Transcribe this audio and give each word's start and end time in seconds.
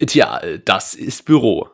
Tja, 0.00 0.40
das 0.64 0.94
ist 0.94 1.24
Büro. 1.24 1.68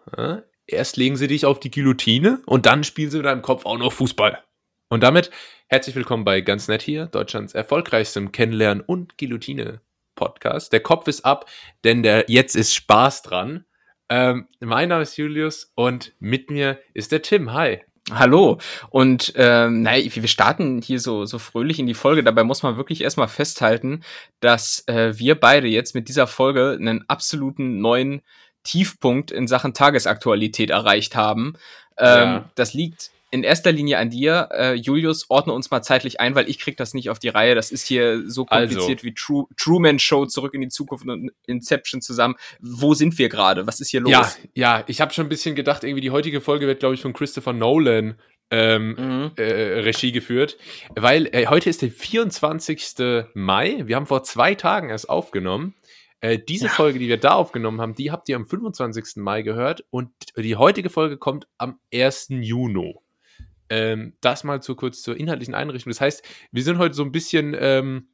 Erst 0.67 0.99
legen 0.99 1.17
sie 1.17 1.27
dich 1.27 1.47
auf 1.47 1.59
die 1.59 1.71
Guillotine 1.71 2.43
und 2.45 2.67
dann 2.67 2.85
spielen 2.85 3.11
sie 3.11 3.17
in 3.17 3.25
deinem 3.25 3.41
Kopf 3.41 3.65
auch 3.65 3.79
noch 3.79 3.95
Fußball. 3.95 4.45
Und 4.91 5.03
damit 5.03 5.31
herzlich 5.69 5.97
willkommen 5.97 6.25
bei 6.25 6.43
Ganz 6.43 6.69
Nett 6.69 6.83
hier, 6.83 7.07
Deutschlands 7.07 7.55
erfolgreichstem 7.55 8.31
Kennenlernen 8.31 8.85
und 8.85 9.17
Guillotine 9.17 9.81
Podcast. 10.17 10.71
Der 10.75 10.81
Kopf 10.81 11.09
ist 11.09 11.25
ab, 11.25 11.49
denn 11.83 12.03
der 12.03 12.27
jetzt 12.29 12.57
ist 12.57 12.75
Spaß 12.75 13.23
dran. 13.23 13.65
Ähm, 14.11 14.49
mein 14.61 14.91
Name 14.91 15.03
ist 15.03 15.17
Julius 15.17 15.73
und 15.75 16.13
mit 16.19 16.51
mir 16.51 16.79
ist 16.93 17.13
der 17.13 17.23
Tim. 17.23 17.55
Hi. 17.55 17.81
Hallo. 18.13 18.59
Und 18.91 19.33
ähm, 19.37 19.83
naja, 19.83 20.05
wir 20.13 20.29
starten 20.29 20.83
hier 20.83 21.01
so, 21.01 21.25
so 21.25 21.39
fröhlich 21.39 21.79
in 21.79 21.87
die 21.87 21.95
Folge. 21.95 22.23
Dabei 22.23 22.45
muss 22.45 22.63
man 22.63 22.77
wirklich 22.77 23.03
erstmal 23.03 23.29
festhalten, 23.29 24.03
dass 24.41 24.85
äh, 24.87 25.19
wir 25.19 25.39
beide 25.39 25.69
jetzt 25.69 25.95
mit 25.95 26.09
dieser 26.09 26.27
Folge 26.27 26.77
einen 26.79 27.09
absoluten 27.09 27.81
neuen 27.81 28.23
Tiefpunkt 28.63 29.31
in 29.31 29.49
Sachen 29.49 29.75
Tagesaktualität 29.75 30.71
erreicht 30.71 31.17
haben. 31.17 31.55
Ähm, 31.99 32.29
ja. 32.29 32.51
Das 32.55 32.75
liegt 32.75 33.11
in 33.31 33.45
erster 33.45 33.73
Linie 33.73 33.99
an 33.99 34.11
dir. 34.11 34.49
Äh, 34.53 34.75
Julius, 34.75 35.27
ordne 35.29 35.53
uns 35.53 35.71
mal 35.71 35.83
zeitlich 35.83 36.21
ein, 36.21 36.35
weil 36.35 36.49
ich 36.49 36.59
krieg 36.59 36.77
das 36.77 36.95
nicht 36.95 37.11
auf 37.11 37.19
die 37.19 37.29
Reihe. 37.29 37.55
Das 37.55 37.71
ist 37.71 37.87
hier 37.87 38.29
so 38.29 38.45
kompliziert 38.45 38.99
also. 38.99 39.03
wie 39.05 39.15
True, 39.15 39.47
Truman 39.57 39.99
Show, 39.99 40.27
Zurück 40.27 40.55
in 40.55 40.61
die 40.61 40.69
Zukunft 40.69 41.07
und 41.07 41.31
Inception 41.47 42.01
zusammen. 42.01 42.35
Wo 42.61 42.95
sind 42.95 43.19
wir 43.19 43.29
gerade? 43.29 43.67
Was 43.67 43.81
ist 43.81 43.91
hier 43.91 44.01
los? 44.01 44.13
Ja, 44.13 44.29
ja 44.55 44.85
ich 44.87 45.01
habe 45.01 45.13
schon 45.13 45.27
ein 45.27 45.29
bisschen 45.29 45.55
gedacht, 45.55 45.85
irgendwie 45.85 46.01
die 46.01 46.11
heutige 46.11 46.41
Folge 46.41 46.67
wird, 46.67 46.81
glaube 46.81 46.95
ich, 46.95 47.03
von 47.03 47.13
Christopher 47.13 47.53
Nolan 47.53 48.17
ähm, 48.51 48.97
mhm. 48.99 49.31
äh, 49.37 49.81
Regie 49.81 50.11
geführt, 50.11 50.59
weil 50.97 51.29
äh, 51.33 51.47
heute 51.47 51.71
ist 51.71 51.83
der 51.83 51.91
24. 51.91 53.27
Mai. 53.35 53.83
Wir 53.87 53.95
haben 53.95 54.07
vor 54.07 54.25
zwei 54.25 54.57
Tagen 54.57 54.91
erst 54.91 55.09
aufgenommen. 55.09 55.75
Äh, 56.21 56.39
diese 56.39 56.67
ja. 56.67 56.73
Folge, 56.73 56.99
die 56.99 57.09
wir 57.09 57.17
da 57.17 57.31
aufgenommen 57.31 57.81
haben, 57.81 57.95
die 57.95 58.11
habt 58.11 58.29
ihr 58.29 58.37
am 58.37 58.47
25. 58.47 59.17
Mai 59.17 59.43
gehört 59.43 59.85
und 59.91 60.11
die 60.37 60.57
heutige 60.57 60.91
Folge 60.91 61.17
kommt 61.17 61.47
am 61.59 61.79
1. 61.95 62.27
Juni. 62.31 62.97
Ähm, 63.71 64.15
das 64.21 64.45
mal 64.45 64.61
zu 64.61 64.75
kurz 64.75 65.01
zur 65.03 65.17
inhaltlichen 65.17 65.55
Einrichtung. 65.55 65.91
Das 65.91 66.01
heißt, 66.01 66.25
wir 66.51 66.63
sind 66.63 66.79
heute 66.79 66.95
so 66.95 67.05
ein 67.05 67.13
bisschen 67.13 67.57
ähm, 67.59 68.09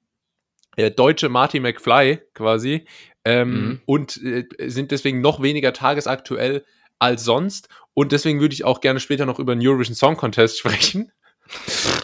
äh, 0.76 0.90
deutsche 0.90 1.28
Marty 1.28 1.60
McFly 1.60 2.20
quasi 2.34 2.86
ähm, 3.24 3.50
mhm. 3.50 3.80
und 3.86 4.22
äh, 4.22 4.46
sind 4.68 4.90
deswegen 4.90 5.20
noch 5.20 5.42
weniger 5.42 5.72
tagesaktuell 5.72 6.64
als 6.98 7.24
sonst. 7.24 7.68
Und 7.94 8.12
deswegen 8.12 8.40
würde 8.40 8.54
ich 8.54 8.64
auch 8.64 8.80
gerne 8.80 9.00
später 9.00 9.26
noch 9.26 9.38
über 9.38 9.54
den 9.54 9.66
Eurovision 9.66 9.94
Song 9.94 10.16
Contest 10.16 10.58
sprechen. 10.60 11.10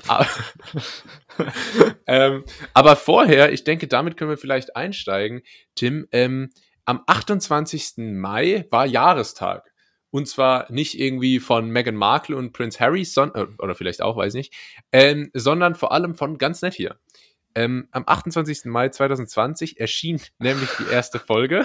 aber, 0.07 0.27
ähm, 2.07 2.45
aber, 2.75 2.97
vorher, 2.97 3.53
ich 3.53 3.65
denke, 3.65 3.89
damit 3.89 4.17
können 4.17 4.31
wir 4.31 4.39
vielleicht 4.39 4.77
einsteigen. 4.77 5.43
Tim, 5.75 6.07
ähm, 6.13 6.51
am 6.85 7.03
28. 7.07 7.95
Mai 7.99 8.67
war 8.71 8.87
Jahrestag. 8.87 9.72
Und 10.13 10.29
zwar 10.29 10.71
nicht 10.71 11.01
irgendwie 11.01 11.41
von 11.41 11.71
Meghan 11.71 11.97
Markle 11.97 12.37
und 12.37 12.53
Prince 12.53 12.79
Harry, 12.79 13.05
son 13.05 13.35
äh, 13.35 13.47
oder 13.59 13.75
vielleicht 13.75 14.03
auch, 14.03 14.17
weiß 14.17 14.35
nicht, 14.35 14.55
ähm, 14.93 15.31
sondern 15.33 15.75
vor 15.75 15.91
allem 15.91 16.15
von 16.15 16.37
ganz 16.37 16.61
nett 16.61 16.75
hier. 16.75 16.99
Ähm, 17.55 17.89
am 17.93 18.05
28. 18.07 18.67
Mai 18.67 18.91
2020 18.91 19.81
erschien 19.81 20.21
nämlich 20.39 20.69
die 20.79 20.93
erste 20.93 21.19
Folge. 21.19 21.65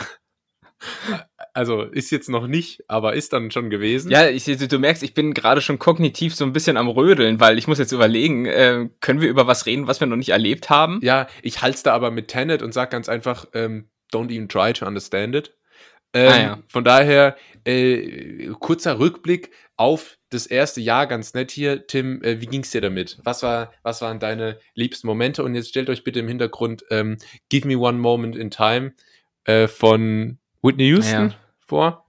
Also 1.53 1.81
ist 1.81 2.11
jetzt 2.11 2.29
noch 2.29 2.47
nicht, 2.47 2.83
aber 2.87 3.15
ist 3.15 3.33
dann 3.33 3.51
schon 3.51 3.69
gewesen. 3.69 4.11
Ja, 4.11 4.29
ich, 4.29 4.45
du 4.45 4.79
merkst, 4.79 5.03
ich 5.03 5.13
bin 5.13 5.33
gerade 5.33 5.59
schon 5.59 5.79
kognitiv 5.79 6.35
so 6.35 6.45
ein 6.45 6.53
bisschen 6.53 6.77
am 6.77 6.87
Rödeln, 6.87 7.39
weil 7.39 7.57
ich 7.57 7.67
muss 7.67 7.79
jetzt 7.79 7.91
überlegen, 7.91 8.45
äh, 8.45 8.87
können 9.01 9.19
wir 9.19 9.27
über 9.27 9.47
was 9.47 9.65
reden, 9.65 9.87
was 9.87 9.99
wir 9.99 10.07
noch 10.07 10.17
nicht 10.17 10.29
erlebt 10.29 10.69
haben? 10.69 10.99
Ja, 11.01 11.27
ich 11.41 11.61
halte 11.61 11.83
da 11.83 11.93
aber 11.93 12.11
mit 12.11 12.27
Tenet 12.29 12.61
und 12.61 12.73
sag 12.73 12.91
ganz 12.91 13.09
einfach, 13.09 13.47
ähm, 13.53 13.89
don't 14.13 14.31
even 14.31 14.47
try 14.47 14.71
to 14.71 14.85
understand 14.85 15.35
it. 15.35 15.57
Ähm, 16.13 16.31
ah, 16.31 16.37
ja. 16.37 16.59
Von 16.67 16.83
daher, 16.83 17.35
äh, 17.65 18.47
kurzer 18.59 18.99
Rückblick 18.99 19.51
auf 19.75 20.17
das 20.29 20.47
erste 20.47 20.81
Jahr, 20.81 21.07
ganz 21.07 21.33
nett 21.33 21.51
hier. 21.51 21.85
Tim, 21.87 22.21
äh, 22.23 22.41
wie 22.41 22.59
es 22.59 22.71
dir 22.71 22.81
damit? 22.81 23.19
Was, 23.23 23.43
war, 23.43 23.71
was 23.83 24.01
waren 24.01 24.19
deine 24.19 24.59
liebsten 24.73 25.07
Momente? 25.07 25.43
Und 25.43 25.55
jetzt 25.55 25.69
stellt 25.69 25.89
euch 25.89 26.03
bitte 26.03 26.19
im 26.19 26.27
Hintergrund 26.27 26.83
ähm, 26.89 27.17
Give 27.49 27.67
Me 27.67 27.77
One 27.77 27.97
Moment 27.97 28.35
in 28.35 28.51
Time 28.51 28.93
äh, 29.45 29.67
von 29.67 30.39
Whitney 30.61 30.87
Houston 30.87 31.29
ja. 31.29 31.35
vor. 31.59 32.06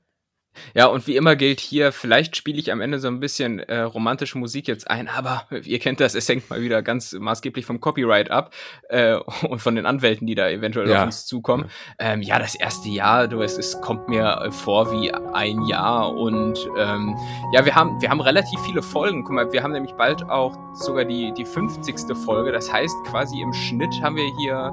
Ja, 0.75 0.87
und 0.87 1.07
wie 1.07 1.17
immer 1.17 1.37
gilt 1.37 1.61
hier, 1.61 1.93
vielleicht 1.93 2.37
spiele 2.37 2.59
ich 2.59 2.73
am 2.73 2.81
Ende 2.81 2.99
so 2.99 3.09
ein 3.09 3.21
bisschen 3.21 3.59
äh, 3.61 3.81
romantische 3.81 4.39
Musik 4.39 4.69
jetzt 4.69 4.91
ein, 4.91 5.09
aber 5.09 5.47
ihr 5.65 5.79
kennt 5.79 6.01
das, 6.01 6.15
es 6.15 6.29
hängt 6.29 6.49
mal 6.51 6.61
wieder 6.61 6.83
ganz 6.83 7.13
maßgeblich 7.13 7.67
vom 7.67 7.81
Copyright 7.81 8.31
ab 8.31 8.55
äh, 8.89 9.15
und 9.49 9.61
von 9.61 9.75
den 9.75 9.87
Anwälten, 9.87 10.27
die 10.27 10.35
da 10.35 10.49
eventuell 10.49 10.89
ja. 10.89 10.99
auf 10.99 11.07
uns 11.07 11.27
zukommen. 11.27 11.71
Ja. 12.01 12.13
Ähm, 12.13 12.23
ja, 12.23 12.39
das 12.39 12.55
erste 12.55 12.89
Jahr, 12.89 13.29
du, 13.29 13.43
es, 13.43 13.59
es 13.59 13.81
kommt 13.81 14.09
mir 14.09 14.49
vor 14.51 14.91
wie 14.93 15.13
ein 15.13 15.65
Jahr 15.65 16.15
und 16.15 16.59
ähm, 16.77 17.17
ja, 17.53 17.65
wir 17.65 17.75
haben, 17.75 18.01
wir 18.01 18.11
haben 18.11 18.21
relativ 18.21 18.61
viele 18.61 18.83
Folgen. 18.83 19.25
Guck 19.25 19.35
mal, 19.35 19.53
wir 19.53 19.63
haben 19.63 19.73
nämlich 19.73 19.93
bald 19.93 20.23
auch 20.29 20.57
sogar 20.75 21.05
die, 21.05 21.33
die 21.33 21.45
50. 21.45 22.17
Folge. 22.25 22.53
Das 22.53 22.73
heißt, 22.73 22.97
quasi 23.05 23.41
im 23.41 23.53
Schnitt 23.53 23.95
haben 24.03 24.17
wir 24.17 24.31
hier, 24.39 24.73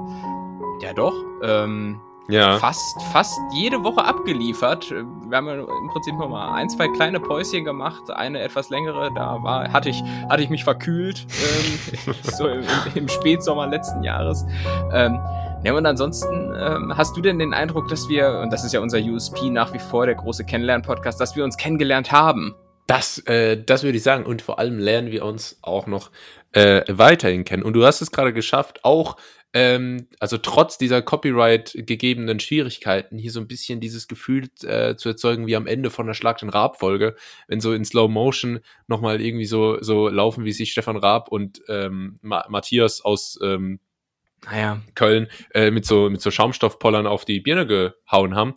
ja 0.82 0.92
doch, 0.92 1.14
ähm, 1.42 2.00
ja. 2.28 2.58
fast, 2.58 3.00
fast 3.12 3.38
jede 3.52 3.82
Woche 3.82 4.04
abgeliefert. 4.04 4.90
Wir 4.90 5.36
haben 5.36 5.46
ja 5.46 5.54
im 5.54 5.88
Prinzip 5.92 6.14
noch 6.18 6.28
mal 6.28 6.54
ein, 6.54 6.68
zwei 6.68 6.88
kleine 6.88 7.20
Päuschen 7.20 7.64
gemacht, 7.64 8.10
eine 8.10 8.40
etwas 8.40 8.70
längere, 8.70 9.10
da 9.14 9.42
war, 9.42 9.72
hatte 9.72 9.88
ich, 9.88 10.02
hatte 10.28 10.42
ich 10.42 10.50
mich 10.50 10.64
verkühlt, 10.64 11.26
ähm, 11.30 12.14
so 12.22 12.48
im, 12.48 12.64
im, 12.94 13.08
Spätsommer 13.08 13.66
letzten 13.66 14.02
Jahres. 14.02 14.44
Ähm, 14.92 15.18
ja, 15.64 15.72
und 15.72 15.86
ansonsten 15.86 16.54
ähm, 16.58 16.96
hast 16.96 17.16
du 17.16 17.20
denn 17.20 17.38
den 17.38 17.54
Eindruck, 17.54 17.88
dass 17.88 18.08
wir, 18.08 18.40
und 18.42 18.52
das 18.52 18.64
ist 18.64 18.72
ja 18.72 18.80
unser 18.80 18.98
USP 18.98 19.50
nach 19.50 19.72
wie 19.72 19.78
vor, 19.78 20.06
der 20.06 20.14
große 20.14 20.44
Kennenlern-Podcast, 20.44 21.20
dass 21.20 21.34
wir 21.34 21.44
uns 21.44 21.56
kennengelernt 21.56 22.12
haben? 22.12 22.54
Das, 22.86 23.18
äh, 23.26 23.60
das 23.60 23.82
würde 23.82 23.98
ich 23.98 24.04
sagen. 24.04 24.24
Und 24.24 24.42
vor 24.42 24.58
allem 24.58 24.78
lernen 24.78 25.10
wir 25.10 25.24
uns 25.24 25.58
auch 25.62 25.86
noch 25.86 26.10
äh, 26.52 26.82
weiterhin 26.88 27.44
kennen. 27.44 27.62
Und 27.62 27.72
du 27.72 27.84
hast 27.84 28.00
es 28.00 28.12
gerade 28.12 28.32
geschafft, 28.32 28.84
auch 28.84 29.16
ähm, 29.52 30.08
also 30.20 30.38
trotz 30.38 30.78
dieser 30.78 31.02
Copyright 31.02 31.72
gegebenen 31.74 32.40
Schwierigkeiten, 32.40 33.18
hier 33.18 33.30
so 33.30 33.40
ein 33.40 33.48
bisschen 33.48 33.80
dieses 33.80 34.08
Gefühl 34.08 34.48
äh, 34.62 34.96
zu 34.96 35.08
erzeugen, 35.08 35.46
wie 35.46 35.56
am 35.56 35.66
Ende 35.66 35.90
von 35.90 36.06
der 36.06 36.14
Schlag 36.14 36.38
den 36.38 36.50
Raab-Folge, 36.50 37.16
wenn 37.48 37.60
so 37.60 37.72
in 37.72 37.84
Slow 37.84 38.08
Motion 38.08 38.60
nochmal 38.86 39.20
irgendwie 39.20 39.46
so, 39.46 39.82
so 39.82 40.08
laufen, 40.08 40.44
wie 40.44 40.52
sich 40.52 40.72
Stefan 40.72 40.96
Raab 40.96 41.28
und 41.28 41.62
ähm, 41.68 42.18
Ma 42.22 42.44
Matthias 42.48 43.00
aus 43.00 43.38
ähm, 43.42 43.80
naja, 44.44 44.80
Köln 44.94 45.28
äh, 45.54 45.70
mit, 45.70 45.86
so, 45.86 46.10
mit 46.10 46.20
so 46.20 46.30
Schaumstoffpollern 46.30 47.06
auf 47.06 47.24
die 47.24 47.40
Birne 47.40 47.66
gehauen 47.66 48.34
haben. 48.34 48.54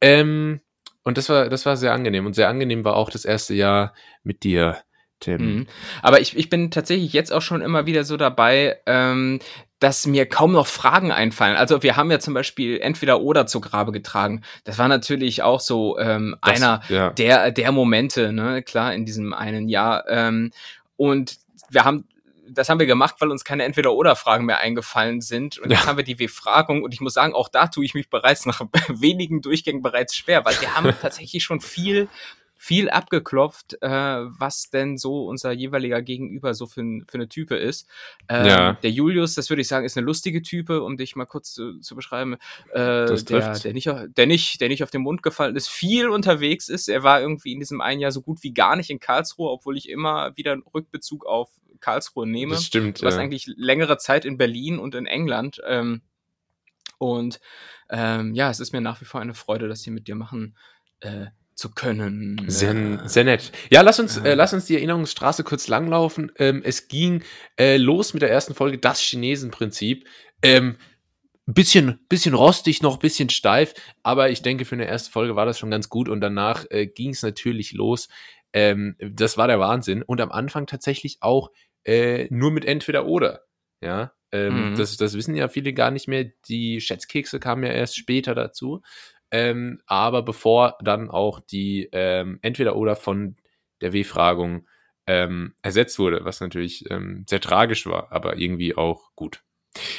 Ähm, 0.00 0.60
und 1.02 1.18
das 1.18 1.28
war, 1.28 1.48
das 1.48 1.66
war 1.66 1.76
sehr 1.76 1.92
angenehm. 1.92 2.26
Und 2.26 2.34
sehr 2.34 2.48
angenehm 2.48 2.84
war 2.84 2.96
auch 2.96 3.10
das 3.10 3.24
erste 3.24 3.54
Jahr 3.54 3.94
mit 4.22 4.44
dir, 4.44 4.82
Tim. 5.20 5.40
Mhm. 5.40 5.66
Aber 6.02 6.20
ich, 6.20 6.36
ich 6.36 6.50
bin 6.50 6.70
tatsächlich 6.70 7.12
jetzt 7.12 7.32
auch 7.32 7.42
schon 7.42 7.62
immer 7.62 7.86
wieder 7.86 8.04
so 8.04 8.16
dabei, 8.16 8.78
ähm, 8.86 9.40
dass 9.78 10.06
mir 10.06 10.26
kaum 10.26 10.52
noch 10.52 10.66
Fragen 10.66 11.12
einfallen. 11.12 11.56
Also 11.56 11.82
wir 11.82 11.96
haben 11.96 12.10
ja 12.10 12.18
zum 12.18 12.34
Beispiel 12.34 12.78
entweder 12.80 13.20
oder 13.20 13.46
zu 13.46 13.60
Grabe 13.60 13.92
getragen. 13.92 14.42
Das 14.64 14.78
war 14.78 14.88
natürlich 14.88 15.42
auch 15.42 15.60
so 15.60 15.98
ähm, 15.98 16.36
das, 16.42 16.56
einer 16.56 16.82
ja. 16.88 17.10
der, 17.10 17.50
der 17.50 17.72
Momente, 17.72 18.32
ne, 18.32 18.62
klar, 18.62 18.94
in 18.94 19.04
diesem 19.04 19.34
einen 19.34 19.68
Jahr. 19.68 20.04
Ähm, 20.08 20.50
und 20.96 21.36
wir 21.70 21.84
haben 21.84 22.06
das 22.48 22.68
haben 22.68 22.78
wir 22.78 22.86
gemacht, 22.86 23.16
weil 23.18 23.30
uns 23.30 23.44
keine 23.44 23.64
Entweder-Oder-Fragen 23.64 24.44
mehr 24.44 24.58
eingefallen 24.58 25.20
sind. 25.20 25.58
Und 25.58 25.70
ja. 25.70 25.76
jetzt 25.76 25.86
haben 25.86 25.96
wir 25.96 26.04
die 26.04 26.18
W-Fragung. 26.18 26.82
Und 26.82 26.94
ich 26.94 27.00
muss 27.00 27.14
sagen, 27.14 27.34
auch 27.34 27.48
da 27.48 27.66
tue 27.66 27.84
ich 27.84 27.94
mich 27.94 28.08
bereits 28.08 28.46
nach 28.46 28.60
wenigen 28.88 29.42
Durchgängen 29.42 29.82
bereits 29.82 30.14
schwer, 30.14 30.44
weil 30.44 30.60
wir 30.60 30.74
haben 30.74 30.94
tatsächlich 31.02 31.42
schon 31.42 31.60
viel 31.60 32.08
viel 32.56 32.88
abgeklopft, 32.88 33.76
äh, 33.82 33.88
was 33.88 34.70
denn 34.70 34.96
so 34.96 35.26
unser 35.26 35.52
jeweiliger 35.52 36.00
Gegenüber 36.02 36.54
so 36.54 36.66
für, 36.66 36.82
für 37.06 37.14
eine 37.14 37.28
Type 37.28 37.56
ist. 37.56 37.86
Ähm, 38.28 38.46
ja. 38.46 38.72
Der 38.74 38.90
Julius, 38.90 39.34
das 39.34 39.50
würde 39.50 39.62
ich 39.62 39.68
sagen, 39.68 39.84
ist 39.84 39.96
eine 39.96 40.06
lustige 40.06 40.42
Type, 40.42 40.82
um 40.82 40.96
dich 40.96 41.16
mal 41.16 41.26
kurz 41.26 41.52
zu, 41.52 41.80
zu 41.80 41.94
beschreiben. 41.94 42.34
Äh, 42.72 43.06
der, 43.06 43.58
der, 43.58 43.72
nicht, 43.72 43.90
der, 44.16 44.26
nicht, 44.26 44.60
der 44.60 44.68
nicht 44.68 44.82
auf 44.82 44.90
den 44.90 45.02
Mund 45.02 45.22
gefallen 45.22 45.56
ist, 45.56 45.68
viel 45.68 46.08
unterwegs 46.08 46.68
ist. 46.68 46.88
Er 46.88 47.02
war 47.02 47.20
irgendwie 47.20 47.52
in 47.52 47.60
diesem 47.60 47.80
einen 47.80 48.00
Jahr 48.00 48.12
so 48.12 48.22
gut 48.22 48.42
wie 48.42 48.54
gar 48.54 48.76
nicht 48.76 48.90
in 48.90 49.00
Karlsruhe, 49.00 49.50
obwohl 49.50 49.76
ich 49.76 49.88
immer 49.88 50.36
wieder 50.36 50.52
einen 50.52 50.62
Rückbezug 50.62 51.26
auf 51.26 51.50
Karlsruhe 51.80 52.26
nehme. 52.26 52.54
Das 52.54 52.64
stimmt. 52.64 53.02
Du 53.02 53.06
ja. 53.06 53.16
eigentlich 53.16 53.46
längere 53.56 53.98
Zeit 53.98 54.24
in 54.24 54.38
Berlin 54.38 54.78
und 54.78 54.94
in 54.94 55.06
England. 55.06 55.60
Ähm, 55.66 56.00
und 56.98 57.40
ähm, 57.90 58.34
ja, 58.34 58.50
es 58.50 58.60
ist 58.60 58.72
mir 58.72 58.80
nach 58.80 59.00
wie 59.02 59.04
vor 59.04 59.20
eine 59.20 59.34
Freude, 59.34 59.68
das 59.68 59.82
hier 59.82 59.92
mit 59.92 60.08
dir 60.08 60.14
machen 60.14 60.56
äh, 61.00 61.26
zu 61.56 61.70
können. 61.70 62.44
Sehr, 62.46 62.74
äh, 62.74 63.08
sehr 63.08 63.24
nett. 63.24 63.50
Ja, 63.70 63.80
lass 63.80 63.98
uns, 63.98 64.18
äh, 64.18 64.34
lass 64.34 64.52
uns 64.52 64.66
die 64.66 64.74
Erinnerungsstraße 64.76 65.42
kurz 65.42 65.68
langlaufen. 65.68 66.30
Ähm, 66.36 66.62
es 66.64 66.86
ging 66.86 67.24
äh, 67.58 67.78
los 67.78 68.12
mit 68.12 68.22
der 68.22 68.30
ersten 68.30 68.54
Folge, 68.54 68.78
das 68.78 69.00
Chinesenprinzip. 69.00 70.06
Ähm, 70.42 70.76
bisschen, 71.46 71.98
bisschen 72.08 72.34
rostig, 72.34 72.82
noch 72.82 72.98
bisschen 72.98 73.30
steif, 73.30 73.72
aber 74.02 74.30
ich 74.30 74.42
denke, 74.42 74.64
für 74.64 74.74
eine 74.74 74.86
erste 74.86 75.10
Folge 75.10 75.34
war 75.34 75.46
das 75.46 75.58
schon 75.58 75.70
ganz 75.70 75.88
gut 75.88 76.08
und 76.08 76.20
danach 76.20 76.66
äh, 76.70 76.86
ging 76.86 77.10
es 77.10 77.22
natürlich 77.22 77.72
los. 77.72 78.08
Ähm, 78.52 78.96
das 78.98 79.38
war 79.38 79.48
der 79.48 79.58
Wahnsinn 79.58 80.02
und 80.02 80.20
am 80.20 80.32
Anfang 80.32 80.66
tatsächlich 80.66 81.18
auch 81.20 81.50
äh, 81.84 82.26
nur 82.30 82.50
mit 82.50 82.64
entweder 82.64 83.06
oder. 83.06 83.42
Ja, 83.80 84.12
ähm, 84.32 84.70
mhm. 84.70 84.76
das, 84.76 84.96
das 84.96 85.14
wissen 85.14 85.36
ja 85.36 85.48
viele 85.48 85.72
gar 85.72 85.90
nicht 85.90 86.08
mehr. 86.08 86.26
Die 86.48 86.80
Schätzkekse 86.80 87.38
kamen 87.38 87.64
ja 87.64 87.70
erst 87.70 87.96
später 87.96 88.34
dazu. 88.34 88.82
Ähm, 89.30 89.80
aber 89.86 90.22
bevor 90.22 90.78
dann 90.80 91.10
auch 91.10 91.40
die 91.40 91.88
ähm, 91.92 92.38
entweder 92.42 92.76
oder 92.76 92.96
von 92.96 93.36
der 93.80 93.92
W-Fragung 93.92 94.66
ähm, 95.06 95.54
ersetzt 95.62 95.98
wurde, 95.98 96.24
was 96.24 96.40
natürlich 96.40 96.90
ähm, 96.90 97.24
sehr 97.28 97.40
tragisch 97.40 97.86
war, 97.86 98.12
aber 98.12 98.36
irgendwie 98.36 98.76
auch 98.76 99.14
gut. 99.14 99.42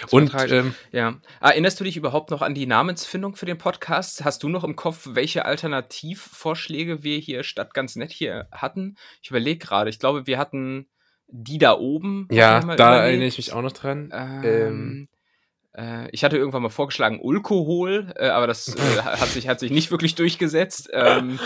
Und 0.09 0.33
ähm, 0.51 0.73
ja, 0.91 1.19
erinnerst 1.39 1.79
du 1.79 1.83
dich 1.83 1.97
überhaupt 1.97 2.31
noch 2.31 2.41
an 2.41 2.55
die 2.55 2.65
Namensfindung 2.65 3.35
für 3.35 3.45
den 3.45 3.57
Podcast? 3.57 4.25
Hast 4.25 4.43
du 4.43 4.49
noch 4.49 4.63
im 4.63 4.75
Kopf, 4.75 5.09
welche 5.11 5.45
Alternativvorschläge 5.45 7.03
wir 7.03 7.17
hier 7.19 7.43
statt 7.43 7.73
ganz 7.73 7.95
nett 7.95 8.11
hier 8.11 8.47
hatten? 8.51 8.97
Ich 9.21 9.29
überlege 9.29 9.59
gerade. 9.59 9.89
Ich 9.89 9.99
glaube, 9.99 10.25
wir 10.25 10.39
hatten 10.39 10.89
die 11.27 11.57
da 11.57 11.77
oben. 11.77 12.27
Ja, 12.31 12.59
da 12.61 12.73
überlegt. 12.73 12.79
erinnere 12.79 13.27
ich 13.27 13.37
mich 13.37 13.53
auch 13.53 13.61
noch 13.61 13.73
dran. 13.73 14.09
Ähm, 14.13 14.41
ähm 14.43 15.07
äh, 15.11 15.16
ich 16.11 16.23
hatte 16.23 16.37
irgendwann 16.37 16.63
mal 16.63 16.69
vorgeschlagen 16.69 17.21
Alkohol, 17.23 18.13
äh, 18.17 18.27
aber 18.29 18.47
das 18.47 18.75
äh, 18.75 19.01
hat, 19.03 19.29
sich, 19.29 19.47
hat 19.47 19.59
sich 19.59 19.71
nicht 19.71 19.91
wirklich 19.91 20.15
durchgesetzt. 20.15 20.89
Ähm, 20.91 21.39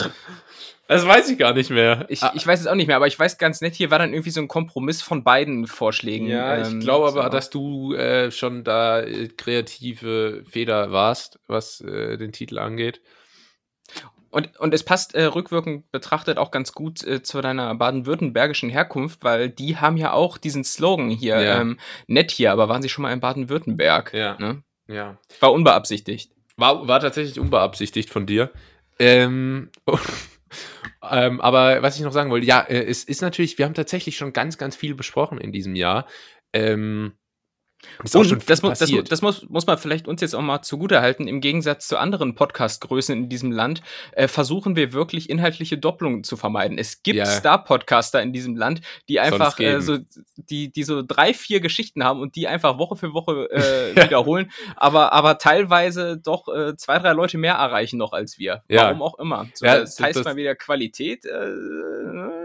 das 0.87 1.07
weiß 1.07 1.29
ich 1.29 1.37
gar 1.37 1.53
nicht 1.53 1.69
mehr. 1.69 2.05
Ich, 2.09 2.21
ich 2.33 2.45
weiß 2.45 2.59
es 2.59 2.67
auch 2.67 2.75
nicht 2.75 2.87
mehr, 2.87 2.97
aber 2.97 3.07
ich 3.07 3.17
weiß 3.17 3.37
ganz 3.37 3.61
nett, 3.61 3.75
hier 3.75 3.91
war 3.91 3.99
dann 3.99 4.13
irgendwie 4.13 4.29
so 4.29 4.41
ein 4.41 4.49
Kompromiss 4.49 5.01
von 5.01 5.23
beiden 5.23 5.67
Vorschlägen. 5.67 6.27
Ja, 6.27 6.57
ähm, 6.57 6.79
ich 6.79 6.83
glaube 6.83 7.07
aber, 7.07 7.23
so. 7.23 7.29
dass 7.29 7.49
du 7.49 7.93
äh, 7.93 8.29
schon 8.31 8.63
da 8.63 9.01
äh, 9.01 9.29
kreative 9.29 10.43
Feder 10.49 10.91
warst, 10.91 11.39
was 11.47 11.81
äh, 11.81 12.17
den 12.17 12.33
Titel 12.33 12.59
angeht. 12.59 13.01
Und, 14.31 14.57
und 14.57 14.73
es 14.73 14.83
passt 14.83 15.13
äh, 15.13 15.25
rückwirkend 15.25 15.91
betrachtet 15.91 16.37
auch 16.37 16.51
ganz 16.51 16.71
gut 16.71 17.03
äh, 17.03 17.21
zu 17.21 17.41
deiner 17.41 17.75
baden-württembergischen 17.75 18.69
Herkunft, 18.69 19.23
weil 19.23 19.49
die 19.49 19.77
haben 19.77 19.97
ja 19.97 20.13
auch 20.13 20.37
diesen 20.37 20.63
Slogan 20.63 21.09
hier, 21.09 21.41
ja. 21.41 21.61
ähm, 21.61 21.77
nett 22.07 22.31
hier, 22.31 22.51
aber 22.51 22.69
waren 22.69 22.81
sie 22.81 22.89
schon 22.89 23.03
mal 23.03 23.11
in 23.11 23.19
Baden-Württemberg? 23.19 24.13
Ja. 24.13 24.37
Ne? 24.39 24.63
ja. 24.87 25.17
War 25.41 25.51
unbeabsichtigt. 25.51 26.31
War, 26.55 26.87
war 26.87 26.99
tatsächlich 27.01 27.39
unbeabsichtigt 27.39 28.09
von 28.09 28.25
dir. 28.25 28.51
Ähm, 28.99 29.69
ähm, 31.09 31.41
aber 31.41 31.81
was 31.81 31.97
ich 31.97 32.01
noch 32.01 32.13
sagen 32.13 32.31
wollte, 32.31 32.47
ja, 32.47 32.61
äh, 32.61 32.85
es 32.85 33.03
ist 33.03 33.21
natürlich, 33.21 33.57
wir 33.57 33.65
haben 33.65 33.73
tatsächlich 33.73 34.15
schon 34.15 34.31
ganz, 34.31 34.57
ganz 34.57 34.75
viel 34.77 34.95
besprochen 34.95 35.39
in 35.39 35.51
diesem 35.51 35.75
Jahr. 35.75 36.07
Ähm, 36.53 37.13
das 38.03 38.15
und 38.15 38.49
das, 38.49 38.61
das, 38.61 38.91
das, 39.07 39.21
muss, 39.21 39.47
muss 39.49 39.67
man 39.67 39.77
vielleicht 39.77 40.07
uns 40.07 40.21
jetzt 40.21 40.33
auch 40.33 40.41
mal 40.41 40.61
zugutehalten. 40.61 41.27
Im 41.27 41.41
Gegensatz 41.41 41.87
zu 41.87 41.97
anderen 41.97 42.35
Podcast-Größen 42.35 43.15
in 43.15 43.29
diesem 43.29 43.51
Land 43.51 43.81
äh, 44.13 44.27
versuchen 44.27 44.75
wir 44.75 44.93
wirklich 44.93 45.29
inhaltliche 45.29 45.77
Doppelungen 45.77 46.23
zu 46.23 46.37
vermeiden. 46.37 46.77
Es 46.77 47.03
gibt 47.03 47.17
ja. 47.17 47.25
Star-Podcaster 47.25 48.21
in 48.21 48.33
diesem 48.33 48.55
Land, 48.55 48.81
die 49.07 49.19
einfach 49.19 49.59
äh, 49.59 49.81
so, 49.81 49.97
die, 50.35 50.71
die 50.71 50.83
so 50.83 51.03
drei, 51.05 51.33
vier 51.33 51.59
Geschichten 51.59 52.03
haben 52.03 52.21
und 52.21 52.35
die 52.35 52.47
einfach 52.47 52.77
Woche 52.77 52.95
für 52.95 53.13
Woche 53.13 53.49
äh, 53.51 53.95
wiederholen, 54.03 54.51
aber, 54.75 55.13
aber 55.13 55.37
teilweise 55.37 56.17
doch 56.17 56.47
äh, 56.47 56.75
zwei, 56.75 56.99
drei 56.99 57.13
Leute 57.13 57.37
mehr 57.37 57.55
erreichen 57.55 57.97
noch 57.97 58.13
als 58.13 58.39
wir. 58.39 58.63
Ja. 58.67 58.85
Warum 58.85 59.01
auch 59.01 59.19
immer. 59.19 59.47
So, 59.53 59.65
ja, 59.65 59.79
das 59.79 59.99
heißt 59.99 60.17
das, 60.17 60.25
mal 60.25 60.35
wieder 60.35 60.55
Qualität 60.55 61.25
äh, 61.25 61.29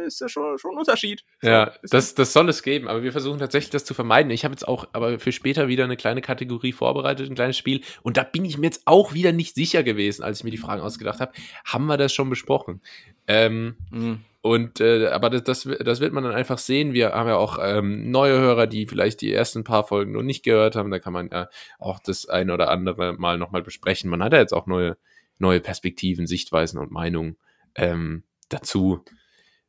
ist 0.06 0.20
ja 0.20 0.29
schon, 0.29 0.58
schon 0.58 0.73
ein 0.73 0.79
Unterschied. 0.79 1.25
Ja, 1.43 1.73
so, 1.82 1.97
das, 1.97 2.14
das 2.14 2.32
soll 2.32 2.49
es 2.49 2.62
geben, 2.62 2.88
aber 2.88 3.03
wir 3.03 3.12
versuchen 3.12 3.38
tatsächlich 3.38 3.70
das 3.70 3.85
zu 3.85 3.94
vermeiden. 3.94 4.31
Ich 4.31 4.44
habe 4.44 4.53
jetzt 4.53 4.67
auch, 4.67 4.88
aber 4.93 5.19
für 5.19 5.32
später 5.32 5.69
wieder 5.69 5.85
eine 5.85 5.97
kleine 5.97 6.23
Kategorie 6.23 6.73
vorbereitet, 6.73 7.29
ein 7.29 7.35
kleines 7.35 7.58
Spiel. 7.58 7.82
Und 8.03 8.17
da 8.17 8.23
bin 8.23 8.44
ich 8.44 8.58
mir 8.58 8.67
jetzt 8.67 8.82
auch 8.87 9.12
wieder 9.12 9.32
nicht 9.32 9.55
sicher 9.55 9.82
gewesen, 9.82 10.23
als 10.23 10.38
ich 10.38 10.44
mir 10.44 10.50
die 10.50 10.56
Fragen 10.56 10.82
ausgedacht 10.82 11.20
habe. 11.20 11.32
Haben 11.64 11.87
wir 11.87 11.97
das 11.97 12.12
schon 12.12 12.31
besprochen? 12.31 12.81
Ähm, 13.26 13.76
mhm. 13.91 14.20
Und 14.47 14.81
äh, 14.81 15.08
aber 15.08 15.29
das, 15.29 15.43
das, 15.43 15.69
das, 15.85 15.99
wird 15.99 16.12
man 16.12 16.23
dann 16.23 16.35
einfach 16.35 16.59
sehen. 16.59 16.93
Wir 16.93 17.12
haben 17.12 17.29
ja 17.29 17.37
auch 17.37 17.59
ähm, 17.61 18.12
neue 18.12 18.38
Hörer, 18.38 18.69
die 18.69 18.87
vielleicht 18.87 19.20
die 19.20 19.32
ersten 19.32 19.64
paar 19.64 19.82
Folgen 19.82 20.12
noch 20.12 20.23
nicht 20.23 20.44
gehört 20.44 20.76
haben. 20.76 20.93
Da 20.93 21.00
kann 21.00 21.12
man 21.12 21.31
ja 21.32 21.49
auch 21.81 21.99
das 21.99 22.29
eine 22.29 22.55
oder 22.55 22.70
andere 22.70 23.14
mal 23.14 23.38
nochmal 23.38 23.62
besprechen. 23.62 24.09
Man 24.09 24.23
hat 24.23 24.32
ja 24.32 24.38
jetzt 24.38 24.52
auch 24.52 24.67
neue, 24.67 24.97
neue 25.38 25.59
Perspektiven, 25.59 26.29
Sichtweisen 26.29 26.79
und 26.79 26.93
Meinungen 26.93 27.37
ähm, 27.75 28.23
dazu 28.49 29.05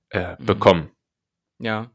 äh, 0.09 0.35
mhm. 0.37 0.45
bekommen. 0.45 0.91
Ja. 1.59 1.91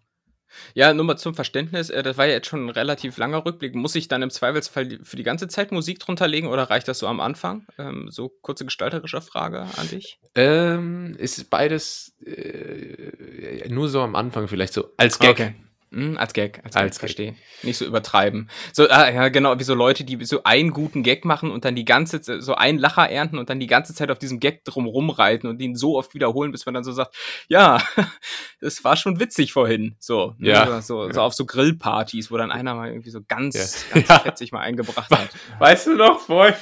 Ja, 0.74 0.92
nur 0.92 1.06
mal 1.06 1.16
zum 1.16 1.34
Verständnis, 1.34 1.88
äh, 1.90 2.02
das 2.02 2.18
war 2.18 2.26
ja 2.26 2.32
jetzt 2.32 2.46
schon 2.46 2.66
ein 2.66 2.70
relativ 2.70 3.16
langer 3.16 3.44
Rückblick. 3.44 3.74
Muss 3.74 3.94
ich 3.94 4.08
dann 4.08 4.22
im 4.22 4.30
Zweifelsfall 4.30 4.98
für 5.02 5.16
die 5.16 5.22
ganze 5.22 5.48
Zeit 5.48 5.72
Musik 5.72 5.98
drunter 5.98 6.28
legen 6.28 6.48
oder 6.48 6.64
reicht 6.64 6.88
das 6.88 6.98
so 6.98 7.06
am 7.06 7.20
Anfang? 7.20 7.66
Ähm, 7.78 8.08
so 8.10 8.28
kurze 8.28 8.64
gestalterische 8.64 9.22
Frage 9.22 9.66
an 9.76 9.88
dich. 9.88 10.18
Ähm, 10.34 11.14
ist 11.18 11.48
beides 11.48 12.14
äh, 12.24 13.68
nur 13.68 13.88
so 13.88 14.02
am 14.02 14.14
Anfang 14.14 14.48
vielleicht 14.48 14.74
so 14.74 14.92
als 14.96 15.18
Gag. 15.18 15.30
Okay. 15.30 15.54
Hm, 15.92 16.16
als 16.16 16.32
Gag, 16.32 16.62
als, 16.64 16.74
als 16.74 16.96
Gag, 16.96 17.00
verstehe. 17.00 17.34
Nicht 17.62 17.76
so 17.76 17.84
übertreiben. 17.84 18.48
So, 18.72 18.88
ah, 18.88 19.10
ja, 19.10 19.28
genau, 19.28 19.58
wie 19.58 19.62
so 19.62 19.74
Leute, 19.74 20.04
die 20.04 20.24
so 20.24 20.42
einen 20.42 20.70
guten 20.70 21.02
Gag 21.02 21.26
machen 21.26 21.50
und 21.50 21.66
dann 21.66 21.76
die 21.76 21.84
ganze 21.84 22.22
Zeit, 22.22 22.42
so 22.42 22.54
einen 22.54 22.78
Lacher 22.78 23.10
ernten 23.10 23.38
und 23.38 23.50
dann 23.50 23.60
die 23.60 23.66
ganze 23.66 23.94
Zeit 23.94 24.10
auf 24.10 24.18
diesem 24.18 24.40
Gag 24.40 24.64
drum 24.64 24.86
rumreiten 24.86 25.50
und 25.50 25.60
ihn 25.60 25.76
so 25.76 25.98
oft 25.98 26.14
wiederholen, 26.14 26.50
bis 26.50 26.64
man 26.64 26.74
dann 26.74 26.82
so 26.82 26.92
sagt, 26.92 27.14
ja, 27.48 27.82
das 28.62 28.82
war 28.84 28.96
schon 28.96 29.20
witzig 29.20 29.52
vorhin. 29.52 29.94
So, 29.98 30.34
ne, 30.38 30.48
ja. 30.48 30.80
so, 30.80 31.04
so, 31.04 31.12
so 31.12 31.20
auf 31.20 31.34
so 31.34 31.44
Grillpartys, 31.44 32.30
wo 32.30 32.38
dann 32.38 32.50
einer 32.50 32.74
mal 32.74 32.88
irgendwie 32.88 33.10
so 33.10 33.20
ganz, 33.28 33.84
ja. 33.94 34.00
ganz 34.00 34.22
fetzig 34.22 34.50
mal 34.50 34.60
eingebracht 34.60 35.10
hat. 35.10 35.28
Weißt 35.58 35.88
du 35.88 35.94
noch, 35.94 36.20
vorhin? 36.20 36.54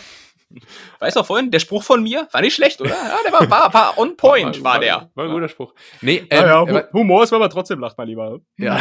Weißt 0.99 1.17
du 1.17 1.23
vorhin, 1.23 1.53
der 1.53 1.61
Spruch 1.61 1.85
von 1.85 2.03
mir 2.03 2.27
war 2.33 2.41
nicht 2.41 2.57
schlecht, 2.57 2.81
oder? 2.81 2.91
Ja, 2.91 3.19
der 3.25 3.33
war, 3.33 3.49
war, 3.49 3.73
war 3.73 3.99
on 3.99 4.17
point, 4.17 4.65
war, 4.65 4.73
war 4.73 4.81
der. 4.81 5.11
War 5.15 5.27
ein 5.27 5.31
guter 5.31 5.49
Spruch. 5.49 5.73
Nee, 6.01 6.27
ähm, 6.29 6.45
ja, 6.45 6.65
ja, 6.65 6.93
Humor 6.93 7.23
ist, 7.23 7.31
wenn 7.31 7.39
man 7.39 7.51
trotzdem 7.51 7.79
lacht, 7.79 7.97
mein 7.97 8.09
Lieber. 8.09 8.41
Ja. 8.57 8.81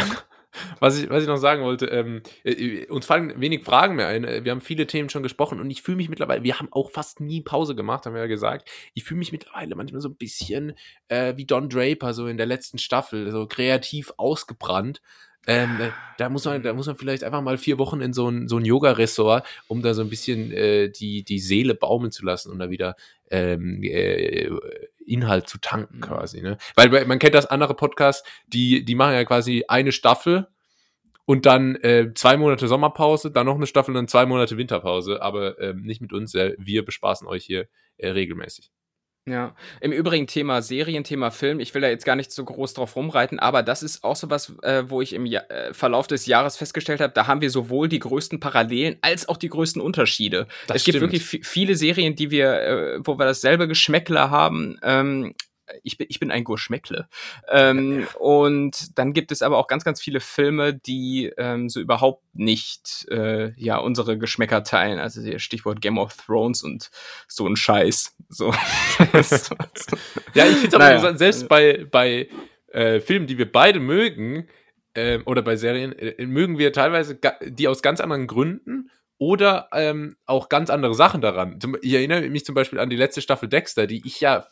Was 0.80 0.98
ich, 0.98 1.08
was 1.08 1.22
ich 1.22 1.28
noch 1.28 1.36
sagen 1.36 1.62
wollte, 1.62 1.86
ähm, 1.86 2.22
äh, 2.44 2.86
uns 2.86 3.06
fallen 3.06 3.40
wenig 3.40 3.64
Fragen 3.64 3.96
mehr 3.96 4.08
ein. 4.08 4.44
Wir 4.44 4.50
haben 4.50 4.60
viele 4.60 4.86
Themen 4.86 5.08
schon 5.08 5.22
gesprochen 5.22 5.60
und 5.60 5.70
ich 5.70 5.82
fühle 5.82 5.96
mich 5.96 6.08
mittlerweile, 6.08 6.42
wir 6.42 6.58
haben 6.58 6.68
auch 6.72 6.90
fast 6.90 7.20
nie 7.20 7.40
Pause 7.40 7.74
gemacht, 7.74 8.06
haben 8.06 8.14
wir 8.14 8.22
ja 8.22 8.26
gesagt. 8.26 8.68
Ich 8.94 9.04
fühle 9.04 9.18
mich 9.18 9.32
mittlerweile 9.32 9.76
manchmal 9.76 10.00
so 10.00 10.08
ein 10.08 10.16
bisschen 10.16 10.74
äh, 11.08 11.36
wie 11.36 11.46
Don 11.46 11.68
Draper, 11.68 12.14
so 12.14 12.26
in 12.26 12.36
der 12.36 12.46
letzten 12.46 12.78
Staffel, 12.78 13.30
so 13.30 13.46
kreativ 13.46 14.12
ausgebrannt. 14.16 15.00
Ähm, 15.46 15.80
äh, 15.80 15.90
da, 16.18 16.28
muss 16.28 16.44
man, 16.44 16.62
da 16.62 16.74
muss 16.74 16.86
man 16.86 16.96
vielleicht 16.96 17.24
einfach 17.24 17.40
mal 17.40 17.56
vier 17.56 17.78
Wochen 17.78 18.00
in 18.00 18.12
so 18.12 18.28
ein, 18.28 18.46
so 18.46 18.58
ein 18.58 18.64
Yoga-Ressort, 18.64 19.46
um 19.68 19.82
da 19.82 19.94
so 19.94 20.02
ein 20.02 20.10
bisschen 20.10 20.52
äh, 20.52 20.90
die, 20.90 21.24
die 21.24 21.38
Seele 21.38 21.74
baumeln 21.74 22.12
zu 22.12 22.24
lassen 22.24 22.50
und 22.52 22.58
da 22.58 22.68
wieder 22.70 22.94
ähm, 23.30 23.82
äh, 23.82 24.50
Inhalt 25.06 25.48
zu 25.48 25.58
tanken 25.58 25.98
mhm. 25.98 26.02
quasi. 26.02 26.40
Ne? 26.42 26.58
Weil 26.76 27.06
man 27.06 27.18
kennt 27.18 27.34
das 27.34 27.46
andere 27.46 27.74
Podcasts, 27.74 28.28
die, 28.46 28.84
die 28.84 28.94
machen 28.94 29.14
ja 29.14 29.24
quasi 29.24 29.64
eine 29.68 29.92
Staffel 29.92 30.48
und 31.24 31.46
dann 31.46 31.76
äh, 31.76 32.12
zwei 32.14 32.36
Monate 32.36 32.66
Sommerpause, 32.66 33.30
dann 33.30 33.46
noch 33.46 33.54
eine 33.54 33.66
Staffel 33.66 33.92
und 33.92 33.96
dann 33.96 34.08
zwei 34.08 34.26
Monate 34.26 34.56
Winterpause, 34.56 35.22
aber 35.22 35.60
ähm, 35.60 35.82
nicht 35.82 36.00
mit 36.00 36.12
uns. 36.12 36.34
Äh, 36.34 36.54
wir 36.58 36.84
bespaßen 36.84 37.26
euch 37.28 37.44
hier 37.44 37.68
äh, 37.98 38.08
regelmäßig. 38.08 38.70
Ja, 39.30 39.54
im 39.80 39.92
Übrigen 39.92 40.26
Thema 40.26 40.60
Serien, 40.60 41.04
Thema 41.04 41.30
Film, 41.30 41.60
ich 41.60 41.72
will 41.74 41.82
da 41.82 41.88
jetzt 41.88 42.04
gar 42.04 42.16
nicht 42.16 42.32
so 42.32 42.44
groß 42.44 42.74
drauf 42.74 42.96
rumreiten, 42.96 43.38
aber 43.38 43.62
das 43.62 43.82
ist 43.82 44.02
auch 44.02 44.16
so 44.16 44.28
was, 44.28 44.52
äh, 44.62 44.84
wo 44.88 45.00
ich 45.00 45.12
im 45.12 45.24
ja 45.24 45.40
äh, 45.42 45.72
Verlauf 45.72 46.06
des 46.06 46.26
Jahres 46.26 46.56
festgestellt 46.56 47.00
habe, 47.00 47.12
da 47.12 47.26
haben 47.26 47.40
wir 47.40 47.50
sowohl 47.50 47.88
die 47.88 48.00
größten 48.00 48.40
Parallelen 48.40 48.96
als 49.02 49.28
auch 49.28 49.36
die 49.36 49.48
größten 49.48 49.80
Unterschiede. 49.80 50.46
Das 50.66 50.76
es 50.76 50.82
stimmt. 50.82 50.94
gibt 51.10 51.12
wirklich 51.12 51.46
viele 51.46 51.76
Serien, 51.76 52.16
die 52.16 52.30
wir, 52.30 52.52
äh, 52.52 52.98
wo 53.04 53.18
wir 53.18 53.24
dasselbe 53.24 53.68
Geschmäckler 53.68 54.30
haben, 54.30 54.78
ähm, 54.82 55.34
ich 55.82 55.98
bin, 55.98 56.06
ich 56.10 56.20
bin 56.20 56.30
ein 56.30 56.44
Gurschmeckle. 56.44 57.08
Ähm, 57.48 58.06
und 58.18 58.98
dann 58.98 59.12
gibt 59.12 59.32
es 59.32 59.42
aber 59.42 59.58
auch 59.58 59.66
ganz, 59.66 59.84
ganz 59.84 60.00
viele 60.00 60.20
Filme, 60.20 60.74
die 60.74 61.32
ähm, 61.36 61.68
so 61.68 61.80
überhaupt 61.80 62.22
nicht 62.32 63.06
äh, 63.10 63.52
ja 63.56 63.78
unsere 63.78 64.18
Geschmäcker 64.18 64.62
teilen. 64.62 64.98
Also 64.98 65.20
Stichwort 65.38 65.80
Game 65.80 65.98
of 65.98 66.16
Thrones 66.16 66.62
und 66.62 66.90
so 67.28 67.46
ein 67.46 67.56
Scheiß. 67.56 68.16
So. 68.28 68.52
ja, 70.34 70.46
ich 70.46 70.56
finde 70.56 70.76
aber 70.76 70.94
naja. 70.94 71.16
selbst 71.16 71.48
bei, 71.48 71.86
bei 71.90 72.28
äh, 72.68 73.00
Filmen, 73.00 73.26
die 73.26 73.38
wir 73.38 73.50
beide 73.50 73.80
mögen, 73.80 74.48
äh, 74.94 75.18
oder 75.24 75.42
bei 75.42 75.56
Serien, 75.56 75.92
äh, 75.98 76.24
mögen 76.26 76.58
wir 76.58 76.72
teilweise 76.72 77.18
die 77.44 77.68
aus 77.68 77.82
ganz 77.82 78.00
anderen 78.00 78.26
Gründen 78.26 78.90
oder 79.18 79.68
ähm, 79.72 80.16
auch 80.26 80.48
ganz 80.48 80.70
andere 80.70 80.94
Sachen 80.94 81.20
daran. 81.20 81.58
Ich 81.82 81.92
erinnere 81.92 82.28
mich 82.28 82.44
zum 82.44 82.54
Beispiel 82.54 82.78
an 82.78 82.90
die 82.90 82.96
letzte 82.96 83.20
Staffel 83.20 83.48
Dexter, 83.48 83.86
die 83.86 84.02
ich 84.06 84.20
ja 84.20 84.46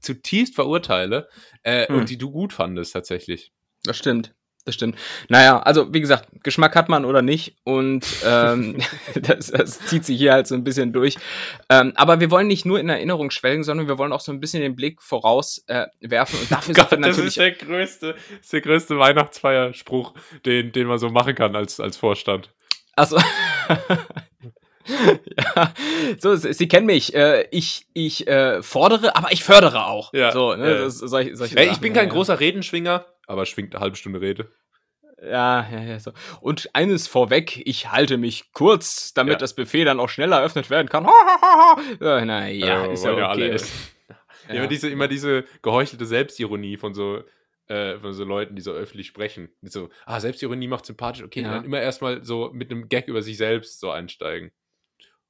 zutiefst 0.00 0.54
verurteile 0.54 1.28
äh, 1.62 1.86
hm. 1.86 1.96
und 1.96 2.10
die 2.10 2.18
du 2.18 2.30
gut 2.30 2.52
fandest 2.52 2.92
tatsächlich. 2.92 3.52
Das 3.84 3.96
stimmt. 3.96 4.34
Das 4.66 4.74
stimmt. 4.74 4.98
Naja, 5.28 5.60
also 5.60 5.94
wie 5.94 6.00
gesagt, 6.00 6.28
Geschmack 6.42 6.74
hat 6.74 6.88
man 6.88 7.04
oder 7.04 7.22
nicht 7.22 7.56
und 7.62 8.04
ähm, 8.24 8.78
das, 9.14 9.52
das, 9.52 9.78
zieht 9.86 10.04
sich 10.04 10.18
hier 10.18 10.32
halt 10.32 10.48
so 10.48 10.56
ein 10.56 10.64
bisschen 10.64 10.92
durch. 10.92 11.16
Ähm, 11.70 11.92
aber 11.94 12.18
wir 12.18 12.32
wollen 12.32 12.48
nicht 12.48 12.66
nur 12.66 12.80
in 12.80 12.88
Erinnerung 12.88 13.30
schwelgen, 13.30 13.62
sondern 13.62 13.86
wir 13.86 13.96
wollen 13.96 14.12
auch 14.12 14.20
so 14.20 14.32
ein 14.32 14.40
bisschen 14.40 14.62
den 14.62 14.74
Blick 14.74 15.00
vorauswerfen 15.02 15.92
äh, 16.00 16.10
werfen 16.10 16.40
und 16.40 16.50
dafür 16.50 16.74
Gott, 16.74 16.98
natürlich. 16.98 17.16
Das 17.16 17.26
ist 17.26 17.36
der 17.36 17.52
größte, 17.52 18.16
ist 18.40 18.52
der 18.52 18.60
größte 18.60 18.98
Weihnachtsfeierspruch, 18.98 20.14
den, 20.44 20.72
den 20.72 20.88
man 20.88 20.98
so 20.98 21.10
machen 21.10 21.36
kann 21.36 21.54
als, 21.54 21.78
als 21.78 21.96
Vorstand. 21.96 22.50
Also 22.96 23.18
ja, 25.56 25.72
so, 26.18 26.36
sie 26.36 26.68
kennen 26.68 26.86
mich. 26.86 27.14
Äh, 27.14 27.48
ich 27.50 27.86
ich 27.92 28.26
äh, 28.28 28.62
fordere, 28.62 29.16
aber 29.16 29.32
ich 29.32 29.44
fördere 29.44 29.86
auch. 29.86 30.12
Ja, 30.12 30.32
so, 30.32 30.54
ne, 30.54 30.70
ja. 30.70 30.78
das, 30.84 30.98
solch, 30.98 31.30
solche 31.34 31.56
Ey, 31.56 31.70
ich 31.70 31.80
bin 31.80 31.92
kein 31.92 32.08
ja, 32.08 32.12
großer 32.12 32.40
Redenschwinger, 32.40 33.04
aber 33.26 33.46
schwingt 33.46 33.74
eine 33.74 33.82
halbe 33.82 33.96
Stunde 33.96 34.20
Rede. 34.20 34.48
Ja, 35.22 35.66
ja, 35.70 35.82
ja, 35.82 35.98
so. 35.98 36.12
Und 36.40 36.68
eines 36.74 37.08
vorweg, 37.08 37.62
ich 37.66 37.90
halte 37.90 38.18
mich 38.18 38.52
kurz, 38.52 39.14
damit 39.14 39.32
ja. 39.32 39.38
das 39.38 39.54
Buffet 39.54 39.84
dann 39.84 39.98
auch 39.98 40.08
schneller 40.08 40.38
eröffnet 40.38 40.68
werden 40.68 40.88
kann. 40.88 41.04
ja, 42.00 42.24
naja, 42.24 42.86
ist 42.86 43.04
ja 43.04 43.12
okay. 43.12 43.22
Alle 43.22 43.50
ja. 44.48 44.54
Immer, 44.54 44.66
diese, 44.66 44.90
immer 44.90 45.08
diese 45.08 45.44
geheuchelte 45.62 46.04
Selbstironie 46.04 46.76
von 46.76 46.92
so, 46.92 47.22
äh, 47.68 47.98
von 47.98 48.12
so 48.12 48.24
Leuten, 48.24 48.56
die 48.56 48.62
so 48.62 48.72
öffentlich 48.72 49.06
sprechen. 49.06 49.48
Die 49.62 49.70
so, 49.70 49.88
ah, 50.04 50.20
Selbstironie 50.20 50.68
macht 50.68 50.84
sympathisch, 50.84 51.24
okay, 51.24 51.40
ja. 51.40 51.50
dann 51.54 51.64
immer 51.64 51.80
erstmal 51.80 52.22
so 52.22 52.50
mit 52.52 52.70
einem 52.70 52.88
Gag 52.90 53.08
über 53.08 53.22
sich 53.22 53.38
selbst 53.38 53.80
so 53.80 53.90
einsteigen. 53.90 54.52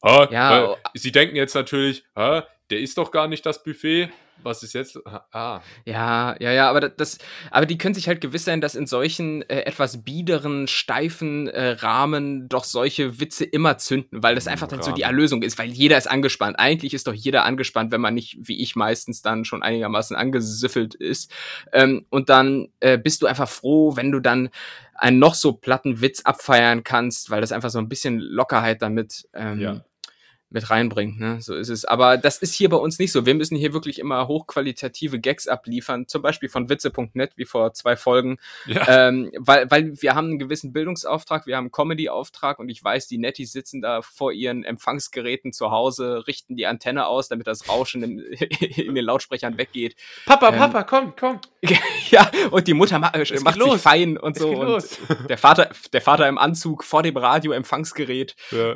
Ah, 0.02 0.28
ja, 0.30 0.72
äh, 0.72 0.76
sie 0.94 1.12
denken 1.12 1.36
jetzt 1.36 1.54
natürlich, 1.54 2.04
ah, 2.14 2.42
der 2.70 2.80
ist 2.80 2.98
doch 2.98 3.10
gar 3.10 3.28
nicht 3.28 3.46
das 3.46 3.62
Buffet. 3.62 4.10
Was 4.42 4.62
ist 4.62 4.74
jetzt? 4.74 4.98
Ah. 5.32 5.60
Ja, 5.84 6.36
ja, 6.40 6.52
ja, 6.52 6.68
aber 6.68 6.88
das, 6.88 7.18
aber 7.50 7.66
die 7.66 7.78
können 7.78 7.94
sich 7.94 8.06
halt 8.06 8.20
gewiss 8.20 8.44
sein, 8.44 8.60
dass 8.60 8.74
in 8.74 8.86
solchen 8.86 9.42
äh, 9.42 9.60
etwas 9.62 10.04
biederen, 10.04 10.66
steifen 10.66 11.48
äh, 11.48 11.70
Rahmen 11.70 12.48
doch 12.48 12.64
solche 12.64 13.18
Witze 13.18 13.44
immer 13.44 13.78
zünden, 13.78 14.22
weil 14.22 14.34
das 14.34 14.46
einfach 14.46 14.68
dann 14.68 14.82
so 14.82 14.92
die 14.92 15.02
Erlösung 15.02 15.42
ist, 15.42 15.58
weil 15.58 15.70
jeder 15.70 15.96
ist 15.96 16.06
angespannt. 16.06 16.58
Eigentlich 16.58 16.92
ist 16.92 17.06
doch 17.06 17.14
jeder 17.14 17.44
angespannt, 17.44 17.92
wenn 17.92 18.00
man 18.00 18.14
nicht, 18.14 18.36
wie 18.40 18.62
ich 18.62 18.76
meistens 18.76 19.22
dann 19.22 19.44
schon 19.44 19.62
einigermaßen 19.62 20.16
angesüffelt 20.16 20.94
ist. 20.94 21.32
Ähm, 21.72 22.04
und 22.10 22.28
dann 22.28 22.68
äh, 22.80 22.98
bist 22.98 23.22
du 23.22 23.26
einfach 23.26 23.48
froh, 23.48 23.96
wenn 23.96 24.12
du 24.12 24.20
dann 24.20 24.50
einen 24.94 25.18
noch 25.18 25.34
so 25.34 25.52
platten 25.52 26.00
Witz 26.00 26.22
abfeiern 26.22 26.84
kannst, 26.84 27.30
weil 27.30 27.40
das 27.40 27.52
einfach 27.52 27.70
so 27.70 27.78
ein 27.78 27.88
bisschen 27.88 28.18
Lockerheit 28.18 28.82
damit 28.82 29.28
ähm, 29.34 29.60
ja 29.60 29.84
mit 30.50 30.70
reinbringt. 30.70 31.18
Ne? 31.18 31.40
So 31.40 31.54
ist 31.54 31.68
es. 31.68 31.84
Aber 31.84 32.16
das 32.16 32.38
ist 32.38 32.54
hier 32.54 32.68
bei 32.68 32.76
uns 32.76 32.98
nicht 32.98 33.12
so. 33.12 33.26
Wir 33.26 33.34
müssen 33.34 33.56
hier 33.56 33.72
wirklich 33.72 33.98
immer 33.98 34.28
hochqualitative 34.28 35.18
Gags 35.18 35.48
abliefern, 35.48 36.06
zum 36.06 36.22
Beispiel 36.22 36.48
von 36.48 36.68
witze.net, 36.68 37.32
wie 37.36 37.44
vor 37.44 37.72
zwei 37.74 37.96
Folgen. 37.96 38.38
Ja. 38.66 39.08
Ähm, 39.08 39.32
weil, 39.36 39.70
weil 39.70 40.00
wir 40.00 40.14
haben 40.14 40.28
einen 40.28 40.38
gewissen 40.38 40.72
Bildungsauftrag, 40.72 41.46
wir 41.46 41.56
haben 41.56 41.64
einen 41.64 41.72
Comedy-Auftrag 41.72 42.58
und 42.60 42.68
ich 42.68 42.82
weiß, 42.82 43.08
die 43.08 43.18
Netties 43.18 43.52
sitzen 43.52 43.82
da 43.82 44.02
vor 44.02 44.32
ihren 44.32 44.62
Empfangsgeräten 44.62 45.52
zu 45.52 45.70
Hause, 45.72 46.26
richten 46.26 46.56
die 46.56 46.66
Antenne 46.66 47.06
aus, 47.06 47.28
damit 47.28 47.46
das 47.48 47.68
Rauschen 47.68 48.02
in, 48.02 48.18
in 48.76 48.94
den 48.94 49.04
Lautsprechern 49.04 49.58
weggeht. 49.58 49.96
Papa, 50.26 50.50
ähm, 50.50 50.58
Papa, 50.58 50.84
komm, 50.84 51.14
komm. 51.18 51.40
ja, 52.10 52.30
und 52.50 52.68
die 52.68 52.74
Mutter 52.74 52.98
ma 52.98 53.10
es 53.14 53.42
macht 53.42 53.60
sich 53.60 53.80
fein 53.80 54.16
und 54.16 54.38
so. 54.38 54.50
Und 54.50 54.84
der 55.28 55.38
Vater, 55.38 55.70
der 55.92 56.00
Vater 56.00 56.28
im 56.28 56.38
Anzug 56.38 56.84
vor 56.84 57.02
dem 57.02 57.16
Radio-Empfangsgerät. 57.16 58.36
Ja. 58.50 58.74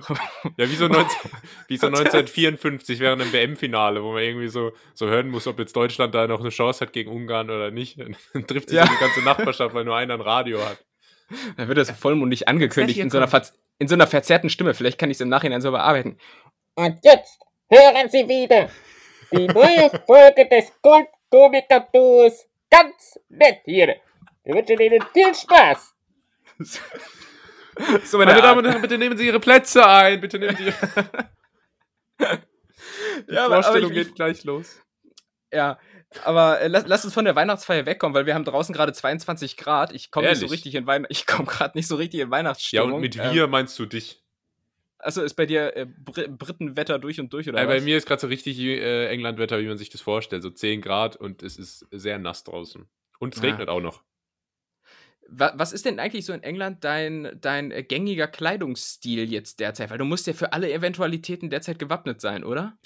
ja, 0.57 0.71
wie 0.71 0.77
so 0.77 0.89
19, 0.89 1.07
wie 1.71 1.77
so 1.77 1.87
1954 1.87 2.99
während 2.99 3.23
einem 3.23 3.33
WM-Finale, 3.33 4.03
wo 4.03 4.13
man 4.13 4.25
irgendwie 4.25 4.49
so, 4.49 4.73
so 4.93 5.07
hören 5.07 5.29
muss, 5.29 5.47
ob 5.47 5.61
jetzt 5.61 5.77
Deutschland 5.77 6.13
da 6.13 6.27
noch 6.27 6.41
eine 6.41 6.49
Chance 6.49 6.81
hat 6.85 6.93
gegen 6.93 7.13
Ungarn 7.13 7.49
oder 7.49 7.71
nicht. 7.71 7.97
Dann 8.01 8.17
trifft 8.49 8.71
sich 8.71 8.77
ja. 8.77 8.85
die 8.85 8.99
ganze 8.99 9.23
Nachbarschaft, 9.23 9.73
weil 9.73 9.85
nur 9.85 9.95
einer 9.95 10.15
ein 10.15 10.21
Radio 10.21 10.59
hat. 10.65 10.85
Dann 11.57 11.69
wird 11.69 11.79
das 11.79 11.93
vollmundig 11.93 12.49
angekündigt 12.49 12.99
in 12.99 13.09
so, 13.09 13.19
einer 13.19 13.43
in 13.79 13.87
so 13.87 13.95
einer 13.95 14.09
verzerrten 14.09 14.51
Stimme. 14.51 14.75
Vielleicht 14.75 14.99
kann 14.99 15.13
ich 15.13 15.19
es 15.19 15.21
im 15.21 15.29
Nachhinein 15.29 15.61
so 15.61 15.71
bearbeiten. 15.71 16.19
Und 16.75 16.99
jetzt 17.05 17.39
hören 17.69 18.09
Sie 18.11 18.29
wieder 18.29 18.69
die 19.31 19.47
neue 19.47 19.91
Folge 20.07 20.49
des 20.49 20.73
Gold-Komiker-Duos. 20.83 22.49
Ganz 22.69 23.21
nett 23.29 23.61
hier. 23.65 23.95
Wir 24.43 24.55
wünschen 24.57 24.81
Ihnen 24.81 25.05
viel 25.13 25.33
Spaß. 25.37 25.95
So, 28.05 28.19
meine, 28.19 28.33
meine 28.33 28.43
Damen 28.43 28.59
und 28.59 28.67
Herren, 28.67 28.83
bitte 28.83 28.99
nehmen 28.99 29.17
Sie 29.17 29.27
Ihre 29.27 29.39
Plätze 29.39 29.87
ein. 29.87 30.21
Bitte 30.21 30.39
nehmen 30.39 30.57
Sie 30.57 30.65
Ihre 30.65 30.75
Die 33.29 33.35
ja, 33.35 33.47
Vorstellung 33.47 33.91
aber 33.91 34.01
ich, 34.01 34.07
geht 34.07 34.15
gleich 34.15 34.45
los. 34.45 34.81
Ja, 35.53 35.79
aber 36.25 36.61
äh, 36.61 36.69
lass, 36.69 36.87
lass, 36.87 37.05
uns 37.05 37.15
von 37.15 37.25
der 37.25 37.35
Weihnachtsfeier 37.37 37.87
wegkommen, 37.87 38.15
weil 38.15 38.27
wir 38.27 38.35
haben 38.35 38.45
draußen 38.45 38.75
gerade 38.75 38.93
22 38.93 39.57
Grad. 39.57 39.93
Ich 39.93 40.11
komme 40.11 40.29
nicht 40.29 40.41
so 40.41 40.47
richtig 40.47 40.75
in 40.75 40.87
Weihn 40.87 41.07
ich 41.09 41.27
komme 41.27 41.47
gerade 41.47 41.77
nicht 41.77 41.87
so 41.87 41.97
richtig 41.97 42.21
in 42.21 42.31
Weihnachtsstimmung. 42.31 42.89
Ja, 42.89 42.95
und 42.95 43.01
mit 43.01 43.17
wir 43.17 43.45
ähm, 43.45 43.51
meinst 43.51 43.79
du 43.79 43.87
dich? 43.87 44.23
Also 44.99 45.23
ist 45.23 45.35
bei 45.35 45.47
dir 45.47 45.77
äh, 45.77 45.87
Br 45.87 46.29
Britenwetter 46.29 46.99
durch 46.99 47.19
und 47.21 47.33
durch 47.33 47.49
oder 47.49 47.61
ja, 47.61 47.69
was? 47.69 47.77
Bei 47.77 47.81
mir 47.81 47.97
ist 47.97 48.07
gerade 48.07 48.21
so 48.21 48.27
richtig 48.27 48.59
äh, 48.59 49.09
Englandwetter, 49.09 49.59
wie 49.61 49.67
man 49.67 49.79
sich 49.79 49.89
das 49.89 50.01
vorstellt, 50.01 50.43
so 50.43 50.51
10 50.51 50.83
Grad 50.83 51.17
und 51.17 51.43
es 51.43 51.57
ist 51.57 51.87
sehr 51.91 52.19
nass 52.19 52.45
draußen 52.45 52.87
und 53.19 53.35
es 53.35 53.43
ja. 53.43 53.49
regnet 53.49 53.69
auch 53.69 53.81
noch. 53.81 54.03
Was 55.33 55.73
ist 55.73 55.85
denn 55.85 55.99
eigentlich 55.99 56.25
so 56.25 56.33
in 56.33 56.43
England 56.43 56.85
dein, 56.85 57.39
dein 57.41 57.71
gängiger 57.87 58.27
Kleidungsstil 58.27 59.31
jetzt 59.31 59.61
derzeit? 59.61 59.91
Weil 59.91 59.99
du 59.99 60.05
musst 60.05 60.27
ja 60.27 60.33
für 60.33 60.53
alle 60.53 60.73
Eventualitäten 60.73 61.51
derzeit 61.51 61.79
gewappnet 61.79 62.21
sein, 62.21 62.45
oder? 62.45 62.77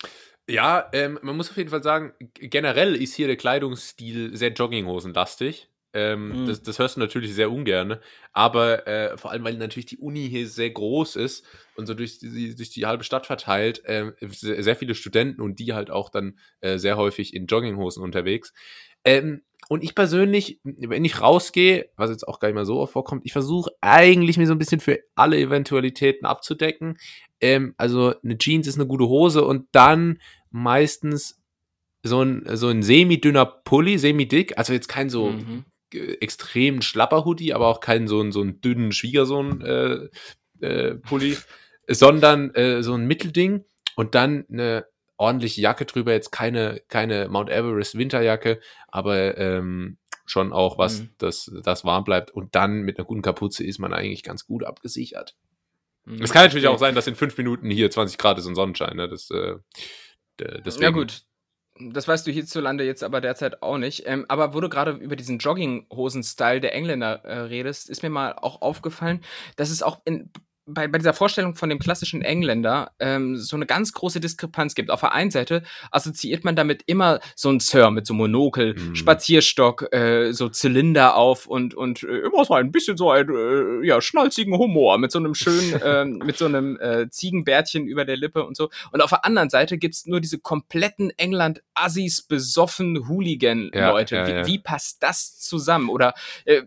Ja, 0.47 0.91
ähm, 0.93 1.19
man 1.23 1.37
muss 1.37 1.51
auf 1.51 1.57
jeden 1.57 1.71
Fall 1.71 1.83
sagen, 1.83 2.13
generell 2.35 2.95
ist 2.95 3.15
hier 3.15 3.27
der 3.27 3.37
Kleidungsstil 3.37 4.37
sehr 4.37 4.53
Jogginghosenlastig. 4.53 5.71
Ähm, 5.97 6.43
mhm. 6.43 6.47
das, 6.47 6.61
das, 6.61 6.81
hörst 6.81 6.97
du 6.97 7.01
natürlich 7.01 7.33
sehr 7.35 7.53
ungern, 7.53 7.99
aber 8.33 8.89
äh, 8.89 9.17
vor 9.17 9.31
allem, 9.31 9.45
weil 9.45 9.55
natürlich 9.55 9.87
die 9.87 9.99
Uni 9.99 10.29
hier 10.29 10.49
sehr 10.49 10.71
groß 10.71 11.15
ist 11.15 11.47
und 11.77 11.87
so 11.87 11.95
durch 11.95 12.19
die, 12.19 12.57
durch 12.57 12.71
die 12.71 12.85
halbe 12.85 13.05
Stadt 13.05 13.27
verteilt, 13.27 13.85
äh, 13.85 14.11
sehr 14.21 14.75
viele 14.75 14.97
Studenten 14.97 15.41
und 15.41 15.61
die 15.61 15.73
halt 15.73 15.93
auch 15.93 16.11
dann 16.11 16.37
äh, 16.61 16.79
sehr 16.79 16.97
häufig 16.97 17.33
in 17.33 17.47
Jogginghosen 17.47 18.03
unterwegs. 18.03 18.53
Ähm, 19.05 19.43
und 19.69 19.83
ich 19.83 19.95
persönlich, 19.95 20.61
wenn 20.63 21.05
ich 21.05 21.21
rausgehe, 21.21 21.89
was 21.97 22.11
jetzt 22.11 22.29
auch 22.29 22.39
gar 22.39 22.49
nicht 22.49 22.55
mal 22.55 22.67
so 22.67 22.81
oft 22.81 22.93
vorkommt, 22.93 23.25
ich 23.25 23.33
versuche 23.33 23.71
eigentlich 23.81 24.37
mir 24.37 24.47
so 24.47 24.53
ein 24.53 24.59
bisschen 24.59 24.81
für 24.81 25.01
alle 25.15 25.39
Eventualitäten 25.39 26.27
abzudecken. 26.27 26.99
Ähm, 27.41 27.75
also 27.79 28.15
eine 28.23 28.37
Jeans 28.37 28.67
ist 28.67 28.75
eine 28.77 28.87
gute 28.87 29.09
Hose 29.09 29.45
und 29.45 29.67
dann 29.73 30.19
meistens 30.51 31.41
so 32.03 32.23
ein, 32.23 32.45
so 32.53 32.69
ein 32.69 32.83
semi-dünner 32.83 33.47
Pulli, 33.47 33.99
semi-dick, 33.99 34.59
also 34.59 34.75
jetzt 34.75 34.89
kein 34.89 35.09
so 35.09 35.31
mhm. 35.31 35.65
extrem 36.21 36.83
schlapper 36.83 37.25
Hoodie, 37.25 37.55
aber 37.55 37.69
auch 37.69 37.81
kein 37.81 38.07
so, 38.07 38.31
so 38.31 38.43
einen 38.43 38.61
dünnen 38.61 38.93
Schwiegersohn-Pulli, 38.93 40.11
äh, 40.61 41.33
äh, 41.33 41.37
sondern 41.89 42.55
äh, 42.55 42.83
so 42.83 42.93
ein 42.93 43.07
Mittelding 43.07 43.65
und 43.97 44.15
dann 44.15 44.45
eine 44.53 44.85
ordentliche 45.25 45.61
Jacke 45.61 45.87
drüber, 45.87 46.13
jetzt 46.13 46.31
keine, 46.31 46.83
keine 46.89 47.29
Mount 47.29 47.51
Everest 47.51 47.97
Winterjacke, 47.97 48.61
aber 48.89 49.39
ähm, 49.39 49.97
schon 50.27 50.53
auch 50.53 50.79
was, 50.79 51.01
mhm. 51.01 51.11
das, 51.19 51.51
das 51.65 51.85
warm 51.85 52.05
bleibt. 52.05 52.31
Und 52.31 52.55
dann 52.55 52.83
mit 52.83 52.99
einer 52.99 53.07
guten 53.07 53.23
Kapuze 53.23 53.65
ist 53.65 53.79
man 53.79 53.93
eigentlich 53.93 54.23
ganz 54.23 54.47
gut 54.47 54.65
abgesichert. 54.65 55.35
Mhm. 56.05 56.23
Es 56.23 56.33
kann 56.33 56.45
natürlich 56.45 56.69
auch 56.69 56.79
sein, 56.79 56.95
dass 56.95 57.07
in 57.07 57.15
fünf 57.15 57.37
Minuten 57.39 57.71
hier 57.71 57.91
20 57.91 58.19
Grad 58.19 58.39
ist 58.39 58.47
und 58.47 58.55
Sonnenschein. 58.55 58.97
Ne? 58.97 59.09
Das, 59.09 59.31
äh, 59.31 59.57
deswegen. 60.39 60.83
Ja, 60.83 60.91
gut. 60.91 61.23
Das 61.91 62.07
weißt 62.07 62.25
du 62.25 62.31
hierzulande 62.31 62.85
jetzt 62.85 63.03
aber 63.03 63.21
derzeit 63.21 63.63
auch 63.63 63.79
nicht. 63.79 64.05
Ähm, 64.07 64.27
aber 64.29 64.55
wo 64.55 64.61
du 64.61 64.69
gerade 64.69 64.93
über 64.93 65.17
diesen 65.17 65.39
Jogginghosen-Style 65.39 66.61
der 66.61 66.73
Engländer 66.73 67.25
äh, 67.25 67.41
redest, 67.41 67.91
ist 67.91 68.05
mir 68.05 68.11
mal 68.11 68.35
auch 68.35 68.63
aufgefallen, 68.63 69.23
dass 69.57 69.71
es 69.71 69.83
auch 69.83 70.01
in 70.05 70.31
bei, 70.67 70.89
bei 70.89 70.99
dieser 70.99 71.13
Vorstellung 71.13 71.55
von 71.55 71.69
dem 71.69 71.79
klassischen 71.79 72.23
Engländer 72.23 72.93
ähm, 72.99 73.37
so 73.37 73.57
eine 73.57 73.67
ganz 73.67 73.93
große 73.93 74.21
Diskrepanz 74.21 74.75
gibt. 74.75 74.91
Auf 74.91 75.01
der 75.01 75.13
einen 75.13 75.31
Seite 75.31 75.63
assoziiert 75.91 76.45
man 76.45 76.57
damit 76.57 76.83
immer 76.87 77.21
so 77.37 77.51
ein 77.51 77.61
Sir 77.61 77.91
mit 77.91 78.07
so 78.07 78.15
Monokel, 78.15 78.75
mhm. 78.75 78.95
Spazierstock, 78.95 79.93
äh, 79.93 80.33
so 80.33 80.49
Zylinder 80.49 81.17
auf 81.17 81.47
und, 81.47 81.75
und 81.75 82.03
äh, 82.03 82.21
immer 82.21 82.45
so 82.45 82.55
ein 82.55 82.73
bisschen 82.73 82.97
so 82.97 83.11
ein 83.11 83.29
äh, 83.29 83.87
ja, 83.87 84.01
schnalzigen 84.01 84.57
Humor 84.57 84.99
mit 84.99 85.13
so 85.13 85.19
einem 85.19 85.35
schönen, 85.35 85.75
äh, 85.83 86.05
mit 86.05 86.39
so 86.39 86.47
einem 86.47 86.79
äh, 86.81 87.11
Ziegenbärtchen 87.11 87.87
über 87.87 88.05
der 88.05 88.17
Lippe 88.17 88.45
und 88.45 88.57
so. 88.57 88.71
Und 88.91 89.03
auf 89.03 89.11
der 89.11 89.25
anderen 89.25 89.51
Seite 89.51 89.77
gibt's 89.77 90.07
nur 90.07 90.21
diese 90.21 90.39
kompletten 90.39 91.11
England-Assis 91.17 92.23
besoffen 92.23 93.09
Hooligan-Leute. 93.09 94.17
Ja, 94.17 94.29
ja, 94.29 94.37
ja. 94.37 94.47
wie, 94.47 94.55
wie, 94.55 94.59
passt 94.59 95.03
das 95.03 95.39
zusammen? 95.39 95.91
Oder 95.91 96.15
äh, 96.47 96.63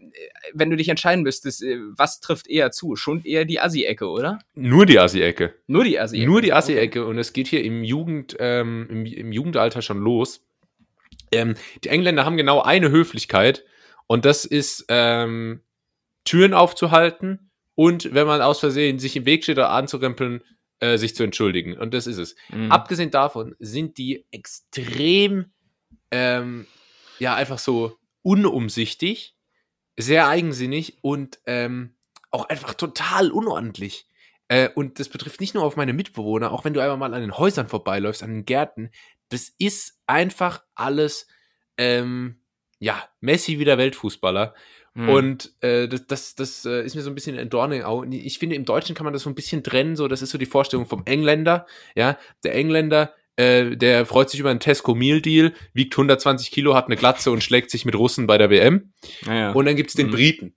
wenn 0.54 0.70
du 0.70 0.76
dich 0.76 0.90
entscheiden 0.90 1.24
müsstest, 1.24 1.64
äh, 1.64 1.80
was 1.96 2.20
trifft 2.20 2.48
eher 2.48 2.72
zu? 2.72 2.96
Schon 2.96 3.24
eher 3.24 3.46
die 3.46 3.60
Assi 3.60 3.87
Assi-Ecke, 3.88 4.08
oder? 4.10 4.40
Nur 4.56 4.86
die 4.86 5.00
Assi-Ecke. 5.00 5.56
Nur 5.68 5.84
die 5.84 6.00
Assi-Ecke. 6.00 6.26
Nur 6.26 6.42
die 6.42 6.54
Assi-Ecke. 6.54 7.06
Und 7.06 7.18
es 7.18 7.34
geht 7.34 7.48
hier 7.48 7.64
im, 7.64 7.84
Jugend, 7.84 8.36
ähm, 8.40 8.88
im, 8.90 9.06
im 9.06 9.32
Jugendalter 9.32 9.82
schon 9.82 10.00
los. 10.00 10.46
Ähm, 11.32 11.56
die 11.84 11.90
Engländer 11.90 12.26
haben 12.26 12.38
genau 12.38 12.62
eine 12.62 12.90
Höflichkeit 12.90 13.66
und 14.08 14.24
das 14.26 14.46
ist 14.46 14.86
ähm, 14.88 15.62
Türen 16.24 16.54
aufzuhalten 16.54 17.52
und 17.76 18.14
wenn 18.14 18.28
man 18.28 18.42
aus 18.42 18.60
Versehen 18.60 19.00
sich 19.00 19.16
im 19.16 19.26
Weg 19.26 19.44
steht 19.44 19.58
oder 19.58 19.72
anzurempeln, 19.72 20.42
äh, 20.80 20.98
sich 20.98 21.16
zu 21.16 21.24
entschuldigen. 21.24 21.78
Und 21.78 21.94
das 21.94 22.08
ist 22.08 22.18
es. 22.18 22.36
Mhm. 22.50 22.72
Abgesehen 22.72 23.12
davon 23.12 23.56
sind 23.60 23.98
die 23.98 24.26
extrem, 24.32 25.52
ähm, 26.12 26.66
ja, 27.20 27.36
einfach 27.36 27.60
so 27.60 27.98
unumsichtig, 28.22 29.36
sehr 29.98 30.28
eigensinnig 30.30 31.00
und 31.02 31.40
ähm, 31.46 31.97
auch 32.32 32.50
einfach 32.50 32.74
total 32.74 33.32
unordentlich. 33.32 34.08
Äh, 34.48 34.70
und 34.76 35.00
das 35.00 35.10
betrifft 35.10 35.42
nicht 35.42 35.54
nur 35.54 35.64
auf 35.64 35.76
meine 35.76 35.94
Mitbewohner, 35.94 36.52
auch 36.52 36.66
wenn 36.66 36.74
du 36.74 36.82
einmal 36.82 36.98
mal 36.98 37.14
an 37.14 37.22
den 37.22 37.38
Häusern 37.38 37.68
vorbeiläufst, 37.68 38.24
an 38.24 38.32
den 38.32 38.46
Gärten. 38.46 38.92
Das 39.30 39.52
ist 39.58 40.00
einfach 40.08 40.64
alles, 40.76 41.28
ähm, 41.78 42.42
ja, 42.80 43.04
Messi 43.20 43.60
wie 43.60 43.66
der 43.66 43.78
Weltfußballer. 43.78 44.54
Hm. 44.94 45.10
Und 45.10 45.54
äh, 45.62 45.88
das, 45.88 46.08
das, 46.08 46.36
das 46.36 46.66
äh, 46.66 46.84
ist 46.84 46.96
mir 46.96 47.02
so 47.02 47.12
ein 47.12 47.16
bisschen 47.16 47.38
ein 47.38 47.50
Dorn 47.50 48.12
Ich 48.12 48.40
finde, 48.40 48.56
im 48.56 48.66
Deutschen 48.66 48.96
kann 48.96 49.04
man 49.04 49.14
das 49.14 49.24
so 49.24 49.30
ein 49.30 49.36
bisschen 49.36 49.64
trennen. 49.64 49.96
So, 49.96 50.08
das 50.08 50.22
ist 50.22 50.32
so 50.32 50.38
die 50.38 50.46
Vorstellung 50.46 50.86
vom 50.86 51.04
Engländer. 51.06 51.68
Ja, 51.96 52.18
der 52.44 52.56
Engländer, 52.56 53.14
äh, 53.36 53.76
der 53.76 54.06
freut 54.06 54.30
sich 54.30 54.40
über 54.40 54.50
einen 54.50 54.62
Tesco 54.62 54.96
Meal 54.96 55.22
Deal, 55.22 55.54
wiegt 55.74 55.94
120 55.94 56.52
Kilo, 56.52 56.74
hat 56.74 56.86
eine 56.86 56.96
Glatze 56.96 57.32
und 57.32 57.44
schlägt 57.44 57.70
sich 57.70 57.84
mit 57.84 57.96
Russen 57.96 58.28
bei 58.28 58.38
der 58.38 58.50
WM. 58.50 58.94
Ja, 59.26 59.36
ja. 59.36 59.52
Und 59.52 59.66
dann 59.66 59.76
gibt's 59.76 59.94
den 59.94 60.08
hm. 60.08 60.14
Briten 60.14 60.57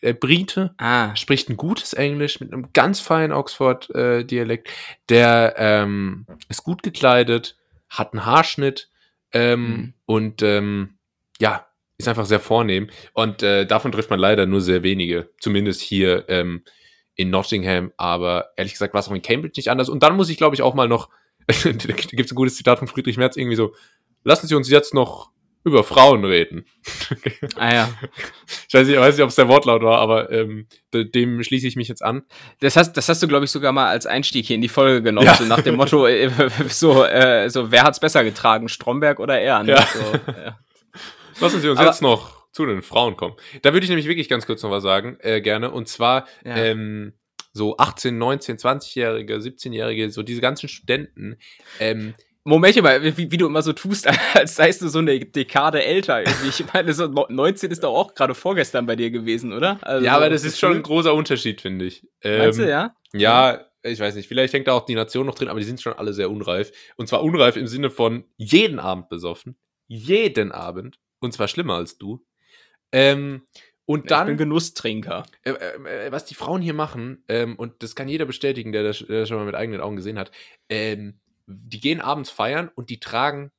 äh, 0.00 0.12
Brite, 0.14 0.74
Ah. 0.78 1.14
spricht 1.16 1.48
ein 1.48 1.56
gutes 1.56 1.92
Englisch 1.92 2.40
mit 2.40 2.52
einem 2.52 2.72
ganz 2.72 3.00
feinen 3.00 3.32
Oxford-Dialekt. 3.32 4.68
der 5.08 5.54
ähm, 5.58 6.26
ist 6.48 6.64
gut 6.64 6.82
gekleidet, 6.82 7.56
hat 7.88 8.12
einen 8.12 8.26
Haarschnitt 8.26 8.90
ähm, 9.32 9.60
Mhm. 9.68 9.94
und 10.06 10.42
ähm, 10.42 10.98
ja, 11.40 11.66
ist 11.98 12.08
einfach 12.08 12.26
sehr 12.26 12.40
vornehm. 12.40 12.88
Und 13.12 13.42
äh, 13.42 13.66
davon 13.66 13.92
trifft 13.92 14.10
man 14.10 14.18
leider 14.20 14.46
nur 14.46 14.60
sehr 14.60 14.82
wenige, 14.82 15.30
zumindest 15.40 15.80
hier 15.80 16.28
ähm, 16.28 16.62
in 17.16 17.30
Nottingham. 17.30 17.92
Aber 17.96 18.50
ehrlich 18.56 18.72
gesagt 18.74 18.94
war 18.94 19.00
es 19.00 19.08
auch 19.08 19.12
in 19.14 19.22
Cambridge 19.22 19.58
nicht 19.58 19.70
anders. 19.70 19.88
Und 19.88 20.02
dann 20.02 20.16
muss 20.16 20.28
ich, 20.30 20.36
glaube 20.36 20.54
ich, 20.54 20.62
auch 20.62 20.74
mal 20.74 20.86
noch, 20.88 21.08
da 21.46 21.54
gibt 21.62 21.84
es 22.26 22.32
ein 22.32 22.36
gutes 22.36 22.56
Zitat 22.56 22.78
von 22.78 22.88
Friedrich 22.88 23.16
Merz, 23.16 23.36
irgendwie 23.36 23.56
so, 23.56 23.74
lassen 24.22 24.46
Sie 24.46 24.54
uns 24.54 24.70
jetzt 24.70 24.94
noch 24.94 25.30
über 25.68 25.84
Frauen 25.84 26.24
reden. 26.24 26.64
Ah 27.56 27.72
ja. 27.74 27.88
Ich 28.68 28.74
weiß 28.74 28.86
nicht, 28.86 28.96
ich 28.96 29.00
weiß 29.00 29.14
nicht 29.16 29.22
ob 29.22 29.30
es 29.30 29.36
der 29.36 29.48
Wortlaut 29.48 29.82
war, 29.82 29.98
aber 30.00 30.30
ähm, 30.32 30.66
de- 30.92 31.04
dem 31.08 31.42
schließe 31.42 31.66
ich 31.66 31.76
mich 31.76 31.88
jetzt 31.88 32.02
an. 32.04 32.22
Das 32.60 32.76
hast, 32.76 32.94
das 32.94 33.08
hast 33.08 33.22
du, 33.22 33.28
glaube 33.28 33.44
ich, 33.44 33.50
sogar 33.50 33.72
mal 33.72 33.88
als 33.88 34.06
Einstieg 34.06 34.46
hier 34.46 34.56
in 34.56 34.62
die 34.62 34.68
Folge 34.68 35.02
genommen, 35.02 35.26
Ja. 35.26 35.34
so 35.34 35.44
nach 35.44 35.60
dem 35.62 35.76
Motto, 35.76 36.06
äh, 36.06 36.30
so, 36.68 37.04
äh, 37.04 37.48
so 37.48 37.70
wer 37.70 37.84
hat's 37.84 38.00
besser 38.00 38.24
getragen, 38.24 38.68
Stromberg 38.68 39.20
oder 39.20 39.40
er? 39.40 39.62
Ne? 39.62 39.72
Ja. 39.72 39.82
So, 39.86 40.32
ja. 40.32 40.58
Lassen 41.40 41.60
Sie 41.60 41.68
uns 41.68 41.78
Aber- 41.78 41.88
jetzt 41.88 42.02
noch 42.02 42.38
zu 42.52 42.66
den 42.66 42.82
Frauen 42.82 43.16
kommen. 43.16 43.36
Da 43.62 43.72
würde 43.72 43.84
ich 43.84 43.90
nämlich 43.90 44.08
wirklich 44.08 44.28
ganz 44.28 44.46
kurz 44.46 44.62
noch 44.62 44.70
was 44.70 44.82
sagen, 44.82 45.16
äh, 45.20 45.40
gerne. 45.40 45.70
Und 45.70 45.86
zwar 45.88 46.26
Ja. 46.44 46.56
ähm, 46.56 47.12
so 47.52 47.76
18, 47.76 48.18
19, 48.18 48.56
20-Jährige, 48.58 49.36
17-Jährige, 49.36 50.10
so 50.10 50.22
diese 50.22 50.40
ganzen 50.40 50.68
Studenten. 50.68 51.38
Ähm, 51.80 52.14
Moment 52.48 52.82
mal, 52.82 53.02
wie, 53.16 53.30
wie 53.30 53.36
du 53.36 53.46
immer 53.46 53.62
so 53.62 53.72
tust, 53.72 54.06
als 54.34 54.56
seist 54.56 54.82
du 54.82 54.88
so 54.88 54.98
eine 55.00 55.18
Dekade 55.20 55.82
älter. 55.82 56.20
Irgendwie. 56.20 56.48
Ich 56.48 56.64
meine, 56.72 56.92
so 56.94 57.06
no- 57.06 57.26
19 57.28 57.70
ist 57.70 57.82
doch 57.84 57.94
auch 57.94 58.14
gerade 58.14 58.34
vorgestern 58.34 58.86
bei 58.86 58.96
dir 58.96 59.10
gewesen, 59.10 59.52
oder? 59.52 59.78
Also, 59.82 60.04
ja, 60.04 60.14
aber 60.16 60.30
das 60.30 60.44
ist 60.44 60.58
schon 60.58 60.74
ein 60.76 60.82
großer 60.82 61.12
Unterschied, 61.14 61.60
finde 61.60 61.84
ich. 61.86 62.06
Ähm, 62.22 62.38
Meinst 62.38 62.58
du, 62.58 62.68
ja? 62.68 62.94
Ja, 63.12 63.64
ich 63.82 64.00
weiß 64.00 64.14
nicht. 64.14 64.28
Vielleicht 64.28 64.52
hängt 64.54 64.66
da 64.66 64.72
auch 64.72 64.84
die 64.86 64.94
Nation 64.94 65.26
noch 65.26 65.34
drin, 65.34 65.48
aber 65.48 65.60
die 65.60 65.66
sind 65.66 65.80
schon 65.80 65.92
alle 65.94 66.12
sehr 66.12 66.30
unreif. 66.30 66.72
Und 66.96 67.08
zwar 67.08 67.22
unreif 67.22 67.56
im 67.56 67.66
Sinne 67.66 67.90
von 67.90 68.24
jeden 68.36 68.78
Abend 68.78 69.08
besoffen. 69.08 69.56
Jeden 69.86 70.52
Abend. 70.52 70.98
Und 71.20 71.32
zwar 71.32 71.48
schlimmer 71.48 71.74
als 71.74 71.98
du. 71.98 72.24
Ähm, 72.92 73.42
und 73.84 74.00
Ich 74.00 74.02
bin 74.04 74.08
dann, 74.08 74.36
Genusstrinker. 74.36 75.24
äh, 75.44 75.50
äh, 75.52 76.12
was 76.12 76.24
die 76.26 76.34
Frauen 76.34 76.60
hier 76.60 76.74
machen, 76.74 77.24
ähm, 77.28 77.56
und 77.56 77.82
das 77.82 77.94
kann 77.94 78.08
jeder 78.08 78.26
bestätigen, 78.26 78.72
der 78.72 78.82
das, 78.82 78.98
der 78.98 79.20
das 79.20 79.28
schon 79.28 79.38
mal 79.38 79.46
mit 79.46 79.54
eigenen 79.54 79.80
Augen 79.80 79.96
gesehen 79.96 80.18
hat, 80.18 80.30
ähm, 80.68 81.20
die 81.48 81.80
gehen 81.80 82.00
abends 82.00 82.30
feiern 82.30 82.70
und 82.74 82.90
die 82.90 83.00
tragen 83.00 83.50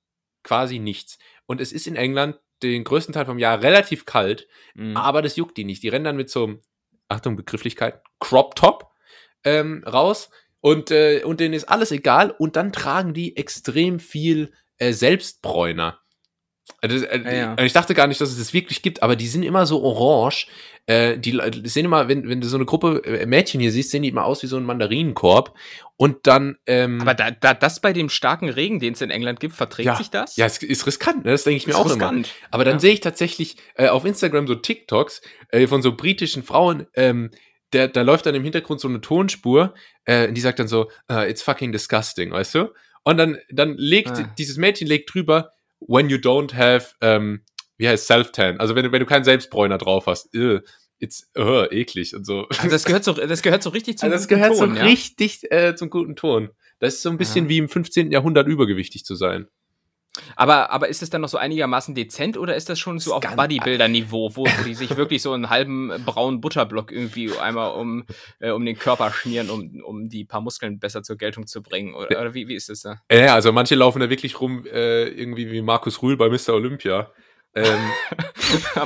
quasi 0.44 0.80
nichts. 0.80 1.18
Und 1.46 1.60
es 1.60 1.72
ist 1.72 1.88
in 1.88 1.96
England 1.96 2.40
den 2.62 2.84
größten 2.84 3.14
Teil 3.14 3.26
vom 3.26 3.40
Jahr 3.40 3.62
relativ 3.62 4.06
kalt. 4.06 4.48
Mhm. 4.76 4.96
Aber 4.96 5.22
das 5.22 5.36
juckt 5.36 5.58
die 5.58 5.64
nicht. 5.64 5.84
Die 5.84 5.90
rennen 5.90 6.06
dann 6.06 6.18
mit 6.18 6.30
so 6.30 6.44
einem, 6.44 6.62
Achtung, 7.08 7.36
Begrifflichkeit, 7.36 8.02
Crop 8.20 8.56
Top 8.56 8.92
ähm, 9.44 9.84
raus 9.86 10.30
und, 10.62 10.92
äh, 10.92 11.24
und 11.24 11.40
denen 11.40 11.54
ist 11.54 11.70
alles 11.70 11.92
egal 11.92 12.32
und 12.32 12.56
dann 12.56 12.72
tragen 12.72 13.14
die 13.14 13.36
extrem 13.36 14.00
viel 14.00 14.54
äh, 14.78 14.94
Selbstbräuner. 14.94 16.00
Also, 16.82 17.06
äh, 17.06 17.22
Ja, 17.24 17.32
ja. 17.34 17.56
die- 17.56 17.66
Ich 17.66 17.74
dachte 17.74 17.94
gar 17.94 18.08
nicht, 18.08 18.22
dass 18.22 18.30
es 18.30 18.38
das 18.38 18.54
wirklich 18.54 18.82
gibt, 18.82 19.04
aber 19.04 19.16
die 19.16 19.28
sind 19.28 19.44
immer 19.44 19.66
so 19.66 19.82
orange. 19.84 20.48
Äh, 20.86 21.18
die, 21.20 21.38
die 21.52 21.70
sehen 21.70 21.86
immer, 21.86 22.08
wenn, 22.08 22.28
wenn 22.28 22.42
du 22.42 22.48
so 22.48 22.58
eine 22.58 22.66
Gruppe 22.66 23.02
äh, 23.06 23.26
Mädchen 23.26 23.60
hier 23.60 23.72
siehst, 23.72 23.92
sehen 23.92 24.02
die 24.02 24.10
immer 24.10 24.26
aus 24.26 24.42
wie 24.44 24.48
so 24.48 24.58
ein 24.58 24.64
Mandarinenkorb. 24.64 25.54
Und 25.98 26.26
dann. 26.26 26.58
Ähm, 26.66 27.02
Aber 27.02 27.14
da, 27.14 27.32
da, 27.32 27.54
das 27.54 27.80
bei 27.82 27.94
dem 27.94 28.10
starken 28.10 28.50
Regen, 28.50 28.80
den 28.80 28.94
es 28.94 29.02
in 29.02 29.10
England 29.12 29.40
gibt, 29.40 29.54
verträgt 29.56 29.86
Ja. 29.88 29.96
sich 29.98 30.10
das? 30.10 30.36
ja, 30.38 30.46
es 30.46 30.58
ist 30.64 30.88
riskant, 30.88 31.26
ne? 31.26 31.32
das 31.32 31.44
denke 31.44 31.58
ich 31.58 31.68
mir 31.68 31.74
Ist 31.74 31.78
auch 31.80 31.86
immer. 31.86 31.94
riskant. 31.94 32.30
Aber 32.50 32.64
dann 32.66 32.76
Ja. 32.76 32.80
sehe 32.80 32.94
ich 32.94 33.02
tatsächlich 33.02 33.58
äh, 33.76 33.90
auf 33.90 34.06
Instagram 34.06 34.48
so 34.48 34.56
TikToks 34.56 35.22
äh, 35.50 35.68
von 35.68 35.82
so 35.82 35.96
britischen 35.96 36.44
Frauen, 36.44 36.88
ähm, 36.96 37.30
der, 37.74 37.88
da 37.88 38.02
läuft 38.02 38.26
dann 38.26 38.34
im 38.34 38.44
Hintergrund 38.44 38.80
so 38.80 38.88
eine 38.88 39.00
Tonspur, 39.02 39.76
äh, 40.06 40.32
die 40.32 40.42
sagt 40.42 40.58
dann 40.58 40.68
so, 40.68 40.90
uh, 41.12 41.20
it's 41.20 41.44
fucking 41.44 41.72
disgusting, 41.72 42.32
weißt 42.32 42.56
du? 42.56 42.74
Und 43.04 43.18
dann, 43.18 43.38
dann 43.52 43.76
legt, 43.78 44.10
Ah. 44.10 44.34
dieses 44.40 44.58
Mädchen 44.58 44.88
legt 44.88 45.14
drüber, 45.14 45.52
when 45.80 46.10
you 46.10 46.18
don't 46.18 46.54
have, 46.56 46.94
ähm, 47.02 47.42
wie 47.78 47.88
heißt 47.88 48.08
Self-Tan, 48.08 48.60
also 48.60 48.76
wenn 48.76 48.84
du, 48.86 48.92
wenn 48.92 49.00
du 49.00 49.06
keinen 49.06 49.24
Selbstbräuner 49.24 49.78
drauf 49.78 50.06
hast, 50.08 50.34
ew, 50.34 50.60
it's 51.00 51.30
uh, 51.38 51.64
eklig 51.72 52.16
und 52.16 52.26
so. 52.26 52.46
Also 52.50 52.70
das 52.70 52.84
gehört 52.84 53.04
so, 53.04 53.14
das 53.14 53.42
gehört 53.42 53.64
so 53.64 53.70
richtig 53.70 53.98
zum 54.00 54.12
Also 54.12 54.18
das 54.18 54.28
guten 54.28 54.40
gehört 54.42 54.58
Ton, 54.58 54.70
so 54.72 54.76
ja? 54.76 54.84
richtig 54.84 55.52
äh, 55.52 55.76
zum 55.76 55.90
guten 55.90 56.16
Ton. 56.16 56.50
Das 56.80 56.96
ist 56.96 57.02
so 57.02 57.10
ein 57.10 57.18
bisschen 57.18 57.46
Ja. 57.46 57.50
wie 57.50 57.58
im 57.58 57.70
15. 57.70 58.12
Jahrhundert 58.12 58.48
übergewichtig 58.48 59.06
zu 59.06 59.16
sein. 59.16 59.48
Aber, 60.36 60.72
aber 60.72 60.88
ist 60.90 61.02
es 61.02 61.10
dann 61.10 61.22
noch 61.22 61.30
so 61.30 61.38
einigermaßen 61.38 61.96
dezent 61.96 62.38
oder 62.38 62.56
ist 62.56 62.70
das 62.70 62.80
schon 62.80 63.00
so 63.00 63.14
auf 63.14 63.24
Bodybuilder-Niveau, 63.36 64.36
wo 64.36 64.48
die 64.66 64.74
sich 64.74 64.96
wirklich 64.98 65.22
so 65.22 65.34
einen 65.34 65.50
halben 65.50 65.92
braunen 66.06 66.42
Butterblock 66.42 66.92
irgendwie 66.92 67.32
einmal 67.38 67.72
um, 67.72 68.06
äh, 68.40 68.52
um 68.52 68.66
den 68.66 68.78
Körper 68.78 69.12
schmieren, 69.12 69.50
um, 69.50 69.82
um 69.84 70.10
die 70.10 70.26
paar 70.26 70.42
Muskeln 70.42 70.80
besser 70.80 71.04
zur 71.04 71.18
Geltung 71.18 71.48
zu 71.48 71.62
bringen? 71.62 71.94
Oder, 71.94 72.22
oder 72.22 72.34
wie, 72.34 72.48
wie 72.48 72.56
ist 72.56 72.70
das 72.70 72.82
da? 72.82 73.02
Ja, 73.12 73.18
ja, 73.18 73.34
also 73.34 73.52
manche 73.52 73.76
laufen 73.76 74.00
da 74.00 74.10
wirklich 74.10 74.40
rum, 74.40 74.66
äh, 74.66 75.08
irgendwie 75.08 75.52
wie 75.52 75.62
Markus 75.62 76.02
Rühl 76.02 76.18
bei 76.18 76.30
Mr. 76.30 76.54
Olympia. 76.54 77.12
Ähm, 77.56 77.80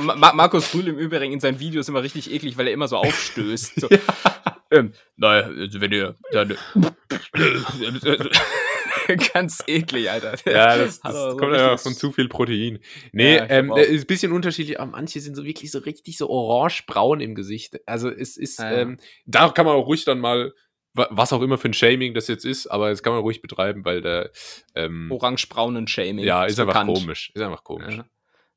Ma 0.02 0.32
Markus 0.32 0.74
Rühl 0.74 0.88
im 0.88 0.98
Übrigen 0.98 1.32
in 1.32 1.40
seinen 1.40 1.60
Videos 1.60 1.88
immer 1.88 2.02
richtig 2.02 2.32
eklig, 2.32 2.56
weil 2.56 2.68
er 2.68 2.72
immer 2.72 2.88
so 2.88 2.96
aufstößt. 2.96 3.74
So. 3.80 3.88
ähm, 4.70 4.92
naja, 5.16 5.46
also 5.46 5.80
wenn 5.80 5.92
ihr 5.92 6.16
dann. 6.32 6.56
Ganz 9.34 9.62
eklig, 9.66 10.10
Alter. 10.10 10.34
ja, 10.50 10.76
das, 10.78 11.00
das 11.02 11.12
so 11.12 11.36
kommt 11.36 11.52
einfach 11.54 11.78
von 11.78 11.94
zu 11.94 12.12
viel 12.12 12.28
Protein. 12.28 12.78
Nee, 13.12 13.36
Ja, 13.36 13.46
ähm, 13.50 13.72
äh, 13.76 13.82
ist 13.84 14.04
ein 14.04 14.06
bisschen 14.06 14.32
unterschiedlich, 14.32 14.80
aber 14.80 14.90
manche 14.90 15.20
sind 15.20 15.34
so 15.36 15.44
wirklich 15.44 15.70
so 15.70 15.78
richtig 15.80 16.16
so 16.18 16.28
orange-braun 16.28 17.20
im 17.20 17.34
Gesicht. 17.34 17.76
Also 17.86 18.08
es 18.10 18.36
ist, 18.36 18.60
Ah, 18.60 18.72
ja. 18.72 18.78
ähm, 18.80 18.98
da 19.26 19.48
kann 19.50 19.66
man 19.66 19.74
auch 19.76 19.86
ruhig 19.86 20.04
dann 20.04 20.20
mal, 20.20 20.52
wa- 20.94 21.08
was 21.10 21.32
auch 21.32 21.42
immer 21.42 21.58
für 21.58 21.68
ein 21.68 21.74
Shaming 21.74 22.14
das 22.14 22.28
jetzt 22.28 22.44
ist, 22.44 22.66
aber 22.66 22.90
das 22.90 23.02
kann 23.02 23.12
man 23.12 23.22
ruhig 23.22 23.42
betreiben, 23.42 23.84
weil 23.84 24.00
der, 24.00 24.30
ähm, 24.74 25.10
Orange-braunen 25.10 25.86
Shaming. 25.88 26.24
ja, 26.24 26.44
ist, 26.44 26.58
einfach 26.60 26.72
bekannt. 26.74 26.98
komisch. 26.98 27.30
Ist 27.34 27.42
einfach 27.42 27.64
komisch. 27.64 27.96
Ja. 27.96 28.06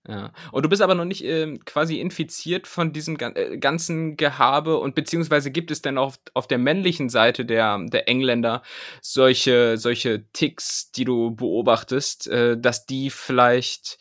Ja. 0.08 0.32
Und 0.52 0.64
du 0.64 0.70
bist 0.70 0.82
aber 0.82 0.96
noch 0.96 1.06
nicht 1.06 1.24
ähm, 1.24 1.64
quasi 1.66 2.00
infiziert 2.00 2.66
von 2.68 2.94
diesem 2.94 3.18
äh, 3.20 3.58
ganzen 3.58 4.16
Gehabe 4.16 4.78
und 4.78 4.96
beziehungsweise 4.96 5.52
gibt 5.52 5.70
es 5.70 5.82
denn 5.82 5.98
auf, 5.98 6.18
auf 6.34 6.48
der 6.48 6.58
männlichen 6.58 7.10
Seite 7.10 7.46
der, 7.46 7.80
der 7.88 8.08
Engländer 8.08 8.64
solche, 9.02 9.78
solche 9.78 10.26
Ticks, 10.32 10.92
die 10.92 11.04
du 11.04 11.36
beobachtest, 11.36 12.28
äh, 12.28 12.58
dass 12.58 12.86
die 12.86 13.10
vielleicht, 13.10 13.98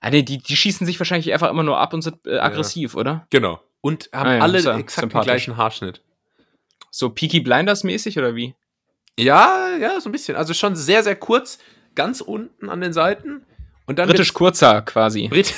ah, 0.00 0.10
nee, 0.10 0.22
die, 0.22 0.38
die 0.38 0.56
schießen 0.56 0.86
sich 0.86 0.98
wahrscheinlich 0.98 1.32
einfach 1.32 1.50
immer 1.50 1.62
nur 1.62 1.78
ab 1.78 1.92
und 1.92 2.02
sind 2.02 2.26
äh, 2.26 2.38
aggressiv, 2.38 2.94
oder? 2.94 3.26
Genau. 3.30 3.60
Und 3.82 4.10
haben 4.12 4.28
Ah 4.28 4.36
ja, 4.36 4.42
alle 4.42 4.60
ja 4.60 4.78
exakt 4.78 5.12
den 5.12 5.20
gleichen 5.20 5.56
Haarschnitt. 5.56 6.02
So 6.90 7.10
Peaky 7.10 7.40
Blinders 7.40 7.84
mäßig 7.84 8.18
oder 8.18 8.34
wie? 8.34 8.54
Ja, 9.18 9.76
ja, 9.78 10.00
so 10.00 10.08
ein 10.08 10.12
bisschen. 10.12 10.36
Also 10.36 10.54
schon 10.54 10.74
sehr, 10.74 11.02
sehr 11.02 11.16
kurz, 11.16 11.58
ganz 11.94 12.20
unten 12.20 12.68
an 12.68 12.80
den 12.80 12.92
Seiten. 12.92 13.44
Und 13.90 13.98
dann 13.98 14.08
Britisch 14.08 14.32
kurzer 14.32 14.82
quasi. 14.82 15.28
Brit 15.28 15.52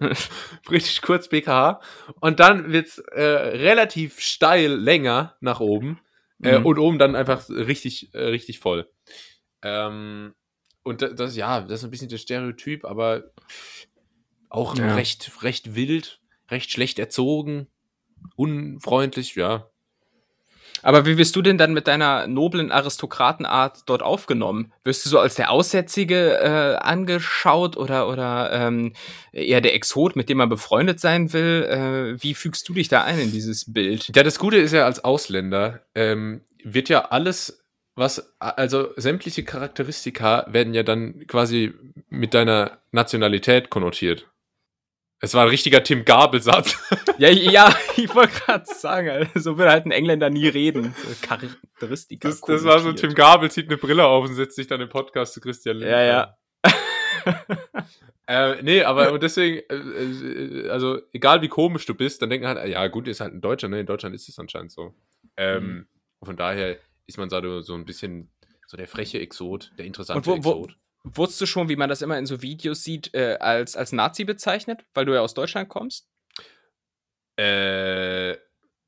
Britisch 0.64 1.00
kurz 1.02 1.28
BKH. 1.28 1.80
Und 2.20 2.40
dann 2.40 2.72
wird's 2.72 2.98
äh, 2.98 3.20
relativ 3.22 4.20
steil 4.20 4.72
länger 4.72 5.36
nach 5.40 5.60
oben. 5.60 6.00
Äh, 6.42 6.60
Mhm. 6.60 6.66
und 6.66 6.78
oben 6.78 6.98
dann 7.00 7.16
einfach 7.16 7.48
richtig, 7.50 8.14
äh, 8.14 8.18
richtig 8.26 8.60
voll. 8.60 8.88
Ähm, 9.62 10.34
und 10.84 11.02
das, 11.02 11.14
das, 11.16 11.36
ja, 11.36 11.60
das 11.62 11.80
ist 11.80 11.84
ein 11.84 11.90
bisschen 11.90 12.08
das 12.08 12.20
Stereotyp, 12.22 12.84
aber 12.84 13.24
auch 14.48 14.78
Ja. 14.78 14.94
recht, 14.94 15.42
recht 15.42 15.74
wild, 15.74 16.20
recht 16.48 16.70
schlecht 16.70 16.98
erzogen, 17.00 17.66
unfreundlich, 18.36 19.34
ja. 19.34 19.68
Aber 20.82 21.06
wie 21.06 21.16
wirst 21.18 21.34
du 21.36 21.42
denn 21.42 21.58
dann 21.58 21.72
mit 21.72 21.86
deiner 21.86 22.26
noblen 22.26 22.70
Aristokratenart 22.70 23.82
dort 23.86 24.02
aufgenommen? 24.02 24.72
Wirst 24.84 25.04
du 25.04 25.10
so 25.10 25.18
als 25.18 25.34
der 25.34 25.50
Aussätzige 25.50 26.38
äh, 26.38 26.76
angeschaut 26.76 27.76
oder, 27.76 28.08
oder 28.08 28.50
ähm, 28.52 28.92
eher 29.32 29.60
der 29.60 29.74
Exot, 29.74 30.16
mit 30.16 30.28
dem 30.28 30.38
man 30.38 30.48
befreundet 30.48 31.00
sein 31.00 31.32
will? 31.32 31.64
Äh, 31.64 32.22
wie 32.22 32.34
fügst 32.34 32.68
du 32.68 32.74
dich 32.74 32.88
da 32.88 33.02
ein 33.02 33.18
in 33.18 33.32
dieses 33.32 33.72
Bild? 33.72 34.10
Ja, 34.14 34.22
das 34.22 34.38
Gute 34.38 34.56
ist 34.56 34.72
ja, 34.72 34.84
als 34.84 35.04
Ausländer 35.04 35.80
ähm, 35.94 36.42
wird 36.64 36.88
ja 36.88 37.06
alles, 37.06 37.64
was, 37.94 38.34
also 38.38 38.90
sämtliche 38.96 39.44
Charakteristika 39.44 40.46
werden 40.48 40.74
ja 40.74 40.82
dann 40.82 41.26
quasi 41.26 41.74
mit 42.08 42.34
deiner 42.34 42.78
Nationalität 42.92 43.70
konnotiert. 43.70 44.26
Es 45.20 45.34
war 45.34 45.42
ein 45.42 45.48
richtiger 45.48 45.82
Tim 45.82 46.04
Gabel-Satz. 46.04 46.76
Ja, 47.18 47.30
ja, 47.30 47.74
ich 47.96 48.14
wollte 48.14 48.32
gerade 48.40 48.64
sagen, 48.64 49.08
Alter, 49.08 49.40
so 49.40 49.58
will 49.58 49.66
halt 49.68 49.84
ein 49.86 49.90
Engländer 49.90 50.30
nie 50.30 50.46
reden. 50.46 50.94
So 51.02 51.08
Charakteristika. 51.26 52.28
Das, 52.28 52.40
das 52.42 52.62
war 52.62 52.78
so, 52.78 52.92
Tim 52.92 53.12
Gabel 53.12 53.50
zieht 53.50 53.66
eine 53.66 53.76
Brille 53.76 54.06
auf 54.06 54.28
und 54.28 54.34
setzt 54.36 54.54
sich 54.54 54.68
dann 54.68 54.80
im 54.80 54.88
Podcast 54.88 55.34
zu 55.34 55.40
Christian 55.40 55.80
Ja, 55.80 56.00
ja. 56.02 56.34
Äh, 58.26 58.62
nee, 58.62 58.82
aber 58.84 59.10
und 59.12 59.22
deswegen, 59.22 59.58
äh, 59.70 59.74
äh, 59.74 60.68
also 60.68 61.00
egal 61.12 61.40
wie 61.40 61.48
komisch 61.48 61.86
du 61.86 61.94
bist, 61.94 62.20
dann 62.20 62.28
denken 62.28 62.46
halt, 62.46 62.68
ja 62.68 62.86
gut, 62.88 63.08
ist 63.08 63.20
halt 63.20 63.32
ein 63.32 63.40
Deutscher, 63.40 63.68
ne? 63.68 63.80
In 63.80 63.86
Deutschland 63.86 64.14
ist 64.14 64.28
es 64.28 64.38
anscheinend 64.38 64.70
so. 64.70 64.94
Ähm, 65.36 65.64
Mhm. 65.64 65.86
Von 66.26 66.36
daher 66.36 66.76
ist 67.06 67.16
man 67.16 67.30
so, 67.30 67.60
so 67.62 67.74
ein 67.74 67.84
bisschen 67.86 68.30
so 68.66 68.76
der 68.76 68.86
freche 68.86 69.18
Exot, 69.18 69.72
der 69.78 69.86
interessante 69.86 70.26
wo- 70.26 70.32
wo- 70.32 70.36
Exot. 70.36 70.76
Wurdest 71.14 71.40
du 71.40 71.46
schon, 71.46 71.68
wie 71.68 71.76
man 71.76 71.88
das 71.88 72.02
immer 72.02 72.18
in 72.18 72.26
so 72.26 72.42
Videos 72.42 72.84
sieht, 72.84 73.14
äh, 73.14 73.36
als, 73.40 73.76
als 73.76 73.92
Nazi 73.92 74.24
bezeichnet, 74.24 74.84
weil 74.94 75.04
du 75.04 75.14
ja 75.14 75.20
aus 75.20 75.34
Deutschland 75.34 75.68
kommst? 75.68 76.08
Äh, 77.36 78.36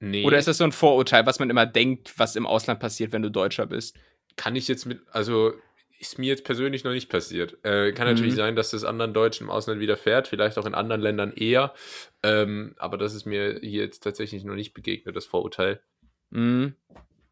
nee. 0.00 0.24
Oder 0.24 0.38
ist 0.38 0.48
das 0.48 0.59
so 0.59 0.64
ein 0.64 0.72
Vorurteil, 0.72 1.26
was 1.26 1.38
man 1.38 1.50
immer 1.50 1.66
denkt, 1.66 2.18
was 2.18 2.37
im 2.37 2.46
Ausland 2.46 2.80
passiert, 2.80 3.12
wenn 3.12 3.22
du 3.22 3.30
Deutscher 3.30 3.66
bist? 3.66 3.96
kann 4.37 4.56
ich 4.56 4.68
jetzt 4.68 4.87
mit, 4.87 5.00
also 5.11 5.52
ist 5.98 6.18
mir 6.18 6.28
jetzt 6.28 6.44
persönlich 6.44 6.83
noch 6.83 6.92
nicht 6.92 7.11
passiert. 7.11 7.59
Äh, 7.62 7.92
kann 7.92 8.06
natürlich 8.06 8.33
Mhm. 8.33 8.38
sein, 8.38 8.56
dass 8.56 8.70
das 8.70 8.85
anderen 8.85 9.12
Deutschen 9.12 9.44
im 9.44 9.50
Ausland 9.50 9.80
widerfährt, 9.80 10.28
vielleicht 10.28 10.56
auch 10.56 10.64
in 10.64 10.74
anderen 10.74 11.02
Ländern 11.02 11.33
eher. 11.33 11.74
Ähm, 12.22 12.74
aber 12.78 12.96
das 12.96 13.12
ist 13.12 13.26
mir 13.26 13.59
hier 13.61 13.83
jetzt 13.83 14.00
tatsächlich 14.00 14.44
noch 14.44 14.54
nicht 14.54 14.72
begegnet, 14.72 15.14
das 15.14 15.26
Vorurteil. 15.26 15.80
Mhm. 16.30 16.74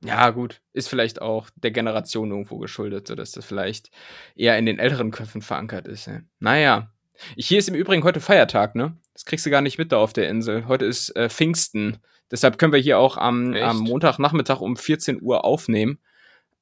Ja, 0.04 0.30
gut. 0.30 0.60
Ist 0.72 0.88
vielleicht 0.88 1.20
auch 1.20 1.50
der 1.56 1.70
Generation 1.70 2.30
irgendwo 2.30 2.58
geschuldet, 2.58 3.08
sodass 3.08 3.32
das 3.32 3.44
vielleicht 3.44 3.90
eher 4.36 4.56
in 4.58 4.66
den 4.66 4.78
älteren 4.78 5.10
Köpfen 5.10 5.42
verankert 5.42 5.88
ist. 5.88 6.06
Ja. 6.06 6.20
Naja. 6.38 6.92
Ich, 7.34 7.48
hier 7.48 7.58
ist 7.58 7.68
im 7.68 7.74
Übrigen 7.74 8.04
heute 8.04 8.20
Feiertag, 8.20 8.76
ne? 8.76 8.96
Das 9.12 9.24
kriegst 9.24 9.44
du 9.44 9.50
gar 9.50 9.60
nicht 9.60 9.78
mit 9.78 9.90
da 9.90 9.98
auf 9.98 10.12
der 10.12 10.28
Insel. 10.28 10.68
Heute 10.68 10.84
ist 10.84 11.10
äh, 11.16 11.28
Pfingsten. 11.28 11.98
Deshalb 12.30 12.58
können 12.58 12.72
wir 12.72 12.78
hier 12.80 12.98
auch 12.98 13.16
am, 13.16 13.54
Echt? 13.54 13.64
am 13.64 13.78
Montagnachmittag 13.80 14.60
um 14.60 14.76
14 14.76 15.20
Uhr 15.20 15.44
aufnehmen. 15.44 15.98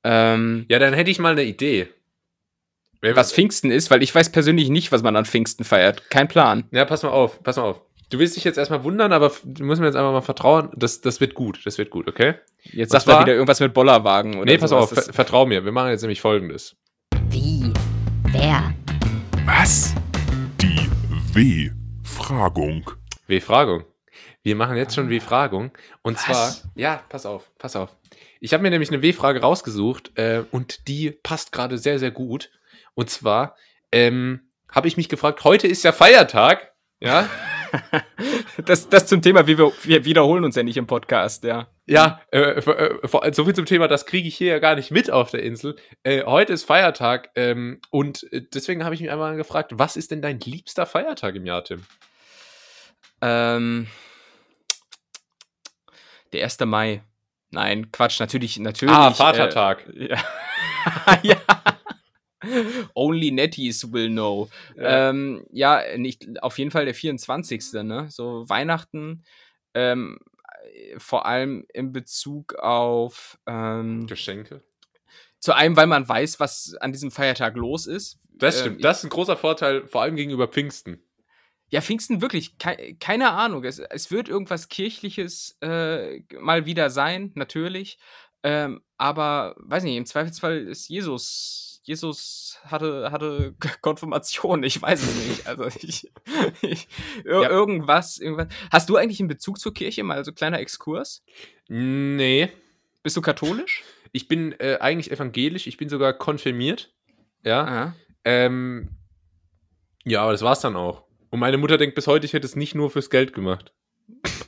Ähm, 0.03 0.65
Ja, 0.69 0.79
dann 0.79 0.95
hätte 0.95 1.11
ich 1.11 1.19
mal 1.19 1.33
eine 1.33 1.45
Idee. 1.45 1.89
Was 3.03 3.33
Pfingsten 3.33 3.71
ist, 3.71 3.91
weil 3.91 4.03
ich 4.03 4.15
weiß 4.15 4.33
persönlich 4.33 4.69
nicht, 4.69 4.91
was 4.91 5.03
man 5.03 5.15
an 5.17 5.27
Pfingsten 5.27 5.65
feiert. 5.65 6.09
Kein 6.11 6.29
Plan. 6.29 6.65
Ja, 6.73 6.85
pass 6.85 7.03
mal 7.03 7.11
auf, 7.11 7.43
pass 7.43 7.57
mal 7.57 7.65
auf. 7.65 7.83
Du 8.09 8.21
willst 8.21 8.37
dich 8.37 8.45
jetzt 8.45 8.57
erstmal 8.57 8.85
wundern, 8.85 9.13
aber 9.13 9.33
du 9.43 9.65
musst 9.65 9.81
mir 9.81 9.89
jetzt 9.89 9.97
einfach 9.97 10.13
mal 10.13 10.21
vertrauen, 10.21 10.71
das, 10.77 11.01
das 11.01 11.21
wird 11.21 11.35
gut, 11.35 11.67
das 11.67 11.77
wird 11.77 11.91
gut, 11.91 12.07
okay? 12.07 12.35
Jetzt 12.63 12.93
sagt 12.93 13.09
er 13.09 13.21
wieder 13.21 13.33
irgendwas 13.33 13.59
mit 13.59 13.75
Bollerwagen 13.75 14.37
oder 14.37 14.45
nee, 14.45 14.59
pass 14.59 14.71
sowas. 14.71 14.93
auf, 14.97 15.05
ver 15.05 15.13
vertrau 15.13 15.45
mir. 15.45 15.65
Wir 15.65 15.73
machen 15.73 15.91
jetzt 15.91 16.03
nämlich 16.03 16.21
folgendes. 16.21 16.77
Wie? 17.31 17.73
Wer? 18.31 18.73
Was? 19.45 19.93
Die 20.61 20.89
W-Fragung. 21.35 22.89
W-Fragung. 23.27 23.85
Wir 24.45 24.55
machen 24.55 24.77
jetzt 24.77 24.95
schon 24.95 25.11
W-Fragung. 25.11 25.73
Und 26.03 26.17
zwar, 26.17 26.55
ja, 26.77 27.03
pass 27.09 27.27
auf, 27.27 27.51
pass 27.59 27.75
auf. 27.75 27.97
Ich 28.39 28.53
habe 28.53 28.63
mir 28.63 28.71
nämlich 28.71 28.91
eine 28.91 29.03
W-Frage 29.03 29.41
rausgesucht 29.41 30.17
äh, 30.17 30.45
und 30.53 30.87
die 30.87 31.11
passt 31.11 31.51
gerade 31.51 31.77
sehr, 31.77 31.99
sehr 31.99 32.13
gut. 32.13 32.53
Und 32.95 33.11
zwar 33.11 33.57
ähm, 33.91 34.43
habe 34.71 34.87
ich 34.87 34.97
mich 34.97 35.09
gefragt, 35.09 35.43
heute 35.43 35.67
ist 35.67 35.83
ja 35.83 35.91
Feiertag. 35.91 36.73
Ja, 37.01 37.29
Das, 38.65 38.89
das 38.89 39.07
zum 39.07 39.23
Thema, 39.23 39.47
wie 39.47 39.59
wir, 39.59 39.73
wir 39.83 40.05
wiederholen 40.05 40.45
uns 40.45 40.57
ja 40.57 40.63
nicht 40.63 40.77
im 40.77 40.87
Podcast, 40.87 41.45
ja. 41.45 41.69
ja, 41.87 42.21
äh, 42.33 42.39
äh, 42.41 43.07
vor- 43.09 43.33
so 43.33 43.45
viel 43.45 43.55
zum 43.55 43.67
Thema, 43.67 43.87
das 43.89 44.07
kriege 44.07 44.27
ich 44.29 44.37
hier 44.37 44.49
ja 44.53 44.59
gar 44.59 44.75
nicht 44.77 44.91
mit 44.91 45.11
auf 45.11 45.31
der 45.31 45.43
Insel. 45.43 45.77
Äh, 46.03 46.25
heute 46.25 46.53
ist 46.53 46.65
Feiertag 46.65 47.31
ähm, 47.35 47.81
und 47.91 48.27
äh, 48.33 48.43
deswegen 48.53 48.85
habe 48.85 48.95
ich 48.95 49.01
mich 49.01 49.11
einmal 49.11 49.37
gefragt, 49.37 49.73
was 49.75 49.97
ist 49.97 50.11
denn 50.11 50.23
dein 50.23 50.41
liebster 50.41 50.87
Feiertag 50.87 51.35
im 51.35 51.47
Jahr, 51.47 51.65
Tim? 51.65 51.85
Ähm, 53.21 53.87
der 56.33 56.45
1. 56.45 56.61
Mai. 56.61 57.03
Nein, 57.51 57.93
Quatsch, 57.93 58.19
natürlich, 58.21 58.59
natürlich. 58.59 58.95
Ah, 58.95 59.13
Vatertag. 59.13 59.87
Äh, 59.95 60.09
ja. 60.15 60.19
ja. 61.23 61.37
Only 62.95 63.31
Netties 63.31 63.93
will 63.93 64.09
know. 64.09 64.49
Ja. 64.77 65.11
Ähm, 65.11 65.45
ja, 65.51 65.83
nicht, 65.97 66.43
auf 66.43 66.59
jeden 66.59 66.71
Fall 66.71 66.85
der 66.85 66.95
24. 66.95 67.73
Ne? 67.83 68.07
So 68.11 68.49
Weihnachten, 68.49 69.25
ähm, 69.75 70.19
äh, 70.65 70.99
vor 70.99 71.27
allem 71.27 71.67
in 71.73 71.93
Bezug 71.93 72.55
auf 72.57 73.39
ähm, 73.47 74.07
Geschenke. 74.07 74.63
zu 75.39 75.55
einem, 75.55 75.77
weil 75.77 75.87
man 75.87 76.09
weiß, 76.09 76.41
was 76.41 76.75
an 76.81 76.93
diesem 76.93 77.11
Feiertag 77.11 77.57
los 77.57 77.87
ist. 77.87 78.19
Das 78.35 78.57
Ähm, 78.57 78.61
stimmt. 78.61 78.85
Das 78.85 78.99
ist 78.99 79.05
ein 79.05 79.11
großer 79.11 79.37
Vorteil, 79.37 79.87
vor 79.89 80.03
allem 80.03 80.17
gegenüber 80.17 80.49
Pfingsten. 80.49 81.03
Ja, 81.69 81.81
Pfingsten 81.81 82.21
wirklich, 82.21 82.59
kei 82.59 82.97
keine 83.01 83.33
Ahnung. 83.33 83.65
Es, 83.65 83.81
es 83.81 84.11
wird 84.13 84.29
irgendwas 84.29 84.69
Kirchliches 84.69 85.57
äh, 85.63 86.21
mal 86.39 86.65
wieder 86.65 86.91
sein, 86.91 87.33
natürlich. 87.35 87.99
Ähm, 88.45 88.83
aber, 88.97 89.57
weiß 89.59 89.83
nicht, 89.83 89.97
im 89.97 90.07
Zweifelsfall 90.07 90.59
ist 90.59 90.89
Jesus, 90.89 91.76
Jesus 91.87 92.59
hatte, 92.65 93.11
hatte 93.13 93.55
Konfirmation, 93.81 94.63
ich 94.65 94.83
weiß 94.83 95.01
es 95.03 95.27
nicht. 95.29 95.47
Also 95.47 95.67
ich, 95.67 96.11
ich 96.63 96.89
Ja. 97.25 97.49
irgendwas, 97.49 98.19
irgendwas. 98.19 98.49
Hast 98.73 98.89
du 98.89 98.97
eigentlich 98.97 99.21
einen 99.21 99.29
Bezug 99.29 99.59
zur 99.61 99.73
Kirche? 99.73 100.03
Mal 100.03 100.25
so 100.25 100.33
kleiner 100.33 100.59
Exkurs? 100.59 101.23
Nee. 101.69 102.51
Bist 103.03 103.17
du 103.17 103.21
katholisch? 103.23 103.85
Ich 104.13 104.27
bin 104.29 104.53
äh, 104.59 104.79
eigentlich 104.81 105.11
evangelisch, 105.13 105.67
ich 105.67 105.77
bin 105.77 105.89
sogar 105.89 106.13
konfirmiert. 106.13 106.93
Ja. 107.45 107.95
Ähm, 108.25 108.89
ja, 110.05 110.23
aber 110.23 110.33
das 110.33 110.43
war's 110.43 110.61
dann 110.61 110.75
auch. 110.75 111.05
Und 111.31 111.39
meine 111.39 111.59
Mutter 111.59 111.77
denkt 111.79 111.95
bis 111.95 112.07
heute, 112.09 112.27
ich 112.27 112.33
hätte 112.33 112.47
es 112.47 112.57
nicht 112.57 112.75
nur 112.75 112.91
fürs 112.91 113.11
Geld 113.11 113.33
gemacht. 113.33 113.73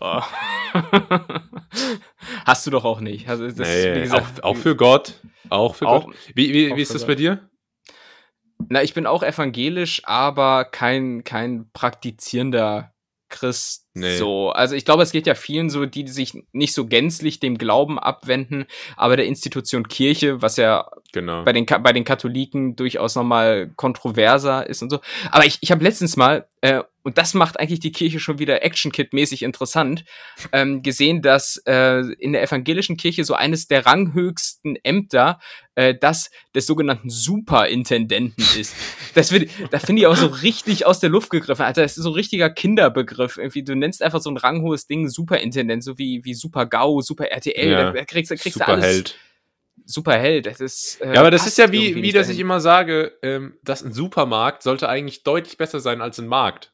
Oh. 0.00 0.20
Hast 2.44 2.66
du 2.66 2.70
doch 2.70 2.84
auch 2.84 3.00
nicht. 3.00 3.28
Also 3.28 3.46
das, 3.48 3.58
wie 3.68 4.00
gesagt, 4.00 4.42
auch, 4.42 4.50
auch 4.50 4.56
für 4.56 4.76
Gott. 4.76 5.20
Auch 5.50 5.74
für 5.74 5.86
Auch- 5.86 6.06
Gott. 6.06 6.16
Wie, 6.34 6.52
wie, 6.52 6.76
wie 6.76 6.82
ist 6.82 6.94
das 6.94 7.02
Gott. 7.02 7.08
bei 7.08 7.14
dir? 7.16 7.48
Na, 8.68 8.82
ich 8.82 8.94
bin 8.94 9.06
auch 9.06 9.22
evangelisch, 9.22 10.02
aber 10.04 10.64
kein, 10.64 11.24
kein 11.24 11.70
praktizierender 11.72 12.92
Christ. 13.28 13.87
Nee. 14.00 14.16
So. 14.16 14.50
Also 14.50 14.74
ich 14.74 14.84
glaube, 14.84 15.02
es 15.02 15.12
geht 15.12 15.26
ja 15.26 15.34
vielen 15.34 15.70
so, 15.70 15.86
die 15.86 16.06
sich 16.08 16.34
nicht 16.52 16.74
so 16.74 16.86
gänzlich 16.86 17.40
dem 17.40 17.58
Glauben 17.58 17.98
abwenden, 17.98 18.66
aber 18.96 19.16
der 19.16 19.26
Institution 19.26 19.88
Kirche, 19.88 20.40
was 20.42 20.56
ja 20.56 20.88
Genau. 21.12 21.42
bei 21.44 21.52
den, 21.54 21.64
bei 21.64 21.92
den 21.94 22.04
Katholiken 22.04 22.76
durchaus 22.76 23.14
nochmal 23.14 23.70
kontroverser 23.76 24.66
ist 24.68 24.82
und 24.82 24.90
so. 24.90 25.00
Aber 25.30 25.46
ich, 25.46 25.56
ich 25.62 25.70
habe 25.70 25.82
letztens 25.82 26.16
mal, 26.16 26.46
äh, 26.60 26.82
und 27.02 27.16
das 27.16 27.32
macht 27.32 27.58
eigentlich 27.58 27.80
die 27.80 27.92
Kirche 27.92 28.20
schon 28.20 28.38
wieder 28.38 28.62
Action-Kit-mäßig 28.62 29.42
interessant, 29.42 30.04
ähm, 30.52 30.82
gesehen, 30.82 31.22
dass 31.22 31.62
äh, 31.66 32.00
in 32.18 32.32
der 32.34 32.42
evangelischen 32.42 32.98
Kirche 32.98 33.24
so 33.24 33.32
eines 33.32 33.66
der 33.68 33.86
ranghöchsten 33.86 34.76
Ämter 34.82 35.38
äh, 35.76 35.94
das 35.98 36.30
des 36.54 36.66
sogenannten 36.66 37.08
Superintendenten 37.08 38.44
ist. 38.58 38.74
Das, 39.14 39.32
wird- 39.32 39.48
da 39.70 39.78
finde 39.78 40.02
ich 40.02 40.06
auch 40.06 40.16
so 40.16 40.26
richtig 40.26 40.84
aus 40.84 41.00
der 41.00 41.08
Luft 41.10 41.30
gegriffen. 41.30 41.62
Alter, 41.62 41.82
das 41.82 41.96
ist 41.96 42.02
so 42.04 42.10
ein 42.10 42.14
richtiger 42.14 42.50
Kinderbegriff. 42.50 43.38
Irgendwie, 43.38 43.62
du 43.62 43.74
nennst 43.74 43.87
einfach 44.02 44.20
so 44.20 44.30
ein 44.30 44.36
ranghohes 44.36 44.86
Ding 44.86 45.08
Superintendent, 45.08 45.82
so 45.82 45.98
wie, 45.98 46.24
wie 46.24 46.34
Super 46.34 46.66
GAU, 46.66 47.00
Super 47.00 47.30
RTL, 47.30 47.70
Ja. 47.70 47.92
da, 47.92 48.04
kriegst, 48.04 48.30
da 48.30 48.36
kriegst 48.36 48.60
du 48.60 48.66
alles. 48.66 48.84
Superheld. 48.84 49.18
Superheld, 49.84 50.46
das 50.46 50.60
ist. 50.60 51.00
äh, 51.00 51.14
Ja, 51.14 51.20
aber 51.20 51.30
das 51.30 51.46
ist 51.46 51.56
ja 51.58 51.70
wie, 51.72 51.94
wie 51.94 52.12
dass 52.12 52.26
dahin. 52.26 52.34
ich 52.34 52.40
immer 52.40 52.60
sage, 52.60 53.12
ähm, 53.22 53.56
dass 53.62 53.82
ein 53.82 53.92
Supermarkt 53.92 54.62
sollte 54.62 54.88
eigentlich 54.88 55.22
deutlich 55.22 55.56
besser 55.56 55.80
sein 55.80 56.00
als 56.02 56.18
ein 56.18 56.26
Markt. 56.26 56.72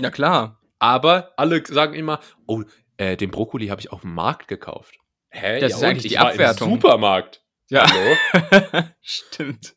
Ja, 0.00 0.10
klar. 0.10 0.60
Aber 0.78 1.32
alle 1.36 1.62
sagen 1.66 1.94
immer, 1.94 2.20
oh, 2.46 2.62
äh, 2.96 3.16
den 3.16 3.30
Brokkoli 3.30 3.68
habe 3.68 3.80
ich 3.80 3.90
auf 3.92 4.02
dem 4.02 4.14
Markt 4.14 4.48
gekauft. 4.48 4.96
Hä? 5.30 5.58
Das 5.60 5.72
ist 5.72 5.78
und? 5.78 5.84
eigentlich 5.84 6.04
Ich 6.06 6.12
die 6.12 6.18
war 6.18 6.26
im 6.32 6.40
Abwertung. 6.40 6.70
Supermarkt. 6.72 7.42
Ja. 7.70 7.84
Hallo? 7.90 8.84
Stimmt. 9.02 9.74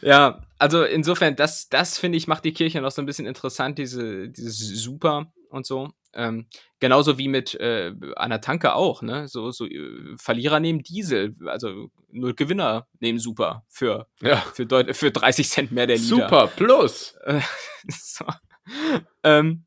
Ja, 0.00 0.40
also 0.58 0.82
insofern, 0.84 1.36
das, 1.36 1.68
das 1.68 1.98
finde 1.98 2.18
ich, 2.18 2.26
macht 2.26 2.44
die 2.44 2.52
Kirche 2.52 2.80
noch 2.80 2.90
so 2.90 3.02
ein 3.02 3.06
bisschen 3.06 3.26
interessant, 3.26 3.78
diese, 3.78 4.28
dieses 4.28 4.58
Super 4.82 5.32
und 5.50 5.66
so. 5.66 5.90
Ähm, 6.14 6.46
genauso 6.80 7.18
wie 7.18 7.28
mit 7.28 7.54
äh, 7.54 7.92
der 7.94 8.40
Tanke 8.40 8.74
auch, 8.74 9.02
ne? 9.02 9.28
So, 9.28 9.50
so 9.50 9.66
äh, 9.66 10.16
Verlierer 10.16 10.58
nehmen 10.58 10.82
Diesel, 10.82 11.36
also 11.46 11.90
nur 12.10 12.34
Gewinner 12.34 12.88
nehmen 12.98 13.18
Super 13.18 13.64
für, 13.68 14.08
Ja. 14.20 14.36
für, 14.54 14.66
deut 14.66 14.96
für 14.96 15.10
30 15.10 15.48
Cent 15.48 15.72
mehr 15.72 15.86
der 15.86 15.96
Liter. 15.96 16.08
Super 16.08 16.46
Plus. 16.48 17.14
Äh, 17.24 17.40
so. 17.88 18.24
ähm, 19.22 19.64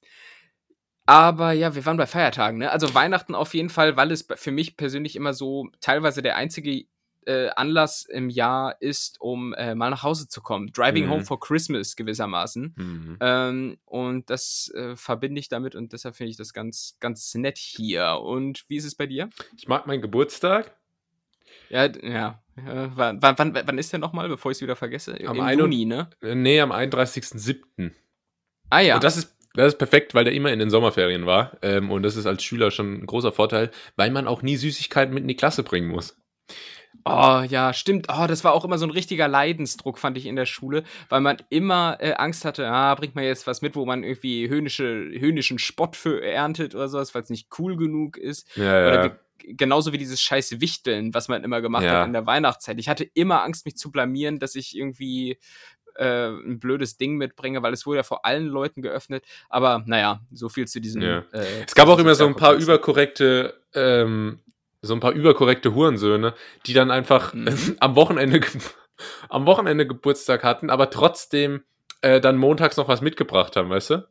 aber 1.05 1.51
ja, 1.53 1.75
wir 1.75 1.85
waren 1.85 1.97
bei 1.97 2.07
Feiertagen, 2.07 2.57
ne? 2.57 2.71
Also 2.71 2.93
Weihnachten 2.93 3.35
auf 3.35 3.53
jeden 3.53 3.69
Fall, 3.69 3.95
weil 3.97 4.11
es 4.11 4.27
für 4.35 4.51
mich 4.51 4.77
persönlich 4.77 5.15
immer 5.15 5.33
so 5.33 5.67
teilweise 5.79 6.21
der 6.21 6.37
einzige 6.37 6.85
äh, 7.25 7.49
Anlass 7.55 8.05
im 8.05 8.29
Jahr 8.29 8.81
ist, 8.81 9.19
um 9.21 9.53
äh, 9.53 9.75
mal 9.75 9.89
nach 9.89 10.03
Hause 10.03 10.27
zu 10.27 10.41
kommen. 10.41 10.71
Driving 10.73 11.05
Mhm. 11.05 11.09
Home 11.09 11.25
for 11.25 11.39
Christmas 11.39 11.95
gewissermaßen. 11.95 12.73
Mhm. 12.77 13.17
Ähm, 13.19 13.77
und 13.85 14.29
das 14.29 14.71
äh, 14.75 14.95
verbinde 14.95 15.39
ich 15.39 15.49
damit 15.49 15.75
und 15.75 15.93
deshalb 15.93 16.15
finde 16.15 16.31
ich 16.31 16.37
das 16.37 16.53
ganz, 16.53 16.97
ganz 16.99 17.33
nett 17.35 17.57
hier. 17.57 18.19
Und 18.21 18.65
wie 18.67 18.77
ist 18.77 18.85
es 18.85 18.95
bei 18.95 19.05
dir? 19.07 19.29
Ich 19.57 19.67
mag 19.67 19.87
meinen 19.87 20.01
Geburtstag. 20.01 20.75
Ja, 21.69 21.85
ja. 21.85 22.41
Äh, 22.57 22.89
wann, 22.95 23.21
wann, 23.21 23.37
wann, 23.37 23.55
wann 23.65 23.77
ist 23.77 23.91
der 23.93 23.99
nochmal, 23.99 24.27
bevor 24.27 24.51
ich 24.51 24.57
es 24.57 24.61
wieder 24.61 24.75
vergesse? 24.75 25.17
Am 25.25 25.37
Im 25.39 25.59
Juni, 25.59 25.85
ne? 25.85 26.09
Äh, 26.21 26.35
Nee, 26.35 26.59
am 26.59 26.71
31.07. 26.71 27.91
Ah 28.69 28.79
ja. 28.81 28.95
Und 28.95 29.03
das 29.03 29.17
ist, 29.17 29.35
das 29.53 29.73
ist 29.73 29.77
perfekt, 29.77 30.13
weil 30.13 30.23
der 30.23 30.33
immer 30.33 30.51
in 30.51 30.59
den 30.59 30.69
Sommerferien 30.69 31.25
war. 31.25 31.57
Ähm, 31.61 31.91
und 31.91 32.03
das 32.03 32.15
ist 32.15 32.25
als 32.25 32.43
Schüler 32.43 32.71
schon 32.71 33.01
ein 33.01 33.05
großer 33.05 33.31
Vorteil, 33.31 33.71
weil 33.95 34.11
man 34.11 34.27
auch 34.27 34.41
nie 34.41 34.55
Süßigkeiten 34.57 35.13
mit 35.13 35.23
in 35.23 35.27
die 35.27 35.35
Klasse 35.35 35.63
bringen 35.63 35.89
muss. 35.89 36.17
Oh, 37.05 37.41
ja, 37.47 37.73
stimmt. 37.73 38.07
Oh, 38.09 38.27
das 38.27 38.43
war 38.43 38.53
auch 38.53 38.63
immer 38.63 38.77
so 38.77 38.85
ein 38.85 38.91
richtiger 38.91 39.27
Leidensdruck, 39.27 39.97
fand 39.97 40.17
ich 40.17 40.25
in 40.25 40.35
der 40.35 40.45
Schule, 40.45 40.83
weil 41.09 41.21
man 41.21 41.37
immer 41.49 41.97
äh, 41.99 42.13
Angst 42.13 42.45
hatte, 42.45 42.67
ah, 42.67 42.93
bringt 42.95 43.15
man 43.15 43.23
jetzt 43.23 43.47
was 43.47 43.61
mit, 43.61 43.75
wo 43.75 43.85
man 43.85 44.03
irgendwie 44.03 44.47
höhnische, 44.49 44.85
höhnischen 45.13 45.57
Spott 45.57 45.95
für 45.95 46.23
erntet 46.23 46.75
oder 46.75 46.87
sowas, 46.87 47.15
weil 47.15 47.23
es 47.23 47.29
nicht 47.29 47.47
cool 47.57 47.75
genug 47.75 48.17
ist. 48.17 48.55
Ja, 48.55 48.87
Oder 48.87 49.03
wie, 49.39 49.55
genauso 49.55 49.93
wie 49.93 49.97
dieses 49.97 50.21
scheiß 50.21 50.61
Wichteln, 50.61 51.13
was 51.13 51.27
man 51.27 51.43
immer 51.43 51.61
gemacht 51.61 51.83
Ja. 51.83 52.01
hat 52.01 52.07
in 52.07 52.13
der 52.13 52.27
Weihnachtszeit. 52.27 52.77
Ich 52.77 52.87
hatte 52.89 53.03
immer 53.03 53.43
Angst, 53.43 53.65
mich 53.65 53.77
zu 53.77 53.91
blamieren, 53.91 54.37
dass 54.37 54.55
ich 54.55 54.77
irgendwie 54.77 55.39
äh, 55.95 56.27
ein 56.29 56.59
blödes 56.59 56.97
Ding 56.97 57.15
mitbringe, 57.17 57.63
weil 57.63 57.73
es 57.73 57.85
wurde 57.85 57.97
ja 57.97 58.03
vor 58.03 58.25
allen 58.25 58.45
Leuten 58.47 58.81
geöffnet. 58.81 59.25
Aber 59.49 59.83
naja, 59.87 60.21
so 60.31 60.49
viel 60.49 60.67
zu 60.67 60.79
diesem. 60.79 61.01
Ja. 61.01 61.23
Äh, 61.33 61.63
Es 61.65 61.75
gab 61.75 61.87
auch 61.87 61.99
immer 61.99 62.15
so 62.15 62.27
ein 62.27 62.35
paar 62.35 62.53
überkorrekte, 62.53 63.59
ähm, 63.73 64.39
so 64.81 64.93
ein 64.93 64.99
paar 64.99 65.11
überkorrekte 65.11 65.73
Hurensöhne, 65.75 66.33
die 66.65 66.73
dann 66.73 66.91
einfach 66.91 67.33
Mhm. 67.33 67.75
am 67.79 67.95
Wochenende, 67.95 68.41
am 69.29 69.45
Wochenende 69.45 69.85
Geburtstag 69.87 70.43
hatten, 70.43 70.69
aber 70.69 70.89
trotzdem 70.89 71.63
äh, 72.01 72.19
dann 72.19 72.37
montags 72.37 72.77
noch 72.77 72.87
was 72.87 73.01
mitgebracht 73.01 73.55
haben, 73.55 73.69
weißt 73.69 73.91
du? 73.91 74.07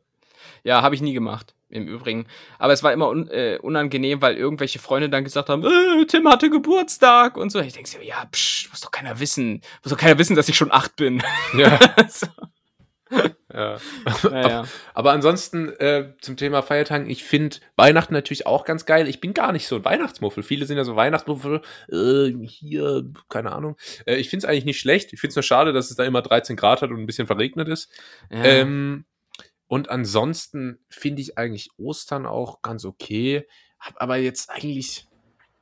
Ja, 0.63 0.81
habe 0.81 0.93
ich 0.95 1.01
nie 1.01 1.13
gemacht, 1.13 1.55
im 1.69 1.87
Übrigen. 1.87 2.27
Aber 2.59 2.71
es 2.73 2.83
war 2.83 2.93
immer 2.93 3.09
un 3.09 3.27
äh, 3.29 3.57
unangenehm, 3.61 4.21
weil 4.21 4.35
irgendwelche 4.37 4.79
Freunde 4.79 5.09
dann 5.09 5.23
gesagt 5.23 5.49
haben, 5.49 5.63
äh, 5.65 6.05
Tim 6.05 6.27
hatte 6.29 6.49
Geburtstag 6.49 7.35
und 7.35 7.51
so. 7.51 7.59
Ich 7.59 7.73
denke 7.73 7.89
so, 7.89 7.99
ja, 7.99 8.25
psch, 8.31 8.69
muss 8.69 8.81
doch 8.81 8.91
keiner 8.91 9.19
wissen. 9.19 9.61
Muss 9.83 9.91
doch 9.91 9.97
keiner 9.97 10.19
wissen, 10.19 10.35
dass 10.35 10.49
ich 10.49 10.55
schon 10.55 10.71
acht 10.71 10.95
bin. 10.95 11.23
Ja. 11.57 11.79
so, 12.09 12.27
ja. 13.53 13.77
naja. 14.29 14.65
Aber 14.93 15.11
ansonsten 15.11 15.69
äh, 15.79 16.13
zum 16.21 16.37
Thema 16.37 16.61
Feiertagen, 16.61 17.09
ich 17.09 17.23
finde 17.23 17.57
Weihnachten 17.75 18.13
natürlich 18.13 18.45
auch 18.45 18.65
ganz 18.65 18.85
geil. 18.85 19.07
Ich 19.07 19.19
bin 19.19 19.33
gar 19.33 19.51
nicht 19.51 19.67
so 19.67 19.75
ein 19.77 19.85
Weihnachtsmuffel. 19.85 20.43
Viele 20.43 20.65
sind 20.65 20.77
ja 20.77 20.83
so 20.83 20.95
Weihnachtsmuffel, 20.95 21.61
äh, 21.91 22.47
hier, 22.47 23.05
keine 23.29 23.51
Ahnung. 23.51 23.77
Äh, 24.05 24.15
ich 24.15 24.29
finde 24.29 24.45
es 24.45 24.49
eigentlich 24.49 24.65
nicht 24.65 24.79
schlecht. 24.79 25.13
Ich 25.13 25.19
finde 25.19 25.31
es 25.31 25.35
nur 25.35 25.43
schade, 25.43 25.73
dass 25.73 25.89
es 25.89 25.97
da 25.97 26.03
immer 26.03 26.21
13 26.21 26.55
Grad 26.55 26.81
hat 26.81 26.91
und 26.91 26.99
ein 26.99 27.05
bisschen 27.05 27.27
verregnet 27.27 27.67
ist. 27.67 27.91
Ja. 28.29 28.43
Ähm, 28.43 29.05
und 29.67 29.89
ansonsten 29.89 30.79
finde 30.89 31.21
ich 31.21 31.37
eigentlich 31.37 31.69
Ostern 31.77 32.25
auch 32.25 32.61
ganz 32.61 32.83
okay. 32.83 33.47
Hab 33.79 34.01
aber 34.01 34.17
jetzt 34.17 34.49
eigentlich, 34.49 35.07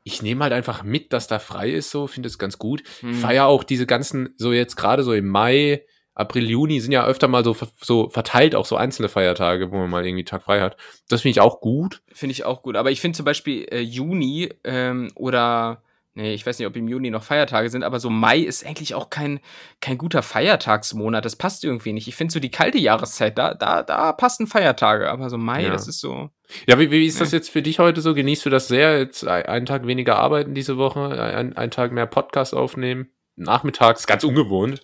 ich 0.04 0.23
nehme 0.23 0.43
halt 0.43 0.54
einfach 0.54 0.84
mit, 0.84 1.13
dass 1.13 1.28
da 1.28 1.38
frei 1.38 1.69
ist, 1.69 1.91
so, 1.91 2.08
finde 2.08 2.28
es 2.28 2.39
ganz 2.39 2.58
gut. 2.58 2.82
Hm. 3.02 3.12
Ich 3.12 3.17
feiere 3.17 3.45
auch 3.45 3.63
diese 3.63 3.86
ganzen, 3.86 4.34
so 4.38 4.52
jetzt 4.52 4.75
gerade 4.78 5.04
so 5.04 5.13
im 5.13 5.28
Mai, 5.28 5.86
April, 6.19 6.49
Juni 6.49 6.79
sind 6.82 6.91
ja 6.91 7.05
öfter 7.05 7.27
mal 7.27 7.43
so, 7.43 7.55
so 7.82 8.10
verteilt 8.10 8.53
auch 8.55 8.65
so 8.65 8.75
einzelne 8.75 9.10
Feiertage, 9.10 9.71
wo 9.71 9.77
man 9.77 9.89
mal 9.89 10.05
irgendwie 10.05 10.23
Tag 10.25 10.43
frei 10.43 10.62
hat. 10.62 10.77
Das 11.08 11.21
finde 11.21 11.32
ich 11.32 11.41
auch 11.41 11.62
gut. 11.62 12.01
Finde 12.13 12.32
ich 12.34 12.45
auch 12.45 12.62
gut. 12.62 12.75
Aber 12.75 12.91
ich 12.91 13.01
finde 13.01 13.15
zum 13.15 13.25
Beispiel 13.25 13.65
äh, 13.71 13.79
Juni 13.79 14.49
ähm, 14.63 15.10
oder, 15.15 15.82
nee, 16.13 16.34
ich 16.34 16.45
weiß 16.45 16.60
nicht, 16.60 16.67
ob 16.67 16.75
im 16.75 16.88
Juni 16.88 17.10
noch 17.10 17.23
Feiertage 17.23 17.69
sind, 17.69 17.84
aber 17.84 17.99
so 17.99 18.10
Mai 18.10 18.39
ist 18.39 18.65
eigentlich 18.65 18.93
auch 18.95 19.10
kein, 19.10 19.39
kein 19.82 19.97
guter 19.97 20.21
Feiertagsmonat. 20.21 21.23
Das 21.23 21.36
passt 21.36 21.63
irgendwie 21.63 21.93
nicht. 21.93 22.08
Ich 22.08 22.15
finde 22.15 22.34
so 22.34 22.39
die 22.39 22.51
kalte 22.51 22.77
Jahreszeit, 22.77 23.38
da, 23.38 23.53
da, 23.53 23.84
da 23.84 24.12
passen 24.13 24.45
Feiertage. 24.47 25.10
Aber 25.10 25.29
so 25.29 25.38
Mai, 25.38 25.63
Ja. 25.63 25.69
das 25.71 25.88
ist 25.88 25.99
so. 25.99 26.29
Ja, 26.67 26.79
wie, 26.79 26.89
wie 26.91 27.05
ist 27.05 27.21
das 27.21 27.32
jetzt 27.32 27.49
für 27.49 27.62
dich 27.62 27.79
heute 27.79 28.01
so? 28.01 28.13
Genießt 28.13 28.45
du 28.45 28.49
das 28.49 28.67
sehr? 28.67 28.97
Jetzt 28.99 29.25
ein- 29.27 29.45
einen 29.45 29.65
Tag 29.67 29.86
weniger 29.88 30.17
arbeiten 30.17 30.53
diese 30.55 30.77
Woche, 30.77 31.21
ein, 31.21 31.55
einen 31.55 31.71
Tag 31.71 31.91
mehr 31.91 32.08
Podcast 32.08 32.53
aufnehmen? 32.55 33.10
Nachmittags, 33.36 34.05
ganz 34.08 34.23
ungewohnt. 34.25 34.82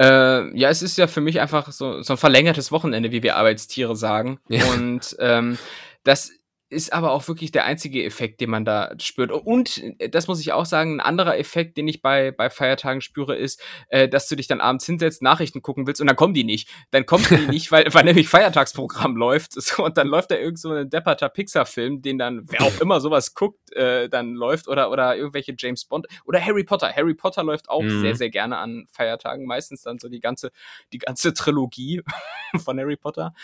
Äh, 0.00 0.56
ja, 0.58 0.68
es 0.68 0.82
ist 0.82 0.98
ja 0.98 1.06
für 1.06 1.20
mich 1.20 1.40
einfach 1.40 1.70
so, 1.72 2.02
so 2.02 2.14
ein 2.14 2.16
verlängertes 2.16 2.72
Wochenende, 2.72 3.12
wie 3.12 3.22
wir 3.22 3.36
Arbeitstiere 3.36 3.96
sagen. 3.96 4.40
Ja. 4.48 4.64
Und 4.72 5.16
ähm, 5.20 5.58
das 6.02 6.32
ist 6.74 6.92
aber 6.92 7.12
auch 7.12 7.26
wirklich 7.28 7.52
der 7.52 7.64
einzige 7.64 8.04
Effekt, 8.04 8.40
den 8.40 8.50
man 8.50 8.64
da 8.64 8.92
spürt. 8.98 9.30
Und 9.32 9.82
äh, 9.98 10.08
das 10.08 10.26
muss 10.28 10.40
ich 10.40 10.52
auch 10.52 10.66
sagen, 10.66 10.96
ein 10.96 11.00
anderer 11.00 11.38
Effekt, 11.38 11.76
den 11.76 11.88
ich 11.88 12.02
bei, 12.02 12.32
bei 12.32 12.50
Feiertagen 12.50 13.00
spüre, 13.00 13.36
ist, 13.36 13.62
äh, 13.88 14.08
dass 14.08 14.28
du 14.28 14.36
dich 14.36 14.48
dann 14.48 14.60
abends 14.60 14.84
hinsetzt, 14.86 15.22
Nachrichten 15.22 15.62
gucken 15.62 15.86
willst 15.86 16.00
und 16.00 16.06
dann 16.08 16.16
kommen 16.16 16.34
die 16.34 16.44
nicht. 16.44 16.68
Dann 16.90 17.06
kommen 17.06 17.24
die 17.30 17.46
nicht, 17.46 17.70
weil, 17.72 17.86
weil 17.94 18.04
nämlich 18.04 18.28
Feiertagsprogramm 18.28 19.16
läuft. 19.16 19.52
So, 19.52 19.84
und 19.84 19.96
dann 19.96 20.08
läuft 20.08 20.30
da 20.32 20.36
irgend 20.36 20.58
so 20.58 20.72
ein 20.72 20.90
depperter 20.90 21.28
Pixar-Film, 21.28 22.02
den 22.02 22.18
dann, 22.18 22.42
wer 22.50 22.62
auch 22.62 22.80
immer 22.80 23.00
sowas 23.00 23.34
guckt, 23.34 23.72
äh, 23.72 24.08
dann 24.08 24.34
läuft. 24.34 24.68
Oder, 24.68 24.90
oder 24.90 25.16
irgendwelche 25.16 25.54
James 25.56 25.84
Bond. 25.84 26.06
Oder 26.24 26.44
Harry 26.44 26.64
Potter. 26.64 26.92
Harry 26.94 27.14
Potter 27.14 27.44
läuft 27.44 27.70
auch 27.70 27.82
Mhm. 27.82 28.00
sehr, 28.00 28.14
sehr 28.16 28.30
gerne 28.30 28.58
an 28.58 28.86
Feiertagen. 28.90 29.46
Meistens 29.46 29.82
dann 29.82 29.98
so 29.98 30.08
die 30.08 30.20
ganze, 30.20 30.50
die 30.92 30.98
ganze 30.98 31.34
Trilogie 31.34 32.02
von 32.64 32.78
Harry 32.78 32.96
Potter. 32.96 33.34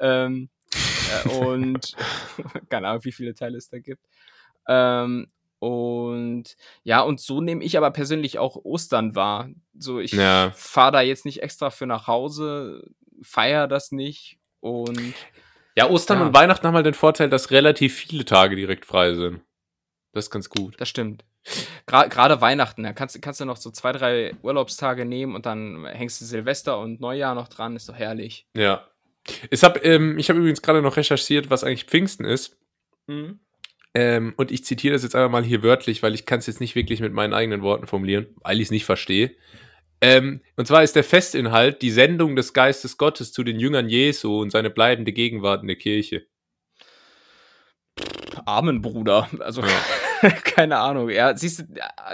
Ähm, 0.00 0.48
äh, 0.54 0.59
und 1.40 1.96
keine 2.70 2.88
Ahnung, 2.88 3.04
wie 3.04 3.12
viele 3.12 3.34
Teile 3.34 3.58
es 3.58 3.68
da 3.68 3.78
gibt. 3.78 4.04
Ähm, 4.68 5.26
und 5.58 6.56
ja, 6.84 7.00
und 7.02 7.20
so 7.20 7.40
nehme 7.40 7.62
ich 7.64 7.76
aber 7.76 7.90
persönlich 7.90 8.38
auch 8.38 8.56
Ostern 8.56 9.14
wahr. 9.14 9.50
So, 9.78 10.00
ich 10.00 10.12
Ja. 10.12 10.52
fahre 10.54 10.92
da 10.92 11.00
jetzt 11.02 11.24
nicht 11.26 11.42
extra 11.42 11.70
für 11.70 11.86
nach 11.86 12.06
Hause, 12.06 12.90
feier 13.22 13.68
das 13.68 13.92
nicht 13.92 14.38
und 14.60 15.14
Ja, 15.76 15.88
Ostern 15.88 16.18
Ja. 16.20 16.26
und 16.26 16.34
Weihnachten 16.34 16.66
haben 16.66 16.74
halt 16.74 16.86
den 16.86 16.94
Vorteil, 16.94 17.28
dass 17.30 17.50
relativ 17.50 17.94
viele 17.94 18.24
Tage 18.24 18.56
direkt 18.56 18.86
frei 18.86 19.14
sind. 19.14 19.40
Das 20.12 20.24
ist 20.26 20.30
ganz 20.30 20.48
gut. 20.50 20.74
das 20.80 20.88
stimmt. 20.88 21.24
Gra- 21.86 22.08
Gerade 22.08 22.40
Weihnachten, 22.40 22.82
da 22.82 22.92
kannst, 22.92 23.14
du- 23.14 23.20
kannst 23.20 23.40
du 23.40 23.44
noch 23.44 23.56
so 23.56 23.70
zwei, 23.70 23.92
drei 23.92 24.34
Urlaubstage 24.42 25.04
nehmen 25.04 25.34
und 25.34 25.46
dann 25.46 25.86
hängst 25.86 26.20
du 26.20 26.24
Silvester 26.24 26.78
und 26.78 27.00
Neujahr 27.00 27.34
noch 27.34 27.48
dran, 27.48 27.76
ist 27.76 27.88
doch 27.88 27.94
herrlich. 27.94 28.46
Ja. 28.56 28.86
Ich 29.50 29.62
habe 29.62 29.80
ähm, 29.80 30.18
ich 30.18 30.30
hab 30.30 30.36
übrigens 30.36 30.62
gerade 30.62 30.82
noch 30.82 30.96
recherchiert, 30.96 31.50
was 31.50 31.64
eigentlich 31.64 31.84
Pfingsten 31.84 32.24
ist. 32.24 32.58
Ähm, 33.94 34.34
und 34.36 34.52
ich 34.52 34.64
zitiere 34.64 34.94
das 34.94 35.02
jetzt 35.02 35.16
einfach 35.16 35.30
mal 35.30 35.44
hier 35.44 35.62
wörtlich, 35.62 36.02
weil 36.02 36.14
ich 36.14 36.26
kann 36.26 36.38
es 36.38 36.46
jetzt 36.46 36.60
nicht 36.60 36.76
wirklich 36.76 37.00
mit 37.00 37.12
meinen 37.12 37.34
eigenen 37.34 37.62
Worten 37.62 37.86
formulieren, 37.86 38.26
weil 38.42 38.58
ich 38.58 38.66
es 38.66 38.70
nicht 38.70 38.84
verstehe. 38.84 39.34
Ähm, 40.00 40.40
und 40.56 40.66
zwar 40.66 40.82
ist 40.82 40.96
der 40.96 41.04
Festinhalt 41.04 41.82
die 41.82 41.90
Sendung 41.90 42.36
des 42.36 42.54
Geistes 42.54 42.96
Gottes 42.96 43.32
zu 43.32 43.44
den 43.44 43.58
Jüngern 43.58 43.88
Jesu 43.88 44.40
und 44.40 44.50
seine 44.50 44.70
bleibende 44.70 45.12
Gegenwart 45.12 45.62
in 45.62 45.68
der 45.68 45.76
Kirche. 45.76 46.26
Amen, 48.46 48.80
Bruder. 48.80 49.28
Also, 49.40 49.62
keine 50.44 50.78
Ahnung. 50.78 51.08
Ja, 51.10 51.36
siehst 51.36 51.60
du, 51.60 51.64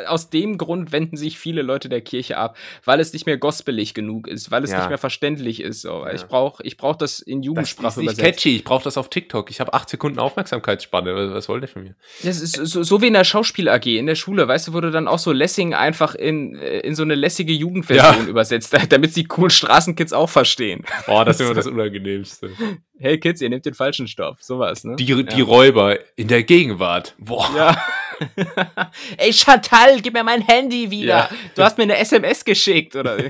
aus 0.07 0.31
dem 0.31 0.59
Grund 0.59 0.93
wenden 0.93 1.17
sich 1.17 1.39
viele 1.39 1.63
Leute 1.63 1.89
der 1.89 2.01
Kirche 2.01 2.37
ab, 2.37 2.57
weil 2.85 3.01
es 3.01 3.13
nicht 3.13 3.27
mehr 3.27 3.37
gospelig 3.39 3.95
genug 3.95 4.29
ist, 4.29 4.51
weil 4.51 4.65
es 4.65 4.71
Ja. 4.71 4.79
nicht 4.79 4.89
mehr 4.89 4.99
verständlich 4.99 5.61
ist. 5.61 5.83
So. 5.83 6.05
Ja. 6.07 6.13
Ich 6.13 6.25
brauche 6.25 6.63
ich 6.63 6.77
brauch 6.77 6.97
das 6.97 7.21
in 7.21 7.41
Das 7.41 7.47
Jugendsprache 7.47 7.89
ist 7.89 7.97
nicht 7.99 8.05
übersetzt. 8.19 8.39
catchy. 8.39 8.57
Ich 8.57 8.65
brauche 8.65 8.85
das 8.85 8.97
auf 8.99 9.11
TikTok. 9.11 9.51
Ich 9.51 9.61
habe 9.61 9.73
acht 9.75 9.89
Sekunden 9.89 10.19
Aufmerksamkeitsspanne. 10.19 11.15
Was, 11.15 11.33
was 11.33 11.49
wollt 11.49 11.63
ihr 11.63 11.69
von 11.69 11.83
mir? 11.85 11.95
Das 12.23 12.41
ist 12.41 12.55
so, 12.57 12.83
so 12.83 13.03
wie 13.03 13.07
in 13.09 13.13
der 13.15 13.25
Schauspiel-AG 13.25 13.87
in 13.87 14.07
der 14.07 14.15
Schule, 14.15 14.47
weißt 14.49 14.69
du, 14.69 14.73
wurde 14.73 14.91
dann 14.91 15.09
auch 15.09 15.19
so 15.19 15.33
Lessing 15.33 15.75
einfach 15.75 16.15
in, 16.15 16.55
in 16.57 16.95
so 16.95 17.03
eine 17.03 17.15
lässige 17.15 17.53
Jugendversion 17.53 18.25
Ja. 18.25 18.31
übersetzt, 18.31 18.75
damit 18.91 19.15
sie 19.15 19.25
coolen 19.25 19.51
Straßenkids 19.51 20.13
auch 20.13 20.31
verstehen. 20.31 20.85
Oh, 21.09 21.23
das 21.25 21.37
ist 21.41 21.47
immer 21.47 21.55
das 21.55 21.67
Unangenehmste. 21.67 22.51
Hey 22.99 23.19
Kids, 23.21 23.43
ihr 23.43 23.51
nehmt 23.51 23.67
den 23.67 23.75
falschen 23.75 24.09
Stoff. 24.09 24.43
Sowas, 24.43 24.85
ne? 24.85 24.97
Die, 24.97 25.25
die 25.25 25.41
Räuber 25.41 25.99
in 26.17 26.29
der 26.29 26.43
Gegenwart. 26.43 27.15
Boah. 27.19 27.51
Ja. 27.55 27.85
Ey, 29.17 29.33
Chantal, 29.33 30.01
gib 30.01 30.15
mir 30.15 30.25
mein 30.25 30.43
Handy 30.43 30.91
wieder. 30.91 31.07
Ja. 31.07 31.31
Du 31.55 31.63
hast 31.63 31.77
mir 31.77 31.85
eine 31.85 31.97
SMS 31.99 32.45
geschickt, 32.45 32.97
oder? 32.97 33.17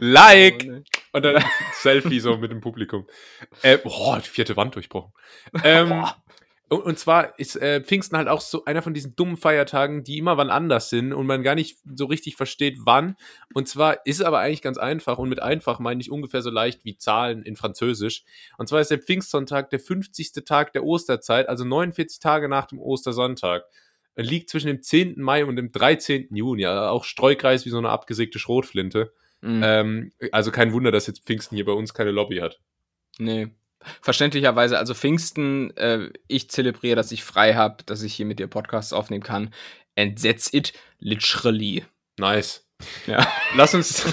like! 0.00 0.66
Und 1.12 1.24
dann 1.24 1.44
Selfie 1.74 2.20
so 2.20 2.36
mit 2.36 2.50
dem 2.50 2.60
Publikum. 2.60 3.06
Äh, 3.62 3.78
boah, 3.78 4.20
die 4.20 4.28
vierte 4.28 4.56
Wand 4.56 4.74
durchbrochen. 4.74 5.12
Ähm, 5.64 5.92
und, 5.92 6.14
und 6.76 6.98
zwar 7.00 7.36
ist 7.38 7.56
äh, 7.56 7.82
Pfingsten 7.82 8.16
halt 8.16 8.28
auch 8.28 8.40
so 8.40 8.64
einer 8.64 8.80
von 8.80 8.94
diesen 8.94 9.16
dummen 9.16 9.36
Feiertagen, 9.36 10.04
die 10.04 10.18
immer 10.18 10.36
wann 10.36 10.50
anders 10.50 10.88
sind 10.88 11.12
und 11.12 11.26
man 11.26 11.42
gar 11.42 11.56
nicht 11.56 11.78
so 11.96 12.04
richtig 12.04 12.36
versteht, 12.36 12.78
wann. 12.84 13.16
Und 13.54 13.68
zwar 13.68 14.06
ist 14.06 14.20
es 14.20 14.22
aber 14.22 14.38
eigentlich 14.38 14.62
ganz 14.62 14.78
einfach 14.78 15.18
und 15.18 15.28
mit 15.28 15.42
einfach 15.42 15.80
meine 15.80 16.00
ich 16.00 16.12
ungefähr 16.12 16.42
so 16.42 16.50
leicht 16.50 16.84
wie 16.84 16.96
Zahlen 16.96 17.42
in 17.42 17.56
Französisch. 17.56 18.24
Und 18.56 18.68
zwar 18.68 18.80
ist 18.80 18.92
der 18.92 19.00
Pfingstsonntag 19.00 19.70
der 19.70 19.80
50. 19.80 20.44
Tag 20.44 20.72
der 20.72 20.84
Osterzeit, 20.84 21.48
also 21.48 21.64
49 21.64 22.20
Tage 22.20 22.48
nach 22.48 22.66
dem 22.66 22.78
Ostersonntag. 22.78 23.64
Er 24.14 24.24
liegt 24.24 24.48
zwischen 24.48 24.68
dem 24.68 24.80
10. 24.80 25.20
Mai 25.20 25.44
und 25.44 25.56
dem 25.56 25.72
13. 25.72 26.28
Juni, 26.34 26.66
also 26.66 26.82
auch 26.82 27.04
streukreis 27.04 27.64
wie 27.64 27.70
so 27.70 27.78
eine 27.78 27.88
abgesägte 27.88 28.38
Schrotflinte. 28.38 29.12
Mhm. 29.40 29.60
Ähm, 29.64 30.12
also 30.30 30.52
kein 30.52 30.72
Wunder, 30.72 30.92
dass 30.92 31.08
jetzt 31.08 31.24
Pfingsten 31.24 31.56
hier 31.56 31.64
bei 31.64 31.72
uns 31.72 31.94
keine 31.94 32.12
Lobby 32.12 32.36
hat. 32.36 32.60
Nee. 33.18 33.48
Verständlicherweise, 34.02 34.78
also 34.78 34.94
Pfingsten, 34.94 35.74
äh, 35.76 36.10
ich 36.28 36.50
zelebriere, 36.50 36.96
dass 36.96 37.12
ich 37.12 37.24
frei 37.24 37.54
habe, 37.54 37.82
dass 37.84 38.02
ich 38.02 38.14
hier 38.14 38.26
mit 38.26 38.38
dir 38.38 38.46
Podcasts 38.46 38.92
aufnehmen 38.92 39.22
kann. 39.22 39.52
And 39.96 40.20
that's 40.22 40.52
it, 40.52 40.72
literally. 40.98 41.84
Nice. 42.18 42.66
Ja. 43.06 43.26
Lass 43.56 43.74
uns, 43.74 44.04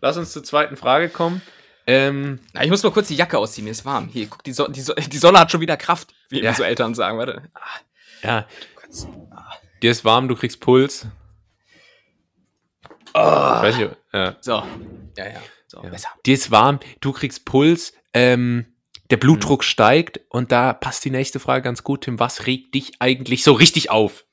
lass 0.00 0.16
uns 0.16 0.32
zur 0.32 0.42
zweiten 0.44 0.76
Frage 0.76 1.08
kommen. 1.08 1.42
Ähm, 1.86 2.38
Na, 2.52 2.62
ich 2.64 2.70
muss 2.70 2.82
mal 2.82 2.90
kurz 2.92 3.08
die 3.08 3.16
Jacke 3.16 3.38
ausziehen, 3.38 3.64
mir 3.64 3.70
ist 3.70 3.84
warm. 3.84 4.08
Hier, 4.08 4.26
guck, 4.28 4.42
die, 4.44 4.52
so 4.52 4.66
die, 4.68 4.80
so 4.80 4.94
die 4.94 5.16
Sonne 5.18 5.38
hat 5.40 5.50
schon 5.50 5.60
wieder 5.60 5.76
Kraft, 5.76 6.14
wie 6.28 6.40
Ja. 6.42 6.54
so 6.54 6.62
Eltern 6.62 6.94
sagen. 6.94 7.18
Warte. 7.18 7.42
ja, 8.22 8.46
Kurz. 8.76 9.06
dir 9.82 9.90
ist 9.90 10.04
warm, 10.04 10.28
du 10.28 10.36
kriegst 10.36 10.60
Puls. 10.60 11.06
Oh. 13.14 13.18
Weiß 13.20 13.76
ich, 13.76 13.88
ja. 14.12 14.36
So. 14.40 14.62
Ja, 15.16 15.26
ja. 15.28 15.42
So, 15.66 15.82
Ja. 15.82 15.90
besser. 15.90 16.08
Dir 16.26 16.34
ist 16.34 16.50
warm, 16.50 16.80
du 17.00 17.12
kriegst 17.12 17.44
Puls, 17.44 17.92
ähm, 18.14 18.66
der 19.10 19.16
Blutdruck 19.16 19.64
steigt 19.64 20.20
und 20.28 20.52
da 20.52 20.72
passt 20.72 21.04
die 21.04 21.10
nächste 21.10 21.40
Frage 21.40 21.62
ganz 21.62 21.82
gut, 21.82 22.02
Tim. 22.02 22.20
Was 22.20 22.46
regt 22.46 22.74
dich 22.74 22.92
eigentlich 23.00 23.42
so 23.42 23.52
richtig 23.52 23.90
auf? 23.90 24.24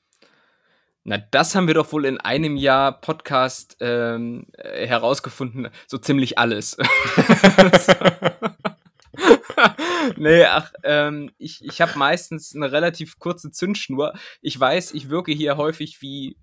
Na, 1.04 1.18
das 1.18 1.54
haben 1.54 1.66
wir 1.66 1.74
doch 1.74 1.90
wohl 1.92 2.04
in 2.04 2.18
einem 2.18 2.56
Jahr 2.56 3.00
Podcast 3.00 3.76
ähm, 3.80 4.46
äh, 4.52 4.86
herausgefunden. 4.86 5.68
So 5.86 5.98
ziemlich 5.98 6.38
alles. 6.38 6.76
nee, 10.16 10.44
ach, 10.44 10.72
ähm, 10.84 11.30
ich, 11.38 11.64
ich 11.64 11.80
habe 11.80 11.98
meistens 11.98 12.54
eine 12.54 12.70
relativ 12.70 13.18
kurze 13.18 13.50
Zündschnur. 13.50 14.12
Ich 14.42 14.60
weiß, 14.60 14.92
ich 14.92 15.08
wirke 15.08 15.32
hier 15.32 15.56
häufig 15.56 16.02
wie, 16.02 16.36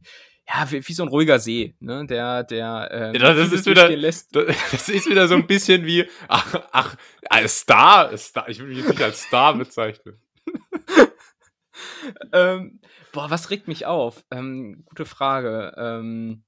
ja, 0.47 0.69
wie, 0.71 0.87
wie 0.87 0.93
so 0.93 1.03
ein 1.03 1.09
ruhiger 1.09 1.39
See, 1.39 1.75
ne? 1.79 2.05
Der, 2.05 2.43
der 2.43 2.89
ähm, 2.91 3.15
Ja, 3.21 3.33
das 3.33 3.51
ist 3.51 3.65
wieder- 3.65 3.89
lässt. 3.89 4.35
Das 4.71 4.89
ist 4.89 5.09
wieder 5.09 5.27
so 5.27 5.35
ein 5.35 5.47
bisschen 5.47 5.85
wie, 5.85 6.07
ach, 6.27 6.55
ach 6.71 6.95
als 7.29 7.59
Star, 7.61 8.15
Star, 8.17 8.47
ich 8.49 8.59
will 8.59 8.67
mich 8.67 8.77
jetzt 8.79 8.89
nicht 8.89 9.01
als 9.01 9.23
Star 9.23 9.55
bezeichnen. 9.55 10.19
ähm, 12.33 12.79
boah, 13.11 13.29
was 13.29 13.49
regt 13.49 13.67
mich 13.67 13.85
auf? 13.85 14.23
Ähm, 14.31 14.83
gute 14.85 15.05
Frage. 15.05 15.73
Ähm, 15.77 16.43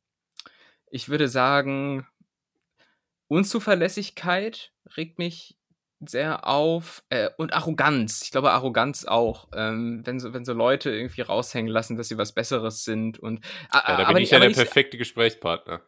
ich 0.90 1.10
würde 1.10 1.28
sagen, 1.28 2.06
Unzuverlässigkeit 3.28 4.72
regt 4.96 5.18
mich 5.20 5.57
sehr 6.06 6.48
auf 6.48 7.04
äh, 7.10 7.30
und 7.38 7.54
Arroganz. 7.54 8.22
Ich 8.24 8.32
glaube 8.32 8.52
Arroganz 8.52 9.06
auch, 9.06 9.48
ähm, 9.54 10.02
wenn 10.06 10.20
so 10.20 10.34
wenn 10.34 10.46
so 10.46 10.54
Leute 10.54 10.92
irgendwie 10.92 11.22
raushängen 11.22 11.72
lassen, 11.72 11.98
dass 11.98 12.08
sie 12.10 12.18
was 12.18 12.34
Besseres 12.34 12.84
sind 12.84 13.18
und 13.20 13.44
a- 13.72 13.78
Ja, 13.92 13.98
da 13.98 14.04
aber 14.06 14.14
bin 14.16 14.24
ich 14.24 14.32
ja 14.32 14.38
aber 14.38 14.48
der 14.48 14.56
perfekte 14.56 14.98
Gesprächspartner. 14.98 15.82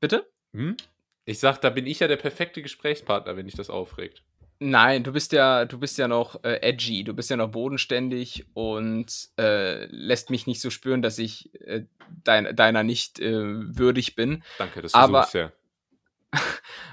Bitte? 0.00 0.28
Hm? 0.52 0.76
Ich 1.24 1.38
sag, 1.40 1.60
da 1.60 1.70
bin 1.70 1.86
ich 1.86 2.00
ja 2.00 2.08
der 2.08 2.16
perfekte 2.16 2.62
Gesprächspartner, 2.62 3.36
wenn 3.36 3.46
dich 3.46 3.54
das 3.56 3.70
aufregt. 3.70 4.22
Nein, 4.60 5.04
du 5.04 5.12
bist 5.12 5.30
ja, 5.32 5.66
du 5.66 5.78
bist 5.78 5.98
ja 5.98 6.08
noch 6.08 6.42
äh, 6.42 6.60
edgy, 6.62 7.04
du 7.04 7.14
bist 7.14 7.30
ja 7.30 7.36
noch 7.36 7.48
bodenständig 7.50 8.44
und 8.54 9.06
äh, 9.38 9.84
lässt 9.86 10.30
mich 10.30 10.48
nicht 10.48 10.60
so 10.60 10.70
spüren, 10.70 11.00
dass 11.00 11.16
ich 11.18 11.54
äh, 11.60 11.84
dein, 12.24 12.56
deiner 12.56 12.82
nicht 12.82 13.20
äh, 13.20 13.32
würdig 13.32 14.16
bin. 14.16 14.42
Danke, 14.58 14.82
das 14.82 14.94
Aber- 14.94 15.18
versuchst 15.22 15.34
ja. 15.34 15.52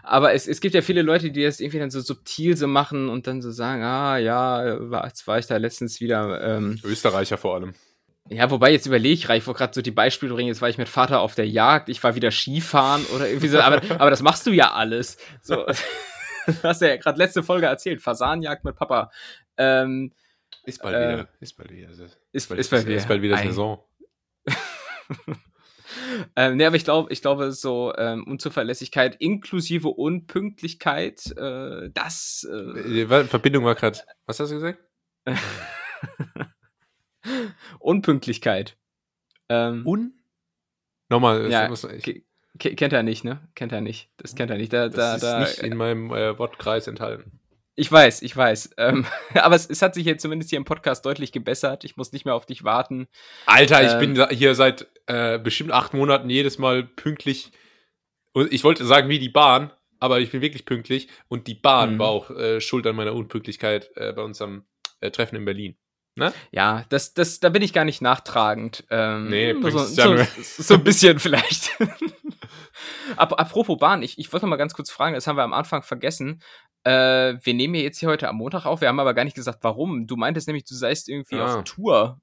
Aber 0.03 0.33
es, 0.33 0.47
es 0.47 0.61
gibt 0.61 0.75
ja 0.75 0.81
viele 0.81 1.01
Leute, 1.01 1.31
die 1.31 1.43
das 1.43 1.59
irgendwie 1.59 1.79
dann 1.79 1.89
so 1.91 1.99
subtil 1.99 2.55
so 2.55 2.67
machen 2.67 3.09
und 3.09 3.27
dann 3.27 3.41
so 3.41 3.51
sagen, 3.51 3.83
ah 3.83 4.17
ja, 4.17 4.77
war, 4.91 5.07
jetzt 5.07 5.25
war 5.27 5.39
ich 5.39 5.47
da 5.47 5.57
letztens 5.57 5.99
wieder. 5.99 6.41
Ähm, 6.41 6.79
Österreicher 6.83 7.37
vor 7.37 7.55
allem. 7.55 7.73
ja, 8.29 8.49
wobei 8.51 8.71
jetzt 8.71 8.85
überlege 8.85 9.13
ich, 9.15 9.29
ich 9.29 9.47
wollte 9.47 9.57
gerade 9.57 9.73
so 9.73 9.81
die 9.81 9.91
Beispiele 9.91 10.33
bringen, 10.33 10.47
jetzt 10.49 10.61
war 10.61 10.69
ich 10.69 10.77
mit 10.77 10.89
Vater 10.89 11.19
auf 11.21 11.35
der 11.35 11.47
Jagd, 11.47 11.89
ich 11.89 12.03
war 12.03 12.15
wieder 12.15 12.31
Skifahren 12.31 13.03
oder 13.15 13.27
irgendwie 13.27 13.47
so, 13.47 13.59
aber, 13.59 13.81
aber 13.99 14.09
das 14.09 14.21
machst 14.21 14.45
du 14.45 14.51
ja 14.51 14.71
alles. 14.73 15.17
So. 15.41 15.65
Du 16.47 16.61
hast 16.61 16.79
ja 16.83 16.95
gerade 16.97 17.17
letzte 17.17 17.41
Folge 17.41 17.65
erzählt, 17.65 18.03
Fasanjagd 18.03 18.65
mit 18.65 18.75
Papa. 18.75 19.09
Ähm, 19.57 20.11
Ist 20.63 20.79
bald 20.79 20.95
Äh, 20.95 21.13
wieder. 21.13 21.27
Ist 21.39 21.57
bald 21.57 21.71
wieder. 21.71 21.89
ist, 21.89 22.47
bald, 22.49 22.59
ist 22.59 22.69
bei 22.69 22.83
mir. 22.83 22.97
ist 22.97 23.07
bald 23.07 23.21
wieder. 23.23 23.35
Saison. 23.39 23.83
Ähm, 26.35 26.57
nee, 26.57 26.65
aber 26.65 26.75
ich 26.75 26.83
glaube, 26.83 27.11
ich 27.11 27.21
glaube, 27.21 27.51
so 27.51 27.93
ähm, 27.97 28.23
Unzuverlässigkeit 28.27 29.15
inklusive 29.19 29.87
Unpünktlichkeit, 29.89 31.35
äh, 31.37 31.89
das 31.93 32.47
äh, 32.49 33.01
Äh, 33.01 33.23
Verbindung 33.25 33.63
war 33.65 33.75
gerade. 33.75 33.99
Was 34.25 34.39
hast 34.39 34.49
du 34.51 34.55
gesagt? 34.55 34.79
Unpünktlichkeit. 37.79 38.77
Ähm, 39.49 39.85
Un? 39.85 40.13
Nochmal, 41.09 41.43
das 41.43 41.51
ja, 41.51 41.67
muss, 41.67 41.83
ich, 41.83 42.03
ke- 42.03 42.23
ke- 42.59 42.75
kennt 42.75 42.93
er 42.93 43.03
nicht, 43.03 43.23
ne? 43.23 43.47
Kennt 43.55 43.71
er 43.71 43.81
nicht. 43.81 44.09
Das 44.17 44.35
kennt 44.35 44.49
er 44.51 44.57
nicht. 44.57 44.73
Da, 44.73 44.89
da, 44.89 44.95
das 45.13 45.15
ist 45.17 45.23
da, 45.23 45.39
nicht 45.39 45.59
in 45.59 45.77
meinem 45.77 46.11
äh, 46.11 46.37
Wortkreis 46.39 46.87
enthalten. 46.87 47.39
ich 47.75 47.91
weiß, 47.91 48.21
ich 48.23 48.35
weiß. 48.35 48.71
Ähm, 48.77 49.05
aber 49.35 49.55
es, 49.55 49.67
es 49.69 49.81
hat 49.81 49.93
sich 49.93 50.05
jetzt 50.05 50.21
zumindest 50.21 50.49
hier 50.49 50.57
im 50.57 50.65
Podcast 50.65 51.05
deutlich 51.05 51.31
gebessert. 51.31 51.83
Ich 51.83 51.95
muss 51.97 52.11
nicht 52.11 52.25
mehr 52.25 52.33
auf 52.35 52.45
dich 52.47 52.63
warten. 52.63 53.07
Alter, 53.45 53.83
ich 53.83 53.93
Ähm. 53.93 53.99
bin 53.99 54.15
da- 54.15 54.29
hier 54.29 54.55
seit 54.55 54.87
äh, 55.07 55.37
bestimmt 55.39 55.71
acht 55.71 55.93
Monaten 55.93 56.29
jedes 56.29 56.57
Mal 56.57 56.83
pünktlich. 56.83 57.51
Und 58.33 58.51
ich 58.51 58.63
wollte 58.63 58.85
sagen, 58.85 59.07
wie 59.09 59.19
die 59.19 59.29
Bahn, 59.29 59.71
aber 59.99 60.19
ich 60.19 60.31
bin 60.31 60.41
wirklich 60.41 60.65
pünktlich. 60.65 61.07
Und 61.27 61.47
die 61.47 61.55
Bahn 61.55 61.93
Mhm. 61.95 61.99
war 61.99 62.07
auch 62.09 62.29
äh, 62.31 62.59
schuld 62.61 62.85
an 62.87 62.95
meiner 62.95 63.13
Unpünktlichkeit 63.13 63.91
äh, 63.95 64.11
bei 64.13 64.21
unserem 64.23 64.65
äh, 65.01 65.11
Treffen 65.11 65.35
in 65.37 65.45
Berlin. 65.45 65.77
Ja, 66.51 66.85
das, 66.89 67.13
das, 67.13 67.41
da 67.41 67.49
bin 67.49 67.61
ich 67.61 67.73
gar 67.73 67.83
nicht 67.83 68.01
nachtragend. 68.01 68.85
Ähm, 68.89 69.29
Nee, 69.29 69.53
so, 69.61 69.79
so, 69.79 70.17
so 70.43 70.73
ein 70.75 70.83
bisschen 70.83 71.19
vielleicht. 71.19 71.71
Ap 73.17 73.37
apropos 73.39 73.77
Bahn, 73.77 74.01
ich, 74.01 74.17
ich 74.17 74.31
wollte 74.31 74.45
noch 74.45 74.49
mal 74.49 74.55
ganz 74.55 74.73
kurz 74.73 74.89
fragen, 74.89 75.13
das 75.15 75.27
haben 75.27 75.35
wir 75.37 75.43
am 75.43 75.53
Anfang 75.53 75.83
vergessen. 75.83 76.41
Äh, 76.83 77.35
wir 77.41 77.53
nehmen 77.53 77.75
ja 77.75 77.81
jetzt 77.81 77.99
hier 77.99 78.09
heute 78.09 78.29
am 78.29 78.37
Montag 78.37 78.65
auf, 78.65 78.79
wir 78.81 78.87
haben 78.87 78.99
aber 78.99 79.13
gar 79.13 79.23
nicht 79.25 79.35
gesagt, 79.35 79.59
warum. 79.63 80.07
Du 80.07 80.15
meintest 80.15 80.47
nämlich, 80.47 80.63
du 80.65 80.75
seist 80.75 81.09
irgendwie 81.09 81.35
Ah. 81.37 81.57
auf 81.59 81.63
Tour. 81.63 82.19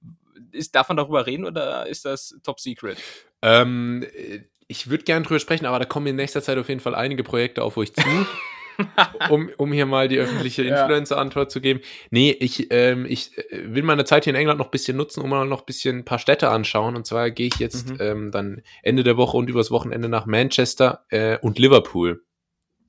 Ist, 0.53 0.75
darf 0.75 0.89
man 0.89 0.97
darüber 0.97 1.27
reden 1.27 1.45
oder 1.45 1.87
ist 1.87 2.05
das 2.05 2.39
top 2.43 2.61
secret? 2.61 2.99
Ähm, 3.43 4.05
äh, 4.15 4.41
ich 4.69 4.89
würde 4.89 5.05
gerne 5.05 5.25
drüber 5.25 5.41
sprechen, 5.41 5.67
aber 5.67 5.79
da 5.79 5.85
kommen 5.85 6.07
in 6.07 6.17
nächster 6.17 6.43
Zeit 6.43 6.57
auf 6.59 6.69
jeden 6.69 6.81
Fall 6.81 6.95
einige 6.95 7.23
Projekte 7.23 7.63
auf 7.63 7.77
euch 7.77 7.93
zu. 7.93 8.03
um, 9.31 9.51
um 9.59 9.73
hier 9.73 9.87
mal 9.87 10.09
die 10.09 10.19
öffentliche. 10.19 10.63
Influencer-Antwort 10.63 11.51
zu 11.51 11.61
geben. 11.61 11.81
Nee, 12.11 12.31
ich, 12.31 12.69
ähm, 12.71 13.05
ich 13.07 13.37
äh, 13.37 13.75
will 13.75 13.83
meine 13.83 14.05
Zeit 14.05 14.25
hier 14.25 14.33
in 14.33 14.39
England 14.39 14.59
noch 14.59 14.69
ein 14.69 14.71
bisschen 14.71 14.97
nutzen, 14.97 15.21
um 15.23 15.31
mal 15.31 15.45
noch 15.47 15.61
ein 15.61 15.67
bisschen 15.67 15.99
ein 15.99 16.05
paar 16.05 16.19
Städte 16.19 16.49
anschauen. 16.49 16.97
Und 16.97 17.07
zwar 17.07 17.31
gehe 17.31 17.49
ich 17.49 17.57
jetzt 17.57 17.91
Mhm. 17.91 17.97
ähm, 18.01 18.31
dann 18.31 18.63
Ende 18.83 19.03
der 19.05 19.17
Woche 19.17 19.37
und 19.37 19.51
übers 19.51 19.71
Wochenende 19.71 20.09
nach 20.09 20.25
Manchester 20.27 21.05
äh, 21.11 21.39
und 21.39 21.59
Liverpool. 21.59 22.25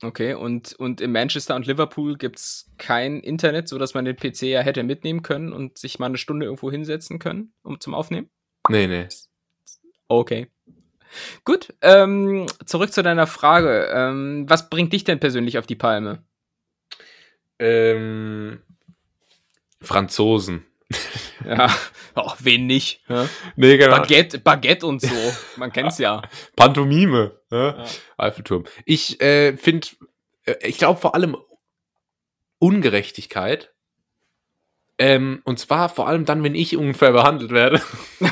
Okay, 0.04 0.34
und, 0.34 0.74
und 0.74 1.00
in 1.00 1.12
Manchester 1.12 1.56
und 1.56 1.66
Liverpool 1.66 2.18
gibt 2.18 2.38
es 2.38 2.70
kein 2.76 3.20
Internet, 3.20 3.68
sodass 3.68 3.94
man 3.94 4.04
den 4.04 4.16
PC 4.16 4.42
ja 4.42 4.60
hätte 4.60 4.82
mitnehmen 4.82 5.22
können 5.22 5.50
und 5.50 5.78
sich 5.78 5.98
mal 5.98 6.06
eine 6.06 6.18
Stunde 6.18 6.44
irgendwo 6.44 6.70
hinsetzen 6.70 7.18
können, 7.18 7.54
um 7.62 7.80
zum 7.80 7.94
Aufnehmen? 7.94 8.28
Nee, 8.68 8.86
nee. 8.86 9.08
Okay. 10.08 10.48
Gut, 11.44 11.72
ähm, 11.80 12.46
zurück 12.66 12.92
zu 12.92 13.02
deiner 13.02 13.26
Frage. 13.26 13.88
Ähm, 13.94 14.44
was 14.46 14.68
bringt 14.68 14.92
dich 14.92 15.04
denn 15.04 15.20
persönlich 15.20 15.56
auf 15.56 15.66
die 15.66 15.76
Palme? 15.76 16.22
Ähm, 17.58 18.60
Franzosen. 19.80 20.66
Ja, 21.46 21.74
oh, 22.16 22.32
wen 22.40 22.66
nicht? 22.66 23.02
Ja? 23.08 23.28
Nee, 23.56 23.76
genau. 23.76 23.96
Baguette, 23.96 24.38
Baguette 24.38 24.86
und 24.86 25.00
so. 25.00 25.14
Man 25.56 25.72
kennt's 25.72 25.98
ja. 25.98 26.22
Pantomime. 26.56 27.38
Ja? 27.50 27.78
Ja. 27.78 27.84
Eiffelturm. 28.16 28.64
Ich 28.84 29.20
äh, 29.20 29.56
finde, 29.56 29.88
äh, 30.44 30.54
ich 30.62 30.78
glaube 30.78 31.00
vor 31.00 31.14
allem 31.14 31.36
Ungerechtigkeit. 32.58 33.72
Ähm, 34.96 35.42
und 35.44 35.58
zwar 35.58 35.88
vor 35.88 36.06
allem 36.06 36.24
dann, 36.24 36.44
wenn 36.44 36.54
ich 36.54 36.76
unfair 36.76 37.12
behandelt 37.12 37.50
werde. 37.50 37.82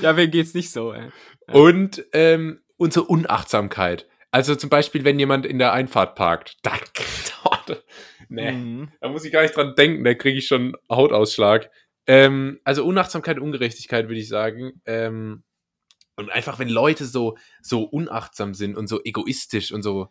Ja, 0.00 0.16
wen 0.16 0.30
geht's 0.30 0.54
nicht 0.54 0.70
so, 0.70 0.92
ey? 0.92 1.10
Und 1.52 2.04
ähm, 2.12 2.60
unsere 2.76 3.06
Unachtsamkeit. 3.06 4.06
Also 4.32 4.56
zum 4.56 4.70
Beispiel, 4.70 5.04
wenn 5.04 5.18
jemand 5.18 5.46
in 5.46 5.58
der 5.58 5.72
Einfahrt 5.72 6.16
parkt. 6.16 6.56
Da, 6.64 7.76
nee, 8.28 8.50
Mhm. 8.52 8.88
da 9.00 9.08
muss 9.08 9.24
ich 9.24 9.32
gar 9.32 9.42
nicht 9.42 9.54
dran 9.56 9.74
denken, 9.76 10.02
da 10.04 10.14
kriege 10.14 10.38
ich 10.38 10.46
schon 10.48 10.74
Hautausschlag. 10.90 11.70
Ähm, 12.08 12.58
also 12.64 12.84
Unachtsamkeit, 12.84 13.38
Ungerechtigkeit 13.38 14.08
würde 14.08 14.18
ich 14.20 14.26
sagen. 14.28 14.80
Ähm, 14.86 15.44
und 16.16 16.30
einfach, 16.30 16.58
wenn 16.58 16.68
Leute 16.68 17.04
so, 17.04 17.36
so 17.60 17.82
unachtsam 17.84 18.54
sind 18.54 18.76
und 18.76 18.88
so 18.88 19.00
egoistisch 19.04 19.70
und 19.70 19.82
so. 19.82 20.08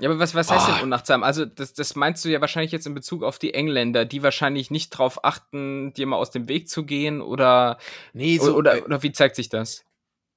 Ja, 0.00 0.08
aber 0.08 0.18
was, 0.18 0.34
was 0.34 0.50
heißt 0.50 0.68
Ah. 0.68 0.74
denn 0.76 0.84
unachtsam? 0.84 1.22
Also, 1.22 1.44
das, 1.44 1.74
das 1.74 1.94
meinst 1.94 2.24
du 2.24 2.28
ja 2.30 2.40
wahrscheinlich 2.40 2.72
jetzt 2.72 2.86
in 2.86 2.94
Bezug 2.94 3.22
auf 3.22 3.38
die 3.38 3.52
Engländer, 3.54 4.04
die 4.04 4.22
wahrscheinlich 4.22 4.70
nicht 4.70 4.90
drauf 4.90 5.24
achten, 5.24 5.92
dir 5.92 6.06
mal 6.06 6.16
aus 6.16 6.30
dem 6.30 6.48
Weg 6.48 6.68
zu 6.68 6.84
gehen 6.86 7.20
oder, 7.20 7.78
Nee, 8.14 8.38
so, 8.38 8.56
oder, 8.56 8.78
äh, 8.78 8.82
oder 8.82 9.02
wie 9.02 9.12
zeigt 9.12 9.36
sich 9.36 9.48
das? 9.50 9.84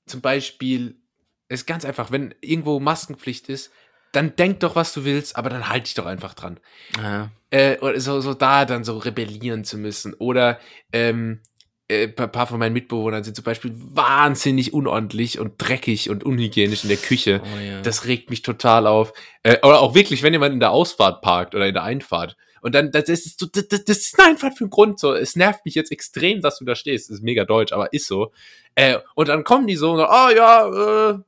zum 0.05 0.21
Beispiel, 0.21 0.99
ist 1.49 1.67
ganz 1.67 1.85
einfach, 1.85 2.11
wenn 2.11 2.35
irgendwo 2.41 2.79
Maskenpflicht 2.79 3.49
ist, 3.49 3.71
dann 4.11 4.35
denk 4.35 4.61
doch, 4.61 4.75
was 4.75 4.93
du 4.93 5.05
willst, 5.05 5.35
aber 5.35 5.49
dann 5.49 5.69
halt 5.69 5.85
dich 5.85 5.93
doch 5.93 6.05
einfach 6.05 6.33
dran. 6.33 6.59
Ja. 7.01 7.29
äh, 7.51 7.77
oder 7.79 7.99
so, 7.99 8.19
so 8.21 8.33
da 8.33 8.65
dann 8.65 8.83
so 8.83 8.97
rebellieren 8.97 9.63
zu 9.63 9.77
müssen. 9.77 10.13
Oder 10.13 10.59
ähm, 10.91 11.41
äh, 11.87 12.07
ein 12.07 12.31
paar 12.31 12.47
von 12.47 12.59
meinen 12.59 12.73
Mitbewohnern 12.73 13.23
sind 13.23 13.35
zum 13.35 13.45
Beispiel 13.45 13.73
wahnsinnig 13.75 14.73
unordentlich 14.73 15.39
und 15.39 15.53
dreckig 15.57 16.09
und 16.09 16.23
unhygienisch 16.23 16.83
in 16.83 16.89
der 16.89 16.97
Küche. 16.97 17.41
Oh, 17.43 17.59
ja. 17.59 17.81
Das 17.81 18.05
regt 18.05 18.29
mich 18.29 18.41
total 18.41 18.87
auf. 18.87 19.13
Äh, 19.43 19.57
oder 19.59 19.79
auch 19.79 19.93
wirklich, 19.95 20.23
wenn 20.23 20.33
jemand 20.33 20.53
in 20.53 20.59
der 20.59 20.71
Ausfahrt 20.71 21.21
parkt 21.21 21.55
oder 21.55 21.67
in 21.67 21.73
der 21.73 21.83
Einfahrt. 21.83 22.35
Und 22.61 22.75
dann, 22.75 22.91
das 22.91 23.07
ist, 23.07 23.39
so, 23.39 23.45
das, 23.45 23.67
das 23.67 23.97
ist 23.97 24.19
eine 24.19 24.31
Einfahrt 24.31 24.57
für 24.57 24.65
einen 24.65 24.71
Grund. 24.71 24.99
So, 24.99 25.13
es 25.13 25.35
nervt 25.35 25.63
mich 25.63 25.75
jetzt 25.75 25.91
extrem, 25.91 26.41
dass 26.41 26.57
du 26.57 26.65
da 26.65 26.75
stehst. 26.75 27.09
Das 27.09 27.17
ist 27.17 27.23
mega 27.23 27.45
deutsch, 27.45 27.71
aber 27.71 27.93
ist 27.93 28.07
so. 28.07 28.31
Äh, 28.75 28.97
und 29.15 29.29
dann 29.29 29.43
kommen 29.43 29.67
die 29.67 29.75
so 29.75 29.91
und 29.91 29.99
sagen, 29.99 30.11
ah 30.11 30.31
ja, 30.31 31.11
äh, 31.11 31.19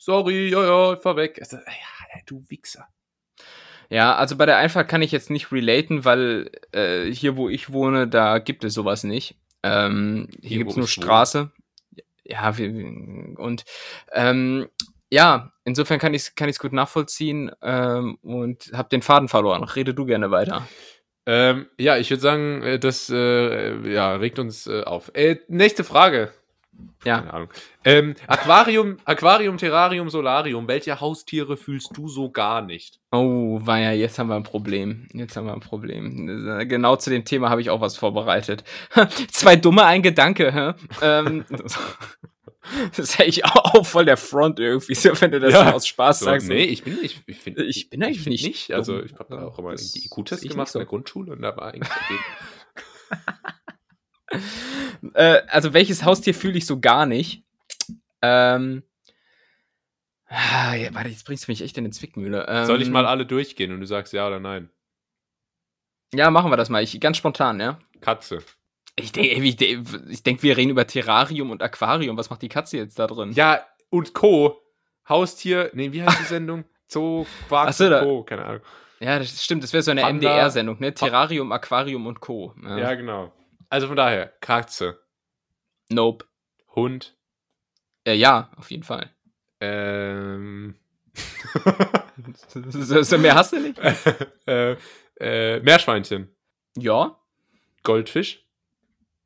sorry, 0.00 0.48
ja, 0.48 0.64
ja, 0.64 0.92
ich 0.94 1.00
fahr 1.00 1.16
weg. 1.16 1.38
Also, 1.40 1.56
ja, 1.58 2.20
du 2.26 2.42
Wichser. 2.48 2.88
Ja, 3.90 4.14
also 4.14 4.36
bei 4.36 4.46
der 4.46 4.56
Einfahrt 4.56 4.88
kann 4.88 5.02
ich 5.02 5.12
jetzt 5.12 5.30
nicht 5.30 5.50
relaten, 5.52 6.04
weil 6.04 6.50
äh, 6.72 7.06
hier, 7.12 7.36
wo 7.36 7.48
ich 7.48 7.72
wohne, 7.72 8.06
da 8.08 8.38
gibt 8.38 8.64
es 8.64 8.74
sowas 8.74 9.04
nicht. 9.04 9.36
Ähm, 9.62 10.28
hier 10.40 10.48
Hier, 10.48 10.58
gibt's 10.58 10.76
wo 10.76 10.80
nur 10.80 10.88
ich 10.88 10.96
wohne. 10.96 11.04
Straße. 11.06 11.50
Ja, 12.24 12.56
wir, 12.56 12.68
und 13.38 13.64
ähm, 14.12 14.68
ja, 15.10 15.52
insofern 15.64 15.98
kann 15.98 16.14
ich 16.14 16.22
es 16.22 16.34
kann 16.36 16.48
ich's 16.48 16.60
gut 16.60 16.72
nachvollziehen 16.72 17.50
ähm, 17.62 18.16
und 18.22 18.70
habe 18.72 18.88
den 18.88 19.02
Faden 19.02 19.28
verloren. 19.28 19.64
Rede 19.64 19.92
du 19.92 20.04
gerne 20.04 20.30
weiter. 20.30 20.68
Ähm, 21.26 21.66
ja, 21.78 21.96
ich 21.96 22.10
würde 22.10 22.20
sagen, 22.22 22.62
äh, 22.62 22.78
das 22.78 23.10
äh, 23.10 23.92
ja, 23.92 24.14
regt 24.14 24.38
uns 24.38 24.68
äh, 24.68 24.84
auf. 24.84 25.10
Äh, 25.14 25.38
nächste 25.48 25.82
Frage. 25.82 26.32
Ja. 27.04 27.18
Keine 27.20 27.32
Ahnung. 27.34 27.48
Ähm, 27.84 28.14
Aquarium, 28.26 28.96
Aquarium, 29.04 29.56
Terrarium, 29.58 30.10
Solarium. 30.10 30.68
Welche 30.68 31.00
Haustiere 31.00 31.56
fühlst 31.56 31.90
du 31.94 32.08
so 32.08 32.30
gar 32.30 32.60
nicht? 32.62 32.98
Oh, 33.12 33.58
war 33.62 33.78
ja, 33.78 33.92
jetzt 33.92 34.18
haben 34.18 34.28
wir 34.28 34.36
ein 34.36 34.42
Problem. 34.42 35.08
Jetzt 35.12 35.36
haben 35.36 35.46
wir 35.46 35.54
ein 35.54 35.60
Problem. 35.60 36.66
Genau 36.68 36.96
zu 36.96 37.10
dem 37.10 37.24
Thema 37.24 37.48
habe 37.50 37.60
ich 37.60 37.70
auch 37.70 37.80
was 37.80 37.96
vorbereitet. 37.96 38.64
Zwei 39.30 39.56
dumme, 39.56 39.84
ein 39.84 40.02
Gedanke, 40.02 40.52
hä? 40.52 40.72
Ähm, 41.02 41.44
das 42.90 42.98
ist 42.98 43.20
eigentlich 43.20 43.44
auch, 43.46 43.74
auch 43.74 43.86
voll 43.86 44.04
der 44.04 44.18
Front 44.18 44.60
irgendwie, 44.60 44.94
so, 44.94 45.18
wenn 45.20 45.30
du 45.32 45.40
das 45.40 45.52
Ja. 45.54 45.72
aus 45.72 45.86
Spaß 45.86 46.18
So, 46.20 46.24
sagst. 46.26 46.48
nee, 46.48 46.64
ich 46.64 46.84
bin 46.84 47.00
nicht. 47.00 47.22
Ich, 47.26 47.38
find, 47.38 47.58
Ich 47.58 47.88
bin 47.88 48.02
eigentlich 48.02 48.20
find 48.20 48.42
nicht 48.42 48.72
Also, 48.72 48.98
dumm. 48.98 49.06
ich 49.06 49.14
habe 49.18 49.34
da 49.34 49.46
auch 49.46 49.58
immer 49.58 49.72
Das 49.72 49.92
die 49.92 50.04
IQ-Test 50.06 50.44
ich 50.44 50.50
gemacht 50.50 50.66
nicht 50.66 50.72
so. 50.72 50.78
in 50.78 50.82
der 50.84 50.88
Grundschule 50.88 51.32
und 51.32 51.42
da 51.42 51.56
war 51.56 51.72
eigentlich. 51.72 51.88
Äh, 55.14 55.42
also 55.48 55.72
welches 55.72 56.04
Haustier 56.04 56.34
fühle 56.34 56.58
ich 56.58 56.66
so 56.66 56.80
gar 56.80 57.06
nicht? 57.06 57.42
Ähm, 58.22 58.82
ah, 60.26 60.74
ja, 60.74 60.94
warte, 60.94 61.08
jetzt 61.08 61.24
bringst 61.24 61.46
du 61.46 61.52
mich 61.52 61.62
echt 61.62 61.76
in 61.78 61.84
eine 61.84 61.92
Zwickmühle. 61.92 62.46
Ähm, 62.48 62.66
Soll 62.66 62.82
ich 62.82 62.90
mal 62.90 63.06
alle 63.06 63.26
durchgehen 63.26 63.72
und 63.72 63.80
du 63.80 63.86
sagst 63.86 64.12
ja 64.12 64.26
oder 64.26 64.40
nein? 64.40 64.70
Ja, 66.14 66.30
machen 66.30 66.50
wir 66.50 66.56
das 66.56 66.68
mal. 66.68 66.82
Ich, 66.82 67.00
ganz 67.00 67.16
spontan, 67.16 67.60
ja. 67.60 67.78
Katze. 68.00 68.38
Ich 68.96 69.12
denke, 69.12 69.30
ich, 69.30 69.60
ich 70.10 70.22
denk, 70.22 70.42
wir 70.42 70.56
reden 70.56 70.70
über 70.70 70.86
Terrarium 70.86 71.50
und 71.50 71.62
Aquarium. 71.62 72.16
Was 72.16 72.30
macht 72.30 72.42
die 72.42 72.48
Katze 72.48 72.76
jetzt 72.76 72.98
da 72.98 73.06
drin? 73.06 73.32
Ja, 73.32 73.64
und 73.88 74.12
Co. 74.14 74.60
Haustier, 75.08 75.70
nee, 75.74 75.92
wie 75.92 76.02
heißt 76.02 76.20
die 76.20 76.24
Sendung? 76.34 76.64
Zoo, 76.88 77.24
Quark, 77.48 77.72
so, 77.72 77.88
Co. 77.88 78.24
Keine 78.24 78.44
Ahnung. 78.44 78.60
Ja, 78.98 79.18
das 79.18 79.42
stimmt. 79.42 79.62
Das 79.62 79.72
wäre 79.72 79.82
so 79.82 79.90
eine. 79.92 80.04
MDR-Sendung, 80.12 80.78
ne? 80.80 80.92
Terrarium, 80.92 81.52
Aquarium 81.52 82.06
und 82.06 82.20
Co. 82.20 82.54
Ja. 82.62 82.78
Ja, 82.78 82.94
genau. 82.94 83.32
Also 83.70 83.86
von 83.86 83.96
daher, 83.96 84.26
Katze, 84.40 85.00
Nope. 85.90 86.26
Hund, 86.74 87.16
Äh, 88.04 88.14
ja, 88.14 88.50
auf 88.56 88.70
jeden 88.70 88.82
Fall. 88.84 89.10
ähm, 89.60 90.76
mehr 93.18 93.34
hast 93.34 93.52
du 93.52 93.60
nicht? 93.60 93.78
äh, 94.46 94.76
äh, 95.20 95.60
Meerschweinchen, 95.60 96.34
Ja? 96.76 97.16
Goldfisch, 97.82 98.44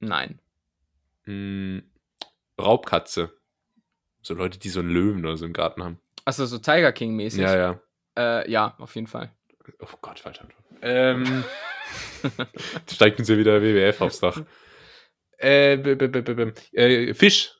Nein. 0.01 0.39
mh, 1.27 1.83
Raubkatze. 2.61 3.33
So 4.23 4.35
Leute, 4.35 4.59
die 4.59 4.69
so 4.71 4.81
einen 4.81 4.91
Löwen 4.91 5.25
oder 5.25 5.37
so 5.37 5.45
im 5.45 5.53
Garten 5.53 5.83
haben. 5.83 6.01
Achso, 6.25 6.47
so 6.47 6.59
Tiger 6.59 6.93
King-mäßig. 6.93 7.41
Ja, 7.43 7.57
ja. 7.57 7.81
Äh, 8.17 8.51
ja, 8.51 8.75
auf 8.79 8.95
jeden 8.95 9.07
Fall. 9.07 9.31
Oh 9.81 9.87
Gott, 10.01 10.19
falsche 10.21 10.41
Antwort. 10.43 10.64
Ähm, 10.83 11.45
steigt 12.91 13.19
uns 13.19 13.29
ja 13.29 13.37
wieder 13.37 13.61
WWF 13.63 14.01
aufs 14.01 14.21
Dach. 14.21 14.41
Äh, 15.39 15.77
b 15.77 15.93
-b 15.93 16.09
-b 16.09 16.23
-b 16.23 16.35
-b 16.35 16.77
äh, 16.77 17.15
Fisch, 17.15 17.53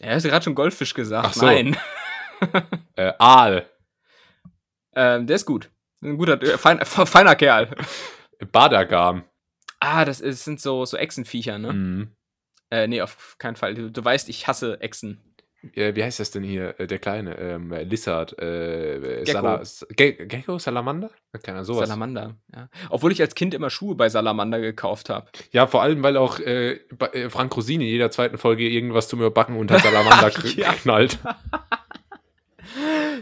Er 0.00 0.14
hast 0.14 0.24
gerade 0.24 0.44
schon 0.44 0.54
Goldfisch 0.54 0.94
gesagt. 0.94 1.28
Ach 1.30 1.34
so. 1.34 1.46
Nein. 1.46 1.76
äh, 2.96 3.12
Aal, 3.18 3.68
ähm, 4.96 5.26
der 5.26 5.36
ist 5.36 5.46
gut. 5.46 5.70
Ein 6.02 6.16
guter, 6.16 6.42
äh, 6.42 6.58
fein, 6.58 6.80
feiner 6.84 7.36
Kerl. 7.36 7.70
Badagam. 8.50 9.24
Ah, 9.78 10.04
das 10.04 10.20
ist, 10.20 10.44
sind 10.44 10.60
so, 10.60 10.84
so 10.86 10.96
Echsenviecher, 10.96 11.58
ne? 11.58 11.72
Mhm. 11.72 12.16
Äh, 12.70 12.88
nee, 12.88 13.02
auf 13.02 13.36
keinen 13.38 13.56
Fall. 13.56 13.74
Du, 13.74 13.90
du 13.90 14.04
weißt, 14.04 14.28
ich 14.30 14.48
hasse 14.48 14.80
Echsen. 14.80 15.35
Äh, 15.74 15.94
wie 15.96 16.04
heißt 16.04 16.20
das 16.20 16.30
denn 16.30 16.42
hier? 16.42 16.78
Äh, 16.78 16.86
der 16.86 16.98
kleine, 16.98 17.38
ähm, 17.38 17.72
äh, 17.72 17.82
Lizard, 17.84 18.38
äh, 18.40 19.22
Gecko. 19.24 19.32
Sala 19.32 19.60
S- 19.60 19.86
Ge 19.90 20.12
Gecko, 20.26 20.58
Salamander? 20.58 21.10
Keine 21.42 21.58
Ahnung, 21.58 21.64
sowas. 21.64 21.88
Salamander. 21.88 22.34
Ja. 22.54 22.68
Obwohl 22.90 23.12
ich 23.12 23.20
als 23.20 23.34
Kind 23.34 23.54
immer 23.54 23.70
Schuhe 23.70 23.94
bei 23.94 24.08
Salamander 24.08 24.60
gekauft 24.60 25.10
habe. 25.10 25.26
Ja, 25.52 25.66
vor 25.66 25.82
allem, 25.82 26.02
weil 26.02 26.16
auch 26.16 26.38
äh, 26.40 26.72
äh, 27.12 27.30
Frank 27.30 27.54
Rosini 27.56 27.84
in 27.84 27.90
jeder 27.90 28.10
zweiten 28.10 28.38
Folge 28.38 28.68
irgendwas 28.68 29.08
zum 29.08 29.20
Überbacken 29.20 29.56
unter 29.56 29.78
Salamander 29.78 30.30
knallt. 30.82 31.18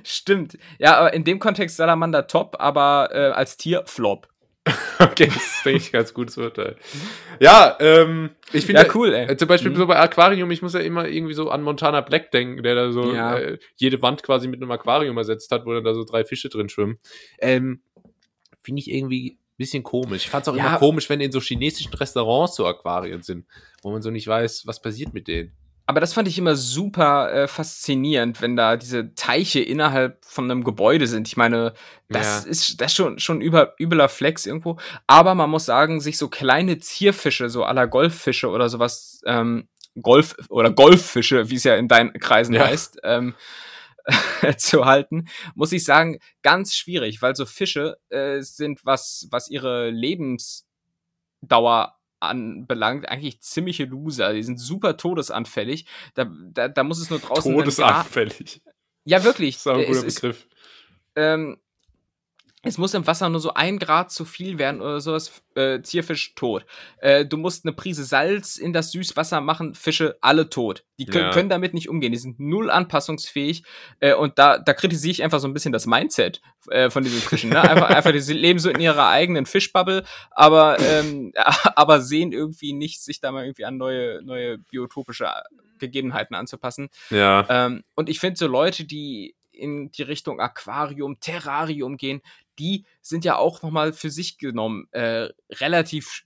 Stimmt. 0.02 0.58
Ja, 0.78 0.98
aber 0.98 1.14
in 1.14 1.24
dem 1.24 1.38
Kontext 1.38 1.76
Salamander 1.76 2.26
top, 2.26 2.56
aber 2.58 3.10
äh, 3.12 3.30
als 3.30 3.56
Tier 3.56 3.82
Flop. 3.86 4.28
okay, 4.98 5.26
das 5.26 5.36
ist, 5.36 5.64
denke 5.64 5.78
ich, 5.78 5.88
ein 5.88 5.92
ganz 5.92 6.14
gutes 6.14 6.38
Urteil. 6.38 6.76
Ja, 7.38 7.76
ähm, 7.80 8.30
ich 8.52 8.64
finde 8.64 8.82
Ja, 8.82 8.88
cool, 8.94 9.12
ey. 9.12 9.26
Äh, 9.30 9.36
zum 9.36 9.46
Beispiel 9.48 9.70
Mhm. 9.72 9.76
so 9.76 9.86
bei 9.86 9.98
Aquarium, 9.98 10.50
ich 10.50 10.62
muss 10.62 10.72
ja 10.72 10.80
immer 10.80 11.06
irgendwie 11.06 11.34
so 11.34 11.50
an 11.50 11.62
Montana 11.62 12.00
Black 12.00 12.30
denken, 12.30 12.62
der 12.62 12.74
da 12.74 12.92
so 12.92 13.12
Ja. 13.12 13.36
äh, 13.38 13.58
jede 13.76 14.00
Wand 14.00 14.22
quasi 14.22 14.48
mit 14.48 14.62
einem 14.62 14.70
Aquarium 14.70 15.18
ersetzt 15.18 15.50
hat, 15.50 15.66
wo 15.66 15.72
dann 15.74 15.84
da 15.84 15.92
so 15.94 16.04
drei 16.04 16.24
Fische 16.24 16.48
drin 16.48 16.68
schwimmen. 16.68 16.98
Ähm, 17.38 17.82
Finde 18.62 18.80
ich 18.80 18.90
irgendwie 18.90 19.32
ein 19.32 19.38
bisschen 19.58 19.82
komisch. 19.82 20.24
Ich 20.24 20.30
fand 20.30 20.46
es 20.46 20.48
auch 20.48 20.56
Ja. 20.56 20.68
immer 20.68 20.78
komisch, 20.78 21.10
wenn 21.10 21.20
in 21.20 21.30
so 21.32 21.40
chinesischen 21.40 21.92
Restaurants 21.92 22.56
so 22.56 22.66
Aquarien 22.66 23.20
sind, 23.22 23.46
wo 23.82 23.90
man 23.90 24.00
so 24.00 24.10
nicht 24.10 24.26
weiß, 24.26 24.66
was 24.66 24.80
passiert 24.80 25.12
mit 25.12 25.28
denen. 25.28 25.52
Aber 25.86 26.00
das 26.00 26.14
fand 26.14 26.28
ich 26.28 26.38
immer 26.38 26.56
super 26.56 27.30
äh, 27.32 27.46
faszinierend, 27.48 28.40
wenn 28.40 28.56
da 28.56 28.76
diese 28.76 29.14
Teiche 29.14 29.60
innerhalb 29.60 30.24
von 30.24 30.50
einem 30.50 30.64
Gebäude 30.64 31.06
sind. 31.06 31.28
Ich 31.28 31.36
meine, 31.36 31.74
das 32.08 32.44
Ja. 32.44 32.50
ist 32.50 32.80
das 32.80 32.92
ist 32.92 32.96
schon 32.96 33.18
schon 33.18 33.40
über 33.42 33.74
übler 33.78 34.08
Flex 34.08 34.46
irgendwo. 34.46 34.78
Aber 35.06 35.34
man 35.34 35.50
muss 35.50 35.66
sagen, 35.66 36.00
sich 36.00 36.16
so 36.16 36.28
kleine 36.28 36.78
Zierfische, 36.78 37.50
so 37.50 37.64
aller 37.64 37.86
Golffische 37.86 38.48
oder 38.48 38.68
sowas, 38.70 39.20
ähm, 39.26 39.68
Golf 40.00 40.34
oder 40.48 40.70
Golffische, 40.72 41.50
wie 41.50 41.56
es 41.56 41.64
ja 41.64 41.76
in 41.76 41.86
deinen 41.88 42.14
Kreisen 42.14 42.54
Ja. 42.54 42.66
heißt, 42.66 43.00
ähm, 43.04 43.34
zu 44.58 44.84
halten, 44.84 45.28
muss 45.54 45.72
ich 45.72 45.84
sagen, 45.84 46.18
ganz 46.42 46.74
schwierig, 46.74 47.22
weil 47.22 47.34
so 47.36 47.46
Fische 47.46 47.96
äh, 48.10 48.40
sind 48.40 48.84
was 48.84 49.28
was 49.30 49.48
ihre 49.48 49.90
Lebensdauer 49.90 51.94
anbelangt, 52.20 53.08
eigentlich 53.08 53.40
ziemliche 53.40 53.84
Loser. 53.84 54.32
Die 54.32 54.42
sind 54.42 54.58
super 54.58 54.96
todesanfällig. 54.96 55.86
Da, 56.14 56.30
da, 56.52 56.68
da 56.68 56.84
muss 56.84 56.98
es 57.00 57.10
nur 57.10 57.18
draußen. 57.18 57.52
Todesanfällig. 57.52 58.62
Ja, 59.04 59.22
wirklich. 59.24 59.56
Das 59.56 59.66
ist 59.66 59.66
ein 59.66 59.84
guter 59.86 60.06
ist- 60.06 60.14
Begriff. 60.14 60.46
ähm, 61.16 61.58
es 62.64 62.78
muss 62.78 62.94
im 62.94 63.06
Wasser 63.06 63.28
nur 63.28 63.40
so 63.40 63.54
ein 63.54 63.78
Grad 63.78 64.10
zu 64.10 64.24
viel 64.24 64.58
werden 64.58 64.80
oder 64.80 65.00
sowas, 65.00 65.42
äh, 65.54 65.82
Zierfisch 65.82 66.34
tot. 66.34 66.64
Äh, 66.98 67.24
du 67.26 67.36
musst 67.36 67.64
eine 67.64 67.72
Prise 67.74 68.04
Salz 68.04 68.56
in 68.56 68.72
das 68.72 68.90
Süßwasser 68.92 69.40
machen, 69.40 69.74
Fische 69.74 70.16
alle 70.20 70.48
tot. 70.50 70.84
Die 70.98 71.06
können, 71.06 71.26
Ja. 71.26 71.30
können 71.32 71.48
damit 71.48 71.74
nicht 71.74 71.88
umgehen, 71.88 72.12
die 72.12 72.18
sind 72.18 72.40
null 72.40 72.70
anpassungsfähig 72.70 73.64
äh, 74.00 74.14
und 74.14 74.38
da, 74.38 74.58
da 74.58 74.72
kritisiere 74.72 75.12
ich 75.12 75.22
einfach 75.22 75.40
so 75.40 75.48
ein 75.48 75.54
bisschen 75.54 75.72
das 75.72 75.86
Mindset 75.86 76.40
äh, 76.70 76.90
von 76.90 77.04
diesen 77.04 77.20
Fischen. 77.20 77.50
Ne? 77.50 77.60
Einfach, 77.60 77.90
einfach, 77.90 78.12
die 78.12 78.32
leben 78.32 78.58
so 78.58 78.70
in 78.70 78.80
ihrer 78.80 79.08
eigenen 79.08 79.46
Fischbubble, 79.46 80.04
aber, 80.30 80.78
ähm, 80.80 81.32
aber 81.76 82.00
sehen 82.00 82.32
irgendwie 82.32 82.72
nicht, 82.72 83.02
sich 83.02 83.20
da 83.20 83.30
mal 83.32 83.44
irgendwie 83.44 83.64
an 83.64 83.76
neue, 83.76 84.22
neue 84.24 84.58
biotopische 84.58 85.28
Gegebenheiten 85.78 86.34
anzupassen. 86.34 86.88
Ja. 87.10 87.46
Ähm, 87.48 87.82
und 87.94 88.08
ich 88.08 88.20
finde 88.20 88.38
so 88.38 88.46
Leute, 88.46 88.84
die 88.84 89.34
in 89.50 89.90
die 89.92 90.02
Richtung 90.02 90.40
Aquarium, 90.40 91.20
Terrarium 91.20 91.96
gehen, 91.96 92.20
die 92.58 92.84
sind 93.00 93.24
ja 93.24 93.36
auch 93.36 93.62
nochmal 93.62 93.92
für 93.92 94.10
sich 94.10 94.38
genommen 94.38 94.86
äh, 94.92 95.28
relativ 95.52 96.24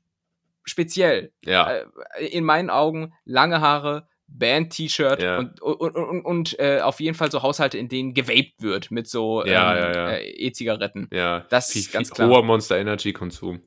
speziell. 0.65 1.33
Ja. 1.45 1.71
Äh, 2.19 2.27
in 2.27 2.45
meinen 2.45 2.71
Augen 2.71 3.13
lange 3.25 3.61
Haare, 3.61 4.07
Band-T-Shirt 4.31 5.23
Ja. 5.23 5.39
und, 5.39 5.61
und, 5.63 5.95
und, 5.97 6.25
und 6.25 6.59
äh, 6.59 6.81
auf 6.81 7.01
jeden 7.01 7.17
Fall 7.17 7.31
so 7.31 7.43
Haushalte, 7.43 7.79
in 7.79 7.89
denen 7.89 8.13
gewaped 8.13 8.61
wird 8.61 8.91
mit 8.91 9.09
so 9.09 9.45
Ja, 9.47 9.75
ähm, 9.75 9.95
ja. 9.95 10.09
Äh, 10.11 10.31
E-Zigaretten. 10.31 11.09
ja. 11.13 11.47
das 11.49 11.73
viel, 11.73 11.83
ist 11.83 11.93
ganz 11.93 12.11
klar. 12.11 12.29
Hoher 12.29 12.43
Monster 12.43 12.79
Energy 12.79 13.13
Konsum. 13.13 13.63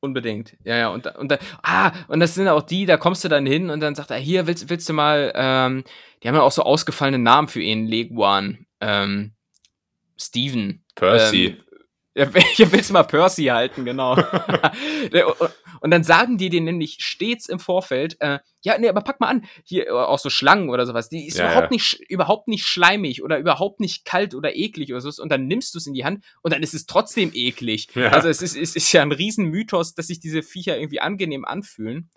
Unbedingt. 0.00 0.56
Ja, 0.62 0.76
ja. 0.76 0.88
Und, 0.90 1.06
und 1.16 1.36
ah, 1.62 1.92
und 2.06 2.20
das 2.20 2.34
sind 2.34 2.46
auch 2.46 2.62
die, 2.62 2.86
da 2.86 2.96
kommst 2.98 3.24
du 3.24 3.28
dann 3.28 3.46
hin 3.46 3.70
und 3.70 3.80
dann 3.80 3.94
sagt 3.96 4.10
er, 4.10 4.18
hier, 4.18 4.46
willst, 4.46 4.68
willst 4.70 4.88
du 4.88 4.92
mal, 4.92 5.32
ähm, 5.34 5.82
die 6.22 6.28
haben 6.28 6.36
ja 6.36 6.42
auch 6.42 6.52
so 6.52 6.62
ausgefallene 6.62 7.18
Namen 7.18 7.48
für 7.48 7.60
ihn, 7.60 7.86
Leguan, 7.86 8.66
ähm, 8.80 9.32
Steven. 10.16 10.84
Percy. 10.94 11.56
Willst 12.72 12.90
du 12.90 12.94
mal 12.94 13.04
Percy 13.04 13.44
halten, 13.44 13.84
genau. 13.84 14.12
und, 15.80 15.90
dann 15.90 16.02
sagen 16.02 16.36
die 16.36 16.48
dir 16.48 16.60
nämlich 16.60 16.96
stets 17.00 17.48
im 17.48 17.60
Vorfeld, 17.60 18.16
äh, 18.20 18.40
ja, 18.62 18.76
nee, 18.78 18.88
aber 18.88 19.02
pack 19.02 19.20
mal 19.20 19.28
an, 19.28 19.44
hier 19.64 19.94
auch 19.94 20.18
so 20.18 20.30
Schlangen 20.30 20.68
oder 20.68 20.84
sowas, 20.84 21.08
die 21.08 21.26
ist 21.26 21.38
Ja, 21.38 21.46
überhaupt 21.46 21.70
ja. 21.70 21.74
nicht 21.74 22.00
überhaupt 22.10 22.48
nicht 22.48 22.66
schleimig 22.66 23.22
oder 23.22 23.38
überhaupt 23.38 23.80
nicht 23.80 24.04
kalt 24.04 24.34
oder 24.34 24.56
eklig 24.56 24.90
oder 24.92 25.00
so 25.00 25.22
und 25.22 25.30
dann 25.30 25.46
nimmst 25.46 25.74
du 25.74 25.78
es 25.78 25.86
in 25.86 25.94
die 25.94 26.04
Hand 26.04 26.24
und 26.42 26.52
dann 26.52 26.62
ist 26.62 26.74
es 26.74 26.86
trotzdem 26.86 27.30
eklig. 27.32 27.88
Ja. 27.94 28.10
Also 28.10 28.28
es 28.28 28.42
ist, 28.42 28.56
es 28.56 28.74
ist 28.74 28.92
ja 28.92 29.02
ein 29.02 29.12
Riesenmythos, 29.12 29.94
dass 29.94 30.08
sich 30.08 30.18
diese 30.18 30.42
Viecher 30.42 30.76
irgendwie 30.76 31.00
angenehm 31.00 31.44
anfühlen. 31.44 32.10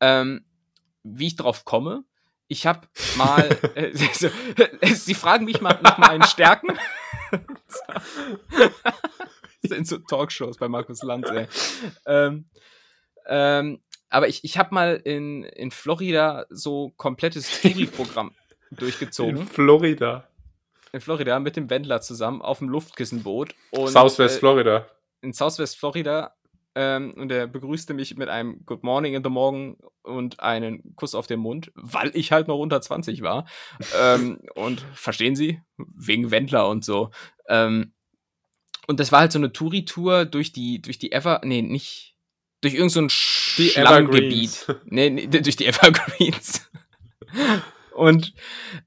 Ähm, 0.00 0.44
wie 1.02 1.28
ich 1.28 1.36
drauf 1.36 1.64
komme, 1.64 2.04
ich 2.50 2.66
habe 2.66 2.88
mal, 3.16 3.48
äh, 3.74 3.96
so, 4.12 4.28
sie 4.82 5.14
fragen 5.14 5.44
mich 5.44 5.60
mal 5.60 5.78
nach 5.82 5.98
meinen 5.98 6.24
Stärken. 6.24 6.76
sind 9.66 9.86
so 9.86 9.98
Talkshows 9.98 10.56
bei 10.56 10.68
Markus 10.68 11.02
Lanz, 11.02 11.28
ey. 11.30 11.46
Ähm, 12.06 12.46
ähm, 13.26 13.80
aber 14.08 14.28
ich, 14.28 14.42
ich 14.44 14.58
habe 14.58 14.74
mal 14.74 14.96
in, 15.04 15.44
in 15.44 15.70
Florida 15.70 16.46
so 16.50 16.92
komplettes 16.96 17.60
Touri-Programm 17.60 18.32
durchgezogen. 18.72 19.36
In 19.36 19.46
Florida. 19.46 20.28
In 20.92 21.00
Florida 21.00 21.38
mit 21.38 21.56
dem 21.56 21.70
Wendler 21.70 22.00
zusammen 22.00 22.42
auf 22.42 22.58
dem 22.58 22.68
Luftkissenboot. 22.68 23.54
Und, 23.70 23.88
Southwest 23.88 24.36
äh, 24.36 24.38
Florida. 24.40 24.86
in 25.22 25.32
Southwest 25.32 25.78
Florida 25.78 26.34
ähm, 26.74 27.14
und 27.16 27.32
er 27.32 27.46
begrüßte 27.46 27.94
mich 27.94 28.16
mit 28.16 28.28
einem 28.28 28.64
Good 28.64 28.82
Morning 28.84 29.14
in 29.14 29.24
the 29.24 29.30
Morgen 29.30 29.76
und 30.02 30.40
einen 30.40 30.94
Kuss 30.96 31.14
auf 31.14 31.26
den 31.26 31.40
Mund, 31.40 31.72
weil 31.74 32.10
ich 32.14 32.32
halt 32.32 32.48
noch 32.48 32.58
unter 32.58 32.80
20 32.80 33.22
war. 33.22 33.46
ähm, 34.00 34.40
und 34.54 34.80
verstehen 34.94 35.36
Sie? 35.36 35.60
Wegen 35.76 36.30
Wendler 36.30 36.68
und 36.68 36.84
so. 36.84 37.10
Ähm, 37.48 37.92
und 38.90 38.98
das 38.98 39.12
war 39.12 39.20
halt 39.20 39.30
so 39.30 39.38
eine 39.38 39.52
Touri-Tour 39.52 40.24
durch 40.24 40.50
die, 40.50 40.82
durch 40.82 40.98
die 40.98 41.12
Ever, 41.12 41.40
nee, 41.44 41.62
nicht, 41.62 42.16
durch 42.60 42.74
irgendein 42.74 42.90
so 42.90 43.00
ein 43.02 43.08
Schlammgebiet. 43.08 44.66
Nee, 44.84 45.10
nee, 45.10 45.28
durch 45.28 45.54
die 45.54 45.66
Evergreens. 45.66 46.68
und 47.94 48.34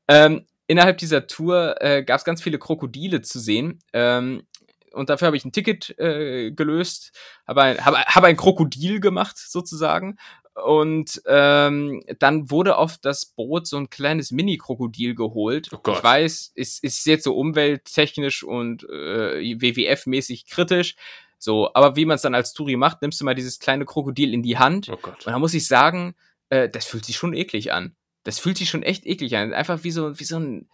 ähm, 0.09 0.45
innerhalb 0.67 0.97
dieser 0.97 1.25
Tour 1.25 1.81
äh, 1.81 2.03
gab 2.03 2.17
es 2.17 2.25
ganz 2.25 2.43
viele 2.43 2.59
Krokodile 2.59 3.21
zu 3.21 3.39
sehen. 3.39 3.79
Ähm, 3.93 4.45
und 4.91 5.09
dafür 5.09 5.27
habe 5.27 5.37
ich 5.37 5.45
ein 5.45 5.53
Ticket 5.53 5.97
äh, 5.97 6.51
gelöst, 6.51 7.17
habe 7.47 7.61
ein, 7.61 7.85
hab, 7.85 7.95
hab 7.95 8.23
ein 8.25 8.35
Krokodil 8.35 8.99
gemacht 8.99 9.37
sozusagen. 9.37 10.17
Und 10.55 11.21
ähm, 11.25 12.03
dann 12.19 12.51
wurde 12.51 12.77
auf 12.77 12.99
das 12.99 13.25
Boot 13.25 13.65
so 13.65 13.77
ein 13.77 13.89
kleines 13.89 14.31
Mini-Krokodil 14.31 15.15
geholt. 15.15 15.69
Oh. 15.73 15.91
Ich 15.91 16.03
weiß, 16.03 16.53
es 16.55 16.79
ist 16.79 17.05
jetzt 17.05 17.23
so 17.23 17.35
umwelttechnisch 17.35 18.43
und 18.43 18.83
äh, 18.83 19.39
WWF-mäßig 19.39 20.47
kritisch. 20.47 20.95
So, 21.39 21.73
aber 21.73 21.95
wie 21.95 22.05
man 22.05 22.15
es 22.15 22.21
dann 22.21 22.35
als 22.35 22.53
Touri 22.53 22.77
macht, 22.77 23.01
nimmst 23.01 23.19
du 23.19 23.25
mal 23.25 23.35
dieses 23.35 23.59
kleine 23.59 23.85
Krokodil 23.85 24.33
in 24.33 24.43
die 24.43 24.57
Hand. 24.57 24.89
Oh 24.89 24.97
Gott. 25.01 25.25
Und 25.25 25.33
da 25.33 25.39
muss 25.39 25.53
ich 25.53 25.67
sagen, 25.67 26.15
äh, 26.49 26.69
das 26.69 26.85
fühlt 26.85 27.03
sich 27.03 27.17
schon 27.17 27.33
eklig 27.33 27.73
an. 27.73 27.95
Das 28.23 28.39
fühlt 28.39 28.57
sich 28.57 28.69
schon 28.69 28.83
echt 28.83 29.05
eklig 29.05 29.35
an. 29.35 29.53
Einfach 29.53 29.83
wie 29.83 29.91
so, 29.91 30.17
wie 30.19 30.23
so 30.23 30.37
ein, 30.37 30.69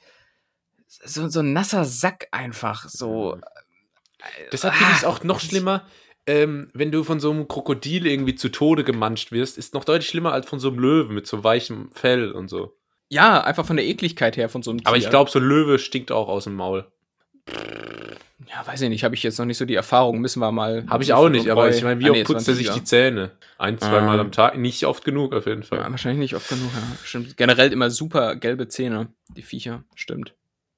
so, 0.88 1.30
so 1.30 1.40
ein 1.40 1.54
nasser 1.54 1.86
Sack 1.86 2.28
einfach. 2.32 2.88
So. 2.88 3.40
Deshalb 4.52 4.76
finde 4.76 4.92
ich 4.92 4.98
es 5.00 5.06
Ah, 5.06 5.08
auch 5.08 5.24
noch 5.24 5.40
schlimmer, 5.40 5.88
ähm, 6.30 6.70
wenn 6.74 6.92
du 6.92 7.04
von 7.04 7.20
so 7.20 7.32
einem 7.32 7.48
Krokodil 7.48 8.06
irgendwie 8.06 8.36
zu 8.36 8.50
Tode 8.50 8.84
gemanscht 8.84 9.32
wirst, 9.32 9.58
ist 9.58 9.74
noch 9.74 9.84
deutlich 9.84 10.08
schlimmer 10.10 10.32
als 10.32 10.48
von 10.48 10.60
so 10.60 10.68
einem 10.70 10.80
Löwen 10.80 11.16
mit 11.16 11.26
so 11.26 11.44
weichem 11.44 11.90
Fell 11.92 12.32
und 12.32 12.50
so. 12.50 12.76
Ja, 13.10 13.42
einfach 13.44 13.66
von 13.66 13.76
der 13.78 13.88
Ekligkeit 13.88 14.38
her 14.38 14.50
von 14.50 14.62
so 14.62 14.70
einem 14.70 14.80
Tier. 14.82 14.88
Aber 14.88 14.98
ich 14.98 15.10
glaube, 15.10 15.32
so 15.32 15.40
ein 15.40 15.46
Löwe 15.46 15.80
stinkt 15.80 16.12
auch 16.12 16.28
aus 16.28 16.44
dem 16.44 16.54
Maul. 16.56 16.86
Ja, 18.48 18.66
weiß 18.66 18.82
ich 18.82 18.90
nicht, 18.90 19.04
habe 19.04 19.16
ich 19.16 19.24
jetzt 19.24 19.38
noch 19.40 19.46
nicht 19.46 19.58
so 19.58 19.66
die 19.66 19.76
Erfahrung. 19.76 20.20
Müssen 20.20 20.40
wir 20.40 20.52
mal. 20.52 20.86
Habe 20.88 21.04
ich 21.04 21.14
auch 21.14 21.30
nicht, 21.30 21.50
aber 21.50 21.70
ich 21.70 21.84
meine, 21.84 22.00
wie 22.00 22.06
Ah, 22.06 22.10
oft 22.10 22.18
nee, 22.18 22.24
putzt 22.24 22.48
er 22.48 22.54
sich 22.56 22.70
20er. 22.70 22.74
die 22.76 22.84
Zähne? 22.84 23.32
Ein, 23.58 23.78
zweimal 23.80 24.16
Ähm. 24.16 24.22
am 24.28 24.32
Tag? 24.32 24.58
Nicht 24.58 24.86
oft 24.86 25.04
genug, 25.04 25.34
auf 25.34 25.46
jeden 25.48 25.64
Fall. 25.64 25.80
Ja, 25.80 25.90
wahrscheinlich 25.90 26.20
nicht 26.20 26.36
oft 26.36 26.48
genug, 26.50 26.70
ja. 26.74 26.98
Stimmt. 27.04 27.38
Generell 27.38 27.74
immer 27.74 27.90
super 27.90 28.36
gelbe 28.36 28.68
Zähne, 28.68 29.08
die 29.36 29.42
Viecher. 29.42 29.84
Stimmt. 29.96 30.34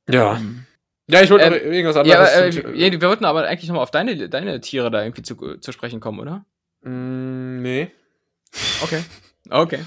Ja. 0.09 0.37
Ähm, 0.37 0.65
Ja, 1.11 1.21
ich 1.21 1.29
wollte 1.29 1.45
Ähm, 1.45 1.51
noch 1.53 1.59
irgendwas 1.59 1.95
ja, 1.95 2.01
anderes. 2.01 2.57
aber, 2.57 2.73
äh, 2.73 2.77
ja, 2.77 2.91
wir 2.91 3.01
wollten 3.09 3.25
aber 3.25 3.47
eigentlich 3.47 3.67
nochmal 3.67 3.83
auf 3.83 3.91
deine, 3.91 4.29
deine 4.29 4.61
Tiere 4.61 4.89
da 4.91 5.03
irgendwie 5.03 5.23
zu, 5.23 5.57
zu 5.57 5.71
sprechen 5.71 5.99
kommen, 5.99 6.19
oder? 6.19 6.45
Mm, 6.81 7.61
nee. 7.61 7.91
Okay. 8.83 9.03
Okay. 9.49 9.79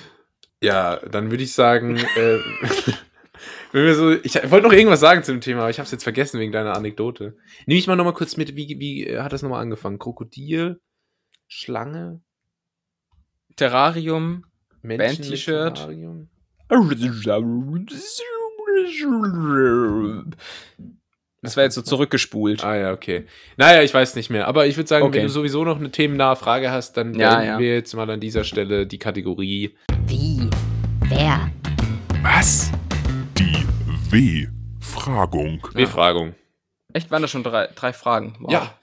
Ja, 0.61 0.97
dann 0.97 1.31
würde 1.31 1.45
ich 1.45 1.55
sagen, 1.55 1.97
äh, 1.97 2.39
wenn 3.73 3.85
wir 3.87 3.95
so, 3.95 4.11
ich 4.11 4.35
wollte 4.51 4.67
noch 4.67 4.75
irgendwas 4.75 5.01
sagen 5.01 5.23
zum 5.23 5.41
Thema, 5.41 5.61
aber 5.61 5.71
ich 5.71 5.79
habe 5.79 5.85
es 5.85 5.93
jetzt 5.93 6.03
vergessen 6.03 6.41
wegen 6.41 6.53
deiner 6.53 6.77
Anekdote. 6.77 7.37
Nehme 7.65 7.79
ich 7.79 7.87
mal 7.87 7.95
noch 7.97 8.05
mal 8.05 8.13
kurz 8.13 8.37
mit, 8.37 8.57
wie, 8.57 8.79
wie 8.81 9.19
hat 9.19 9.33
das 9.33 9.43
nochmal 9.43 9.63
angefangen? 9.63 9.99
Krokodil, 10.01 10.81
Schlange, 11.47 12.21
Terrarium. 13.57 14.45
Band-T-Shirt. 14.83 15.89
Das 21.45 21.57
war 21.59 21.65
jetzt 21.65 21.75
so 21.75 21.83
zurückgespult. 21.83 22.65
Ah 22.65 22.75
ja, 22.77 22.93
okay. 22.93 23.27
Naja, 23.59 23.83
ich 23.83 23.93
weiß 23.93 24.15
nicht 24.17 24.31
mehr, 24.31 24.49
aber 24.49 24.67
ich 24.67 24.77
würde 24.77 24.89
sagen, 24.89 25.05
Okay. 25.05 25.19
wenn 25.19 25.25
du 25.25 25.29
sowieso 25.29 25.63
noch 25.65 25.79
eine 25.79 25.91
themennahe 25.91 26.37
Frage 26.37 26.71
hast, 26.71 26.97
dann 26.97 27.13
Ja, 27.19 27.35
beenden 27.37 27.47
ja. 27.49 27.59
wir 27.59 27.75
jetzt 27.75 27.95
mal 27.95 28.09
an 28.11 28.19
dieser 28.19 28.45
Stelle 28.45 28.87
die 28.87 28.99
Kategorie. 28.99 29.77
Wie? 30.07 30.49
Wer? 31.09 31.51
Was? 32.23 32.71
Die 33.37 33.67
W-Fragung. 34.11 35.61
Befragung. 35.75 36.35
Echt, 36.93 37.11
waren 37.11 37.23
das 37.23 37.31
schon 37.31 37.43
drei, 37.43 37.69
drei 37.75 37.93
Fragen? 37.93 38.37
Wow. 38.41 38.53
Ja. 38.53 38.75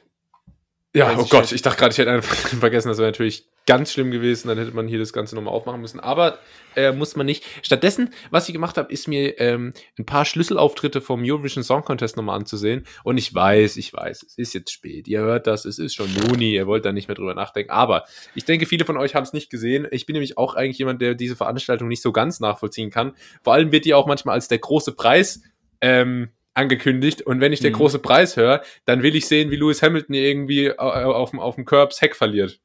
Ja, 0.94 1.16
oh 1.18 1.22
ich 1.24 1.30
Gott, 1.30 1.52
ich 1.52 1.62
dachte 1.62 1.80
gerade, 1.80 1.94
ich 1.94 1.98
hätte 1.98 2.12
einfach 2.12 2.36
vergessen, 2.60 2.90
das 2.90 2.98
wäre 2.98 3.08
natürlich 3.10 3.48
ganz 3.68 3.92
schlimm 3.94 4.12
gewesen, 4.12 4.48
dann 4.48 4.58
hätte 4.58 4.72
man 4.76 4.88
hier 4.88 5.00
das 5.00 5.14
Ganze 5.14 5.36
nochmal 5.36 5.54
aufmachen 5.54 5.82
müssen. 5.82 6.00
Aber 6.00 6.40
äh, 6.76 6.92
muss 6.92 7.16
man 7.16 7.26
nicht. 7.26 7.46
Stattdessen, 7.62 8.14
was 8.32 8.48
ich 8.50 8.54
gemacht 8.54 8.78
habe, 8.78 8.92
ist 8.92 9.08
mir 9.08 9.40
ähm, 9.40 9.74
ein 10.00 10.06
paar 10.06 10.26
Schlüsselauftritte 10.26 11.00
vom 11.02 11.22
Eurovision 11.24 11.64
Song 11.64 11.84
Contest 11.84 12.18
nochmal 12.18 12.38
anzusehen. 12.38 12.86
Und 13.04 13.18
ich 13.18 13.34
weiß, 13.34 13.78
ich 13.78 13.94
weiß, 13.94 14.24
es 14.24 14.38
ist 14.38 14.54
jetzt 14.54 14.72
spät. 14.72 15.08
Ihr 15.08 15.20
hört 15.20 15.48
das, 15.48 15.66
es 15.66 15.80
ist 15.80 15.94
schon 15.94 16.10
Juni, 16.10 16.54
ihr 16.54 16.66
wollt 16.68 16.86
da 16.86 16.92
nicht 16.92 17.08
mehr 17.08 17.16
drüber 17.16 17.34
nachdenken. 17.36 17.72
Aber 17.72 18.06
ich 18.36 18.46
denke, 18.46 18.66
viele 18.66 18.86
von 18.86 18.98
euch 18.98 19.16
haben 19.16 19.24
es 19.24 19.34
nicht 19.34 19.50
gesehen. 19.50 19.88
Ich 19.92 20.06
bin 20.06 20.14
nämlich 20.14 20.38
auch 20.38 20.56
eigentlich 20.56 20.80
jemand, 20.80 21.02
der 21.02 21.14
diese 21.16 21.36
Veranstaltung 21.36 21.88
nicht 21.88 22.02
so 22.02 22.12
ganz 22.12 22.40
nachvollziehen 22.40 22.90
kann. 22.90 23.14
Vor 23.44 23.54
allem 23.54 23.72
wird 23.72 23.86
die 23.86 23.94
auch 23.94 24.08
manchmal 24.08 24.36
als 24.36 24.48
der 24.48 24.60
große 24.60 24.94
Preis 24.94 25.42
ähm, 25.82 26.30
angekündigt. 26.54 27.22
Und 27.22 27.42
wenn 27.42 27.54
ich 27.54 27.60
der 27.60 27.72
Mhm. 27.72 27.76
große 27.76 28.00
Preis 28.00 28.36
höre, 28.38 28.62
dann 28.86 29.04
will 29.04 29.16
ich 29.16 29.28
sehen, 29.28 29.52
wie 29.52 29.56
Lewis 29.56 29.82
Hamilton 29.82 30.16
irgendwie 30.16 30.66
äh, 30.66 30.76
auf 30.78 31.30
dem, 31.32 31.40
auf 31.40 31.56
dem 31.56 31.66
Curbs 31.66 32.02
Heck 32.02 32.16
verliert. 32.16 32.60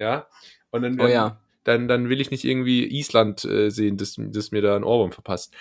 Ja. 0.00 0.26
Und 0.70 0.82
dann, 0.82 1.00
Oh 1.00 1.06
ja. 1.06 1.40
dann, 1.64 1.86
dann 1.88 2.08
will 2.08 2.20
ich 2.20 2.30
nicht 2.30 2.44
irgendwie 2.44 2.86
Island 2.98 3.44
äh, 3.44 3.70
sehen, 3.70 3.96
das, 3.96 4.16
das 4.18 4.50
mir 4.50 4.62
da 4.62 4.74
ein 4.76 4.84
Ohrwurm 4.84 5.12
verpasst. 5.12 5.54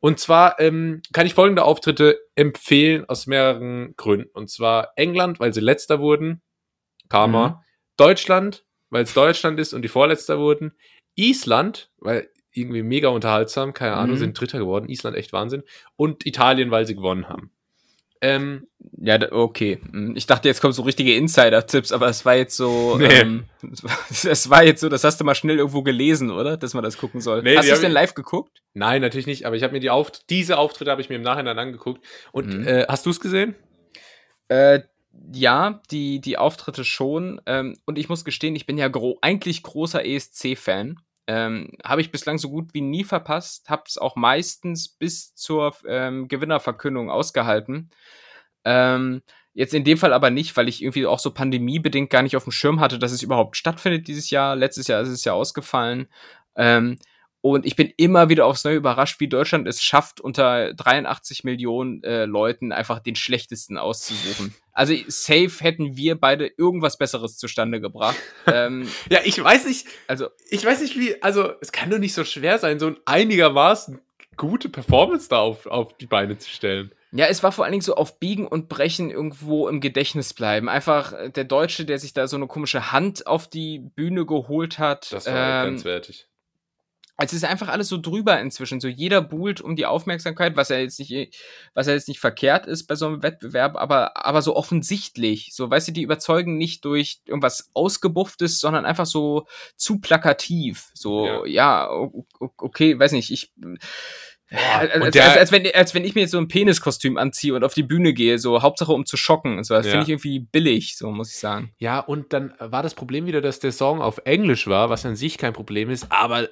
Und 0.00 0.18
zwar 0.20 0.60
ähm, 0.60 1.00
kann 1.12 1.26
ich 1.26 1.34
folgende 1.34 1.64
Auftritte 1.64 2.18
empfehlen 2.34 3.08
aus 3.08 3.26
mehreren 3.26 3.94
Gründen. 3.96 4.28
Und 4.34 4.50
zwar 4.50 4.92
England, 4.96 5.40
weil 5.40 5.54
sie 5.54 5.60
letzter 5.60 6.00
wurden. 6.00 6.42
Karma. 7.08 7.48
Mhm. 7.48 7.54
Deutschland, 7.96 8.64
weil 8.90 9.04
es 9.04 9.14
Deutschland 9.14 9.58
ist 9.60 9.72
und 9.72 9.82
die 9.82 9.88
Vorletzter 9.88 10.38
wurden. 10.38 10.72
Island, 11.14 11.90
weil 11.98 12.28
irgendwie 12.52 12.82
mega 12.82 13.08
unterhaltsam, 13.08 13.72
keine 13.72 13.94
Ahnung, 13.94 14.16
Mhm. 14.16 14.20
sind 14.20 14.40
Dritter 14.40 14.58
geworden. 14.58 14.88
Island 14.88 15.16
echt 15.16 15.32
Wahnsinn. 15.32 15.62
Und 15.96 16.26
Italien, 16.26 16.70
weil 16.70 16.86
sie 16.86 16.94
gewonnen 16.94 17.28
haben. 17.28 17.50
Ähm, 18.24 18.66
Ja, 19.00 19.18
okay. 19.32 19.78
Hm, 19.90 20.14
Ich 20.16 20.26
dachte, 20.26 20.48
jetzt 20.48 20.60
kommen 20.60 20.72
so 20.72 20.82
richtige 20.82 21.14
Insider-Tipps, 21.14 21.92
aber 21.92 22.08
es 22.08 22.24
war 22.24 22.36
jetzt 22.36 22.56
so. 22.56 22.96
Nee. 22.98 23.06
Ähm, 23.06 23.44
es 24.10 24.48
war 24.50 24.64
jetzt 24.64 24.80
so, 24.80 24.88
das 24.88 25.04
hast 25.04 25.20
du 25.20 25.24
mal 25.24 25.34
schnell 25.34 25.58
irgendwo 25.58 25.82
gelesen, 25.82 26.30
oder? 26.30 26.56
Dass 26.56 26.74
man 26.74 26.82
das 26.84 26.96
gucken 26.96 27.20
soll. 27.20 27.42
Nee, 27.42 27.56
hast 27.56 27.68
du 27.68 27.74
es 27.74 27.80
denn 27.80 27.92
live 27.92 28.14
geguckt? 28.14 28.62
nein, 28.72 29.02
natürlich 29.02 29.26
nicht, 29.26 29.46
aber 29.46 29.56
ich 29.56 29.62
habe 29.62 29.72
mir 29.72 29.80
die 29.80 29.90
Auft 29.90 30.30
diese 30.30 30.58
Auftritte 30.58 30.90
habe 30.90 31.00
ich 31.00 31.08
mir 31.08 31.16
im 31.16 31.22
Nachhinein 31.22 31.58
angeguckt. 31.58 32.04
Und 32.32 32.52
Mhm. 32.54 32.66
äh, 32.66 32.86
hast 32.88 33.06
du 33.06 33.10
es 33.10 33.20
gesehen? 33.20 33.54
Äh, 34.48 34.80
ja, 35.32 35.80
die, 35.90 36.20
die 36.20 36.38
Auftritte 36.38 36.84
schon. 36.84 37.40
Ähm, 37.46 37.76
und 37.86 37.98
ich 37.98 38.08
muss 38.08 38.24
gestehen, 38.24 38.56
ich 38.56 38.66
bin 38.66 38.78
ja 38.78 38.88
gro 38.88 39.18
eigentlich 39.20 39.62
großer 39.62 40.04
ESC-Fan. 40.04 40.98
Ähm, 41.26 41.70
habe 41.84 42.00
ich 42.00 42.12
bislang 42.12 42.38
so 42.38 42.50
gut 42.50 42.74
wie 42.74 42.80
nie 42.80 43.04
verpasst. 43.04 43.70
Habe 43.70 43.84
es 43.86 43.98
auch 43.98 44.16
meistens 44.16 44.88
bis 44.88 45.34
zur 45.34 45.74
ähm, 45.86 46.28
Gewinnerverkündung 46.28 47.10
ausgehalten. 47.10 47.90
Ähm, 48.64 49.22
jetzt 49.54 49.74
in 49.74 49.84
dem 49.84 49.98
Fall 49.98 50.12
aber 50.12 50.30
nicht, 50.30 50.56
weil 50.56 50.68
ich 50.68 50.82
irgendwie 50.82 51.06
auch 51.06 51.18
so 51.18 51.32
pandemiebedingt 51.32 52.10
gar 52.10 52.22
nicht 52.22 52.36
auf 52.36 52.44
dem 52.44 52.52
Schirm 52.52 52.80
hatte, 52.80 52.98
dass 52.98 53.12
es 53.12 53.22
überhaupt 53.22 53.56
stattfindet 53.56 54.08
dieses 54.08 54.30
Jahr. 54.30 54.56
Letztes 54.56 54.86
Jahr 54.86 55.00
ist 55.00 55.08
es 55.08 55.24
ja 55.24 55.32
ausgefallen. 55.32 56.08
Ähm, 56.56 56.98
und 57.44 57.66
ich 57.66 57.76
bin 57.76 57.92
immer 57.98 58.30
wieder 58.30 58.46
aufs 58.46 58.64
Neue 58.64 58.76
überrascht, 58.76 59.20
wie 59.20 59.28
Deutschland 59.28 59.68
es 59.68 59.82
schafft, 59.82 60.18
unter 60.18 60.72
83 60.72 61.44
Millionen 61.44 62.02
äh, 62.02 62.24
Leuten 62.24 62.72
einfach 62.72 63.00
den 63.00 63.16
schlechtesten 63.16 63.76
auszusuchen. 63.76 64.54
Also 64.72 64.94
safe 65.08 65.52
hätten 65.58 65.94
wir 65.94 66.18
beide 66.18 66.46
irgendwas 66.46 66.96
Besseres 66.96 67.36
zustande 67.36 67.82
gebracht. 67.82 68.16
ähm, 68.46 68.88
Ja, 69.10 69.18
ich 69.24 69.44
weiß 69.44 69.66
nicht, 69.66 69.86
also 70.06 70.28
ich 70.48 70.64
weiß 70.64 70.80
nicht 70.80 70.98
wie, 70.98 71.22
also 71.22 71.52
es 71.60 71.70
kann 71.70 71.90
doch 71.90 71.98
nicht 71.98 72.14
so 72.14 72.24
schwer 72.24 72.58
sein, 72.58 72.78
so 72.78 72.86
ein 72.86 72.96
einigermaßen 73.04 74.00
gute 74.38 74.70
Performance 74.70 75.28
da 75.28 75.40
auf, 75.40 75.66
auf 75.66 75.98
die 75.98 76.06
Beine 76.06 76.38
zu 76.38 76.48
stellen. 76.48 76.94
Ja, 77.12 77.26
es 77.26 77.42
war 77.42 77.52
vor 77.52 77.66
allen 77.66 77.72
Dingen 77.72 77.82
so 77.82 77.94
auf 77.94 78.18
Biegen 78.18 78.46
und 78.46 78.70
Brechen 78.70 79.10
irgendwo 79.10 79.68
im 79.68 79.82
Gedächtnis 79.82 80.32
bleiben. 80.32 80.70
Einfach 80.70 81.12
äh, 81.12 81.30
der 81.30 81.44
Deutsche, 81.44 81.84
der 81.84 81.98
sich 81.98 82.14
da 82.14 82.26
so 82.26 82.36
eine 82.36 82.46
komische 82.46 82.90
Hand 82.90 83.26
auf 83.26 83.48
die 83.48 83.80
Bühne 83.80 84.24
geholt 84.24 84.78
hat. 84.78 85.12
Das 85.12 85.26
war 85.26 85.66
ähm, 85.66 85.72
grenzwertig. 85.72 86.26
Es 87.16 87.32
ist 87.32 87.44
einfach 87.44 87.68
alles 87.68 87.88
so 87.88 88.00
drüber 88.00 88.40
inzwischen. 88.40 88.80
So 88.80 88.88
jeder 88.88 89.20
buhlt 89.22 89.60
um 89.60 89.76
die 89.76 89.86
Aufmerksamkeit, 89.86 90.56
was 90.56 90.68
ja 90.68 90.78
jetzt 90.78 90.98
nicht, 90.98 91.38
was 91.72 91.86
ja 91.86 91.92
jetzt 91.92 92.08
nicht 92.08 92.18
verkehrt 92.18 92.66
ist 92.66 92.86
bei 92.86 92.96
so 92.96 93.06
einem 93.06 93.22
Wettbewerb, 93.22 93.76
aber, 93.76 94.26
aber 94.26 94.42
so 94.42 94.56
offensichtlich. 94.56 95.50
So, 95.52 95.70
weißt 95.70 95.88
du, 95.88 95.92
die 95.92 96.02
überzeugen 96.02 96.56
nicht 96.56 96.84
durch 96.84 97.20
irgendwas 97.24 97.70
Ausgebufftes, 97.72 98.58
sondern 98.58 98.84
einfach 98.84 99.06
so 99.06 99.46
zu 99.76 100.00
plakativ. 100.00 100.90
So, 100.94 101.44
Ja. 101.46 101.46
ja, 101.46 101.90
okay, 102.38 102.98
weiß 102.98 103.12
nicht, 103.12 103.30
ich. 103.30 103.52
Als, 104.50 104.94
und 104.94 105.02
als, 105.02 105.12
der- 105.12 105.24
als, 105.24 105.36
als, 105.38 105.52
wenn, 105.52 105.74
als 105.74 105.94
wenn 105.94 106.04
ich 106.04 106.14
mir 106.14 106.20
jetzt 106.22 106.30
so 106.32 106.38
ein 106.38 106.48
Peniskostüm 106.48 107.16
anziehe 107.16 107.54
und 107.54 107.64
auf 107.64 107.74
die 107.74 107.82
Bühne 107.82 108.12
gehe, 108.12 108.38
so 108.38 108.62
Hauptsache 108.62 108.92
um 108.92 109.06
zu 109.06 109.16
schocken. 109.16 109.58
und 109.58 109.64
So, 109.64 109.74
das 109.74 109.86
Ja. 109.86 109.92
finde 109.92 110.04
ich 110.04 110.10
irgendwie 110.10 110.38
billig, 110.40 110.96
so 110.96 111.10
muss 111.10 111.30
ich 111.30 111.38
sagen. 111.38 111.72
Ja, 111.78 111.98
und 112.00 112.32
dann 112.32 112.52
war 112.58 112.82
das 112.82 112.94
Problem 112.94 113.26
wieder, 113.26 113.40
dass 113.40 113.58
der 113.58 113.72
Song 113.72 114.00
auf 114.02 114.18
Englisch 114.24 114.66
war, 114.66 114.90
was 114.90 115.06
an 115.06 115.16
sich 115.16 115.38
kein 115.38 115.52
Problem 115.54 115.88
ist, 115.90 116.12
aber 116.12 116.48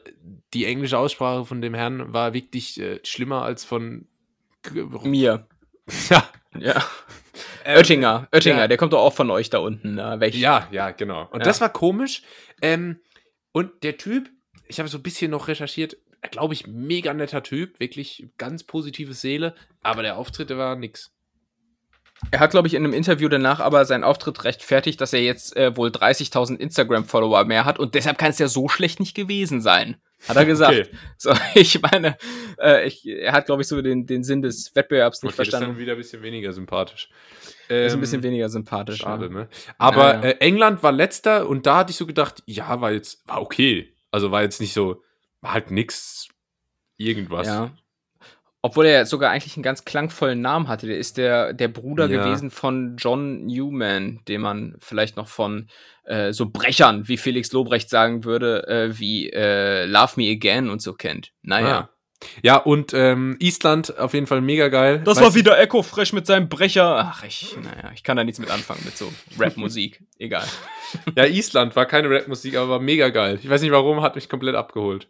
die 0.54 0.64
englische 0.64 0.98
Aussprache 0.98 1.44
von 1.44 1.60
dem 1.60 1.74
Herrn 1.74 2.12
war 2.12 2.32
wirklich 2.34 2.80
äh, 2.80 2.98
schlimmer 3.04 3.42
als 3.42 3.64
von. 3.64 4.06
Mir. 5.04 5.46
Ja, 6.10 6.24
Ja. 6.58 6.84
Ähm, 7.64 7.78
Oettinger, 7.78 8.28
Oettinger, 8.32 8.58
ja. 8.60 8.68
der 8.68 8.76
kommt 8.76 8.92
doch 8.92 9.00
auch 9.00 9.12
von 9.14 9.30
euch 9.30 9.50
da 9.50 9.58
unten. 9.58 9.94
Ne? 9.96 10.16
Welch, 10.18 10.36
Ja, 10.36 10.68
ja, 10.70 10.90
genau. 10.92 11.22
Und 11.32 11.40
Ja. 11.40 11.44
das 11.44 11.60
war 11.60 11.70
komisch. 11.72 12.22
Ähm, 12.60 13.00
und 13.52 13.82
der 13.82 13.96
Typ, 13.98 14.30
ich 14.68 14.78
habe 14.78 14.88
so 14.88 14.98
ein 14.98 15.02
bisschen 15.02 15.30
noch 15.30 15.48
recherchiert, 15.48 15.96
glaube 16.30 16.54
ich, 16.54 16.66
mega 16.66 17.12
netter 17.14 17.42
Typ, 17.42 17.80
wirklich 17.80 18.28
ganz 18.38 18.64
positive 18.64 19.14
Seele, 19.14 19.54
aber 19.82 20.02
der 20.02 20.16
Auftritt 20.16 20.50
der 20.50 20.58
war 20.58 20.76
nix. 20.76 21.12
Er 22.30 22.38
hat, 22.38 22.52
glaube 22.52 22.68
ich, 22.68 22.74
in 22.74 22.84
einem 22.84 22.92
Interview 22.94 23.28
danach 23.28 23.58
aber 23.58 23.84
seinen 23.84 24.04
Auftritt 24.04 24.44
rechtfertigt, 24.44 25.00
dass 25.00 25.12
er 25.12 25.22
jetzt 25.22 25.56
äh, 25.56 25.76
wohl 25.76 25.88
30.000 25.88 26.56
Instagram-Follower 26.56 27.44
mehr 27.44 27.64
hat 27.64 27.80
und 27.80 27.96
deshalb 27.96 28.16
kann 28.16 28.30
es 28.30 28.38
ja 28.38 28.46
so 28.46 28.68
schlecht 28.68 29.00
nicht 29.00 29.16
gewesen 29.16 29.60
sein. 29.60 29.96
Hat 30.28 30.36
er 30.36 30.44
gesagt. 30.44 30.72
Okay. 30.78 30.88
So, 31.18 31.32
ich 31.56 31.82
meine, 31.82 32.16
äh, 32.60 32.86
ich, 32.86 33.04
er 33.04 33.32
hat, 33.32 33.46
glaube 33.46 33.62
ich, 33.62 33.68
so 33.68 33.82
den, 33.82 34.06
den 34.06 34.22
Sinn 34.22 34.40
des 34.40 34.72
Wettbewerbs 34.76 35.24
nicht 35.24 35.32
Okay, 35.32 35.38
das 35.38 35.48
ist 35.48 35.50
verstanden. 35.50 35.74
dann 35.76 35.82
wieder 35.82 35.92
ein 35.94 35.98
bisschen 35.98 36.22
weniger 36.22 36.52
sympathisch. 36.52 37.08
ist 37.68 37.70
ein 37.70 37.92
Ähm, 37.94 38.00
bisschen 38.00 38.22
weniger 38.22 38.48
sympathisch. 38.48 38.98
Schade, 38.98 39.26
ja. 39.26 39.32
ne? 39.32 39.48
Aber 39.78 40.14
Ja, 40.14 40.20
ja. 40.22 40.28
Äh, 40.28 40.36
England 40.38 40.84
war 40.84 40.92
letzter 40.92 41.48
und 41.48 41.66
da 41.66 41.78
hatte 41.78 41.90
ich 41.90 41.96
so 41.96 42.06
gedacht, 42.06 42.44
ja, 42.46 42.80
war 42.80 42.92
jetzt, 42.92 43.26
war 43.26 43.42
okay. 43.42 43.92
Also 44.12 44.30
war 44.30 44.42
jetzt 44.42 44.60
nicht 44.60 44.74
so, 44.74 45.02
halt 45.42 45.70
nix, 45.70 46.28
irgendwas. 46.96 47.46
Ja. 47.46 47.70
Obwohl 48.64 48.86
er 48.86 49.06
sogar 49.06 49.32
eigentlich 49.32 49.56
einen 49.56 49.64
ganz 49.64 49.84
klangvollen 49.84 50.40
Namen 50.40 50.68
hatte. 50.68 50.86
Der 50.86 50.96
ist 50.96 51.16
der, 51.16 51.52
der 51.52 51.66
Bruder 51.66 52.08
Ja. 52.08 52.22
gewesen 52.22 52.50
von 52.50 52.96
John 52.96 53.44
Newman, 53.46 54.20
den 54.28 54.40
man 54.40 54.76
vielleicht 54.78 55.16
noch 55.16 55.26
von 55.26 55.68
äh, 56.04 56.32
so 56.32 56.48
Brechern, 56.48 57.08
wie 57.08 57.16
Felix 57.16 57.50
Lobrecht 57.50 57.90
sagen 57.90 58.22
würde, 58.22 58.66
äh, 58.68 58.98
wie 58.98 59.30
äh, 59.30 59.84
Love 59.86 60.12
Me 60.14 60.30
Again 60.30 60.70
und 60.70 60.80
so 60.80 60.92
kennt. 60.94 61.32
Naja. 61.42 61.78
Ah. 61.78 61.88
Ja, 62.44 62.56
und 62.56 62.94
ähm, 62.94 63.36
Island 63.40 63.98
auf 63.98 64.14
jeden 64.14 64.28
Fall 64.28 64.40
mega 64.40 64.68
geil. 64.68 65.00
Das 65.04 65.16
Weiß 65.16 65.24
war 65.24 65.34
wieder 65.34 65.58
Echo 65.58 65.82
Fresh 65.82 66.12
mit 66.12 66.24
seinem 66.24 66.48
Brecher. 66.48 67.12
Ach, 67.12 67.24
ich, 67.24 67.56
naja, 67.56 67.90
ich 67.92 68.04
kann 68.04 68.16
da 68.16 68.22
nichts 68.22 68.38
mit 68.38 68.48
anfangen 68.48 68.82
mit 68.84 68.96
so 68.96 69.12
Rap-Musik. 69.40 70.04
Egal. 70.18 70.46
Ja, 71.16 71.24
Island 71.24 71.74
war 71.74 71.86
keine 71.86 72.08
Rapmusik, 72.10 72.54
aber 72.56 72.68
war 72.68 72.78
mega 72.78 73.08
geil. 73.08 73.40
Ich 73.42 73.50
weiß 73.50 73.60
nicht 73.62 73.72
warum, 73.72 74.02
hat 74.02 74.14
mich 74.14 74.28
komplett 74.28 74.54
abgeholt. 74.54 75.08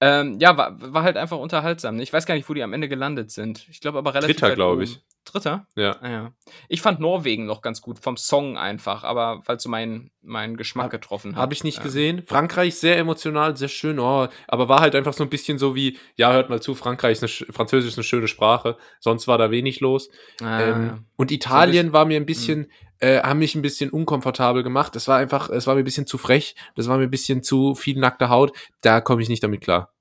Ähm, 0.00 0.38
ja, 0.40 0.56
war, 0.58 0.76
war 0.92 1.02
halt 1.04 1.16
einfach 1.16 1.38
unterhaltsam. 1.38 1.98
Ich 2.00 2.12
weiß 2.12 2.26
gar 2.26 2.34
nicht, 2.34 2.48
wo 2.48 2.54
die 2.54 2.62
am 2.62 2.72
Ende 2.74 2.88
gelandet 2.88 3.30
sind. 3.30 3.66
Ich 3.70 3.80
glaube 3.80 3.96
aber 3.98 4.12
relativ 4.14 4.36
Dritter, 4.36 4.48
weit 4.48 4.54
glaub 4.56 4.72
oben. 4.74 4.82
ich. 4.82 5.00
Dritter? 5.24 5.66
Ja. 5.74 5.96
Ah, 6.02 6.08
ja. 6.10 6.32
Ich 6.68 6.82
fand 6.82 7.00
Norwegen 7.00 7.46
noch 7.46 7.60
ganz 7.62 7.80
gut, 7.80 7.98
vom 7.98 8.16
Song 8.16 8.56
einfach, 8.58 9.02
aber 9.04 9.42
weil 9.46 9.58
so 9.58 9.68
meinen 9.68 10.10
meinen 10.22 10.56
Geschmack 10.56 10.84
Hab- 10.84 10.90
getroffen 10.92 11.34
hat. 11.34 11.40
Habe 11.42 11.54
ich 11.54 11.64
nicht 11.64 11.78
Ja. 11.78 11.82
gesehen. 11.82 12.22
Frankreich 12.26 12.76
sehr 12.76 12.96
emotional, 12.98 13.56
sehr 13.56 13.68
schön, 13.68 13.98
oh, 13.98 14.28
aber 14.48 14.68
war 14.68 14.80
halt 14.80 14.94
einfach 14.94 15.14
so 15.14 15.22
ein 15.24 15.30
bisschen 15.30 15.58
so 15.58 15.74
wie, 15.74 15.98
ja, 16.16 16.32
hört 16.32 16.50
mal 16.50 16.60
zu, 16.60 16.74
Frankreich 16.74 17.12
ist 17.12 17.22
eine, 17.22 17.28
sch- 17.30 17.52
Französisch 17.52 17.92
ist 17.92 17.98
eine 17.98 18.04
schöne 18.04 18.28
Sprache, 18.28 18.76
sonst 19.00 19.26
war 19.28 19.38
da 19.38 19.50
wenig 19.50 19.80
los. 19.80 20.10
Ah, 20.42 20.60
ähm, 20.60 21.06
und 21.16 21.30
Italien 21.32 21.92
war 21.92 22.04
mir 22.04 22.16
ein 22.20 22.26
bisschen, 22.26 22.64
Hm. 22.64 22.70
Äh, 23.00 23.20
haben 23.20 23.38
mich 23.38 23.54
ein 23.54 23.62
bisschen 23.62 23.90
unkomfortabel 23.90 24.62
gemacht. 24.62 24.94
Das 24.96 25.08
war 25.08 25.18
einfach, 25.18 25.50
es 25.50 25.66
war 25.66 25.74
mir 25.74 25.82
ein 25.82 25.84
bisschen 25.84 26.06
zu 26.06 26.18
frech, 26.18 26.54
das 26.74 26.88
war 26.88 26.96
mir 26.98 27.04
ein 27.04 27.10
bisschen 27.10 27.42
zu 27.42 27.74
viel 27.74 27.98
nackte 27.98 28.28
Haut. 28.28 28.56
Da 28.82 29.00
komme 29.00 29.22
ich 29.22 29.28
nicht 29.28 29.42
damit 29.42 29.60
klar. 29.60 29.92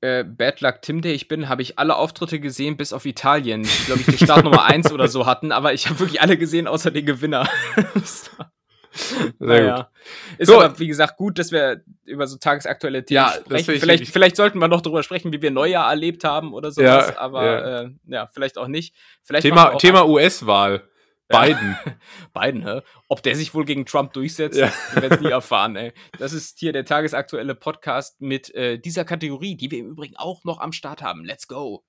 äh, 0.00 0.24
Bad 0.24 0.60
Luck 0.60 0.82
Tim, 0.82 1.00
der 1.00 1.14
ich 1.14 1.28
bin, 1.28 1.48
habe 1.48 1.62
ich 1.62 1.78
alle 1.78 1.96
Auftritte 1.96 2.40
gesehen, 2.40 2.76
bis 2.76 2.92
auf 2.92 3.06
Italien, 3.06 3.62
die, 3.62 3.84
glaube 3.86 4.00
ich, 4.00 4.06
die 4.06 4.24
Startnummer 4.24 4.64
1 4.64 4.92
oder 4.92 5.08
so 5.08 5.26
hatten, 5.26 5.52
aber 5.52 5.72
ich 5.72 5.88
habe 5.88 6.00
wirklich 6.00 6.20
alle 6.20 6.36
gesehen, 6.36 6.66
außer 6.66 6.90
den 6.90 7.06
Gewinner. 7.06 7.48
Sehr 8.92 9.32
Naja. 9.38 9.90
Ist 10.38 10.48
So. 10.48 10.60
aber, 10.60 10.78
wie 10.78 10.86
gesagt, 10.86 11.16
gut, 11.16 11.38
dass 11.38 11.50
wir 11.52 11.82
über 12.04 12.26
so 12.26 12.36
tagesaktuelle 12.36 13.04
Themen 13.04 13.16
Ja, 13.16 13.30
sprechen. 13.30 13.80
Vielleicht, 13.80 14.08
vielleicht 14.08 14.36
sollten 14.36 14.58
wir 14.58 14.68
noch 14.68 14.82
darüber 14.82 15.02
sprechen, 15.02 15.32
wie 15.32 15.40
wir 15.40 15.50
Neujahr 15.50 15.88
erlebt 15.88 16.24
haben 16.24 16.52
oder 16.52 16.70
sowas, 16.70 17.08
Ja, 17.08 17.18
aber 17.18 17.44
ja. 17.44 17.80
Äh, 17.82 17.90
ja, 18.08 18.26
vielleicht 18.26 18.58
auch 18.58 18.68
nicht. 18.68 18.94
Vielleicht 19.22 19.42
Thema, 19.42 19.72
auch 19.72 19.78
Thema 19.78 20.06
US-Wahl. 20.06 20.82
Biden. 21.32 21.76
Biden, 22.34 22.64
hä? 22.66 22.80
Ob 23.08 23.22
der 23.22 23.34
sich 23.36 23.54
wohl 23.54 23.64
gegen 23.64 23.86
Trump 23.86 24.12
durchsetzt, 24.12 24.58
Ja. 24.58 24.72
wir 24.92 25.02
werden 25.02 25.14
es 25.14 25.20
nie 25.20 25.30
erfahren, 25.30 25.76
ey. 25.76 25.92
Das 26.18 26.32
ist 26.32 26.58
hier 26.58 26.72
der 26.72 26.84
tagesaktuelle 26.84 27.54
Podcast 27.54 28.20
mit 28.20 28.54
äh, 28.54 28.78
dieser 28.78 29.04
Kategorie, 29.04 29.56
die 29.56 29.70
wir 29.70 29.78
im 29.78 29.88
Übrigen 29.90 30.16
auch 30.16 30.44
noch 30.44 30.60
am 30.60 30.72
Start 30.72 31.02
haben. 31.02 31.24
Let's 31.24 31.48
go! 31.48 31.84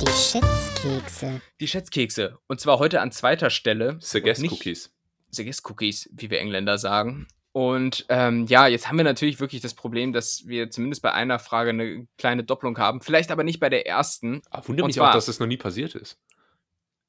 Die 0.00 0.06
Schätzkekse. 0.12 1.40
Die 1.60 1.68
Schätzkekse. 1.68 2.38
Und 2.46 2.60
zwar 2.60 2.78
heute 2.78 3.00
an 3.00 3.12
zweiter 3.12 3.50
Stelle. 3.50 3.96
Suggest 4.00 4.42
Cookies. 4.44 4.92
Suggest 5.30 5.68
Cookies, 5.68 6.08
wie 6.12 6.30
wir 6.30 6.38
Engländer 6.40 6.78
sagen. 6.78 7.26
Und 7.52 8.04
ähm, 8.10 8.44
ja, 8.48 8.66
jetzt 8.66 8.88
haben 8.88 8.98
wir 8.98 9.04
natürlich 9.04 9.40
wirklich 9.40 9.62
das 9.62 9.72
Problem, 9.72 10.12
dass 10.12 10.46
wir 10.46 10.70
zumindest 10.70 11.00
bei 11.00 11.12
einer 11.12 11.38
Frage 11.38 11.70
eine 11.70 12.06
kleine 12.18 12.44
Doppelung 12.44 12.76
haben. 12.76 13.00
Vielleicht 13.00 13.30
aber 13.30 13.44
nicht 13.44 13.60
bei 13.60 13.70
der 13.70 13.86
ersten. 13.86 14.42
Ah, 14.50 14.60
wundert 14.66 14.84
Und 14.84 14.88
mich 14.88 14.96
zwar- 14.96 15.08
auch, 15.10 15.14
dass 15.14 15.24
das 15.26 15.40
noch 15.40 15.46
nie 15.46 15.56
passiert 15.56 15.94
ist. 15.94 16.18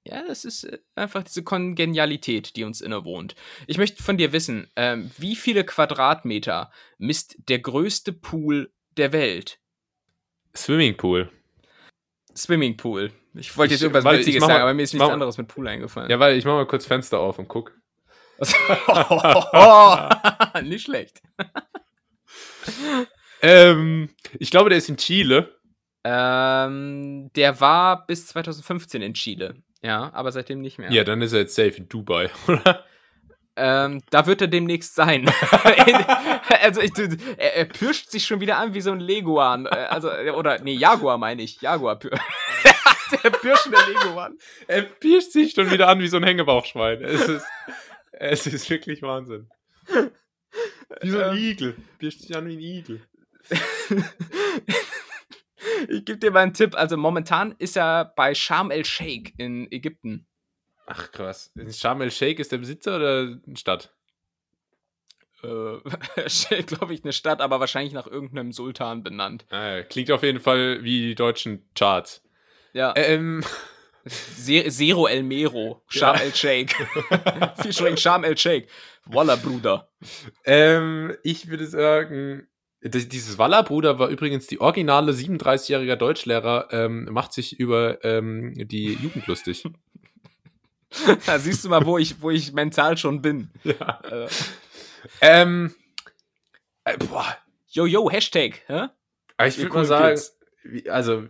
Ja, 0.09 0.23
das 0.27 0.45
ist 0.45 0.63
äh, 0.63 0.79
einfach 0.95 1.23
diese 1.23 1.43
Kongenialität, 1.43 2.55
die 2.55 2.63
uns 2.63 2.81
innewohnt. 2.81 3.35
Ich 3.67 3.77
möchte 3.77 4.01
von 4.03 4.17
dir 4.17 4.31
wissen, 4.31 4.69
ähm, 4.75 5.11
wie 5.17 5.35
viele 5.35 5.63
Quadratmeter 5.65 6.71
misst 6.97 7.35
der 7.49 7.59
größte 7.59 8.13
Pool 8.13 8.71
der 8.95 9.11
Welt? 9.11 9.59
Swimmingpool. 10.55 11.29
Swimmingpool. 12.35 13.11
Ich 13.33 13.55
wollte 13.57 13.73
jetzt 13.73 13.83
irgendwas 13.83 14.05
ich 14.13 14.19
Witziges 14.19 14.41
mach 14.41 14.47
sagen, 14.47 14.59
mal- 14.59 14.63
aber 14.69 14.73
mir 14.73 14.83
ist 14.83 14.89
ich 14.91 14.93
nichts 14.95 15.07
mach- 15.07 15.13
anderes 15.13 15.37
mit 15.37 15.47
Pool 15.47 15.67
eingefallen. 15.67 16.09
Ja, 16.09 16.19
weil 16.19 16.37
ich 16.37 16.45
mach 16.45 16.53
mal 16.53 16.67
kurz 16.67 16.85
Fenster 16.85 17.19
auf 17.19 17.39
und 17.39 17.47
guck. 17.47 17.73
Nicht 20.63 20.83
schlecht. 20.85 21.21
Ähm, 23.41 24.09
ich 24.39 24.51
glaube, 24.51 24.69
der 24.69 24.77
ist 24.77 24.89
in 24.89 24.97
Chile. 24.97 25.55
Ähm, 26.03 27.31
der 27.35 27.59
war 27.59 28.05
bis 28.05 28.27
2015 28.27 29.01
in 29.01 29.13
Chile. 29.13 29.55
Ja, 29.81 30.11
aber 30.13 30.31
seitdem 30.31 30.61
nicht 30.61 30.79
mehr. 30.79 30.91
Ja, 30.91 31.03
dann 31.03 31.21
ist 31.21 31.33
er 31.33 31.39
jetzt 31.41 31.55
safe 31.55 31.77
in 31.77 31.87
Dubai, 31.89 32.29
oder? 32.47 32.83
Ähm, 33.59 34.03
da 34.11 34.27
wird 34.27 34.41
er 34.41 34.47
demnächst 34.47 34.93
sein. 34.95 35.25
also 36.61 36.79
ich, 36.81 36.91
er, 37.37 37.55
er 37.55 37.65
pirscht 37.65 38.11
sich 38.11 38.25
schon 38.25 38.39
wieder 38.39 38.57
an 38.57 38.73
wie 38.75 38.81
so 38.81 38.91
ein 38.91 38.99
Leguan. 38.99 39.65
Äh, 39.65 39.69
Also, 39.69 40.11
oder, 40.11 40.59
nee, 40.61 40.75
Jaguar 40.75 41.17
meine 41.17 41.41
ich. 41.41 41.59
Jaguar. 41.61 41.97
Der 43.23 43.29
pirschende 43.31 43.77
Leguan. 43.87 44.37
Er 44.67 44.83
pirscht 44.83 45.31
sich 45.31 45.53
schon 45.53 45.71
wieder 45.71 45.87
an 45.87 45.99
wie 45.99 46.07
so 46.07 46.17
ein 46.17 46.23
Hängebauchschwein. 46.23 47.01
Es 47.03 47.27
ist, 47.27 47.45
es 48.11 48.47
ist 48.47 48.69
wirklich 48.69 49.01
Wahnsinn. 49.01 49.49
Wie 51.01 51.09
so 51.09 51.19
ein 51.19 51.37
Ähm. 51.37 51.43
Igel. 51.43 51.75
Pirscht 51.97 52.21
sich 52.21 52.35
an 52.35 52.47
wie 52.47 52.53
ein 52.57 52.59
Igel. 52.59 53.01
Ich 55.89 56.05
gebe 56.05 56.17
dir 56.17 56.31
mal 56.31 56.41
einen 56.41 56.53
Tipp. 56.53 56.75
Also 56.75 56.97
momentan 56.97 57.55
ist 57.59 57.77
er 57.77 58.05
bei 58.15 58.33
Sharm 58.35 58.71
el-Sheikh 58.71 59.33
in 59.37 59.71
Ägypten. 59.71 60.25
Ach 60.85 61.11
krass. 61.11 61.51
Sharm 61.71 62.01
el-Sheikh 62.01 62.39
ist 62.41 62.51
der 62.51 62.57
Besitzer 62.59 62.95
oder 62.97 63.37
eine 63.45 63.57
Stadt? 63.57 63.93
Äh, 65.43 65.77
glaube 66.63 66.93
ich, 66.93 67.03
eine 67.03 67.13
Stadt, 67.13 67.41
aber 67.41 67.59
wahrscheinlich 67.59 67.93
nach 67.93 68.07
irgendeinem 68.07 68.51
Sultan 68.51 69.03
benannt. 69.03 69.45
Ah, 69.49 69.81
klingt 69.83 70.11
auf 70.11 70.23
jeden 70.23 70.39
Fall 70.39 70.83
wie 70.83 71.07
die 71.09 71.15
deutschen 71.15 71.67
Charts. 71.75 72.23
Ja. 72.73 72.93
Ähm, 72.95 73.43
Zero 74.07 75.07
El 75.07 75.23
Mero. 75.23 75.83
Sharm 75.89 76.15
Ja. 76.17 76.23
el-Sheikh. 76.23 76.73
Featuring 77.61 77.97
Sharm 77.97 78.23
el-Sheikh. 78.23 78.67
Walla, 79.05 79.35
Bruder. 79.35 79.89
ähm, 80.45 81.15
ich 81.23 81.49
würde 81.49 81.67
sagen, 81.67 82.47
dieses 82.81 83.37
Waller-Bruder 83.37 83.99
war 83.99 84.09
übrigens 84.09 84.47
die 84.47 84.61
originale 84.61 85.11
37-jähriger 85.11 85.95
Deutschlehrer, 85.95 86.67
ähm, 86.71 87.07
macht 87.11 87.33
sich 87.33 87.59
über 87.59 88.03
ähm, 88.05 88.53
die 88.55 88.93
Jugend 88.93 89.27
lustig. 89.27 89.63
Da 91.25 91.37
siehst 91.37 91.65
du 91.65 91.69
mal, 91.69 91.85
wo 91.85 91.97
ich, 91.97 92.21
wo 92.21 92.31
ich 92.31 92.53
mental 92.53 92.97
schon 92.97 93.21
bin. 93.21 93.49
ja. 93.65 93.99
Äh, 94.09 94.27
Ähm, 95.21 95.73
äh, 96.83 96.97
boah, 96.97 97.37
yo, 97.67 97.85
yo, 97.85 98.09
Hashtag. 98.09 98.61
Hä? 98.67 98.87
Aber 99.37 99.47
ich 99.47 99.57
würde 99.57 99.73
mal 99.73 99.85
sagen, 99.85 100.19
also 100.89 101.27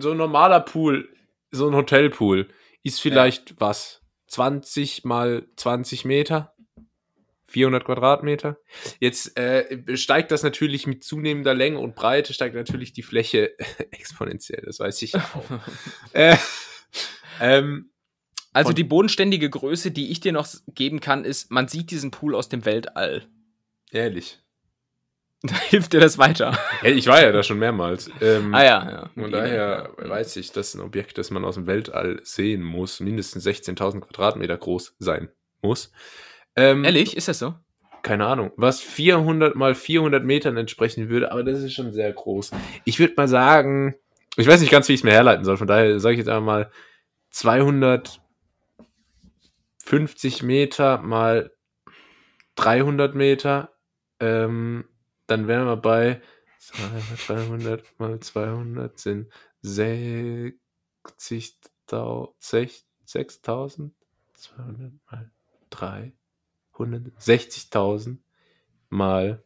so 0.00 0.10
ein 0.10 0.16
normaler 0.16 0.60
Pool, 0.60 1.08
so 1.50 1.68
ein 1.68 1.74
Hotelpool, 1.74 2.48
ist 2.82 3.00
vielleicht 3.00 3.60
was? 3.60 4.00
20 4.28 5.04
mal 5.04 5.46
20 5.56 6.04
Meter? 6.04 6.54
400 7.50 7.84
Quadratmeter? 7.84 8.58
Jetzt 8.98 9.36
äh, 9.38 9.96
steigt 9.96 10.30
das 10.30 10.42
natürlich 10.42 10.86
mit 10.86 11.04
zunehmender 11.04 11.54
Länge 11.54 11.78
und 11.78 11.94
Breite, 11.94 12.32
steigt 12.32 12.54
natürlich 12.54 12.92
die 12.92 13.02
Fläche 13.02 13.58
exponentiell, 13.90 14.62
das 14.64 14.80
weiß 14.80 15.02
ich 15.02 15.12
ja 15.12 15.20
auch. 15.34 15.44
äh, 16.12 16.36
ähm, 17.40 17.90
Also 18.52 18.72
die 18.72 18.84
bodenständige 18.84 19.48
Größe, 19.50 19.90
die 19.90 20.10
ich 20.10 20.20
dir 20.20 20.32
noch 20.32 20.48
geben 20.74 21.00
kann, 21.00 21.24
ist, 21.24 21.50
man 21.50 21.68
sieht 21.68 21.90
diesen 21.90 22.10
Pool 22.10 22.34
aus 22.34 22.48
dem 22.48 22.64
Weltall. 22.64 23.26
ehrlich. 23.92 24.38
Da 25.42 25.54
hilft 25.54 25.94
dir 25.94 26.00
das 26.00 26.18
weiter. 26.18 26.58
Hey, 26.80 26.92
ich 26.92 27.06
war 27.06 27.22
ja 27.22 27.32
da 27.32 27.42
schon 27.42 27.58
mehrmals. 27.58 28.10
Ähm, 28.20 28.54
ah 28.54 28.62
ja, 28.62 28.90
ja. 28.90 29.10
Von 29.14 29.32
daher 29.32 29.90
weiß 29.96 30.36
ich, 30.36 30.52
dass 30.52 30.74
ein 30.74 30.82
Objekt, 30.82 31.16
das 31.16 31.30
man 31.30 31.46
aus 31.46 31.54
dem 31.54 31.66
Weltall 31.66 32.20
sehen 32.24 32.62
muss, 32.62 33.00
mindestens 33.00 33.46
16.000 33.46 34.00
Quadratmeter 34.00 34.58
groß 34.58 34.96
sein 34.98 35.30
muss. 35.62 35.92
Ähm, 36.56 36.84
Ehrlich, 36.84 37.16
ist 37.16 37.28
das 37.28 37.38
so? 37.38 37.54
Keine 38.02 38.26
Ahnung, 38.26 38.52
was 38.56 38.80
400 38.80 39.56
mal 39.56 39.74
400 39.74 40.24
Metern 40.24 40.56
entsprechen 40.56 41.08
würde, 41.10 41.32
aber 41.32 41.44
das 41.44 41.60
ist 41.60 41.74
schon 41.74 41.92
sehr 41.92 42.12
groß. 42.12 42.50
Ich 42.84 42.98
würde 42.98 43.14
mal 43.16 43.28
sagen, 43.28 43.94
ich 44.36 44.46
weiß 44.46 44.60
nicht 44.60 44.70
ganz, 44.70 44.88
wie 44.88 44.94
ich 44.94 45.00
es 45.00 45.04
mir 45.04 45.12
herleiten 45.12 45.44
soll, 45.44 45.58
von 45.58 45.66
daher 45.66 46.00
sage 46.00 46.14
ich 46.14 46.18
jetzt 46.18 46.28
einfach 46.28 46.44
mal 46.44 46.70
200 47.30 48.20
50 49.90 50.44
Meter 50.44 50.98
mal 50.98 51.50
300 52.54 53.14
Meter, 53.16 53.74
ähm, 54.20 54.84
dann 55.26 55.48
wären 55.48 55.66
wir 55.66 55.76
bei 55.76 56.22
300 57.26 57.98
mal 57.98 58.20
200 58.20 58.98
sind 59.00 59.32
60.000, 59.64 60.52
6.000, 63.06 63.90
200 64.34 64.92
mal 65.10 65.32
3, 65.70 66.12
160.000 66.80 68.16
mal 68.88 69.42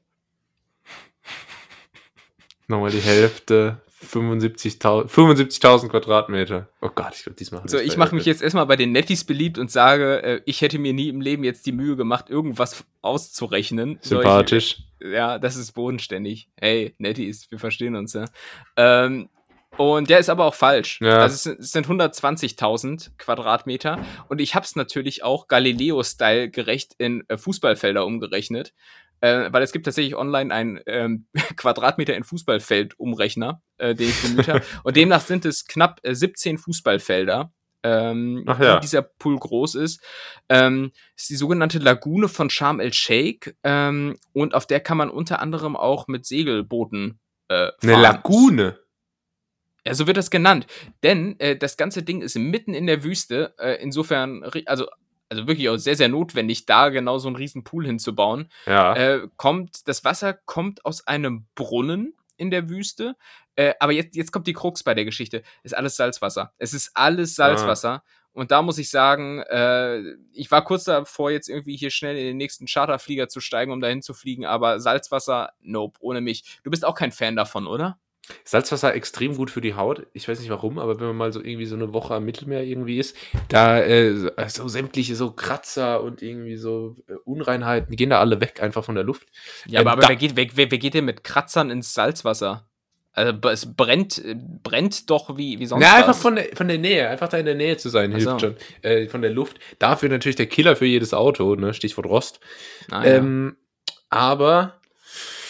nochmal 2.68 2.90
die 2.90 3.00
Hälfte, 3.00 3.80
75.000 4.02 5.08
75.000 5.08 5.88
Quadratmeter. 5.88 6.68
Oh 6.82 6.90
Gott, 6.94 7.14
ich 7.16 7.22
glaube, 7.24 7.36
diesmal. 7.36 7.62
So, 7.68 7.78
ich 7.78 7.96
mache 7.96 8.14
mich 8.14 8.26
jetzt 8.26 8.42
erstmal 8.42 8.66
bei 8.66 8.76
den 8.76 8.92
Nettis 8.92 9.24
beliebt 9.24 9.58
und 9.58 9.70
sage, 9.70 10.22
äh, 10.22 10.40
ich 10.44 10.60
hätte 10.60 10.78
mir 10.78 10.92
nie 10.92 11.08
im 11.08 11.20
Leben 11.20 11.42
jetzt 11.44 11.64
die 11.66 11.72
Mühe 11.72 11.96
gemacht, 11.96 12.28
irgendwas 12.28 12.84
auszurechnen. 13.02 13.98
Solche- 14.02 14.22
Sympathisch. 14.22 14.82
ja, 15.00 15.38
das 15.38 15.56
ist 15.56 15.72
bodenständig. 15.72 16.48
Hey, 16.56 16.94
Nettis, 16.98 17.50
wir 17.50 17.58
verstehen 17.58 17.96
uns, 17.96 18.12
ja. 18.12 18.26
Ähm, 18.76 19.28
und 19.76 20.08
der 20.08 20.18
ist 20.18 20.28
aber 20.28 20.44
auch 20.44 20.54
falsch. 20.54 21.00
Ja. 21.00 21.18
Also 21.18 21.34
es 21.34 21.42
sind, 21.42 21.60
es 21.60 21.72
sind 21.72 21.86
120.000 21.86 23.10
Quadratmeter. 23.18 23.98
Und 24.28 24.40
ich 24.40 24.54
habe 24.54 24.64
es 24.64 24.76
natürlich 24.76 25.24
auch 25.24 25.48
Galileo-Style 25.48 26.50
gerecht 26.50 26.94
in 26.98 27.24
äh, 27.28 27.36
Fußballfelder 27.36 28.06
umgerechnet. 28.06 28.72
Äh, 29.20 29.52
weil 29.52 29.62
es 29.62 29.72
gibt 29.72 29.86
tatsächlich 29.86 30.16
online 30.16 30.52
einen 30.52 30.80
ähm, 30.86 31.26
Quadratmeter 31.56 32.14
in 32.14 32.24
Fußballfeld-Umrechner, 32.24 33.62
äh, 33.78 33.94
den 33.94 34.08
ich 34.08 34.22
bemüht 34.22 34.48
habe. 34.48 34.62
Und 34.84 34.96
demnach 34.96 35.22
sind 35.22 35.44
es 35.44 35.64
knapp 35.64 36.00
äh, 36.02 36.14
17 36.14 36.58
Fußballfelder. 36.58 37.52
Ähm, 37.82 38.44
Ach 38.46 38.58
ja. 38.60 38.76
wie 38.76 38.80
dieser 38.80 39.02
Pool 39.02 39.38
groß 39.38 39.74
ist. 39.74 40.00
Ähm, 40.48 40.92
ist 41.16 41.28
die 41.28 41.36
sogenannte 41.36 41.78
Lagune 41.78 42.28
von 42.28 42.48
Sharm 42.48 42.80
el-Sheikh 42.80 43.54
ähm, 43.62 44.16
und 44.32 44.54
auf 44.54 44.66
der 44.66 44.80
kann 44.80 44.96
man 44.96 45.10
unter 45.10 45.40
anderem 45.40 45.76
auch 45.76 46.06
mit 46.06 46.24
Segelbooten 46.24 47.20
äh, 47.48 47.54
Eine 47.54 47.92
fahren. 47.92 48.00
Lagune. 48.00 48.78
Ja, 49.86 49.94
so 49.94 50.06
wird 50.06 50.16
das 50.16 50.30
genannt. 50.30 50.66
Denn 51.02 51.38
äh, 51.40 51.56
das 51.56 51.76
ganze 51.76 52.02
Ding 52.02 52.22
ist 52.22 52.36
mitten 52.36 52.74
in 52.74 52.86
der 52.86 53.04
Wüste. 53.04 53.54
Äh, 53.58 53.82
insofern, 53.82 54.42
also, 54.66 54.86
also 55.28 55.46
wirklich 55.46 55.68
auch 55.68 55.76
sehr, 55.76 55.96
sehr 55.96 56.08
notwendig, 56.08 56.66
da 56.66 56.88
genau 56.88 57.18
so 57.18 57.28
einen 57.28 57.36
riesen 57.36 57.64
Pool 57.64 57.86
hinzubauen. 57.86 58.50
Ja. 58.66 58.94
Äh, 58.94 59.28
kommt, 59.36 59.86
das 59.88 60.04
Wasser 60.04 60.32
kommt 60.32 60.84
aus 60.84 61.06
einem 61.06 61.46
Brunnen 61.54 62.14
in 62.36 62.50
der 62.50 62.68
Wüste. 62.70 63.16
Äh, 63.56 63.74
aber 63.78 63.92
jetzt, 63.92 64.16
jetzt 64.16 64.32
kommt 64.32 64.46
die 64.46 64.54
Krux 64.54 64.82
bei 64.82 64.94
der 64.94 65.04
Geschichte. 65.04 65.42
Ist 65.62 65.76
alles 65.76 65.96
Salzwasser. 65.96 66.52
Es 66.58 66.72
ist 66.72 66.92
alles 66.94 67.34
Salzwasser. 67.34 68.02
Und 68.34 68.50
da 68.50 68.62
muss 68.62 68.78
ich 68.78 68.90
sagen, 68.90 69.42
äh, 69.42 70.00
ich 70.32 70.50
war 70.50 70.64
kurz 70.64 70.84
davor, 70.84 71.30
jetzt 71.30 71.48
irgendwie 71.48 71.76
hier 71.76 71.90
schnell 71.90 72.16
in 72.16 72.24
den 72.24 72.36
nächsten 72.36 72.66
Charterflieger 72.66 73.28
zu 73.28 73.40
steigen, 73.40 73.70
um 73.70 73.80
dahin 73.80 74.02
zu 74.02 74.12
fliegen, 74.12 74.44
aber 74.44 74.80
Salzwasser, 74.80 75.52
nope, 75.60 75.98
ohne 76.00 76.20
mich. 76.20 76.58
Du 76.64 76.70
bist 76.70 76.84
auch 76.84 76.96
kein 76.96 77.12
Fan 77.12 77.36
davon, 77.36 77.68
oder? 77.68 77.96
Salzwasser 78.44 78.94
extrem 78.94 79.36
gut 79.36 79.50
für 79.50 79.60
die 79.60 79.74
Haut. 79.74 80.06
Ich 80.12 80.28
weiß 80.28 80.40
nicht 80.40 80.50
warum, 80.50 80.78
aber 80.78 80.98
wenn 80.98 81.06
man 81.08 81.16
mal 81.16 81.32
so 81.32 81.40
irgendwie 81.42 81.66
so 81.66 81.76
eine 81.76 81.92
Woche 81.92 82.14
am 82.14 82.24
Mittelmeer 82.24 82.62
irgendwie 82.64 82.98
ist, 82.98 83.16
da 83.48 83.78
äh, 83.80 84.14
so- 84.16 84.30
so 84.48 84.68
sämtliche 84.68 85.14
so 85.14 85.30
Kratzer 85.32 86.02
und 86.02 86.22
irgendwie 86.22 86.56
so 86.56 86.96
äh, 87.08 87.14
Unreinheiten, 87.24 87.94
gehen 87.96 88.10
da 88.10 88.20
alle 88.20 88.40
weg 88.40 88.62
einfach 88.62 88.84
von 88.84 88.94
der 88.94 89.04
Luft. 89.04 89.26
Ja, 89.66 89.80
aber, 89.80 89.92
aber 89.92 90.02
da- 90.02 90.08
wer, 90.08 90.16
geht, 90.16 90.36
wer, 90.36 90.46
wer, 90.54 90.70
wer 90.70 90.78
geht 90.78 90.94
denn 90.94 91.04
mit 91.04 91.22
Kratzern 91.24 91.70
ins 91.70 91.92
Salzwasser? 91.94 92.66
Also 93.16 93.32
es 93.48 93.74
brennt, 93.76 94.24
äh, 94.24 94.34
brennt 94.36 95.08
doch 95.10 95.36
wie, 95.36 95.60
wie 95.60 95.66
sonst 95.66 95.84
Ja, 95.84 95.94
einfach 95.94 96.08
was. 96.08 96.18
von 96.20 96.34
der, 96.36 96.46
von 96.56 96.66
der 96.66 96.78
Nähe, 96.78 97.08
einfach 97.08 97.28
da 97.28 97.36
in 97.36 97.46
der 97.46 97.54
Nähe 97.54 97.76
zu 97.76 97.88
sein, 97.88 98.10
hilft 98.10 98.28
so. 98.28 98.38
schon. 98.40 98.56
Äh, 98.82 99.06
von 99.08 99.22
der 99.22 99.30
Luft. 99.30 99.58
Dafür 99.78 100.08
natürlich 100.08 100.34
der 100.36 100.46
Killer 100.46 100.74
für 100.76 100.86
jedes 100.86 101.14
Auto, 101.14 101.54
ne? 101.54 101.74
Stichwort 101.74 102.06
Rost. 102.06 102.40
Ah, 102.90 103.04
ja. 103.06 103.16
Ähm, 103.18 103.56
aber 104.10 104.80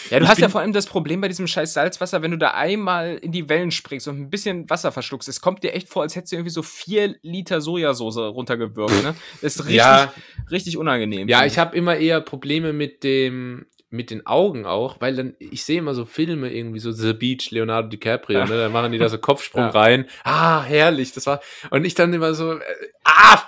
ja, 0.09 0.19
du 0.19 0.25
ich 0.25 0.29
hast 0.31 0.39
ja 0.39 0.49
vor 0.49 0.61
allem 0.61 0.73
das 0.73 0.85
Problem 0.85 1.21
bei 1.21 1.27
diesem 1.27 1.47
scheiß 1.47 1.73
Salzwasser, 1.73 2.21
wenn 2.21 2.31
du 2.31 2.37
da 2.37 2.51
einmal 2.51 3.17
in 3.17 3.31
die 3.31 3.49
Wellen 3.49 3.71
springst 3.71 4.07
und 4.07 4.19
ein 4.19 4.29
bisschen 4.29 4.69
Wasser 4.69 4.91
verschluckst, 4.91 5.27
es 5.29 5.41
kommt 5.41 5.63
dir 5.63 5.73
echt 5.73 5.89
vor, 5.89 6.03
als 6.03 6.15
hättest 6.15 6.31
du 6.31 6.37
irgendwie 6.37 6.51
so 6.51 6.61
vier 6.63 7.15
Liter 7.21 7.61
Sojasauce 7.61 8.17
runtergewürgt, 8.17 9.03
ne? 9.03 9.15
Das 9.41 9.55
ist 9.55 9.65
richtig, 9.65 9.77
Ja. 9.77 10.13
richtig 10.51 10.77
unangenehm. 10.77 11.27
Ja, 11.27 11.45
ich 11.45 11.57
habe 11.57 11.75
immer 11.75 11.95
eher 11.97 12.21
Probleme 12.21 12.73
mit 12.73 13.03
dem 13.03 13.65
mit 13.91 14.09
den 14.09 14.25
Augen 14.25 14.65
auch, 14.65 14.99
weil 14.99 15.15
dann 15.15 15.35
ich 15.39 15.63
sehe 15.63 15.77
immer 15.77 15.93
so 15.93 16.03
Filme 16.05 16.51
irgendwie 16.51 16.79
so 16.79 16.91
The 16.91 17.13
Beach, 17.13 17.51
Leonardo 17.51 17.87
DiCaprio, 17.87 18.39
Ja. 18.39 18.45
ne, 18.45 18.57
dann 18.57 18.71
machen 18.71 18.91
die 18.91 18.97
da 18.97 19.07
so 19.07 19.17
Kopfsprung 19.17 19.63
Ja. 19.65 19.69
rein. 19.69 20.05
Ah, 20.25 20.63
herrlich, 20.63 21.13
das 21.13 21.25
war 21.27 21.39
und 21.69 21.85
ich 21.85 21.93
dann 21.95 22.11
immer 22.13 22.33
so 22.33 22.53
äh, 22.53 22.61
ah, 23.05 23.41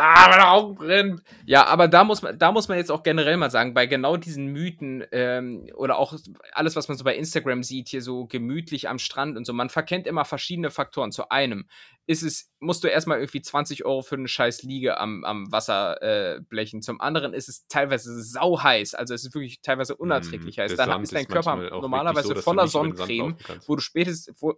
ah, 0.00 0.28
meine 0.28 0.48
Augen 0.48 0.74
brennen. 0.74 1.20
Ja, 1.44 1.66
aber 1.66 1.88
da 1.88 2.04
muss 2.04 2.22
man, 2.22 2.38
da 2.38 2.52
muss 2.52 2.68
man 2.68 2.78
jetzt 2.78 2.90
auch 2.90 3.02
generell 3.02 3.36
mal 3.36 3.50
sagen, 3.50 3.74
bei 3.74 3.86
genau 3.86 4.16
diesen 4.16 4.46
Mythen 4.46 5.04
ähm, 5.12 5.68
oder 5.74 5.98
auch 5.98 6.14
alles, 6.52 6.76
was 6.76 6.88
man 6.88 6.96
so 6.96 7.04
bei 7.04 7.16
Instagram 7.16 7.62
sieht, 7.62 7.88
hier 7.88 8.02
so 8.02 8.26
gemütlich 8.26 8.88
am 8.88 8.98
Strand 8.98 9.36
und 9.36 9.44
so, 9.44 9.52
man 9.52 9.68
verkennt 9.68 10.06
immer 10.06 10.24
verschiedene 10.24 10.70
Faktoren. 10.70 11.12
Zu 11.12 11.30
einem 11.30 11.66
ist 12.06 12.22
es, 12.22 12.52
musst 12.60 12.84
du 12.84 12.88
erstmal 12.88 13.18
irgendwie 13.18 13.42
20 13.42 13.84
Euro 13.84 14.02
für 14.02 14.14
eine 14.14 14.28
scheiß 14.28 14.62
Liege 14.62 14.98
am, 14.98 15.24
am 15.24 15.50
Wasser 15.50 16.00
äh, 16.02 16.40
blechen. 16.40 16.80
Zum 16.82 17.00
anderen 17.00 17.34
ist 17.34 17.48
es 17.48 17.66
teilweise 17.66 18.22
sau 18.22 18.62
heiß, 18.62 18.94
also 18.94 19.12
es 19.12 19.24
ist 19.24 19.34
wirklich 19.34 19.60
teilweise 19.60 19.96
unerträglich 19.96 20.56
Mm, 20.56 20.60
heiß. 20.60 20.76
Dann 20.76 21.02
ist 21.02 21.14
dein 21.14 21.28
Körper 21.28 21.56
normalerweise 21.56 22.28
so, 22.28 22.34
voller 22.36 22.68
Sonnencreme, 22.68 23.36
wo 23.66 23.76
du 23.76 23.82
spätestens, 23.82 24.40
wo, 24.40 24.54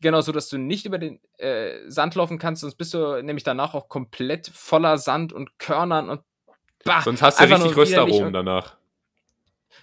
genau 0.00 0.20
so, 0.20 0.32
dass 0.32 0.48
du 0.48 0.58
nicht 0.58 0.86
über 0.86 0.98
den 0.98 1.20
äh, 1.38 1.88
Sand 1.88 2.14
laufen 2.14 2.38
kannst, 2.38 2.62
sonst 2.62 2.76
bist 2.76 2.94
du 2.94 3.22
nämlich 3.22 3.44
danach 3.44 3.74
auch 3.74 3.88
komplett 3.88 4.48
voller 4.48 4.98
Sand 4.98 5.32
und 5.32 5.58
Körnern 5.58 6.08
und 6.10 6.20
bah, 6.84 7.02
Sonst 7.02 7.22
hast 7.22 7.40
du 7.40 7.44
richtig 7.44 7.76
Röstaromen 7.76 8.32
danach. 8.32 8.76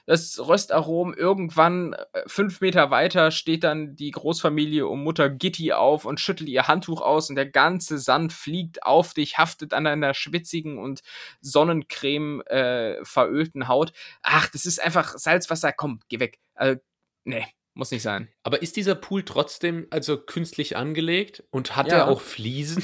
Das 0.05 0.37
Röstarom 0.39 1.13
irgendwann 1.13 1.93
äh, 1.93 2.23
fünf 2.27 2.59
Meter 2.59 2.91
weiter 2.91 3.31
steht 3.31 3.63
dann 3.63 3.95
die 3.95 4.11
Großfamilie 4.11 4.85
um 4.85 5.01
Mutter 5.01 5.29
Gitti 5.29 5.71
auf 5.71 6.03
und 6.03 6.19
schüttelt 6.19 6.49
ihr 6.49 6.67
Handtuch 6.67 7.01
aus 7.01 7.29
und 7.29 7.35
der 7.35 7.49
ganze 7.49 7.97
Sand 7.97 8.33
fliegt 8.33 8.83
auf 8.83 9.13
dich, 9.13 9.37
haftet 9.37 9.73
an 9.73 9.85
deiner 9.85 10.13
schwitzigen 10.13 10.77
und 10.77 11.03
Sonnencreme 11.39 12.41
äh, 12.47 13.05
verölten 13.05 13.69
Haut. 13.69 13.93
Ach, 14.23 14.49
das 14.49 14.65
ist 14.65 14.83
einfach 14.83 15.17
Salzwasser, 15.17 15.71
komm, 15.71 16.01
geh 16.09 16.19
weg. 16.19 16.39
Also, 16.53 16.81
nee, 17.23 17.45
muss 17.73 17.91
nicht 17.91 18.03
sein. 18.03 18.29
Aber 18.43 18.61
ist 18.61 18.75
dieser 18.75 18.95
Pool 18.95 19.23
trotzdem 19.23 19.87
also 19.89 20.17
künstlich 20.17 20.77
angelegt 20.77 21.43
und 21.49 21.75
hat 21.75 21.87
Ja. 21.87 21.97
er 21.99 22.07
auch 22.07 22.21
Fliesen? 22.21 22.83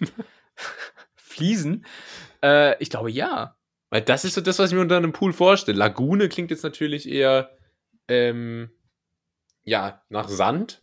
Fliesen? 1.16 1.84
Äh, 2.42 2.80
ich 2.82 2.90
glaube 2.90 3.10
ja. 3.10 3.56
Weil 3.90 4.02
das 4.02 4.24
ist 4.24 4.34
so 4.34 4.40
das, 4.40 4.58
was 4.58 4.70
ich 4.70 4.74
mir 4.74 4.80
unter 4.82 4.96
einem 4.96 5.12
Pool 5.12 5.32
vorstelle. 5.32 5.78
Lagune 5.78 6.28
klingt 6.28 6.50
jetzt 6.50 6.64
natürlich 6.64 7.08
eher 7.08 7.50
ähm, 8.08 8.70
ja, 9.62 10.02
nach 10.08 10.28
Sand. 10.28 10.80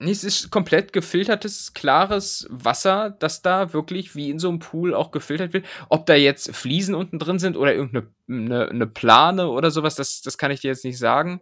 Nee, 0.00 0.12
es 0.12 0.22
ist 0.22 0.50
komplett 0.50 0.92
gefiltertes, 0.92 1.74
klares 1.74 2.46
Wasser, 2.50 3.10
das 3.18 3.42
da 3.42 3.72
wirklich 3.72 4.14
wie 4.14 4.30
in 4.30 4.38
so 4.38 4.48
einem 4.48 4.60
Pool 4.60 4.94
auch 4.94 5.10
gefiltert 5.10 5.52
wird. 5.52 5.66
Ob 5.88 6.06
da 6.06 6.14
jetzt 6.14 6.54
Fliesen 6.54 6.94
unten 6.94 7.18
drin 7.18 7.40
sind 7.40 7.56
oder 7.56 7.74
irgendeine 7.74 8.06
eine, 8.28 8.68
eine 8.68 8.86
Plane 8.86 9.48
oder 9.48 9.70
sowas, 9.72 9.96
das, 9.96 10.22
das 10.22 10.38
kann 10.38 10.52
ich 10.52 10.60
dir 10.60 10.68
jetzt 10.68 10.84
nicht 10.84 10.98
sagen. 10.98 11.40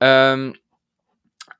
Ähm, 0.00 0.56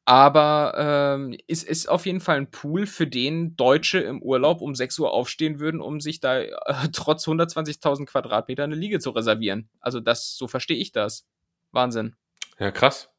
aber 0.04 1.16
ähm, 1.16 1.36
es 1.48 1.62
ist 1.62 1.88
auf 1.88 2.04
jeden 2.04 2.20
Fall 2.20 2.36
ein 2.36 2.50
Pool, 2.50 2.86
für 2.86 3.06
den 3.06 3.56
Deutsche 3.56 4.00
im 4.00 4.22
Urlaub 4.22 4.60
um 4.60 4.74
6 4.74 4.98
Uhr 4.98 5.12
aufstehen 5.12 5.60
würden, 5.60 5.80
um 5.80 6.00
sich 6.00 6.20
da 6.20 6.40
äh, 6.40 6.52
trotz 6.92 7.26
120.000 7.26 8.04
Quadratmeter 8.06 8.64
eine 8.64 8.74
Liege 8.74 9.00
zu 9.00 9.10
reservieren. 9.10 9.68
Also 9.80 10.00
das, 10.00 10.36
so 10.36 10.46
verstehe 10.46 10.76
ich 10.76 10.92
das. 10.92 11.26
Wahnsinn. 11.72 12.16
Ja, 12.58 12.70
krass. 12.70 13.10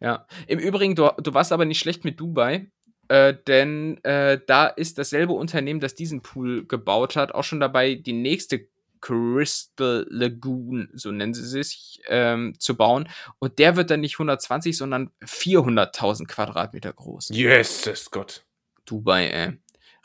Ja. 0.00 0.26
Im 0.46 0.58
Übrigen, 0.58 0.94
du, 0.94 1.10
du 1.18 1.34
warst 1.34 1.52
aber 1.52 1.66
nicht 1.66 1.78
schlecht 1.78 2.04
mit 2.04 2.18
Dubai, 2.18 2.70
äh, 3.08 3.34
denn 3.46 4.02
äh, 4.04 4.40
da 4.46 4.68
ist 4.68 4.96
dasselbe 4.96 5.34
Unternehmen, 5.34 5.80
das 5.80 5.94
diesen 5.94 6.22
Pool 6.22 6.66
gebaut 6.66 7.16
hat, 7.16 7.32
auch 7.32 7.44
schon 7.44 7.60
dabei, 7.60 7.94
die 7.94 8.14
nächste 8.14 8.69
Crystal 9.00 10.06
Lagoon, 10.10 10.90
so 10.94 11.10
nennen 11.10 11.34
sie 11.34 11.46
sich, 11.46 12.00
ähm, 12.08 12.54
zu 12.58 12.76
bauen. 12.76 13.08
Und 13.38 13.58
der 13.58 13.76
wird 13.76 13.90
dann 13.90 14.00
nicht 14.00 14.14
120, 14.18 14.76
sondern 14.76 15.10
400.000 15.22 16.26
Quadratmeter 16.26 16.92
groß. 16.92 17.30
Jesus 17.30 18.10
Gott. 18.10 18.44
Dubai, 18.84 19.26
ey. 19.28 19.58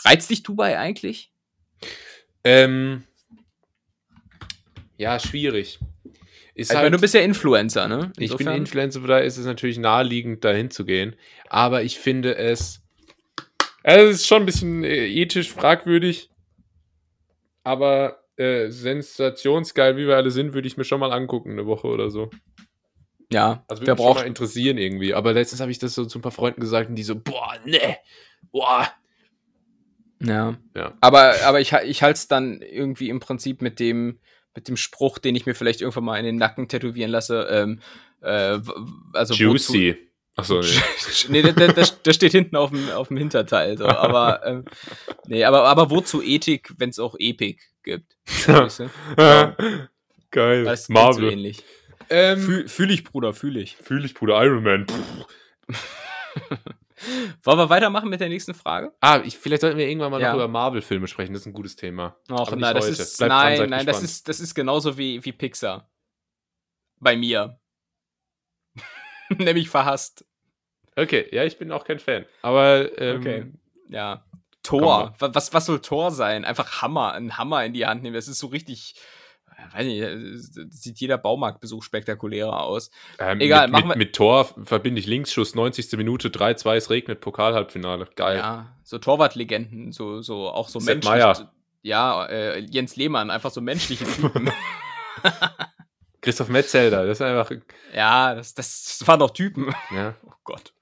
Reizt 0.04 0.30
dich 0.30 0.44
Dubai 0.44 0.78
eigentlich? 0.78 1.32
Ähm, 2.44 3.04
ja, 4.98 5.20
schwierig. 5.20 5.80
Ist 6.54 6.72
Also, 6.72 6.84
meine, 6.84 6.96
du 6.96 7.02
bist 7.02 7.14
ja 7.14 7.22
Influencer, 7.22 7.88
ne? 7.90 8.12
Ich 8.18 8.30
bin 8.30 8.38
Insofern- 8.40 8.56
Influencer, 8.58 9.02
da 9.02 9.20
ist 9.20 9.38
es 9.38 9.46
natürlich 9.46 9.78
naheliegend, 9.78 10.46
dahin 10.46 10.72
zu 10.72 10.86
gehen. 10.86 11.16
Aber 11.50 11.84
ich 11.84 12.00
finde 12.00 12.36
es. 12.38 12.82
Also 13.84 14.10
es 14.10 14.16
ist 14.22 14.28
schon 14.28 14.44
ein 14.44 14.46
bisschen 14.46 14.84
äh, 14.84 15.06
ethisch 15.08 15.52
fragwürdig. 15.52 16.30
Aber 17.64 18.24
äh, 18.38 18.70
sensationsgeil, 18.70 19.98
wie 19.98 20.08
wir 20.08 20.16
alle 20.16 20.32
sind, 20.32 20.54
würde 20.54 20.68
ich 20.68 20.78
mir 20.78 20.84
schon 20.84 21.00
mal 21.00 21.12
angucken, 21.12 21.52
eine 21.52 21.66
Woche 21.66 21.88
oder 21.88 22.10
so. 22.10 22.30
Ja, 23.32 23.64
Also 23.68 23.82
würde 23.82 23.92
mich 23.92 23.98
schon 24.00 24.06
braucht 24.06 24.20
mal 24.22 24.28
interessieren 24.28 24.78
irgendwie. 24.78 25.14
Aber 25.14 25.34
letztens 25.34 25.62
habe 25.62 25.72
ich 25.72 25.80
das 25.80 25.96
so 25.96 26.06
zu 26.06 26.20
ein 26.20 26.22
paar 26.22 26.32
Freunden 26.32 26.62
gesagt 26.62 26.90
und 26.90 26.96
die 26.96 27.04
so, 27.04 27.16
boah, 27.16 27.56
ne, 27.66 27.98
boah. 28.52 28.88
Ja. 30.20 30.58
Ja. 30.76 30.94
Aber, 31.02 31.36
aber 31.44 31.60
ich, 31.60 31.74
ich 31.74 32.04
halte 32.04 32.18
es 32.18 32.28
dann 32.28 32.62
irgendwie 32.62 33.10
im 33.10 33.20
Prinzip 33.20 33.62
mit 33.62 33.80
dem, 33.80 34.20
mit 34.54 34.68
dem 34.68 34.78
Spruch, 34.78 35.18
den 35.18 35.36
ich 35.36 35.46
mir 35.46 35.56
vielleicht 35.56 35.82
irgendwann 35.82 36.06
mal 36.06 36.18
in 36.18 36.26
den 36.26 36.38
Nacken 36.38 36.68
tätowieren 36.68 37.12
lasse. 37.12 37.48
Ähm, 37.50 37.80
äh, 38.22 38.60
also 39.14 39.34
Juicy. 39.34 39.98
Achso, 40.38 40.60
nee. 41.30 41.42
Nee, 41.42 41.54
der, 41.54 41.72
der, 41.74 41.86
der 41.88 42.14
steht 42.14 42.32
hinten 42.34 42.56
auf 42.58 42.70
dem, 42.72 42.90
auf 42.92 43.08
dem 43.08 43.18
Hinterteil. 43.18 43.78
So. 43.78 43.86
Aber, 43.88 44.46
ähm, 44.46 44.66
nee, 45.28 45.44
aber, 45.46 45.64
aber 45.64 45.90
wozu 45.90 46.22
Ethik, 46.22 46.74
wenn 46.78 46.90
es 46.90 47.00
auch 47.00 47.16
Epik 47.18 47.62
gibt? 47.84 48.18
Weißt 48.48 48.80
du? 48.82 48.90
Geil. 50.32 50.64
Das 50.66 50.82
ist 50.82 50.88
so 50.88 50.94
Marvel. 50.94 51.32
ähnlich. 51.32 51.64
Ähm, 52.10 52.40
Fühl, 52.40 52.68
fühl 52.68 52.92
ich, 52.92 53.04
Bruder, 53.04 53.34
fühl 53.34 53.58
ich. 53.58 53.78
Fühl 53.78 54.04
ich, 54.06 54.14
Bruder. 54.14 54.44
Iron 54.44 54.64
Man. 54.64 54.86
Wollen 57.44 57.58
wir 57.58 57.70
weitermachen 57.70 58.10
mit 58.10 58.20
der 58.20 58.30
nächsten 58.30 58.54
Frage? 58.54 58.94
Ah, 59.00 59.22
ich, 59.24 59.38
vielleicht 59.38 59.62
sollten 59.62 59.78
wir 59.78 59.88
irgendwann 59.88 60.12
mal 60.12 60.22
Ja. 60.22 60.30
noch 60.30 60.36
über 60.36 60.48
Marvel-Filme 60.48 61.08
sprechen. 61.08 61.34
Das 61.34 61.42
ist 61.42 61.48
ein 61.48 61.54
gutes 61.54 61.76
Thema. 61.76 62.16
Och, 62.30 62.56
nein, 62.56 62.76
das 62.76 62.88
ist, 62.88 63.18
Bleibt 63.18 63.32
dran, 63.32 63.58
nein, 63.60 63.70
nein, 63.70 63.86
das 63.86 64.04
ist, 64.04 64.28
das 64.28 64.40
ist 64.40 64.54
genauso 64.56 64.98
wie, 64.98 65.24
wie 65.24 65.32
Pixar. 65.32 65.90
Bei 67.00 67.16
mir. 67.16 67.60
Nämlich 69.38 69.70
verhasst. 69.70 70.26
Okay, 70.96 71.28
ja, 71.32 71.44
ich 71.44 71.58
bin 71.58 71.72
auch 71.72 71.84
kein 71.84 72.00
Fan. 72.00 72.26
Aber, 72.42 72.98
ähm, 73.00 73.20
Okay. 73.20 73.46
Ja. 73.90 74.24
Tor. 74.64 75.14
Wa- 75.20 75.30
Was, 75.34 75.54
was 75.54 75.66
soll 75.68 75.80
Tor 75.82 76.10
sein? 76.12 76.44
Einfach 76.46 76.82
Hammer, 76.82 77.14
einen 77.14 77.38
Hammer 77.38 77.64
in 77.66 77.74
die 77.74 77.86
Hand 77.86 78.02
nehmen. 78.04 78.16
Das 78.16 78.28
ist 78.28 78.40
so 78.40 78.48
richtig. 78.48 78.96
äh, 79.58 79.78
Weiß 79.78 79.86
nicht, 79.86 80.02
äh, 80.02 80.68
sieht 80.72 81.00
jeder 81.00 81.18
Baumarktbesuch 81.20 81.84
spektakulärer 81.84 82.64
aus. 82.64 82.90
ähm, 83.20 83.40
Egal, 83.42 83.68
mit, 83.68 83.74
machen 83.74 83.88
mit, 83.90 83.96
wir- 83.96 83.98
mit 84.00 84.16
Tor 84.16 84.46
verbinde 84.64 85.00
ich 85.00 85.06
Linksschuss, 85.08 85.54
90. 85.54 85.98
Minute, 85.98 86.30
3-2, 86.30 86.76
es 86.78 86.90
regnet, 86.90 87.22
Pokalhalbfinale. 87.22 88.08
Geil. 88.16 88.38
Ja, 88.38 88.76
so 88.84 88.98
Torwartlegenden, 88.98 89.92
so, 89.92 90.22
so 90.22 90.50
auch 90.50 90.68
so 90.70 90.80
Sepp 90.80 90.96
menschlich. 91.04 91.12
Meier. 91.14 91.52
Ja, 91.84 92.26
äh, 92.26 92.60
Jens 92.60 92.96
Lehmann, 92.96 93.30
einfach 93.30 93.52
so 93.52 93.62
menschliche 93.62 94.06
Typen. 94.16 94.50
Christoph 96.26 96.50
Metzelder, 96.50 97.06
das 97.06 97.20
ist 97.20 97.22
einfach. 97.22 97.50
ja, 97.94 98.36
das, 98.36 98.54
das 98.54 99.02
waren 99.06 99.20
doch 99.20 99.32
Typen. 99.32 99.74
Ja. 99.92 100.16
Oh 100.26 100.34
Gott. 100.44 100.74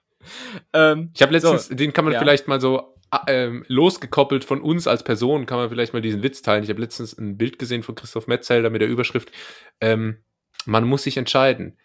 Ähm, 0.73 1.11
Ich 1.15 1.21
habe 1.21 1.31
letztens, 1.33 1.67
So, 1.67 1.75
den 1.75 1.93
kann 1.93 2.03
man 2.05 2.13
ja. 2.13 2.19
vielleicht 2.19 2.47
mal 2.47 2.59
so 2.59 2.95
ah, 3.11 3.23
ähm, 3.27 3.63
losgekoppelt 3.67 4.43
von 4.43 4.61
uns 4.61 4.87
als 4.87 5.03
Person, 5.03 5.45
kann 5.45 5.57
man 5.57 5.69
vielleicht 5.69 5.93
mal 5.93 6.01
diesen 6.01 6.23
Witz 6.23 6.41
teilen. 6.41 6.63
Ich 6.63 6.69
habe 6.69 6.81
letztens 6.81 7.17
ein 7.17 7.37
Bild 7.37 7.59
gesehen 7.59 7.83
von 7.83 7.95
Christoph 7.95 8.27
Metzelder 8.27 8.69
mit 8.69 8.81
der 8.81 8.89
Überschrift: 8.89 9.31
ähm, 9.79 10.23
Man 10.65 10.85
muss 10.85 11.03
sich 11.03 11.17
entscheiden. 11.17 11.77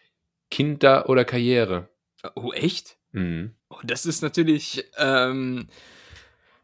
Kinder 0.50 1.08
oder 1.08 1.24
Karriere. 1.24 1.88
oh, 2.34 2.52
echt? 2.52 2.96
Mhm. 3.12 3.54
Oh, 3.68 3.78
das 3.84 4.06
ist 4.06 4.22
natürlich, 4.22 4.84
ähm, 4.96 5.68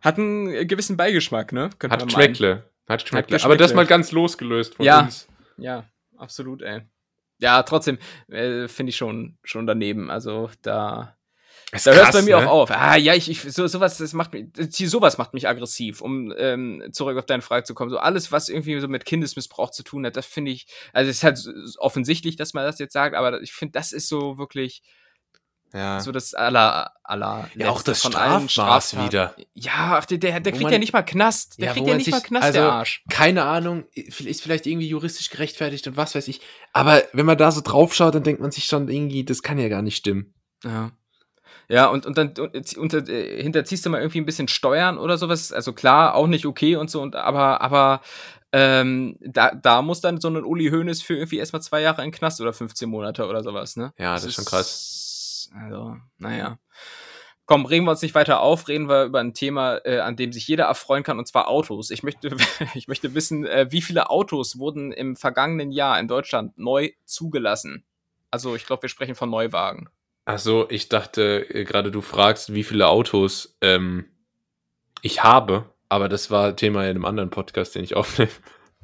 hat 0.00 0.18
einen 0.18 0.66
gewissen 0.66 0.96
Beigeschmack, 0.96 1.52
ne? 1.52 1.70
Könnte 1.78 1.96
Hat. 1.96 2.04
Geschmäckle. 2.06 2.70
Hat. 2.88 3.02
Geschmäckle. 3.02 3.42
Aber 3.44 3.56
das 3.56 3.74
mal 3.74 3.86
ganz 3.86 4.10
losgelöst 4.12 4.74
von 4.76 4.84
Ja. 4.86 5.00
uns. 5.02 5.28
Ja, 5.56 5.84
absolut, 6.16 6.62
ey. 6.62 6.82
Ja, 7.38 7.62
trotzdem 7.62 7.98
äh, 8.28 8.68
finde 8.68 8.90
ich 8.90 8.96
schon, 8.96 9.38
schon 9.42 9.66
daneben. 9.66 10.10
Also 10.10 10.50
da, 10.62 11.16
Das 11.72 11.82
da 11.84 11.92
hört 11.92 12.08
es 12.08 12.12
bei 12.12 12.22
mir 12.22 12.38
ne? 12.38 12.46
auch 12.46 12.52
auf. 12.52 12.70
Ah, 12.70 12.96
ja, 12.96 13.14
ich, 13.14 13.28
ich 13.28 13.40
so, 13.42 13.66
sowas, 13.66 13.98
das 13.98 14.12
macht 14.12 14.32
mich, 14.32 14.46
sowas 14.70 15.18
macht 15.18 15.34
mich 15.34 15.48
aggressiv, 15.48 16.00
um 16.00 16.32
ähm, 16.36 16.84
zurück 16.92 17.18
auf 17.18 17.26
deine 17.26 17.42
Frage 17.42 17.64
zu 17.64 17.74
kommen. 17.74 17.90
So 17.90 17.98
alles, 17.98 18.30
was 18.30 18.48
irgendwie 18.48 18.78
so 18.78 18.88
mit 18.88 19.04
Kindesmissbrauch 19.04 19.70
zu 19.70 19.82
tun 19.82 20.06
hat, 20.06 20.16
das 20.16 20.26
finde 20.26 20.52
ich, 20.52 20.66
also 20.92 21.10
es 21.10 21.16
ist 21.16 21.24
halt 21.24 21.76
offensichtlich, 21.78 22.36
dass 22.36 22.54
man 22.54 22.64
das 22.64 22.78
jetzt 22.78 22.92
sagt, 22.92 23.16
aber 23.16 23.42
ich 23.42 23.52
finde, 23.52 23.72
das 23.72 23.92
ist 23.92 24.08
so 24.08 24.38
wirklich 24.38 24.82
Ja. 25.74 25.98
so 26.00 26.12
das 26.12 26.34
aller, 26.34 26.92
aller 27.02 27.48
Ja, 27.56 27.70
auch 27.70 27.82
das 27.82 28.00
von 28.00 28.12
Strafmaß 28.12 28.52
Straftaten. 28.52 29.06
wieder. 29.08 29.34
Ja, 29.54 29.98
ach, 29.98 30.04
der, 30.06 30.18
der, 30.18 30.38
der 30.40 30.52
kriegt 30.52 30.62
man- 30.62 30.72
ja 30.72 30.78
nicht 30.78 30.92
mal 30.92 31.02
Knast. 31.02 31.58
Der 31.58 31.66
Ja, 31.66 31.72
kriegt 31.72 31.88
ja 31.88 31.96
nicht 31.96 32.10
mal 32.10 32.18
sich- 32.20 32.26
Knast, 32.28 32.44
also- 32.44 32.58
der 32.60 32.72
Arsch. 32.72 33.02
Keine 33.10 33.42
Ahnung, 33.44 33.84
ist 33.92 34.40
vielleicht 34.42 34.66
irgendwie 34.66 34.86
juristisch 34.88 35.30
gerechtfertigt 35.30 35.86
und 35.88 35.96
was 35.96 36.14
weiß 36.14 36.28
ich. 36.28 36.40
Aber 36.72 37.02
wenn 37.12 37.26
man 37.26 37.36
da 37.36 37.50
so 37.50 37.60
drauf 37.60 37.92
schaut, 37.94 38.14
dann 38.14 38.22
denkt 38.22 38.40
man 38.40 38.52
sich 38.52 38.64
schon 38.66 38.88
irgendwie, 38.88 39.24
das 39.24 39.42
kann 39.42 39.58
ja 39.58 39.68
gar 39.68 39.82
nicht 39.82 39.96
stimmen. 39.96 40.32
Ja. 40.64 40.92
Ja, 41.68 41.86
und, 41.86 42.04
und 42.06 42.18
dann 42.18 42.34
und, 42.38 42.76
unter, 42.76 43.08
äh, 43.08 43.42
hinterziehst 43.42 43.84
du 43.86 43.90
mal 43.90 43.98
irgendwie 43.98 44.20
ein 44.20 44.26
bisschen 44.26 44.48
Steuern 44.48 44.98
oder 44.98 45.16
sowas. 45.18 45.50
Also 45.50 45.72
klar, 45.72 46.14
auch 46.14 46.26
nicht 46.26 46.44
okay 46.46 46.76
und 46.76 46.90
so, 46.90 47.00
und, 47.00 47.16
aber, 47.16 47.62
aber 47.62 48.00
ähm, 48.52 49.16
da, 49.20 49.50
da 49.54 49.82
muss 49.82 50.00
dann 50.00 50.20
so 50.20 50.28
ein 50.28 50.44
Uli 50.44 50.68
Hoeneß 50.70 51.02
für 51.02 51.16
irgendwie 51.16 51.38
erstmal 51.38 51.62
zwei 51.62 51.80
Jahre 51.80 52.02
in 52.04 52.10
den 52.10 52.14
Knast 52.16 52.40
oder 52.40 52.52
15 52.52 52.88
Monate 52.88 53.26
oder 53.26 53.42
sowas, 53.42 53.76
ne? 53.76 53.92
Ja, 53.98 54.12
das 54.14 54.24
ist 54.24 54.34
schon 54.34 54.44
krass. 54.44 55.00
Also, 55.54 55.96
naja. 56.18 56.58
Komm, 57.46 57.66
regen 57.66 57.84
wir 57.84 57.90
uns 57.90 58.00
nicht 58.00 58.14
weiter 58.14 58.40
auf, 58.40 58.68
reden 58.68 58.88
wir 58.88 59.04
über 59.04 59.20
ein 59.20 59.34
Thema, 59.34 59.76
äh, 59.84 59.98
an 60.00 60.16
dem 60.16 60.32
sich 60.32 60.48
jeder 60.48 60.64
erfreuen 60.64 61.02
kann, 61.02 61.18
und 61.18 61.28
zwar 61.28 61.48
Autos. 61.48 61.90
Ich 61.90 62.02
möchte, 62.02 62.30
ich 62.74 62.88
möchte 62.88 63.14
wissen, 63.14 63.44
äh, 63.44 63.66
wie 63.70 63.82
viele 63.82 64.08
Autos 64.08 64.58
wurden 64.58 64.92
im 64.92 65.14
vergangenen 65.16 65.70
Jahr 65.70 65.98
in 66.00 66.08
Deutschland 66.08 66.56
neu 66.56 66.90
zugelassen? 67.04 67.84
Also, 68.30 68.56
ich 68.56 68.64
glaube, 68.66 68.82
wir 68.82 68.88
sprechen 68.88 69.14
von 69.14 69.28
Neuwagen. 69.30 69.88
Achso, 70.24 70.66
ich 70.70 70.88
dachte 70.88 71.46
äh, 71.50 71.64
gerade, 71.64 71.90
du 71.90 72.00
fragst, 72.00 72.54
wie 72.54 72.64
viele 72.64 72.88
Autos 72.88 73.58
ähm, 73.60 74.06
ich 75.02 75.22
habe, 75.22 75.70
aber 75.90 76.08
das 76.08 76.30
war 76.30 76.56
Thema 76.56 76.84
in 76.84 76.90
einem 76.90 77.04
anderen 77.04 77.28
Podcast, 77.28 77.74
den 77.74 77.84
ich 77.84 77.94
aufnehme. 77.94 78.30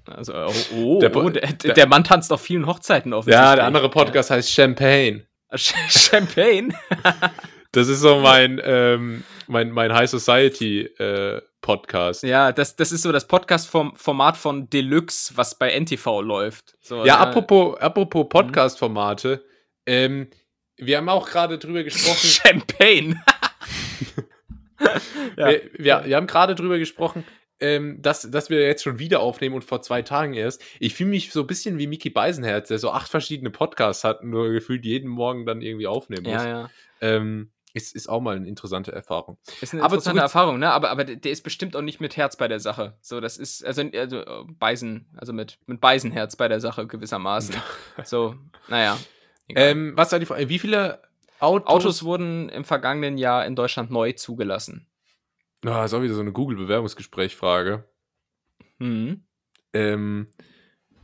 Also, 0.07 0.35
oh, 0.35 0.53
oh, 0.75 1.01
Der 1.01 1.15
oh, 1.17 1.31
der- 1.31 1.53
der 1.53 1.87
Mann 1.87 2.05
tanzt 2.05 2.31
auf 2.33 2.41
vielen 2.43 2.67
Hochzeiten 2.67 3.13
auf. 3.15 3.27
Ja, 3.27 3.55
der 3.57 3.65
andere 3.65 3.89
Podcast 3.91 4.31
heißt 4.31 4.51
Champagne. 4.53 5.27
Champagne. 5.55 6.75
Das 7.73 7.87
ist 7.87 8.01
so 8.01 8.19
mein, 8.19 8.61
ähm, 8.65 9.23
mein, 9.47 9.71
mein 9.71 9.95
High 9.95 10.11
Society 10.11 10.81
äh, 10.81 11.41
Podcast. 11.61 12.25
Ja, 12.25 12.51
das, 12.51 12.75
das 12.75 12.91
ist 12.91 13.03
so 13.03 13.13
das 13.13 13.29
Podcast-Format 13.29 14.37
von 14.37 14.69
Deluxe, 14.69 15.37
was 15.37 15.57
bei 15.57 15.71
NTV 15.79 16.21
läuft. 16.23 16.77
So, 16.81 17.05
Ja, 17.05 17.19
apropos, 17.19 17.79
apropos 17.79 18.29
Podcast-Formate, 18.29 19.45
ähm, 19.87 20.31
wir 20.79 20.97
haben 20.97 21.09
auch 21.09 21.29
gerade 21.29 21.59
drüber 21.59 21.85
gesprochen. 21.85 22.17
Champagne. 22.27 23.23
ja. 25.37 25.49
wir, 25.49 25.71
wir, 25.75 26.03
wir 26.07 26.17
haben 26.17 26.27
gerade 26.27 26.57
drüber 26.57 26.79
gesprochen, 26.79 27.25
ähm, 27.61 28.01
dass, 28.01 28.31
dass 28.31 28.51
wir 28.51 28.61
jetzt 28.61 28.83
schon 28.83 28.99
wieder 28.99 29.21
aufnehmen 29.21 29.55
und 29.55 29.65
vor 29.65 29.83
zwei 29.83 30.03
Tagen 30.03 30.35
erst. 30.35 30.63
Ich 30.79 30.95
fühle 30.95 31.11
mich 31.11 31.33
so 31.33 31.41
ein 31.41 31.47
bisschen 31.47 31.79
wie 31.79 31.87
Mickey 31.87 32.11
Beisenherz, 32.11 32.69
der 32.69 32.79
so 32.79 32.91
acht 32.91 33.11
verschiedene 33.11 33.51
Podcasts 33.51 34.05
hat 34.05 34.23
und 34.23 34.31
nur 34.31 34.51
gefühlt 34.51 34.85
jeden 34.85 35.09
Morgen 35.09 35.47
dann 35.47 35.63
irgendwie 35.63 35.87
aufnehmen 35.87 36.25
muss. 36.25 36.43
ja, 36.43 36.49
ja. 36.49 36.71
Ähm, 37.01 37.51
ist, 37.73 37.95
ist 37.95 38.09
auch 38.09 38.21
mal 38.21 38.37
eine 38.37 38.49
interessante 38.49 38.91
Erfahrung. 38.91 39.39
Ist 39.61 39.73
eine 39.73 39.83
Aber 39.83 39.95
interessante 39.95 40.23
Erfahrung, 40.23 40.59
ne? 40.59 40.73
Aber, 40.73 40.91
aber 40.91 41.05
der 41.05 41.31
ist 41.31 41.43
bestimmt 41.43 41.77
auch 41.77 41.83
nicht 41.83 42.01
mit 42.01 42.17
Herz 42.17 42.37
bei 42.37 42.49
der 42.49 42.59
Sache. 42.59 42.97
So, 43.01 43.21
das 43.21 43.37
ist, 43.37 43.65
also, 43.65 43.83
also 43.95 44.25
Beisen, 44.59 45.07
also 45.17 45.33
mit, 45.33 45.59
mit 45.67 45.81
Beisenherz 45.81 46.35
bei 46.35 46.49
der 46.49 46.59
Sache 46.61 46.89
gewissermaßen. 46.89 47.55
so, 48.05 48.35
naja. 48.69 48.99
Ähm, 49.49 49.93
was 49.97 50.11
war 50.11 50.19
die 50.19 50.27
Frage? 50.27 50.49
Wie 50.49 50.59
viele 50.59 51.03
Autos? 51.39 51.69
Autos 51.69 52.03
wurden 52.03 52.49
im 52.49 52.65
vergangenen 52.65 53.19
Jahr 53.19 53.47
in 53.47 53.55
Deutschland 53.55 53.91
neu 53.91 54.13
zugelassen. 54.13 54.87
Ah, 55.65 55.85
ist 55.85 55.95
auch 55.95 56.03
wieder 56.03 56.15
so 56.15 56.21
eine 56.21 56.33
Google-Bewerbungsgespräch-Frage. 56.33 57.85
Mhm. 58.79 59.25
Ähm, 59.73 60.29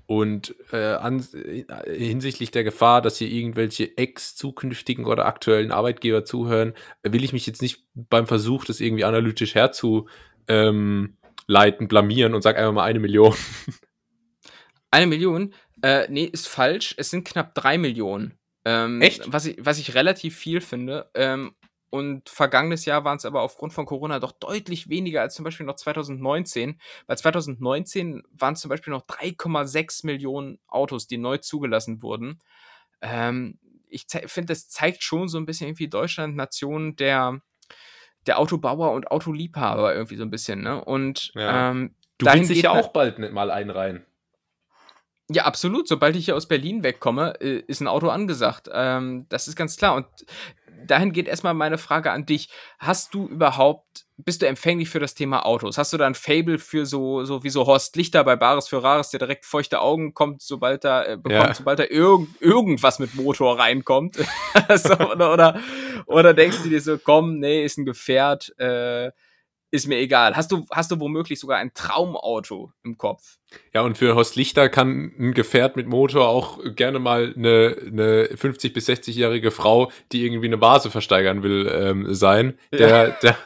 und 0.06 0.54
äh, 0.72 0.94
an, 0.94 1.26
äh, 1.34 1.64
hinsichtlich 1.86 2.52
der 2.52 2.64
Gefahr, 2.64 3.02
dass 3.02 3.18
hier 3.18 3.28
irgendwelche 3.28 3.96
ex-zukünftigen 3.98 5.04
oder 5.04 5.26
aktuellen 5.26 5.72
Arbeitgeber 5.72 6.24
zuhören, 6.24 6.74
will 7.02 7.24
ich 7.24 7.32
mich 7.32 7.46
jetzt 7.46 7.60
nicht 7.60 7.84
beim 7.94 8.26
Versuch, 8.26 8.64
das 8.64 8.80
irgendwie 8.80 9.04
analytisch 9.04 9.54
herzuleiten, 9.54 10.08
ähm, 10.48 11.16
blamieren 11.88 12.34
und 12.34 12.42
sag 12.42 12.56
einfach 12.56 12.72
mal 12.72 12.84
eine 12.84 13.00
Million. 13.00 13.34
Eine 14.92 15.08
Million? 15.08 15.52
Äh, 15.82 16.06
nee, 16.08 16.24
ist 16.24 16.48
falsch. 16.48 16.94
Es 16.96 17.10
sind 17.10 17.26
knapp 17.26 17.54
drei 17.54 17.76
Millionen. 17.76 18.38
Ähm, 18.64 19.02
Echt? 19.02 19.30
Was 19.30 19.44
ich, 19.44 19.56
was 19.60 19.78
ich 19.78 19.94
relativ 19.94 20.36
viel 20.36 20.60
finde. 20.60 21.10
Ähm, 21.14 21.54
und 21.90 22.28
vergangenes 22.28 22.84
Jahr 22.84 23.04
waren 23.04 23.16
es 23.16 23.24
aber 23.24 23.42
aufgrund 23.42 23.72
von 23.72 23.86
Corona 23.86 24.18
doch 24.18 24.32
deutlich 24.32 24.88
weniger 24.88 25.20
als 25.22 25.34
zum 25.34 25.44
Beispiel 25.44 25.66
noch 25.66 25.76
2019. 25.76 26.80
Weil 27.06 27.18
2019 27.18 28.22
waren 28.30 28.54
es 28.54 28.60
zum 28.60 28.68
Beispiel 28.68 28.92
noch 28.92 29.06
3,6 29.06 30.04
Millionen 30.04 30.58
Autos, 30.66 31.06
die 31.06 31.18
neu 31.18 31.38
zugelassen 31.38 32.02
wurden. 32.02 32.40
Ähm, 33.00 33.58
ich 33.88 34.06
finde, 34.08 34.52
das 34.52 34.68
zeigt 34.68 35.02
schon 35.02 35.28
so 35.28 35.38
ein 35.38 35.46
bisschen 35.46 35.68
irgendwie 35.68 35.88
Deutschland, 35.88 36.36
Nation 36.36 36.96
der, 36.96 37.40
der 38.26 38.38
Autobauer 38.38 38.92
und 38.92 39.10
Autoliebhaber 39.10 39.94
irgendwie 39.94 40.16
so 40.16 40.22
ein 40.24 40.30
bisschen. 40.30 40.60
Ne? 40.62 40.84
Und 40.84 41.32
Ja. 41.34 41.70
ähm, 41.70 41.94
Du 42.18 42.26
willst 42.26 42.50
dich 42.50 42.62
ja 42.62 42.70
auch 42.70 42.88
bald 42.88 43.18
mal 43.18 43.50
einreihen. 43.50 44.04
Ja, 45.28 45.44
absolut. 45.44 45.88
Sobald 45.88 46.14
ich 46.16 46.24
hier 46.26 46.36
aus 46.36 46.46
Berlin 46.46 46.82
wegkomme, 46.84 47.34
äh, 47.40 47.58
ist 47.66 47.80
ein 47.80 47.88
Auto 47.88 48.08
angesagt. 48.08 48.68
Ähm, 48.72 49.26
das 49.28 49.48
ist 49.48 49.56
ganz 49.56 49.76
klar. 49.76 49.96
Und 49.96 50.06
dahin 50.86 51.12
geht 51.12 51.28
erstmal 51.28 51.54
meine 51.54 51.78
Frage 51.78 52.10
an 52.12 52.26
dich. 52.26 52.48
Hast 52.78 53.14
du 53.14 53.26
überhaupt, 53.26 54.04
bist 54.16 54.42
du 54.42 54.46
empfänglich 54.46 54.88
für 54.88 55.00
das 55.00 55.14
Thema 55.14 55.44
Autos? 55.44 55.76
Hast 55.78 55.92
du 55.92 55.96
da 55.96 56.06
ein 56.06 56.14
Fable 56.14 56.58
für 56.58 56.86
so, 56.86 57.24
so 57.24 57.42
wie 57.44 57.50
so 57.50 57.66
Horst 57.66 57.96
Lichter 57.96 58.24
bei 58.24 58.36
Bares 58.36 58.68
für 58.68 58.82
Rares, 58.82 59.10
der 59.10 59.18
direkt 59.20 59.44
feuchte 59.44 59.80
Augen 59.80 60.14
kommt, 60.14 60.40
sobald 60.42 60.84
da, 60.84 61.04
äh, 61.04 61.16
bekommt, 61.16 61.48
Ja. 61.48 61.54
sobald 61.54 61.78
da 61.78 61.84
irg 61.84 62.26
irgendwas 62.40 62.98
mit 62.98 63.14
Motor 63.14 63.58
reinkommt? 63.58 64.16
so, 64.76 64.94
oder, 64.94 65.32
oder, 65.32 65.60
oder 66.06 66.34
denkst 66.34 66.62
du 66.62 66.68
dir 66.70 66.80
so, 66.80 66.98
komm, 66.98 67.38
nee, 67.38 67.64
ist 67.64 67.78
ein 67.78 67.84
Gefährt, 67.84 68.52
äh, 68.58 69.10
ist 69.70 69.86
mir 69.88 69.96
egal. 69.98 70.36
Hast 70.36 70.52
du, 70.52 70.64
hast 70.70 70.90
du 70.90 71.00
womöglich 71.00 71.40
sogar 71.40 71.58
ein 71.58 71.72
Traumauto 71.74 72.72
im 72.84 72.96
Kopf? 72.96 73.38
Ja, 73.74 73.82
und 73.82 73.98
für 73.98 74.14
Horst 74.14 74.36
Lichter 74.36 74.68
kann 74.68 75.12
ein 75.18 75.34
Gefährt 75.34 75.76
mit 75.76 75.86
Motor 75.86 76.28
auch 76.28 76.58
gerne 76.74 76.98
mal 76.98 77.32
eine, 77.36 77.76
eine 77.86 78.24
50- 78.34 78.72
bis 78.72 78.88
60-jährige 78.88 79.50
Frau, 79.50 79.90
die 80.12 80.24
irgendwie 80.24 80.46
eine 80.46 80.60
Vase 80.60 80.90
versteigern 80.90 81.42
will, 81.42 81.70
ähm, 81.72 82.14
sein. 82.14 82.58
Der, 82.72 82.88
Ja. 82.88 83.06
der, 83.22 83.36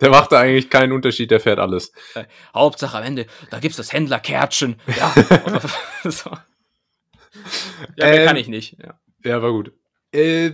der 0.00 0.10
macht 0.10 0.32
da 0.32 0.40
eigentlich 0.40 0.70
keinen 0.70 0.92
Unterschied, 0.92 1.30
der 1.30 1.40
fährt 1.40 1.58
alles. 1.58 1.92
Äh, 2.14 2.24
Hauptsache 2.54 2.96
am 2.98 3.04
Ende, 3.04 3.26
da 3.50 3.58
gibt's 3.60 3.76
das 3.76 3.92
Händlerkärtchen. 3.92 4.76
Ja, 4.98 5.14
so. 6.04 6.30
ja 7.96 8.06
mehr 8.06 8.20
Ähm, 8.20 8.26
kann 8.26 8.36
ich 8.36 8.48
nicht. 8.48 8.76
Ja. 8.82 8.98
Ja, 9.24 9.42
war 9.42 9.50
gut. 9.52 9.72
Äh, 10.12 10.52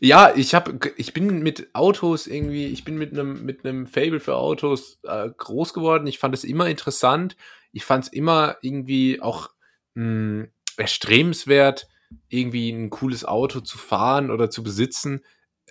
ja, 0.00 0.32
ich 0.34 0.54
habe, 0.54 0.78
ich 0.96 1.12
bin 1.12 1.42
mit 1.42 1.74
Autos 1.74 2.26
irgendwie, 2.26 2.66
ich 2.66 2.84
bin 2.84 2.96
mit 2.96 3.12
einem 3.12 3.44
mit 3.44 3.64
einem 3.66 3.86
Fable 3.86 4.20
für 4.20 4.36
Autos 4.36 4.98
äh, 5.04 5.28
groß 5.36 5.74
geworden. 5.74 6.06
Ich 6.06 6.18
fand 6.18 6.34
es 6.34 6.44
immer 6.44 6.68
interessant. 6.68 7.36
Ich 7.72 7.84
fand 7.84 8.04
es 8.06 8.12
immer 8.12 8.56
irgendwie 8.62 9.20
auch 9.20 9.50
mh, 9.94 10.46
erstrebenswert, 10.78 11.86
irgendwie 12.28 12.70
ein 12.70 12.88
cooles 12.90 13.24
Auto 13.26 13.60
zu 13.60 13.76
fahren 13.78 14.30
oder 14.30 14.48
zu 14.50 14.62
besitzen. 14.62 15.22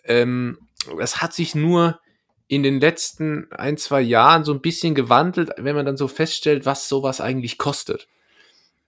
Ähm, 0.03 0.59
es 0.99 1.21
hat 1.21 1.33
sich 1.33 1.55
nur 1.55 1.99
in 2.47 2.63
den 2.63 2.79
letzten 2.79 3.51
ein, 3.51 3.77
zwei 3.77 4.01
Jahren 4.01 4.43
so 4.43 4.53
ein 4.53 4.61
bisschen 4.61 4.93
gewandelt, 4.93 5.51
wenn 5.57 5.75
man 5.75 5.85
dann 5.85 5.97
so 5.97 6.07
feststellt, 6.07 6.65
was 6.65 6.87
sowas 6.89 7.21
eigentlich 7.21 7.57
kostet. 7.57 8.07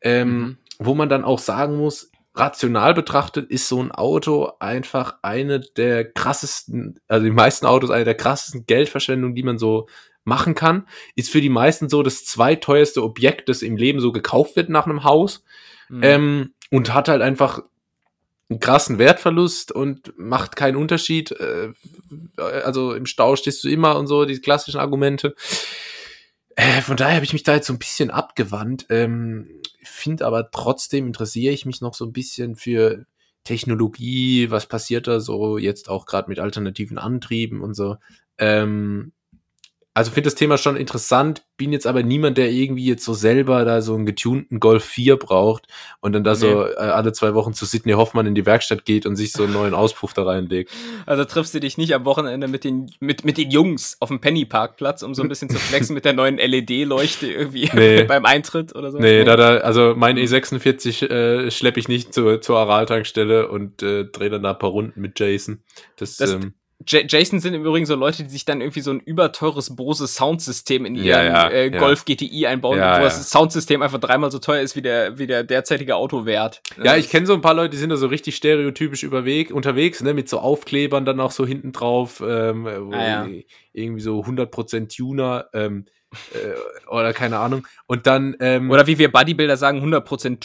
Ähm, 0.01 0.29
Mhm. 0.39 0.57
Wo 0.79 0.95
man 0.95 1.07
dann 1.07 1.23
auch 1.23 1.39
sagen 1.39 1.77
muss, 1.77 2.09
rational 2.35 2.93
betrachtet 2.93 3.49
ist 3.49 3.67
so 3.67 3.81
ein 3.81 3.91
Auto 3.91 4.53
einfach 4.59 5.17
eine 5.21 5.59
der 5.59 6.11
krassesten, 6.11 6.99
also 7.07 7.23
die 7.23 7.31
meisten 7.31 7.65
Autos 7.65 7.91
eine 7.91 8.05
der 8.05 8.15
krassesten 8.15 8.65
Geldverschwendungen, 8.65 9.35
die 9.35 9.43
man 9.43 9.57
so 9.57 9.87
machen 10.23 10.55
kann. 10.55 10.87
Ist 11.15 11.29
für 11.29 11.41
die 11.41 11.49
meisten 11.49 11.89
so 11.89 12.01
das 12.01 12.25
zweiteuerste 12.25 13.03
Objekt, 13.03 13.49
das 13.49 13.61
im 13.61 13.77
Leben 13.77 13.99
so 13.99 14.11
gekauft 14.11 14.55
wird 14.55 14.69
nach 14.69 14.85
einem 14.85 15.03
Haus. 15.03 15.43
Mhm. 15.89 16.03
Ähm, 16.03 16.53
und 16.71 16.93
hat 16.93 17.07
halt 17.07 17.21
einfach 17.21 17.61
einen 18.49 18.59
krassen 18.59 18.97
Wertverlust 18.97 19.71
und 19.71 20.13
macht 20.17 20.55
keinen 20.55 20.75
Unterschied. 20.75 21.31
Äh, 21.31 21.73
also 22.37 22.93
im 22.93 23.05
Stau 23.05 23.35
stehst 23.35 23.63
du 23.63 23.69
immer 23.69 23.97
und 23.97 24.07
so, 24.07 24.25
die 24.25 24.39
klassischen 24.39 24.79
Argumente. 24.79 25.35
Äh, 26.55 26.81
von 26.81 26.97
daher 26.97 27.15
habe 27.15 27.25
ich 27.25 27.33
mich 27.33 27.43
da 27.43 27.55
jetzt 27.55 27.67
so 27.67 27.73
ein 27.73 27.79
bisschen 27.79 28.11
abgewandt. 28.11 28.85
Ähm, 28.89 29.61
Finde 29.83 30.25
aber 30.25 30.51
trotzdem 30.51 31.07
interessiere 31.07 31.53
ich 31.53 31.65
mich 31.65 31.81
noch 31.81 31.93
so 31.93 32.05
ein 32.05 32.13
bisschen 32.13 32.55
für 32.55 33.05
Technologie, 33.43 34.49
was 34.51 34.67
passiert 34.67 35.07
da 35.07 35.19
so 35.19 35.57
jetzt 35.57 35.89
auch 35.89 36.05
gerade 36.05 36.29
mit 36.29 36.39
alternativen 36.39 36.97
Antrieben 36.97 37.61
und 37.61 37.73
so. 37.73 37.97
Ähm, 38.37 39.13
also 39.95 40.09
finde 40.11 40.27
das 40.27 40.35
Thema 40.35 40.57
schon 40.57 40.75
interessant, 40.75 41.43
bin 41.55 41.71
jetzt 41.71 41.85
aber 41.85 42.01
niemand, 42.01 42.39
der 42.39 42.49
irgendwie 42.51 42.85
jetzt 42.85 43.05
so 43.05 43.13
selber 43.13 43.63
da 43.63 43.81
so 43.81 43.93
einen 43.93 44.07
getunten 44.07 44.59
Golf 44.59 44.83
4 44.85 45.17
braucht 45.17 45.67
und 46.01 46.13
dann 46.13 46.23
da 46.23 46.33
so 46.33 46.65
äh, 46.65 46.73
alle 46.77 47.13
zwei 47.13 47.35
Wochen 47.35 47.53
zu 47.53 47.65
Sidney 47.65 47.93
Hoffmann 47.93 48.25
in 48.25 48.33
die 48.33 48.45
Werkstatt 48.47 48.85
geht 48.85 49.05
und 49.05 49.15
sich 49.15 49.31
so 49.33 49.43
einen 49.43 49.53
neuen 49.53 49.75
Auspuff 49.75 50.13
da 50.13 50.23
reinlegt. 50.23 50.71
Also 51.05 51.25
triffst 51.25 51.53
du 51.53 51.59
dich 51.59 51.77
nicht 51.77 51.93
am 51.93 52.05
Wochenende 52.05 52.47
mit 52.47 52.63
den, 52.63 52.91
mit, 52.99 53.23
mit 53.23 53.37
den 53.37 53.51
Jungs 53.51 53.97
auf 53.99 54.09
dem 54.09 54.19
Penny-Parkplatz, 54.19 55.03
um 55.03 55.13
so 55.13 55.21
ein 55.21 55.29
bisschen 55.29 55.49
zu 55.49 55.57
flexen 55.59 55.93
mit 55.93 56.05
der 56.05 56.13
neuen 56.13 56.37
LED-Leuchte 56.37 57.27
irgendwie 57.31 57.69
Nee. 57.75 58.03
beim 58.07 58.25
Eintritt 58.25 58.75
oder 58.75 58.91
so? 58.91 58.97
Nee, 58.97 59.23
da, 59.23 59.35
da, 59.35 59.57
also 59.57 59.93
mein 59.95 60.17
E46 60.17 61.07
äh, 61.07 61.51
schleppe 61.51 61.79
ich 61.79 61.87
nicht 61.87 62.15
zur, 62.15 62.41
zur 62.41 62.57
Aral-Tankstelle 62.57 63.47
und 63.47 63.83
äh, 63.83 64.05
drehe 64.05 64.31
dann 64.31 64.41
da 64.41 64.51
ein 64.53 64.59
paar 64.59 64.71
Runden 64.71 64.99
mit 65.01 65.19
Jason. 65.19 65.61
Das, 65.97 66.17
Das- 66.17 66.31
ähm, 66.31 66.55
J 66.87 67.11
Jason 67.11 67.39
sind 67.39 67.53
im 67.53 67.65
Übrigen 67.65 67.85
so 67.85 67.95
Leute, 67.95 68.23
die 68.23 68.29
sich 68.29 68.45
dann 68.45 68.61
irgendwie 68.61 68.81
so 68.81 68.91
ein 68.91 68.99
überteures 68.99 69.75
Bose 69.75 70.07
Soundsystem 70.07 70.85
in 70.85 70.95
ihren 70.95 71.05
Ja, 71.05 71.23
ja, 71.23 71.47
äh, 71.49 71.71
ja. 71.71 71.79
Golf 71.79 72.05
GTI 72.05 72.47
einbauen, 72.47 72.77
Ja, 72.77 72.93
wo 72.93 72.97
ja. 72.97 73.03
das 73.03 73.29
Soundsystem 73.29 73.81
einfach 73.81 73.99
dreimal 73.99 74.31
so 74.31 74.39
teuer 74.39 74.61
ist 74.61 74.75
wie 74.75 74.81
der, 74.81 75.17
wie 75.17 75.27
der 75.27 75.43
derzeitige 75.43 75.95
Autowert. 75.95 76.61
Ja, 76.83 76.95
ich 76.97 77.09
kenne 77.09 77.25
so 77.25 77.33
ein 77.33 77.41
paar 77.41 77.53
Leute, 77.53 77.69
die 77.71 77.77
sind 77.77 77.89
da 77.89 77.97
so 77.97 78.07
richtig 78.07 78.35
stereotypisch 78.35 79.03
überweg, 79.03 79.51
unterwegs, 79.51 80.01
ne, 80.01 80.13
mit 80.13 80.29
so 80.29 80.39
Aufklebern 80.39 81.05
dann 81.05 81.19
auch 81.19 81.31
so 81.31 81.45
hinten 81.45 81.71
drauf, 81.71 82.21
ähm, 82.25 82.65
wo 82.65 82.93
Ah, 82.93 83.07
ja. 83.07 83.27
irgendwie 83.73 84.01
so 84.01 84.21
100% 84.23 84.95
Tuner, 84.95 85.47
ähm, 85.53 85.85
äh, 86.33 86.89
oder 86.89 87.13
keine 87.13 87.39
Ahnung. 87.39 87.65
Und 87.87 88.07
dann, 88.07 88.35
ähm, 88.39 88.69
Oder 88.69 88.87
wie 88.87 88.97
wir 88.97 89.11
Bodybuilder 89.11 89.57
sagen, 89.57 89.81
100% 89.81 90.39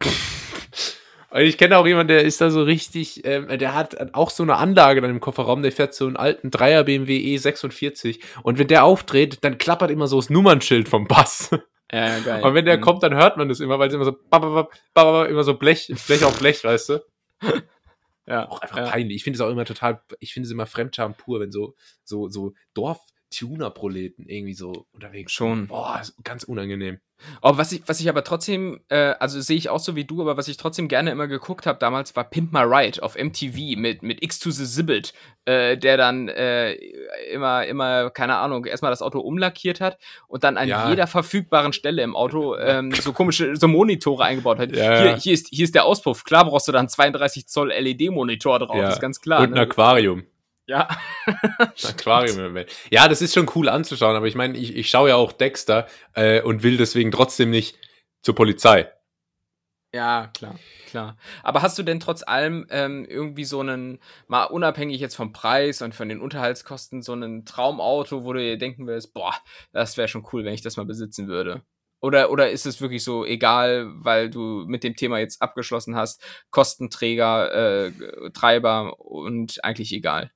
Tuna. 1.36 1.48
ich 1.48 1.58
kenne 1.58 1.78
auch 1.78 1.86
jemanden, 1.86 2.08
der 2.08 2.24
ist 2.24 2.40
da 2.40 2.50
so 2.50 2.62
richtig, 2.62 3.24
ähm, 3.24 3.48
der 3.58 3.74
hat 3.74 4.14
auch 4.14 4.30
so 4.30 4.42
eine 4.42 4.56
Anlage 4.56 5.00
dann 5.00 5.10
im 5.10 5.20
Kofferraum, 5.20 5.62
der 5.62 5.72
fährt 5.72 5.94
so 5.94 6.06
einen 6.06 6.16
alten 6.16 6.50
3er 6.50 6.82
BMW 6.84 7.36
E46 7.36 8.20
und 8.42 8.58
wenn 8.58 8.68
der 8.68 8.84
aufdreht, 8.84 9.38
dann 9.42 9.58
klappert 9.58 9.90
immer 9.90 10.06
so 10.08 10.16
das 10.16 10.30
Nummernschild 10.30 10.88
vom 10.88 11.06
Bass. 11.06 11.50
Ja, 11.92 12.18
geil. 12.18 12.42
Und 12.42 12.54
wenn 12.54 12.64
der 12.64 12.78
Mhm. 12.78 12.80
kommt, 12.80 13.02
dann 13.04 13.14
hört 13.14 13.36
man 13.36 13.48
das 13.48 13.60
immer, 13.60 13.78
weil 13.78 13.88
es 13.88 13.94
immer 13.94 14.04
so, 14.04 14.10
bap, 14.12 14.42
bap, 14.42 14.54
bap, 14.54 14.70
bap, 14.92 15.04
bap, 15.04 15.28
immer 15.28 15.44
so 15.44 15.54
Blech, 15.54 15.92
Blech 16.08 16.24
auf 16.24 16.38
Blech, 16.40 16.64
weißt 16.64 16.88
du? 16.88 17.04
ja, 18.26 18.48
auch 18.48 18.60
einfach 18.60 18.78
ja. 18.78 18.90
peinlich. 18.90 19.16
Ich 19.16 19.24
finde 19.24 19.36
es 19.36 19.40
auch 19.40 19.50
immer 19.50 19.64
total, 19.64 20.02
ich 20.18 20.32
finde 20.32 20.46
es 20.46 20.52
immer 20.52 20.66
Fremdscham 20.66 21.14
pur, 21.14 21.38
wenn 21.38 21.52
so, 21.52 21.74
so, 22.02 22.28
so 22.28 22.54
Dorf-Tuner-Proleten 23.30 24.26
irgendwie 24.28 24.54
so 24.54 24.86
unterwegs. 24.92 25.32
Schon. 25.32 25.66
Boah, 25.68 26.02
ganz 26.24 26.44
unangenehm. 26.44 26.98
Oh, 27.40 27.52
was 27.56 27.72
ich, 27.72 27.82
was 27.86 27.98
ich 28.00 28.10
aber 28.10 28.24
trotzdem, 28.24 28.80
äh, 28.90 29.14
also 29.18 29.40
sehe 29.40 29.56
ich 29.56 29.70
auch 29.70 29.78
so 29.78 29.96
wie 29.96 30.04
du, 30.04 30.20
aber 30.20 30.36
was 30.36 30.48
ich 30.48 30.58
trotzdem 30.58 30.86
gerne 30.86 31.10
immer 31.10 31.26
geguckt 31.28 31.64
habe 31.66 31.78
damals, 31.78 32.14
war 32.14 32.24
Pimp 32.24 32.52
My 32.52 32.60
Ride 32.60 33.02
auf 33.02 33.16
MTV 33.16 33.78
mit, 33.78 34.02
mit 34.02 34.22
X 34.22 34.38
to 34.38 34.50
the 34.50 34.66
Zibbit, 34.66 35.14
äh, 35.46 35.78
der 35.78 35.96
dann 35.96 36.28
äh, 36.28 36.74
immer, 37.32 37.64
immer, 37.66 38.10
keine 38.10 38.36
Ahnung, 38.36 38.66
erstmal 38.66 38.90
das 38.90 39.00
Auto 39.00 39.20
umlackiert 39.20 39.80
hat 39.80 39.96
und 40.28 40.44
dann 40.44 40.58
an 40.58 40.68
Ja. 40.68 40.90
jeder 40.90 41.06
verfügbaren 41.06 41.72
Stelle 41.72 42.02
im 42.02 42.14
Auto 42.14 42.54
ähm, 42.58 42.92
so 42.92 43.14
komische 43.14 43.56
so 43.56 43.66
Monitore 43.66 44.24
eingebaut 44.24 44.58
hat. 44.58 44.76
Ja, 44.76 44.98
hier, 45.00 45.16
hier, 45.16 45.32
ist, 45.32 45.48
hier 45.50 45.64
ist 45.64 45.74
der 45.74 45.86
Auspuff. 45.86 46.22
Klar 46.24 46.44
brauchst 46.44 46.68
du 46.68 46.72
dann 46.72 46.90
32 46.90 47.46
Zoll 47.46 47.70
LED-Monitor 47.72 48.58
drauf, 48.58 48.76
Ja. 48.76 48.90
ist 48.90 49.00
ganz 49.00 49.22
klar. 49.22 49.40
Und 49.40 49.46
ein 49.46 49.54
ne? 49.54 49.60
Aquarium. 49.62 50.24
Ja. 50.66 50.88
Ein 51.26 51.68
Aquarium 51.84 52.38
im 52.44 52.54
Welt. 52.54 52.72
Ja, 52.90 53.08
das 53.08 53.22
ist 53.22 53.34
schon 53.34 53.50
cool 53.54 53.68
anzuschauen, 53.68 54.16
aber 54.16 54.26
ich 54.26 54.34
meine, 54.34 54.58
ich, 54.58 54.76
ich 54.76 54.90
schaue 54.90 55.10
ja 55.10 55.16
auch 55.16 55.32
Dexter 55.32 55.86
äh, 56.14 56.42
und 56.42 56.62
will 56.62 56.76
deswegen 56.76 57.12
trotzdem 57.12 57.50
nicht 57.50 57.78
zur 58.22 58.34
Polizei. 58.34 58.90
Ja, 59.94 60.26
klar, 60.34 60.58
klar. 60.88 61.16
Aber 61.42 61.62
hast 61.62 61.78
du 61.78 61.82
denn 61.82 62.00
trotz 62.00 62.22
allem 62.22 62.66
ähm, 62.70 63.06
irgendwie 63.08 63.44
so 63.44 63.60
einen, 63.60 63.98
mal 64.26 64.44
unabhängig 64.44 65.00
jetzt 65.00 65.14
vom 65.14 65.32
Preis 65.32 65.80
und 65.80 65.94
von 65.94 66.08
den 66.08 66.20
Unterhaltskosten, 66.20 67.00
so 67.00 67.12
einen 67.12 67.46
Traumauto, 67.46 68.24
wo 68.24 68.32
du 68.32 68.40
dir 68.40 68.58
denken 68.58 68.86
willst, 68.86 69.14
boah, 69.14 69.34
das 69.72 69.96
wäre 69.96 70.08
schon 70.08 70.26
cool, 70.32 70.44
wenn 70.44 70.52
ich 70.52 70.62
das 70.62 70.76
mal 70.76 70.84
besitzen 70.84 71.28
würde? 71.28 71.62
Oder, 72.02 72.30
oder 72.30 72.50
ist 72.50 72.66
es 72.66 72.80
wirklich 72.80 73.04
so 73.04 73.24
egal, 73.24 73.86
weil 74.04 74.28
du 74.28 74.64
mit 74.66 74.84
dem 74.84 74.96
Thema 74.96 75.18
jetzt 75.18 75.40
abgeschlossen 75.40 75.96
hast, 75.96 76.22
Kostenträger, 76.50 77.86
äh, 77.86 77.92
Treiber 78.32 79.00
und 79.00 79.64
eigentlich 79.64 79.92
egal? 79.92 80.30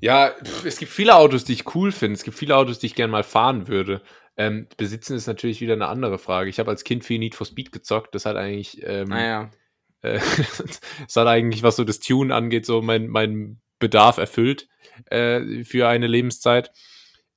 Ja, 0.00 0.32
es 0.64 0.78
gibt 0.78 0.90
viele 0.92 1.14
Autos, 1.16 1.44
die 1.44 1.52
ich 1.52 1.74
cool 1.74 1.92
finde. 1.92 2.14
Es 2.14 2.24
gibt 2.24 2.36
viele 2.36 2.56
Autos, 2.56 2.78
die 2.78 2.86
ich 2.86 2.94
gerne 2.94 3.12
mal 3.12 3.22
fahren 3.22 3.68
würde. 3.68 4.02
Ähm, 4.36 4.66
besitzen 4.76 5.14
ist 5.16 5.26
natürlich 5.26 5.60
wieder 5.60 5.74
eine 5.74 5.88
andere 5.88 6.18
Frage. 6.18 6.50
Ich 6.50 6.58
habe 6.58 6.70
als 6.70 6.84
Kind 6.84 7.04
viel 7.04 7.18
Need 7.18 7.34
for 7.34 7.46
Speed 7.46 7.70
gezockt. 7.70 8.14
Das 8.14 8.24
hat 8.26 8.36
eigentlich, 8.36 8.82
ähm, 8.84 9.08
Naja. 9.08 9.50
äh, 10.02 10.18
das 10.18 11.16
hat 11.16 11.26
eigentlich, 11.26 11.62
was 11.62 11.76
so 11.76 11.84
das 11.84 12.00
Tune 12.00 12.34
angeht, 12.34 12.66
so 12.66 12.82
mein, 12.82 13.08
mein 13.08 13.60
Bedarf 13.78 14.16
erfüllt 14.18 14.68
äh, 15.10 15.64
für 15.64 15.88
eine 15.88 16.06
Lebenszeit. 16.06 16.72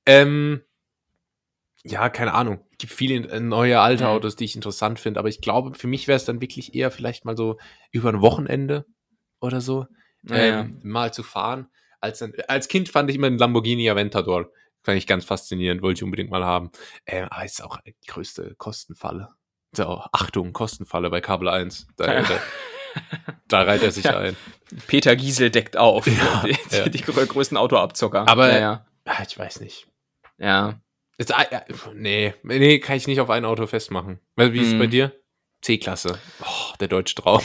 Ähm, 0.06 0.62
ja, 1.84 2.08
keine 2.08 2.34
Ahnung. 2.34 2.60
Es 2.72 2.78
gibt 2.78 2.92
viele 2.92 3.28
äh, 3.28 3.40
neue 3.40 3.80
alte 3.80 4.04
Mhm. 4.04 4.10
Autos, 4.10 4.36
die 4.36 4.44
ich 4.44 4.56
interessant 4.56 4.98
finde, 4.98 5.20
aber 5.20 5.28
ich 5.28 5.40
glaube, 5.40 5.74
für 5.78 5.86
mich 5.86 6.08
wäre 6.08 6.16
es 6.16 6.24
dann 6.24 6.40
wirklich 6.40 6.74
eher 6.74 6.90
vielleicht 6.90 7.24
mal 7.24 7.36
so 7.36 7.58
über 7.92 8.08
ein 8.08 8.20
Wochenende 8.22 8.86
oder 9.40 9.60
so 9.60 9.86
Naja. 10.22 10.60
ähm, 10.62 10.80
mal 10.82 11.12
zu 11.12 11.22
fahren. 11.22 11.68
Als, 12.06 12.22
als 12.48 12.68
Kind 12.68 12.88
fand 12.88 13.10
ich 13.10 13.16
immer 13.16 13.28
den 13.28 13.38
Lamborghini 13.38 13.88
Aventador. 13.90 14.50
Fand 14.82 14.98
ich 14.98 15.06
ganz 15.06 15.24
faszinierend, 15.24 15.82
wollte 15.82 15.98
ich 15.98 16.04
unbedingt 16.04 16.30
mal 16.30 16.44
haben. 16.44 16.70
Ähm, 17.06 17.26
aber 17.30 17.44
ist 17.44 17.62
auch 17.62 17.78
die 17.84 17.94
größte 18.06 18.54
Kostenfalle. 18.56 19.28
So, 19.72 20.00
Achtung, 20.12 20.52
Kostenfalle 20.52 21.10
bei 21.10 21.20
Kabel 21.20 21.48
1. 21.48 21.88
Da, 21.96 22.22
da, 22.22 22.40
da 23.48 23.62
reiht 23.62 23.82
er 23.82 23.90
sich 23.90 24.04
Ja. 24.04 24.18
ein. 24.18 24.36
Peter 24.86 25.16
Giesel 25.16 25.50
deckt 25.50 25.76
auf. 25.76 26.06
Ja, 26.06 26.44
die, 26.46 26.76
ja. 26.76 26.88
die 26.88 27.02
grö- 27.02 27.26
größten 27.26 27.56
Autoabzocker. 27.58 28.28
Aber-. 28.28 28.84
Ah, 29.04 29.22
ich 29.28 29.38
weiß 29.38 29.60
nicht. 29.60 29.86
ja. 30.38 30.80
Jetzt, 31.18 31.32
ah, 31.34 31.46
nee, 31.94 32.34
nee, 32.42 32.78
kann 32.78 32.96
ich 32.98 33.06
nicht 33.06 33.20
auf 33.20 33.30
ein 33.30 33.46
Auto 33.46 33.66
festmachen. 33.66 34.20
Wie 34.36 34.60
ist 34.60 34.72
es 34.74 34.78
bei 34.78 34.86
dir? 34.86 35.18
C-Klasse. 35.62 36.18
Oh, 36.42 36.74
der 36.78 36.88
deutsche 36.88 37.14
Traum. 37.14 37.40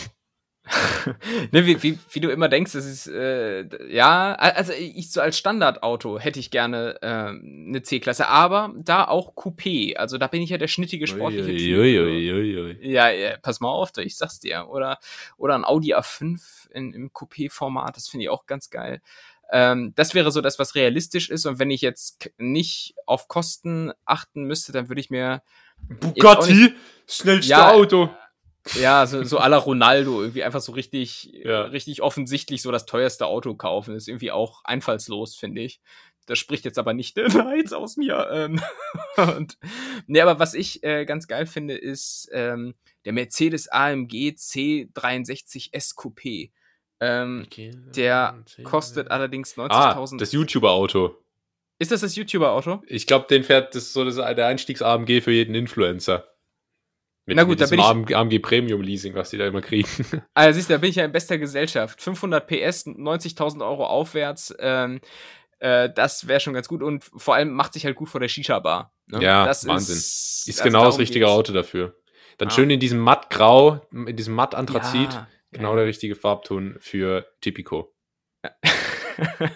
Ne, 1.52 1.66
wie, 1.66 1.82
wie, 1.82 2.00
wie 2.12 2.20
du 2.20 2.30
immer 2.30 2.48
denkst, 2.48 2.74
das 2.74 2.86
ist, 2.86 3.08
äh, 3.08 3.66
ja, 3.92 4.36
also 4.36 4.74
ich 4.74 5.12
so 5.12 5.20
als 5.20 5.38
Standardauto 5.38 6.20
hätte 6.20 6.40
ich 6.40 6.52
gerne 6.52 7.00
ähm, 7.02 7.66
eine 7.70 7.82
C-Klasse, 7.82 8.28
aber 8.28 8.74
da 8.78 9.06
auch 9.06 9.34
Coupé, 9.34 9.96
also 9.96 10.18
da 10.18 10.28
bin 10.28 10.42
ich 10.42 10.52
ja 10.52 10.58
der 10.58 10.68
schnittige 10.68 11.08
sportliche 11.08 11.48
Typ. 11.48 11.80
Uiuiuiui. 11.80 12.78
Ja, 12.82 13.10
ja, 13.10 13.38
pass 13.42 13.60
mal 13.60 13.70
auf, 13.70 13.92
ich 13.98 14.18
sag's 14.18 14.40
dir. 14.40 14.68
Oder, 14.70 15.00
oder 15.38 15.56
ein 15.56 15.66
Audi 15.66 15.96
A5 15.96 16.70
in, 16.72 16.94
im 16.94 17.10
Coupé-Format, 17.12 17.96
das 17.96 18.08
finde 18.08 18.26
ich 18.26 18.30
auch 18.30 18.46
ganz 18.46 18.70
geil. 18.70 19.02
Ähm, 19.52 19.94
das 19.96 20.14
wäre 20.14 20.32
so 20.32 20.42
das, 20.42 20.60
was 20.60 20.76
realistisch 20.76 21.30
ist. 21.30 21.46
Und 21.46 21.60
wenn 21.60 21.72
ich 21.72 21.82
jetzt 21.82 22.32
nicht 22.38 22.96
auf 23.06 23.28
Kosten 23.28 23.92
achten 24.06 24.44
müsste, 24.44 24.72
dann 24.72 24.90
würde 24.90 25.02
ich 25.02 25.10
mir 25.10 25.42
Bugatti, 25.82 26.74
schnellste 27.08 27.50
Ja, 27.50 27.72
Auto. 27.72 28.10
Ja 28.80 29.06
so, 29.08 29.24
so 29.24 29.40
à 29.40 29.48
la 29.50 29.58
Ronaldo 29.58 30.22
irgendwie 30.22 30.44
einfach 30.44 30.62
so 30.62 30.72
richtig, 30.72 31.32
Ja. 31.44 31.64
richtig 31.64 32.02
offensichtlich 32.02 32.62
so 32.62 32.72
das 32.72 32.86
teuerste 32.86 33.26
Auto 33.26 33.56
kaufen. 33.56 33.96
ist 33.96 34.08
irgendwie 34.08 34.32
auch 34.32 34.64
einfallslos, 34.64 35.36
finde 35.36 35.62
ich. 35.62 35.80
Das 36.28 36.38
spricht 36.38 36.66
jetzt 36.66 36.78
aber 36.78 36.94
nicht 36.94 37.18
der 37.18 37.30
Neid 37.30 37.74
aus 37.74 37.98
mir. 37.98 38.28
Ähm, 38.32 38.62
und, 39.38 39.58
nee, 40.08 40.22
aber 40.22 40.40
was 40.40 40.54
ich 40.54 40.84
äh, 40.84 41.06
ganz 41.06 41.28
geil 41.28 41.46
finde, 41.48 41.76
ist 41.76 42.30
ähm, 42.32 42.76
der 43.06 43.14
Mercedes 43.14 43.68
AMG 43.68 44.36
C63 44.38 45.70
S 45.72 45.96
Coupé. 45.98 46.52
Ähm, 47.00 47.48
der 47.96 48.44
kostet 48.64 49.10
allerdings 49.10 49.58
Ah, 49.58 49.94
90.000. 49.98 50.20
das 50.20 50.32
YouTuber-Auto. 50.34 51.16
ist 51.80 51.92
das 51.92 52.02
das 52.02 52.16
YouTuber-Auto? 52.16 52.84
Ich 52.86 53.08
glaube, 53.08 53.26
den 53.28 53.44
fährt, 53.44 53.74
das 53.74 53.92
so 53.92 54.06
das, 54.06 54.18
der 54.18 54.46
Einstiegs-AMG 54.46 55.22
für 55.22 55.32
jeden 55.32 55.56
Influencer. 55.56 56.28
Mit, 57.26 57.38
Na 57.38 57.44
gut, 57.44 57.60
mit 57.60 57.62
da 57.62 57.66
bin 57.68 57.80
ich- 57.80 57.86
AMG, 57.86 58.14
AMG 58.16 58.40
Premium 58.40 58.82
Leasing, 58.82 59.14
was 59.14 59.30
die 59.30 59.38
da 59.38 59.46
immer 59.48 59.62
kriegen. 59.62 59.88
Also 60.34 60.56
siehst 60.58 60.70
du, 60.70 60.74
da 60.74 60.78
bin 60.80 60.90
ich 60.90 60.96
ja 60.96 61.06
in 61.06 61.12
bester 61.12 61.38
Gesellschaft. 61.38 62.02
500 62.02 62.48
PS, 62.48 62.88
90.000 62.88 63.64
Euro 63.66 63.86
aufwärts. 63.86 64.54
Ähm, 64.60 65.02
äh, 65.60 65.90
das 65.94 66.28
wäre 66.28 66.40
schon 66.40 66.54
ganz 66.56 66.68
gut 66.68 66.82
und 66.82 67.04
vor 67.04 67.36
allem 67.36 67.52
macht 67.52 67.74
sich 67.74 67.86
halt 67.86 67.96
gut 67.96 68.10
vor 68.10 68.20
der 68.20 68.28
Shisha-Bar. 68.28 68.94
ne? 69.08 69.22
Ja, 69.22 69.46
das 69.46 69.68
Wahnsinn. 69.68 69.96
Ist, 69.96 70.48
Ist 70.48 70.62
also 70.62 70.70
genau 70.72 70.86
das 70.86 70.98
richtige 70.98 71.26
geht's. 71.26 71.32
Auto 71.38 71.54
dafür. 71.54 71.96
Dann 72.40 72.50
Ja. 72.50 72.56
schön 72.56 72.70
in 72.72 72.80
diesem 72.80 72.98
mattgrau, 73.00 73.86
in 73.92 74.16
diesem 74.16 74.34
mattanthrazit. 74.34 75.14
Ja, 75.14 75.28
Genau 75.52 75.72
ja. 75.72 75.76
der 75.78 75.86
richtige 75.86 76.16
Farbton 76.16 76.78
für 76.80 77.28
Tipico. 77.42 77.94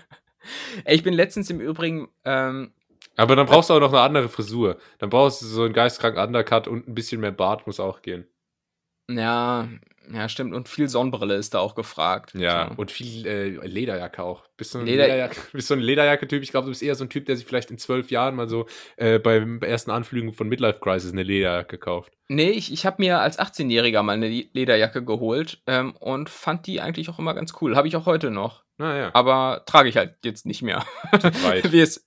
Ich 0.86 1.02
bin 1.04 1.14
letztens 1.14 1.50
im 1.50 1.60
Übrigen, 1.60 2.08
ähm, 2.24 2.74
Aber 3.18 3.36
dann 3.36 3.46
brauchst 3.46 3.70
du 3.70 3.74
auch 3.74 3.80
noch 3.80 3.94
eine 3.94 4.02
andere 4.02 4.30
Frisur. 4.30 4.78
Dann 5.00 5.10
brauchst 5.10 5.42
du 5.42 5.46
so 5.46 5.64
einen 5.64 5.74
geistkranken 5.74 6.22
Undercut 6.22 6.68
und 6.68 6.88
ein 6.88 6.96
bisschen 6.96 7.22
mehr 7.22 7.32
Bart 7.32 7.66
muss 7.68 7.80
auch 7.80 8.02
gehen. 8.02 8.28
ja, 9.10 9.68
ja, 10.14 10.30
stimmt. 10.30 10.54
Und 10.54 10.70
viel 10.70 10.88
Sonnenbrille 10.88 11.36
ist 11.36 11.54
da 11.54 11.60
auch 11.60 11.76
gefragt. 11.76 12.34
Ja, 12.36 12.70
So. 12.70 12.80
und 12.82 12.92
viel 12.92 13.26
äh, 13.26 13.50
Lederjacke 13.68 14.24
auch. 14.24 14.44
Bist 14.58 14.74
du 14.74 14.80
ein, 14.80 14.86
Leder- 14.86 15.04
Lederjacke, 15.04 15.36
bist 15.54 15.70
du 15.70 15.74
ein 15.74 15.80
Lederjacke-Typ? 15.82 16.42
Ich 16.44 16.52
glaube, 16.52 16.66
du 16.66 16.72
bist 16.72 16.84
eher 16.84 16.96
so 16.96 17.04
ein 17.06 17.10
Typ, 17.10 17.26
der 17.26 17.36
sich 17.38 17.46
vielleicht 17.46 17.72
in 17.72 17.78
zwölf 17.78 18.12
Jahren 18.12 18.36
mal 18.36 18.48
so 18.48 18.66
äh, 18.98 19.20
beim 19.20 19.60
ersten 19.62 19.92
Anflügen 19.92 20.34
von 20.34 20.48
Midlife 20.48 20.80
Crisis 20.80 21.12
eine 21.12 21.24
Lederjacke 21.24 21.78
kauft. 21.78 22.14
Nee, 22.28 22.52
ich, 22.52 22.72
ich 22.74 22.86
habe 22.86 22.98
mir 23.02 23.20
als 23.20 23.38
18-Jähriger 23.40 24.02
mal 24.02 24.14
eine 24.14 24.28
Lederjacke 24.30 25.04
geholt 25.04 25.62
ähm, 25.68 25.96
und 25.98 26.30
fand 26.30 26.66
die 26.68 26.82
eigentlich 26.82 27.10
auch 27.10 27.20
immer 27.20 27.34
ganz 27.34 27.54
cool. 27.62 27.76
Habe 27.76 27.88
ich 27.88 27.96
auch 27.96 28.06
heute 28.06 28.32
noch. 28.32 28.64
Naja, 28.78 29.10
Aber 29.14 29.64
trage 29.66 29.88
ich 29.90 29.96
halt 29.96 30.16
jetzt 30.26 30.46
nicht 30.46 30.62
mehr. 30.62 30.86
Wie 31.70 31.80
es, 31.80 32.06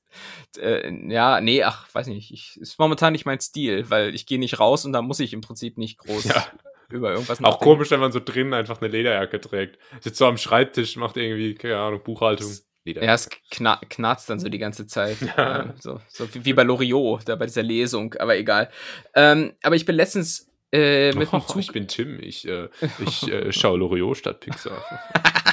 äh, 0.58 0.90
ja, 1.10 1.40
nee, 1.40 1.62
ach, 1.62 1.86
weiß 1.94 2.08
nicht. 2.08 2.30
Ich, 2.32 2.58
ist 2.60 2.78
momentan 2.78 3.12
nicht 3.12 3.24
mein 3.24 3.40
Stil, 3.40 3.88
weil 3.88 4.14
ich 4.14 4.26
gehe 4.26 4.38
nicht 4.38 4.58
raus 4.60 4.84
und 4.84 4.92
da 4.92 5.00
muss 5.00 5.20
ich 5.20 5.32
im 5.32 5.40
Prinzip 5.40 5.78
nicht 5.78 5.98
groß 5.98 6.24
Ja. 6.24 6.46
Über 6.90 7.12
irgendwas 7.12 7.42
Auch 7.44 7.60
komisch, 7.60 7.90
wenn 7.90 8.00
man 8.00 8.12
so 8.12 8.20
drinnen 8.20 8.54
einfach 8.54 8.80
eine 8.80 8.90
Lederjacke 8.90 9.40
trägt. 9.40 9.78
Sitzt 10.00 10.18
so 10.18 10.26
am 10.26 10.38
Schreibtisch, 10.38 10.96
macht 10.96 11.16
irgendwie, 11.16 11.54
keine 11.54 11.78
Ahnung, 11.78 12.02
Buchhaltung. 12.02 12.50
Ja, 12.84 13.12
es 13.12 13.28
kna 13.50 13.78
knarzt 13.90 14.30
dann 14.30 14.40
so 14.40 14.48
die 14.48 14.58
ganze 14.58 14.86
Zeit. 14.86 15.18
Ähm, 15.36 15.74
so 15.78 16.00
so 16.08 16.26
wie, 16.32 16.52
bei 16.54 16.62
Loriot, 16.62 17.28
da 17.28 17.36
bei 17.36 17.44
dieser 17.46 17.62
Lesung, 17.62 18.14
aber 18.14 18.36
egal. 18.38 18.70
Ähm, 19.14 19.52
aber 19.62 19.76
ich 19.76 19.84
bin 19.84 19.94
letztens 19.96 20.48
äh, 20.72 21.12
mit 21.12 21.30
dem 21.30 21.34
Oh, 21.40 21.40
Zug. 21.40 21.60
ich 21.60 21.72
bin 21.72 21.86
Tim, 21.86 22.18
ich, 22.20 22.48
äh, 22.48 22.68
ich 23.04 23.30
äh, 23.30 23.52
schaue 23.52 23.78
Loriot 23.78 24.16
statt 24.16 24.40
Pixar. 24.40 24.82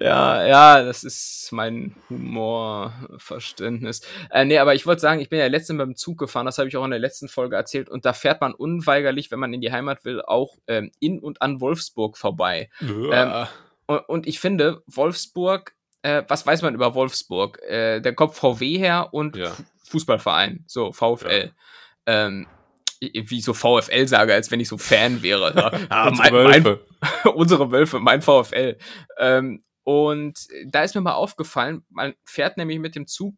Ja, 0.00 0.46
ja, 0.46 0.82
das 0.82 1.02
ist 1.04 1.48
mein 1.52 1.94
Humorverständnis. 2.08 4.00
Äh, 4.30 4.44
nee, 4.44 4.58
aber 4.58 4.74
ich 4.74 4.86
wollte 4.86 5.00
sagen, 5.00 5.20
ich 5.20 5.28
bin 5.28 5.38
ja 5.38 5.46
letztens 5.46 5.78
beim 5.78 5.96
Zug 5.96 6.18
gefahren, 6.18 6.46
das 6.46 6.58
habe 6.58 6.68
ich 6.68 6.76
auch 6.76 6.84
in 6.84 6.90
der 6.90 7.00
letzten 7.00 7.28
Folge 7.28 7.56
erzählt, 7.56 7.88
und 7.88 8.04
da 8.04 8.12
fährt 8.12 8.40
man 8.40 8.54
unweigerlich, 8.54 9.30
wenn 9.30 9.38
man 9.40 9.52
in 9.54 9.60
die 9.60 9.72
Heimat 9.72 10.04
will, 10.04 10.22
auch 10.22 10.56
ähm, 10.66 10.90
in 11.00 11.18
und 11.20 11.42
an 11.42 11.60
Wolfsburg 11.60 12.16
vorbei. 12.16 12.70
Ähm, 12.80 13.46
Und, 13.86 14.08
und 14.08 14.26
ich 14.26 14.38
finde, 14.38 14.82
Wolfsburg, 14.86 15.72
äh, 16.02 16.22
was 16.28 16.46
weiß 16.46 16.60
man 16.62 16.74
über 16.74 16.94
Wolfsburg? 16.94 17.58
Äh, 17.62 18.00
der 18.00 18.14
kommt 18.14 18.34
VW 18.34 18.76
her 18.78 19.08
und 19.12 19.36
Ja. 19.36 19.50
Fu- 19.50 19.62
Fußballverein, 19.90 20.64
so 20.66 20.92
VfL. 20.92 21.52
Ähm, 22.04 22.46
wie 23.00 23.38
ich 23.38 23.44
so 23.44 23.54
VfL 23.54 24.06
sage, 24.08 24.34
als 24.34 24.50
wenn 24.50 24.60
ich 24.60 24.68
so 24.68 24.76
Fan 24.76 25.22
wäre. 25.22 25.54
Ja, 25.56 25.72
ah, 25.88 26.08
Unsere 26.08 26.30
mein, 26.32 26.44
mein, 26.44 26.64
Wölfe. 26.64 26.84
unsere 27.34 27.70
Wölfe, 27.70 27.98
mein 28.00 28.20
VfL. 28.20 28.76
Ähm, 29.18 29.62
und 29.88 30.48
da 30.66 30.82
ist 30.82 30.94
mir 30.94 31.00
mal 31.00 31.14
aufgefallen, 31.14 31.82
man 31.88 32.12
fährt 32.22 32.58
nämlich 32.58 32.78
mit 32.78 32.94
dem 32.94 33.06
Zug 33.06 33.34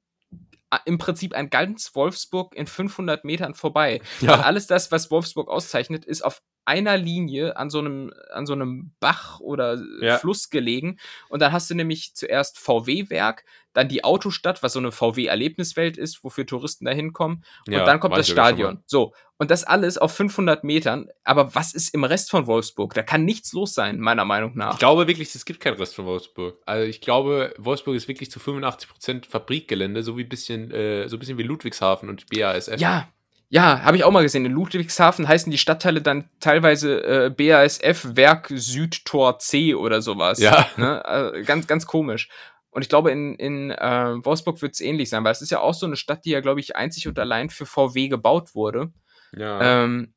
äh, 0.72 0.78
im 0.84 0.98
Prinzip 0.98 1.36
an 1.36 1.48
ganz 1.48 1.94
Wolfsburg 1.94 2.57
in 2.57 2.66
500 2.66 3.24
Metern 3.24 3.55
vorbei. 3.55 4.01
Ja. 4.20 4.30
Weil 4.30 4.40
alles 4.40 4.66
das, 4.66 4.90
was 4.90 5.12
Wolfsburg 5.12 5.48
auszeichnet, 5.48 6.05
ist 6.05 6.22
auf 6.22 6.42
einer 6.70 6.96
Linie 6.96 7.56
an 7.56 7.68
so 7.68 7.80
einem, 7.80 8.12
an 8.32 8.46
so 8.46 8.52
einem 8.52 8.92
Bach 9.00 9.40
oder 9.40 9.76
Ja. 10.00 10.18
Fluss 10.18 10.50
gelegen. 10.50 10.98
Und 11.28 11.42
dann 11.42 11.50
hast 11.52 11.68
du 11.68 11.74
nämlich 11.74 12.14
zuerst 12.14 12.58
VW-Werk, 12.58 13.44
dann 13.72 13.88
die 13.88 14.02
Autostadt, 14.04 14.62
was 14.62 14.72
so 14.72 14.78
eine 14.78 14.92
VW-Erlebniswelt 14.92 15.96
ist, 15.96 16.22
wofür 16.24 16.46
Touristen 16.46 16.84
da 16.84 16.92
hinkommen. 16.92 17.44
Und 17.66 17.72
Ja, 17.72 17.84
dann 17.84 18.00
kommt 18.00 18.16
das 18.16 18.28
Stadion. 18.28 18.82
So. 18.86 19.12
Und 19.38 19.50
das 19.50 19.64
alles 19.64 19.96
auf 19.96 20.12
500 20.12 20.64
Metern. 20.64 21.08
Aber 21.24 21.54
was 21.54 21.72
ist 21.72 21.94
im 21.94 22.04
Rest 22.04 22.30
von 22.30 22.46
Wolfsburg? 22.46 22.94
Da 22.94 23.02
kann 23.02 23.24
nichts 23.24 23.52
los 23.52 23.74
sein, 23.74 23.98
meiner 23.98 24.24
Meinung 24.24 24.52
nach. 24.56 24.74
Ich 24.74 24.78
glaube 24.78 25.06
wirklich, 25.08 25.34
es 25.34 25.44
gibt 25.44 25.60
keinen 25.60 25.76
Rest 25.76 25.94
von 25.94 26.04
Wolfsburg. 26.04 26.58
Also 26.66 26.86
ich 26.86 27.00
glaube, 27.00 27.54
Wolfsburg 27.58 27.96
ist 27.96 28.06
wirklich 28.06 28.30
zu 28.30 28.38
85% 28.38 29.26
Fabrikgelände, 29.28 30.02
so 30.02 30.16
wie 30.18 30.24
bisschen, 30.24 30.70
äh, 30.72 31.08
so 31.08 31.16
ein 31.16 31.20
bisschen 31.20 31.38
wie 31.38 31.42
Ludwigshafen 31.42 32.08
und 32.08 32.26
BASF. 32.28 32.78
Ja, 32.80 33.08
ja, 33.53 33.82
habe 33.82 33.96
ich 33.96 34.05
auch 34.05 34.12
mal 34.12 34.22
gesehen. 34.22 34.46
In 34.46 34.53
Ludwigshafen 34.53 35.26
heißen 35.26 35.51
die 35.51 35.59
Stadtteile 35.59 36.01
dann 36.01 36.30
teilweise 36.38 37.03
äh, 37.03 37.30
BASF 37.30 38.16
Werk 38.16 38.48
Südtor 38.55 39.40
C 39.40 39.74
oder 39.74 40.01
sowas. 40.01 40.38
Ja. 40.38 40.68
Ne? 40.76 41.05
Also 41.05 41.44
ganz, 41.44 41.66
ganz 41.66 41.84
komisch. 41.84 42.28
Und 42.70 42.82
ich 42.82 42.88
glaube, 42.88 43.11
in, 43.11 43.34
in 43.34 43.72
äh, 43.72 44.24
Wolfsburg 44.24 44.62
wird 44.62 44.74
es 44.74 44.80
ähnlich 44.80 45.11
sein, 45.11 45.24
weil 45.24 45.32
es 45.32 45.42
ist 45.42 45.51
ja 45.51 45.59
auch 45.59 45.74
so 45.74 45.86
eine 45.86 45.96
Stadt, 45.96 46.24
die 46.24 46.30
ja, 46.30 46.40
glaube 46.40 46.61
ich, 46.61 46.76
einzig 46.76 47.09
und 47.09 47.18
allein 47.18 47.51
für 47.51 47.66
VW 47.66 48.07
gebaut 48.07 48.55
wurde. 48.55 48.92
ja. 49.36 49.84
Ähm, 49.84 50.14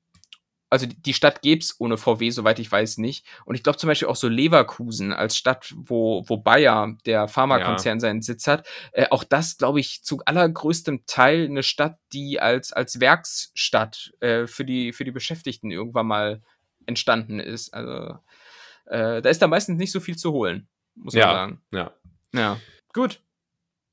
also 0.74 0.86
die- 0.88 1.13
Stadt 1.13 1.41
gäb's 1.41 1.76
ohne 1.80 1.97
VW, 1.97 2.30
soweit 2.32 2.59
ich 2.59 2.71
weiß, 2.71 2.97
nicht. 2.97 3.26
Und 3.45 3.55
ich 3.55 3.63
glaube 3.63 3.78
zum 3.78 3.88
Beispiel 3.88 4.07
auch 4.09 4.15
so 4.15 4.28
Leverkusen 4.28 5.13
als 5.13 5.38
Stadt, 5.38 5.74
wo, 5.78 6.24
wo 6.28 6.38
Bayer, 6.38 6.97
der 7.05 7.28
Pharmakonzern, 7.28 7.99
seinen 8.01 8.21
Sitz 8.21 8.47
hat, 8.47 8.67
äh, 8.91 9.07
auch 9.11 9.24
das, 9.24 9.57
glaube 9.57 9.80
ich, 9.80 10.03
zu 10.03 10.19
allergrößtem 10.26 11.05
Teil 11.05 11.45
eine 11.45 11.63
Stadt, 11.63 11.97
die 12.11 12.39
als, 12.41 12.74
als 12.74 12.99
Werksstadt 12.99 14.11
äh, 14.19 14.47
für, 14.47 14.65
die, 14.65 14.91
für 14.93 15.05
die 15.05 15.11
Beschäftigten 15.11 15.71
irgendwann 15.71 16.07
mal 16.07 16.41
entstanden 16.86 17.39
ist. 17.39 17.74
Also 17.74 18.17
äh, 18.88 19.21
da 19.21 19.30
ist 19.30 19.41
da 19.41 19.47
meistens 19.47 19.78
nicht 19.78 19.91
so 19.91 19.99
viel 20.01 20.17
zu 20.17 20.32
holen, 20.34 20.67
muss 20.95 21.13
man 21.13 21.21
Ja. 21.21 21.32
sagen. 21.34 21.61
ja. 21.71 21.91
Ja. 22.34 22.59
Gut. 22.93 23.21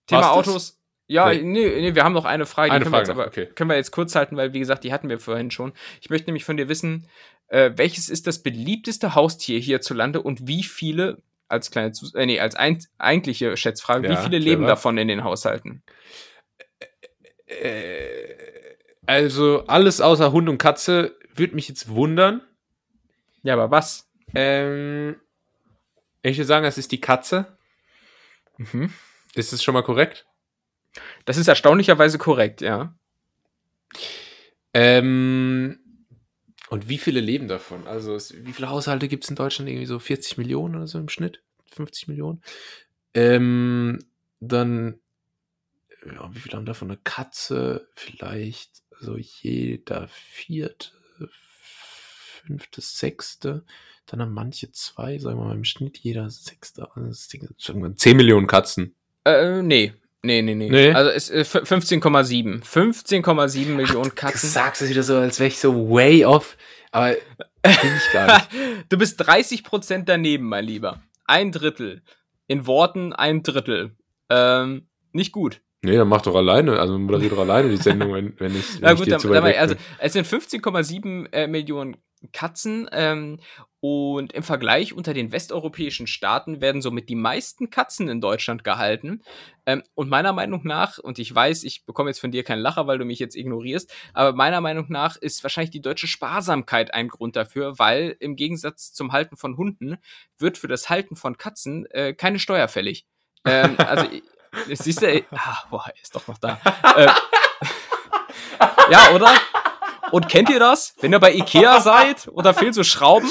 Thema 0.07 0.23
War's 0.23 0.47
das? 0.53 0.80
Ja, 1.11 1.33
Nee. 1.33 1.43
nee. 1.43 1.95
Wir 1.95 2.05
haben 2.05 2.13
noch 2.13 2.25
eine 2.25 2.47
Frage. 2.47 2.71
Eine 2.73 2.85
können 2.85 2.93
wir 2.95 2.99
Frage 3.05 3.13
aber, 3.13 3.27
okay. 3.27 3.47
können 3.47 3.69
wir 3.71 3.77
jetzt 3.77 3.91
kurz 3.91 4.15
halten, 4.15 4.37
weil, 4.37 4.53
wie 4.53 4.61
gesagt, 4.61 4.85
die 4.85 4.93
hatten 4.93 5.09
wir 5.09 5.19
vorhin 5.19 5.51
schon. 5.51 5.73
Ich 6.01 6.09
möchte 6.09 6.27
nämlich 6.29 6.45
von 6.45 6.57
dir 6.57 6.69
wissen, 6.69 7.09
äh, 7.49 7.73
welches 7.75 8.09
ist 8.09 8.29
das 8.29 8.43
beliebteste 8.45 9.17
Haustier 9.17 9.59
hierzulande 9.59 10.23
und 10.23 10.47
wie 10.47 10.63
viele, 10.63 11.21
als 11.49 11.73
kleine, 11.73 11.91
Zus- 11.93 12.15
äh, 12.15 12.27
nee, 12.27 12.39
als 12.39 12.55
ein, 12.55 12.79
eigentliche 12.99 13.57
Schätzfrage, 13.57 14.09
wie 14.09 14.13
Ja, 14.13 14.23
viele 14.23 14.39
leben 14.39 14.63
clever. 14.63 14.69
davon 14.69 14.99
in 14.99 15.09
den 15.09 15.25
Haushalten? 15.25 15.83
Äh, 17.47 18.37
also 19.07 19.65
alles 19.67 20.01
außer 20.01 20.31
Hund 20.31 20.49
und 20.49 20.59
Katze 20.59 21.17
würde 21.35 21.55
mich 21.57 21.69
jetzt 21.69 21.89
wundern. 21.89 22.43
Ja, 23.43 23.55
aber 23.55 23.71
was? 23.73 24.09
Ähm, 24.35 25.17
ich 26.23 26.37
würde 26.37 26.47
sagen, 26.47 26.67
es 26.67 26.79
ist 26.79 26.93
die 26.93 27.01
Katze. 27.01 27.57
Mhm. 28.59 28.93
Ist 29.35 29.53
es 29.53 29.63
schon 29.65 29.75
mal 29.75 29.83
korrekt? 29.83 30.27
Das 31.25 31.37
ist 31.37 31.49
erstaunlicherweise 31.49 32.19
korrekt, 32.19 32.61
ja. 32.61 32.95
Ähm, 34.73 35.79
und 36.69 36.89
wie 36.89 36.99
viele 36.99 37.21
leben 37.21 37.49
davon? 37.49 37.87
Also, 37.87 38.15
es, 38.15 38.35
wie 38.45 38.53
viele 38.53 38.69
Haushalte 38.69 39.09
gibt 39.09 39.25
es 39.25 39.31
in 39.31 39.37
Deutschland? 39.37 39.69
Irgendwie 39.69 39.87
so 39.87 39.99
40 39.99 40.39
Millionen 40.39 40.77
oder 40.77 40.87
so 40.87 40.99
im 40.99 41.09
Schnitt? 41.09 41.43
50 41.73 42.09
Millionen? 42.09 42.43
Ähm, 43.15 43.99
dann, 44.39 45.01
ja, 46.07 46.33
wie 46.33 46.39
viele 46.39 46.57
haben 46.57 46.67
davon 46.67 46.91
eine 46.91 47.01
Katze? 47.03 47.89
Vielleicht 47.95 48.83
so 49.01 49.17
jeder 49.17 50.09
vierte, 50.09 50.91
fünfte, 51.31 52.81
sechste. 52.81 53.65
Dann 54.07 54.21
haben 54.21 54.33
manche 54.33 54.73
zwei, 54.73 55.19
sagen 55.19 55.39
wir 55.39 55.45
mal 55.47 55.55
im 55.55 55.65
Schnitt 55.65 55.99
jeder 55.99 56.31
sechste. 56.31 56.89
Also 56.95 57.09
das 57.09 57.29
Ding 57.29 57.43
ist 57.43 57.69
irgendwann 57.69 57.97
10 57.97 58.17
Millionen 58.17 58.47
Katzen. 58.47 58.95
Äh, 59.25 59.63
nee. 59.63 59.93
Nee, 60.23 60.43
nee, 60.43 60.55
nee. 60.55 60.69
Nee? 60.69 60.93
Also 60.93 61.11
es 61.11 61.31
ist 61.31 61.55
äh, 61.55 61.59
15,7. 61.59 62.63
15,7 62.63 63.67
Millionen 63.69 64.11
Du 64.11 64.15
Katzen. 64.15 64.51
sagst 64.51 64.83
es 64.83 64.91
wieder 64.91 65.03
so, 65.03 65.17
als 65.17 65.39
wäre 65.41 65.49
ich 65.49 65.59
so 65.59 65.91
way 65.91 66.25
off. 66.25 66.57
Aber 66.93 67.15
bin 67.63 67.73
ich 67.97 68.13
gar 68.13 68.27
nicht. 68.39 68.49
Du 68.89 68.99
bist 68.99 69.23
30% 69.23 70.05
daneben, 70.05 70.47
mein 70.49 70.65
Lieber. 70.65 71.03
Ein 71.27 71.53
Drittel. 71.53 72.03
In 72.49 72.67
Worten 72.67 73.13
ein 73.13 73.43
Drittel. 73.43 73.97
Ähm, 74.29 74.89
nicht 75.13 75.33
gut. 75.33 75.61
Nee, 75.83 75.97
dann 75.97 76.09
mach 76.09 76.21
doch 76.23 76.35
alleine, 76.35 76.79
also 76.79 76.99
moderier 76.99 77.31
doch 77.31 77.39
alleine 77.39 77.71
die 77.71 77.77
Sendung, 77.77 78.13
wenn, 78.13 78.39
wenn 78.39 78.55
ich, 78.55 78.75
wenn 78.75 78.81
Na 78.83 78.93
ich 78.93 78.99
gut, 78.99 79.07
dir 79.07 79.13
dann, 79.13 79.21
zu 79.21 79.31
weit 79.31 79.43
weg 79.45 79.59
also 79.59 79.75
es 79.99 80.13
sind 80.13 80.27
15,7 80.27 81.33
äh, 81.33 81.47
Millionen 81.47 81.97
Katzen 82.33 82.89
ähm, 82.93 83.39
und 83.81 84.35
im 84.35 84.43
Vergleich 84.43 84.93
unter 84.93 85.15
den 85.15 85.33
westeuropäischen 85.33 86.07
Staaten 86.07 86.61
werden 86.61 86.83
somit 86.83 87.09
die 87.09 87.15
meisten 87.15 87.71
Katzen 87.71 88.09
in 88.09 88.21
Deutschland 88.21 88.63
gehalten. 88.63 89.23
Ähm, 89.65 89.83
und 89.95 90.11
meiner 90.11 90.35
Meinung 90.35 90.61
nach, 90.65 90.99
und 90.99 91.19
ich 91.19 91.35
weiß, 91.35 91.65
ich 91.65 91.87
bekomme 91.87 92.11
jetzt 92.11 92.21
von 92.21 92.31
dir 92.31 92.45
keinen 92.45 92.61
Lacher, 92.61 92.87
weil 92.87 92.99
du 92.99 93.07
mich 93.07 93.19
jetzt 93.19 93.37
ignorierst, 93.37 93.91
aber 94.13 94.35
meiner 94.35 94.61
Meinung 94.61 94.87
nach 94.91 95.17
ist 95.17 95.43
wahrscheinlich 95.43 95.71
die 95.71 95.81
deutsche 95.81 96.07
Sparsamkeit 96.07 96.93
ein 96.93 97.09
Grund 97.09 97.37
dafür, 97.37 97.79
weil 97.79 98.17
im 98.21 98.37
Gegensatz 98.37 98.93
zum 98.93 99.13
Halten 99.13 99.37
von 99.37 99.57
Hunden 99.57 99.97
wird 100.37 100.59
für 100.59 100.69
das 100.69 100.91
Halten 100.91 101.17
von 101.17 101.39
Katzen 101.39 101.87
äh, 101.87 102.13
keine 102.13 102.39
Steuer 102.39 102.69
fällig. 102.69 103.07
Ähm, 103.47 103.77
also, 103.79 104.07
siehst 104.69 105.01
du, 105.01 105.09
ey, 105.09 105.25
ah, 105.31 105.65
boah, 105.71 105.87
er 105.87 106.03
ist 106.03 106.15
doch 106.15 106.27
noch 106.29 106.39
da. 106.39 106.61
äh, 106.97 107.09
ja, 108.91 109.11
oder? 109.15 109.33
Und 110.13 110.29
kennt 110.29 110.51
ihr 110.51 110.59
das? 110.59 110.95
Wenn 111.01 111.13
ihr 111.13 111.19
bei 111.21 111.33
Ikea 111.33 111.81
seid 111.81 112.29
oder 112.29 112.55
fehlen 112.55 112.73
so 112.73 112.83
Schrauben? 112.85 113.29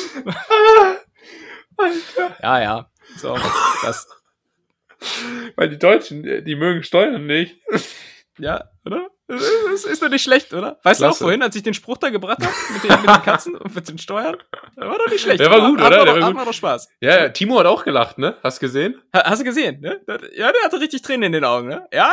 ja, 2.41 2.61
ja. 2.61 2.89
So, 3.18 3.38
das, 3.84 4.07
Weil 5.56 5.69
die 5.69 5.80
Deutschen, 5.80 6.23
äh, 6.26 6.43
die 6.43 6.56
mögen 6.56 6.84
Steuern 6.84 7.26
nicht. 7.26 7.57
ja, 8.38 8.65
oder? 8.85 9.07
Das 9.27 9.84
ist 9.85 10.01
doch 10.01 10.10
nicht 10.10 10.23
schlecht, 10.23 10.53
oder? 10.56 10.80
Weißt 10.81 10.99
du 11.01 11.06
Klasse. 11.06 11.18
auch 11.18 11.18
vorhin, 11.26 11.43
als 11.43 11.56
ich 11.56 11.61
den 11.61 11.76
Spruch 11.76 11.97
da 11.97 12.10
gebracht 12.10 12.39
habe 12.41 12.51
mit 12.73 12.84
den, 12.84 13.01
mit 13.01 13.10
den 13.10 13.22
Katzen 13.22 13.56
und 13.56 13.76
mit 13.76 13.88
den 13.88 13.99
Steuern? 13.99 14.38
Der 14.76 14.88
war 14.89 14.97
doch 14.97 15.07
nicht 15.07 15.22
schlecht. 15.22 15.39
Der 15.39 15.51
war 15.51 15.61
gut, 15.69 15.80
Hat- 15.80 15.88
oder? 15.91 15.99
Hat, 15.99 16.07
Der 16.07 16.15
doch, 16.15 16.22
war 16.22 16.34
gut. 16.34 16.47
doch 16.47 16.53
Spaß. 16.53 16.89
Ja, 16.99 17.15
ja, 17.19 17.30
Timo 17.30 17.60
hat 17.60 17.68
auch 17.68 17.84
gelacht, 17.84 18.18
ne? 18.18 18.38
Hast 18.41 18.60
gesehen? 18.60 18.99
Ha- 19.15 19.26
Hast 19.26 19.41
du 19.41 19.45
gesehen, 19.45 19.81
ne? 19.81 20.01
Ja, 20.35 20.51
der 20.51 20.64
hatte 20.64 20.80
richtig 20.80 21.03
Tränen 21.03 21.23
in 21.23 21.31
den 21.34 21.45
Augen, 21.45 21.68
ne? 21.68 21.88
Ja, 21.93 22.07
ja, 22.07 22.11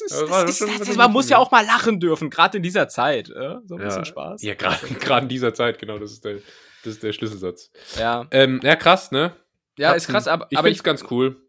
Das 0.00 0.12
ist, 0.12 0.30
war 0.30 0.44
das 0.46 0.60
ist, 0.60 0.60
das 0.68 0.80
ist, 0.80 0.86
schon 0.86 0.96
man 0.96 1.12
muss 1.12 1.28
ja 1.28 1.38
auch 1.38 1.50
mal 1.50 1.64
lachen 1.64 2.00
dürfen, 2.00 2.30
gerade 2.30 2.56
in 2.56 2.62
dieser 2.62 2.88
Zeit. 2.88 3.28
Ja? 3.28 3.62
So 3.66 3.74
ein 3.76 3.80
Ja, 3.80 3.86
bisschen 3.86 4.04
Spaß. 4.04 4.42
Ja, 4.42 4.54
gerade 5.00 5.22
in 5.24 5.28
dieser 5.28 5.54
Zeit, 5.54 5.78
genau, 5.78 5.98
das 5.98 6.12
ist 6.12 6.24
der, 6.24 6.34
das 6.82 6.94
ist 6.94 7.02
der 7.02 7.12
Schlüsselsatz. 7.12 7.70
Ja, 7.98 8.26
Ähm, 8.30 8.60
ja, 8.62 8.76
krass, 8.76 9.10
ne? 9.12 9.34
ja 9.78 9.92
ist 9.92 10.04
Katzen. 10.04 10.12
krass, 10.12 10.28
aber, 10.28 10.46
ich 10.50 10.58
aber 10.58 10.66
find's 10.68 10.82
ganz 10.82 11.04
cool. 11.10 11.40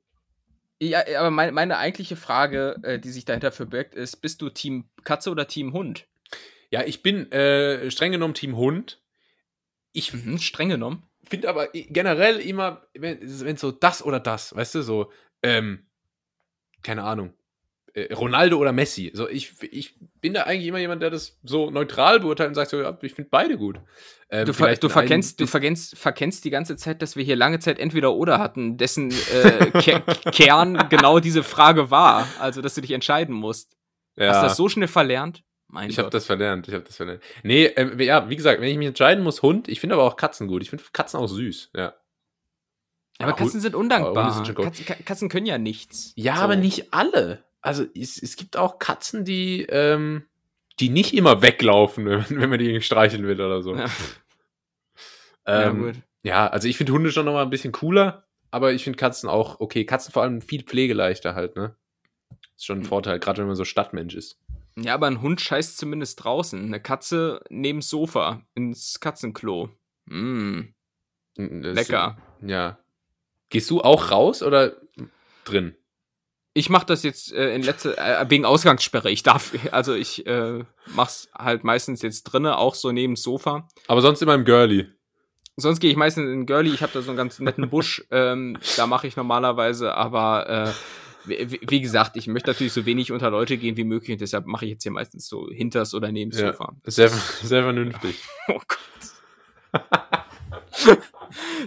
Ja, 0.81 1.03
aber 1.19 1.31
meine, 1.31 1.51
meine 1.53 1.77
eigentliche 1.77 2.15
Frage, 2.17 2.75
äh, 2.83 2.99
die 2.99 3.09
sich 3.09 3.23
dahinter 3.23 3.51
verbirgt, 3.51 3.95
ist: 3.95 4.17
Bist 4.17 4.41
du 4.41 4.49
Team 4.49 4.89
Katze 5.03 5.29
oder 5.31 5.47
Team 5.47 5.71
Hund? 5.73 6.05
Ja, 6.69 6.83
ich 6.83 7.01
bin 7.01 7.31
äh, 7.31 7.89
streng 7.91 8.11
genommen 8.11 8.33
Team 8.33 8.57
Hund. 8.57 9.01
Ich 9.93 10.13
Mhm, 10.13 10.37
streng 10.39 10.67
genommen. 10.69 11.03
finde 11.23 11.47
aber 11.47 11.69
generell 11.71 12.39
immer, 12.41 12.85
wenn, 12.93 13.19
wenn 13.21 13.55
so 13.55 13.71
das 13.71 14.03
oder 14.03 14.19
das, 14.19 14.53
weißt 14.53 14.75
du, 14.75 14.81
so, 14.81 15.11
ähm, 15.41 15.85
keine 16.83 17.03
Ahnung, 17.03 17.33
äh, 17.95 18.13
Ronaldo 18.13 18.57
oder 18.57 18.71
Messi. 18.71 19.11
So, 19.13 19.27
ich, 19.27 19.53
ich 19.71 19.95
bin 20.21 20.33
da 20.35 20.43
eigentlich 20.43 20.67
immer 20.67 20.77
jemand, 20.79 21.01
der 21.01 21.09
das 21.09 21.39
so 21.43 21.69
neutral 21.71 22.19
beurteilt 22.19 22.49
und 22.49 22.55
sagt, 22.55 22.69
so, 22.71 22.79
ja, 22.81 22.97
ich 23.01 23.13
finde 23.13 23.29
beide 23.31 23.57
gut. 23.57 23.79
Ähm, 24.29 24.45
Du, 24.45 24.53
ver 24.53 24.75
du, 24.75 24.89
verkennst, 24.89 25.39
du 25.39 25.47
verkennst, 25.47 25.97
verkennst 25.97 26.45
die 26.45 26.49
ganze 26.49 26.75
Zeit, 26.75 27.01
dass 27.01 27.15
wir 27.15 27.23
hier 27.23 27.35
lange 27.35 27.59
Zeit 27.59 27.79
entweder 27.79 28.13
oder 28.13 28.39
hatten, 28.39 28.77
dessen 28.77 29.11
äh, 29.11 29.71
Ke 29.81 30.01
Kern 30.31 30.87
genau 30.89 31.19
diese 31.19 31.41
Frage 31.43 31.89
war. 31.91 32.27
Also, 32.39 32.61
dass 32.61 32.75
du 32.75 32.81
dich 32.81 32.91
entscheiden 32.91 33.33
musst. 33.35 33.75
ja, 34.15 34.29
Hast 34.29 34.41
du 34.41 34.47
das 34.47 34.57
so 34.57 34.69
schnell 34.69 34.87
verlernt? 34.87 35.43
Mein 35.67 35.89
ich 35.89 35.97
habe 35.97 36.09
das 36.11 36.25
verlernt, 36.25 36.67
ich 36.67 36.73
habe 36.73 36.83
das 36.83 36.95
verlernt. 36.95 37.21
Nee, 37.43 37.65
ähm, 37.65 37.99
ja, 37.99 38.29
wie 38.29 38.35
gesagt, 38.35 38.61
wenn 38.61 38.69
ich 38.69 38.77
mich 38.77 38.87
entscheiden 38.87 39.23
muss, 39.23 39.41
Hund, 39.41 39.67
ich 39.67 39.79
finde 39.79 39.95
aber 39.95 40.03
auch 40.03 40.15
Katzen 40.15 40.47
gut. 40.47 40.61
Ich 40.61 40.69
finde 40.69 40.83
Katzen 40.93 41.19
auch 41.19 41.27
süß, 41.27 41.71
ja. 41.75 41.93
aber 43.19 43.31
Ah, 43.31 43.35
Katzen 43.35 43.59
sind 43.61 43.75
undankbar. 43.75 44.31
Sind. 44.45 44.55
Katzen, 44.55 44.85
Ka- 44.85 44.95
Katzen 45.05 45.27
können 45.29 45.45
ja 45.47 45.57
nichts. 45.57 46.13
Ja, 46.15 46.37
So. 46.37 46.41
aber 46.43 46.55
nicht 46.55 46.93
alle. 46.93 47.43
Also 47.65 47.85
es, 47.95 48.21
es 48.21 48.35
gibt 48.35 48.57
auch 48.57 48.79
Katzen, 48.79 49.25
die, 49.25 49.63
ähm, 49.69 50.23
die 50.79 50.89
nicht 50.89 51.13
immer 51.13 51.41
weglaufen, 51.41 52.05
wenn, 52.05 52.25
wenn 52.29 52.49
man 52.49 52.59
die 52.59 52.65
irgendwie 52.65 52.83
streicheln 52.85 53.25
will 53.27 53.39
oder 53.41 53.61
so. 53.61 53.75
Ja. 53.75 53.85
Ja, 55.47 55.69
Ähm, 55.69 55.79
gut. 55.83 55.95
ja, 56.23 56.47
also 56.47 56.67
ich 56.67 56.75
finde 56.77 56.93
Hunde 56.93 57.11
schon 57.11 57.25
nochmal 57.25 57.43
ein 57.43 57.51
bisschen 57.51 57.71
cooler, 57.71 58.25
aber 58.49 58.73
ich 58.73 58.83
finde 58.83 58.97
Katzen 58.97 59.29
auch 59.29 59.59
okay. 59.59 59.85
Katzen 59.85 60.11
vor 60.11 60.23
allem 60.23 60.41
viel 60.41 60.63
pflegeleichter 60.63 61.35
halt, 61.35 61.55
ne? 61.55 61.75
Ist 62.55 62.65
schon 62.65 62.79
ein. 62.79 62.83
Vorteil, 62.83 63.19
gerade 63.19 63.39
wenn 63.41 63.47
man 63.47 63.55
so 63.55 63.63
Stadtmensch 63.63 64.15
ist. 64.15 64.39
Ja, 64.75 64.95
aber 64.95 65.05
ein 65.05 65.21
Hund 65.21 65.39
scheißt 65.41 65.77
zumindest 65.77 66.23
draußen. 66.23 66.65
Eine 66.65 66.81
Katze 66.81 67.41
neben 67.49 67.81
Sofa 67.83 68.41
ins 68.55 68.99
Katzenklo. 68.99 69.69
Mm, 70.05 70.61
das- 71.35 71.75
lecker. 71.75 72.17
Ja. 72.41 72.79
Gehst 73.49 73.69
du 73.69 73.81
auch 73.81 74.09
raus 74.09 74.41
oder 74.41 74.81
drin? 75.43 75.75
Ich 76.57 76.69
mach 76.69 76.85
das 76.85 77.03
jetzt 77.03 77.33
äh, 77.33 77.53
in 77.53 77.63
letzter 77.63 77.97
äh, 77.97 78.25
wegen 78.29 78.45
Ausgangssperre. 78.45 79.11
Ich 79.11 79.23
darf, 79.23 79.53
also 79.71 79.93
ich 79.93 80.25
äh, 80.25 80.63
mach's 80.95 81.27
halt 81.37 81.65
meistens 81.65 82.01
jetzt 82.01 82.23
drinne, 82.23 82.57
auch 82.57 82.75
so 82.75 82.93
neben 82.93 83.17
Sofa. 83.17 83.67
Aber 83.87 84.01
sonst 84.01 84.21
immer 84.21 84.35
im 84.35 84.45
Girly. 84.45 84.87
Sonst 85.57 85.81
gehe 85.81 85.91
ich 85.91 85.97
meistens 85.97 86.31
in 86.31 86.45
Girly. 86.45 86.73
Ich 86.73 86.81
habe 86.81 86.93
da 86.93 87.01
so 87.01 87.09
einen 87.09 87.17
ganz 87.17 87.39
netten 87.39 87.69
Busch. 87.69 88.05
ähm, 88.11 88.57
da 88.77 88.87
mache 88.87 89.05
ich 89.05 89.17
normalerweise, 89.17 89.95
aber 89.95 90.49
äh, 90.49 90.71
wie, 91.25 91.59
wie 91.61 91.81
gesagt, 91.81 92.15
ich 92.15 92.27
möchte 92.27 92.51
natürlich 92.51 92.71
so 92.71 92.85
wenig 92.85 93.11
unter 93.11 93.29
Leute 93.31 93.57
gehen 93.57 93.75
wie 93.75 93.83
möglich. 93.83 94.13
Und 94.13 94.21
deshalb 94.21 94.45
mache 94.45 94.63
ich 94.63 94.71
jetzt 94.71 94.83
hier 94.83 94.93
meistens 94.93 95.27
so 95.27 95.49
hinters 95.49 95.93
oder 95.93 96.09
neben 96.13 96.31
Ja. 96.31 96.53
Sofa. 96.53 96.73
Sehr, 96.85 97.09
sehr 97.09 97.63
vernünftig. 97.63 98.15
Oh 98.47 98.61
Gott. 98.65 99.81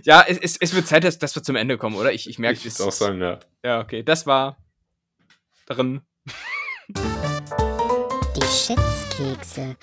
ja, 0.05 0.25
es, 0.27 0.39
es, 0.39 0.57
es 0.57 0.75
wird 0.75 0.87
Zeit, 0.87 1.05
dass, 1.05 1.19
dass 1.19 1.37
wir 1.37 1.43
zum 1.43 1.57
Ende 1.57 1.77
kommen, 1.77 1.97
oder? 1.97 2.11
Ich, 2.11 2.27
ich 2.27 2.39
merke 2.39 2.57
Ich 2.57 2.65
würde 2.65 2.89
auch 2.89 2.93
sagen, 2.93 3.21
ja. 3.21 3.39
Ja, 3.63 3.81
okay. 3.81 4.03
Das 4.03 4.27
war 4.27 4.57
drin. 5.69 6.01
Die 6.89 8.43
Schätzkekse. 8.43 9.77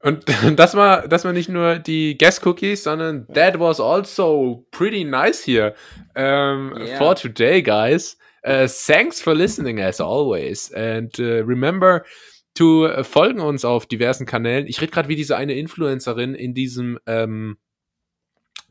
Und 0.00 0.24
das 0.56 0.74
war, 0.74 1.08
das 1.08 1.24
war 1.24 1.32
nicht 1.32 1.48
nur 1.48 1.78
die 1.78 2.16
Guest 2.16 2.44
Cookies, 2.46 2.84
sondern 2.84 3.26
that 3.34 3.58
was 3.58 3.80
also 3.80 4.64
pretty 4.70 5.04
nice 5.04 5.44
here 5.44 5.74
um, 6.16 6.72
Yeah. 6.76 6.98
for 6.98 7.14
today, 7.14 7.62
guys. 7.62 8.16
Uh, 8.46 8.66
thanks 8.68 9.20
for 9.20 9.34
listening 9.34 9.80
as 9.80 10.00
always. 10.00 10.72
And 10.72 11.18
uh, 11.18 11.42
remember 11.44 12.04
to 12.54 13.02
folgen 13.04 13.40
uns 13.40 13.64
auf 13.64 13.86
diversen 13.86 14.26
Kanälen. 14.26 14.66
Ich 14.66 14.80
rede 14.80 14.90
gerade 14.90 15.08
wie 15.08 15.16
diese 15.16 15.36
eine 15.36 15.54
Influencerin 15.54 16.34
in 16.34 16.54
diesem, 16.54 16.98
ähm, 17.06 17.58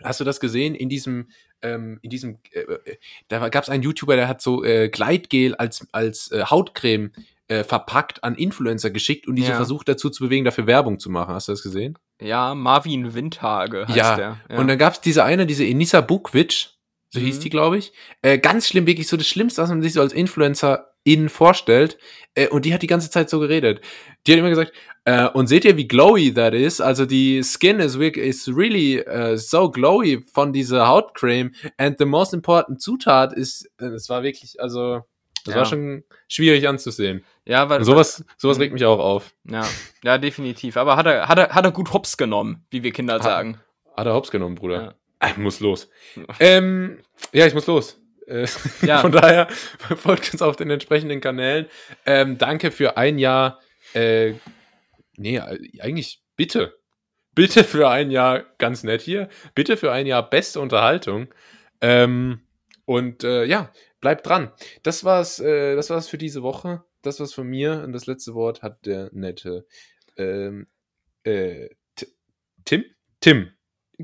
hast 0.03 0.19
du 0.19 0.23
das 0.23 0.39
gesehen? 0.39 0.75
In 0.75 0.89
diesem, 0.89 1.29
ähm, 1.61 1.99
in 2.01 2.09
diesem, 2.09 2.39
äh, 2.51 2.59
äh, 2.59 2.97
da 3.27 3.49
gab 3.49 3.63
es 3.63 3.69
einen 3.69 3.83
YouTuber, 3.83 4.15
der 4.15 4.27
hat 4.27 4.41
so 4.41 4.63
äh, 4.63 4.89
Gleitgel 4.89 5.55
als, 5.55 5.87
als 5.91 6.31
äh, 6.31 6.43
Hautcreme 6.45 7.11
äh, 7.47 7.63
verpackt 7.63 8.23
an 8.23 8.35
Influencer 8.35 8.89
geschickt 8.91 9.27
und 9.27 9.35
diese 9.35 9.49
Ja. 9.51 9.55
versucht 9.55 9.87
dazu 9.87 10.09
zu 10.09 10.23
bewegen, 10.25 10.43
dafür 10.45 10.67
Werbung 10.67 10.99
zu 10.99 11.09
machen. 11.09 11.33
Hast 11.33 11.47
du 11.47 11.53
das 11.53 11.63
gesehen? 11.63 11.97
Ja, 12.21 12.53
Marvin 12.55 13.13
Windhage 13.13 13.87
heißt 13.87 13.95
Ja, 13.97 14.15
der. 14.15 14.37
Ja. 14.49 14.57
Und 14.57 14.67
dann 14.67 14.77
gab 14.77 14.93
es 14.93 15.01
diese 15.01 15.23
eine, 15.23 15.45
diese 15.45 15.65
Enisa 15.65 16.01
Bukvic, 16.01 16.71
so 17.09 17.19
hieß 17.19 17.37
Mhm. 17.37 17.41
die, 17.41 17.49
glaube 17.49 17.77
ich. 17.77 17.93
Äh, 18.21 18.37
ganz 18.39 18.67
schlimm, 18.67 18.85
wirklich 18.87 19.07
so 19.07 19.17
das 19.17 19.27
Schlimmste, 19.27 19.61
was 19.61 19.69
man 19.69 19.81
sich 19.81 19.93
so 19.93 20.01
als 20.01 20.13
Influencer 20.13 20.91
in 21.03 21.29
vorstellt. 21.29 21.97
Äh, 22.35 22.49
und 22.49 22.65
die 22.65 22.73
hat 22.73 22.81
die 22.81 22.87
ganze 22.87 23.09
Zeit 23.09 23.29
so 23.29 23.39
geredet. 23.39 23.81
Die 24.25 24.33
hat 24.33 24.39
immer 24.39 24.49
gesagt, 24.49 24.73
äh, 25.05 25.27
und 25.29 25.47
seht 25.47 25.63
ihr, 25.63 25.77
wie 25.77 25.87
glowy 25.87 26.33
that 26.33 26.53
is? 26.53 26.81
Also 26.81 27.05
die 27.05 27.41
Skin 27.43 27.79
is, 27.79 27.97
wirklich- 27.97 28.25
is 28.25 28.47
really 28.53 29.01
uh, 29.07 29.37
so 29.37 29.71
glowy 29.71 30.25
von 30.33 30.51
dieser 30.51 30.87
Hautcreme. 30.89 31.51
And 31.77 31.97
the 31.97 32.03
most 32.05 32.33
important 32.33 32.81
Zutat 32.81 33.31
ist, 33.31 33.69
äh, 33.79 33.85
es 33.85 34.09
war 34.09 34.21
wirklich, 34.23 34.59
also, 34.59 35.01
das 35.45 35.53
Ja. 35.53 35.59
war 35.61 35.65
schon 35.65 36.03
schwierig 36.27 36.67
anzusehen. 36.67 37.23
ja, 37.45 37.69
weil, 37.69 37.79
Und 37.79 37.85
sowas, 37.85 38.25
sowas 38.35 38.57
Mhm. 38.57 38.61
regt 38.63 38.73
mich 38.73 38.83
auch 38.83 38.99
auf. 38.99 39.33
Ja, 39.49 39.65
ja, 40.03 40.17
definitiv. 40.17 40.75
Aber 40.75 40.97
hat 40.97 41.05
er, 41.05 41.29
hat 41.29 41.37
er, 41.39 41.49
hat 41.55 41.63
er 41.63 41.71
gut 41.71 41.93
Hops 41.93 42.17
genommen, 42.17 42.65
wie 42.69 42.83
wir 42.83 42.91
Kinder 42.91 43.13
Hat- 43.13 43.23
sagen. 43.23 43.61
Hat 43.95 44.05
er 44.05 44.13
hops 44.13 44.29
genommen, 44.29 44.55
Bruder. 44.55 44.81
Ja. 44.81 44.93
Ah, 45.19 45.33
muss 45.37 45.59
los. 45.59 45.89
ähm, 46.39 46.99
ja, 47.33 47.47
ich 47.47 47.53
muss 47.53 47.67
los. 47.67 47.99
Äh, 48.27 48.47
Ja. 48.81 48.99
Von 49.01 49.11
daher 49.11 49.47
folgt 49.97 50.33
uns 50.33 50.41
auf 50.41 50.55
den 50.55 50.69
entsprechenden 50.69 51.21
Kanälen. 51.21 51.67
Ähm, 52.05 52.37
danke 52.37 52.71
für 52.71 52.97
ein 52.97 53.17
Jahr. 53.17 53.59
Äh, 53.93 54.33
nee, 55.15 55.37
äh, 55.37 55.81
eigentlich 55.81 56.21
bitte. 56.35 56.77
Bitte 57.33 57.63
für 57.63 57.89
ein 57.89 58.09
Jahr 58.11 58.45
ganz 58.57 58.83
nett 58.83 59.01
hier. 59.01 59.29
Bitte 59.53 59.77
für 59.77 59.91
ein 59.91 60.07
Jahr 60.07 60.27
beste 60.27 60.59
Unterhaltung. 60.59 61.33
Ähm, 61.81 62.41
und 62.85 63.23
äh, 63.23 63.45
ja, 63.45 63.71
bleibt 64.01 64.25
dran. 64.25 64.51
Das 64.83 65.03
war's, 65.03 65.39
äh, 65.39 65.75
das 65.75 65.89
war's 65.89 66.07
für 66.07 66.17
diese 66.17 66.41
Woche. 66.41 66.83
Das 67.03 67.19
war's 67.19 67.33
von 67.33 67.47
mir. 67.47 67.83
Und 67.83 67.93
das 67.93 68.07
letzte 68.07 68.33
Wort 68.33 68.63
hat 68.63 68.85
der 68.85 69.09
nette 69.13 69.67
ähm, 70.17 70.65
äh, 71.23 71.69
Tim? 72.65 72.83
Tim. 73.21 73.51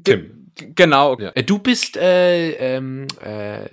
Tim. 0.04 0.43
Genau. 0.56 1.18
Ja. 1.20 1.30
Äh, 1.36 1.44
Du 1.44 1.60
bist 1.60 1.98
äh, 1.98 2.52
ähm, 2.76 3.08
äh, 3.22 3.70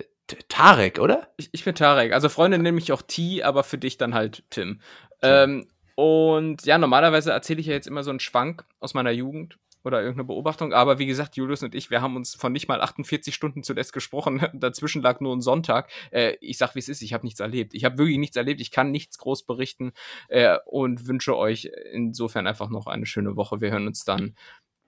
Tarek, 0.47 0.99
oder? 0.99 1.27
Ich, 1.37 1.49
ich 1.51 1.63
bin 1.65 1.75
Tarek. 1.75 2.13
Also 2.13 2.29
Freunde 2.29 2.57
nennen 2.57 2.75
mich 2.75 2.91
auch 2.91 3.01
T, 3.01 3.43
aber 3.43 3.63
für 3.63 3.77
dich 3.77 3.97
dann 3.97 4.13
halt 4.13 4.43
Tim. 4.49 4.79
Ähm, 5.21 5.67
und 5.95 6.65
ja, 6.65 6.77
normalerweise 6.77 7.31
erzähle 7.31 7.59
ich 7.59 7.67
ja 7.67 7.73
jetzt 7.73 7.87
immer 7.87 8.03
so 8.03 8.09
einen 8.09 8.19
Schwank 8.19 8.65
aus 8.79 8.93
meiner 8.93 9.11
Jugend. 9.11 9.57
oder 9.83 9.99
irgendeine 9.99 10.25
Beobachtung. 10.27 10.73
Aber 10.73 10.99
wie 10.99 11.07
gesagt, 11.07 11.35
Julius 11.37 11.63
und 11.63 11.73
ich, 11.73 11.89
wir 11.89 12.01
haben 12.03 12.15
uns 12.15 12.35
von 12.35 12.53
nicht 12.53 12.67
mal 12.67 12.81
48 12.81 13.33
Stunden 13.33 13.63
zuletzt 13.63 13.93
gesprochen. 13.93 14.39
Dazwischen 14.53 15.01
lag 15.01 15.19
nur 15.21 15.35
ein 15.35 15.41
Sonntag. 15.41 15.89
Äh, 16.11 16.35
ich 16.39 16.59
sag, 16.59 16.75
wie 16.75 16.79
es 16.79 16.87
ist, 16.87 17.01
ich 17.01 17.13
habe 17.13 17.25
nichts 17.25 17.39
erlebt. 17.39 17.73
Ich 17.73 17.83
habe 17.83 17.97
wirklich 17.97 18.19
nichts 18.19 18.37
erlebt. 18.37 18.61
Ich 18.61 18.69
kann 18.71 18.91
nichts 18.91 19.17
groß 19.17 19.43
berichten 19.43 19.91
äh, 20.29 20.57
und 20.65 21.07
wünsche 21.07 21.35
euch 21.35 21.71
insofern 21.93 22.45
einfach 22.47 22.69
noch 22.69 22.85
eine 22.87 23.07
schöne 23.07 23.35
Woche. 23.35 23.59
Wir 23.59 23.71
hören 23.71 23.87
uns 23.87 24.05
dann 24.05 24.35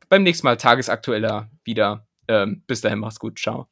beim 0.10 0.24
nächsten 0.24 0.48
Mal 0.48 0.58
tagesaktueller 0.58 1.50
wieder. 1.64 2.08
Ähm, 2.28 2.64
bis 2.68 2.82
dahin, 2.82 3.00
macht's 3.00 3.20
gut. 3.20 3.40
Ciao. 3.40 3.68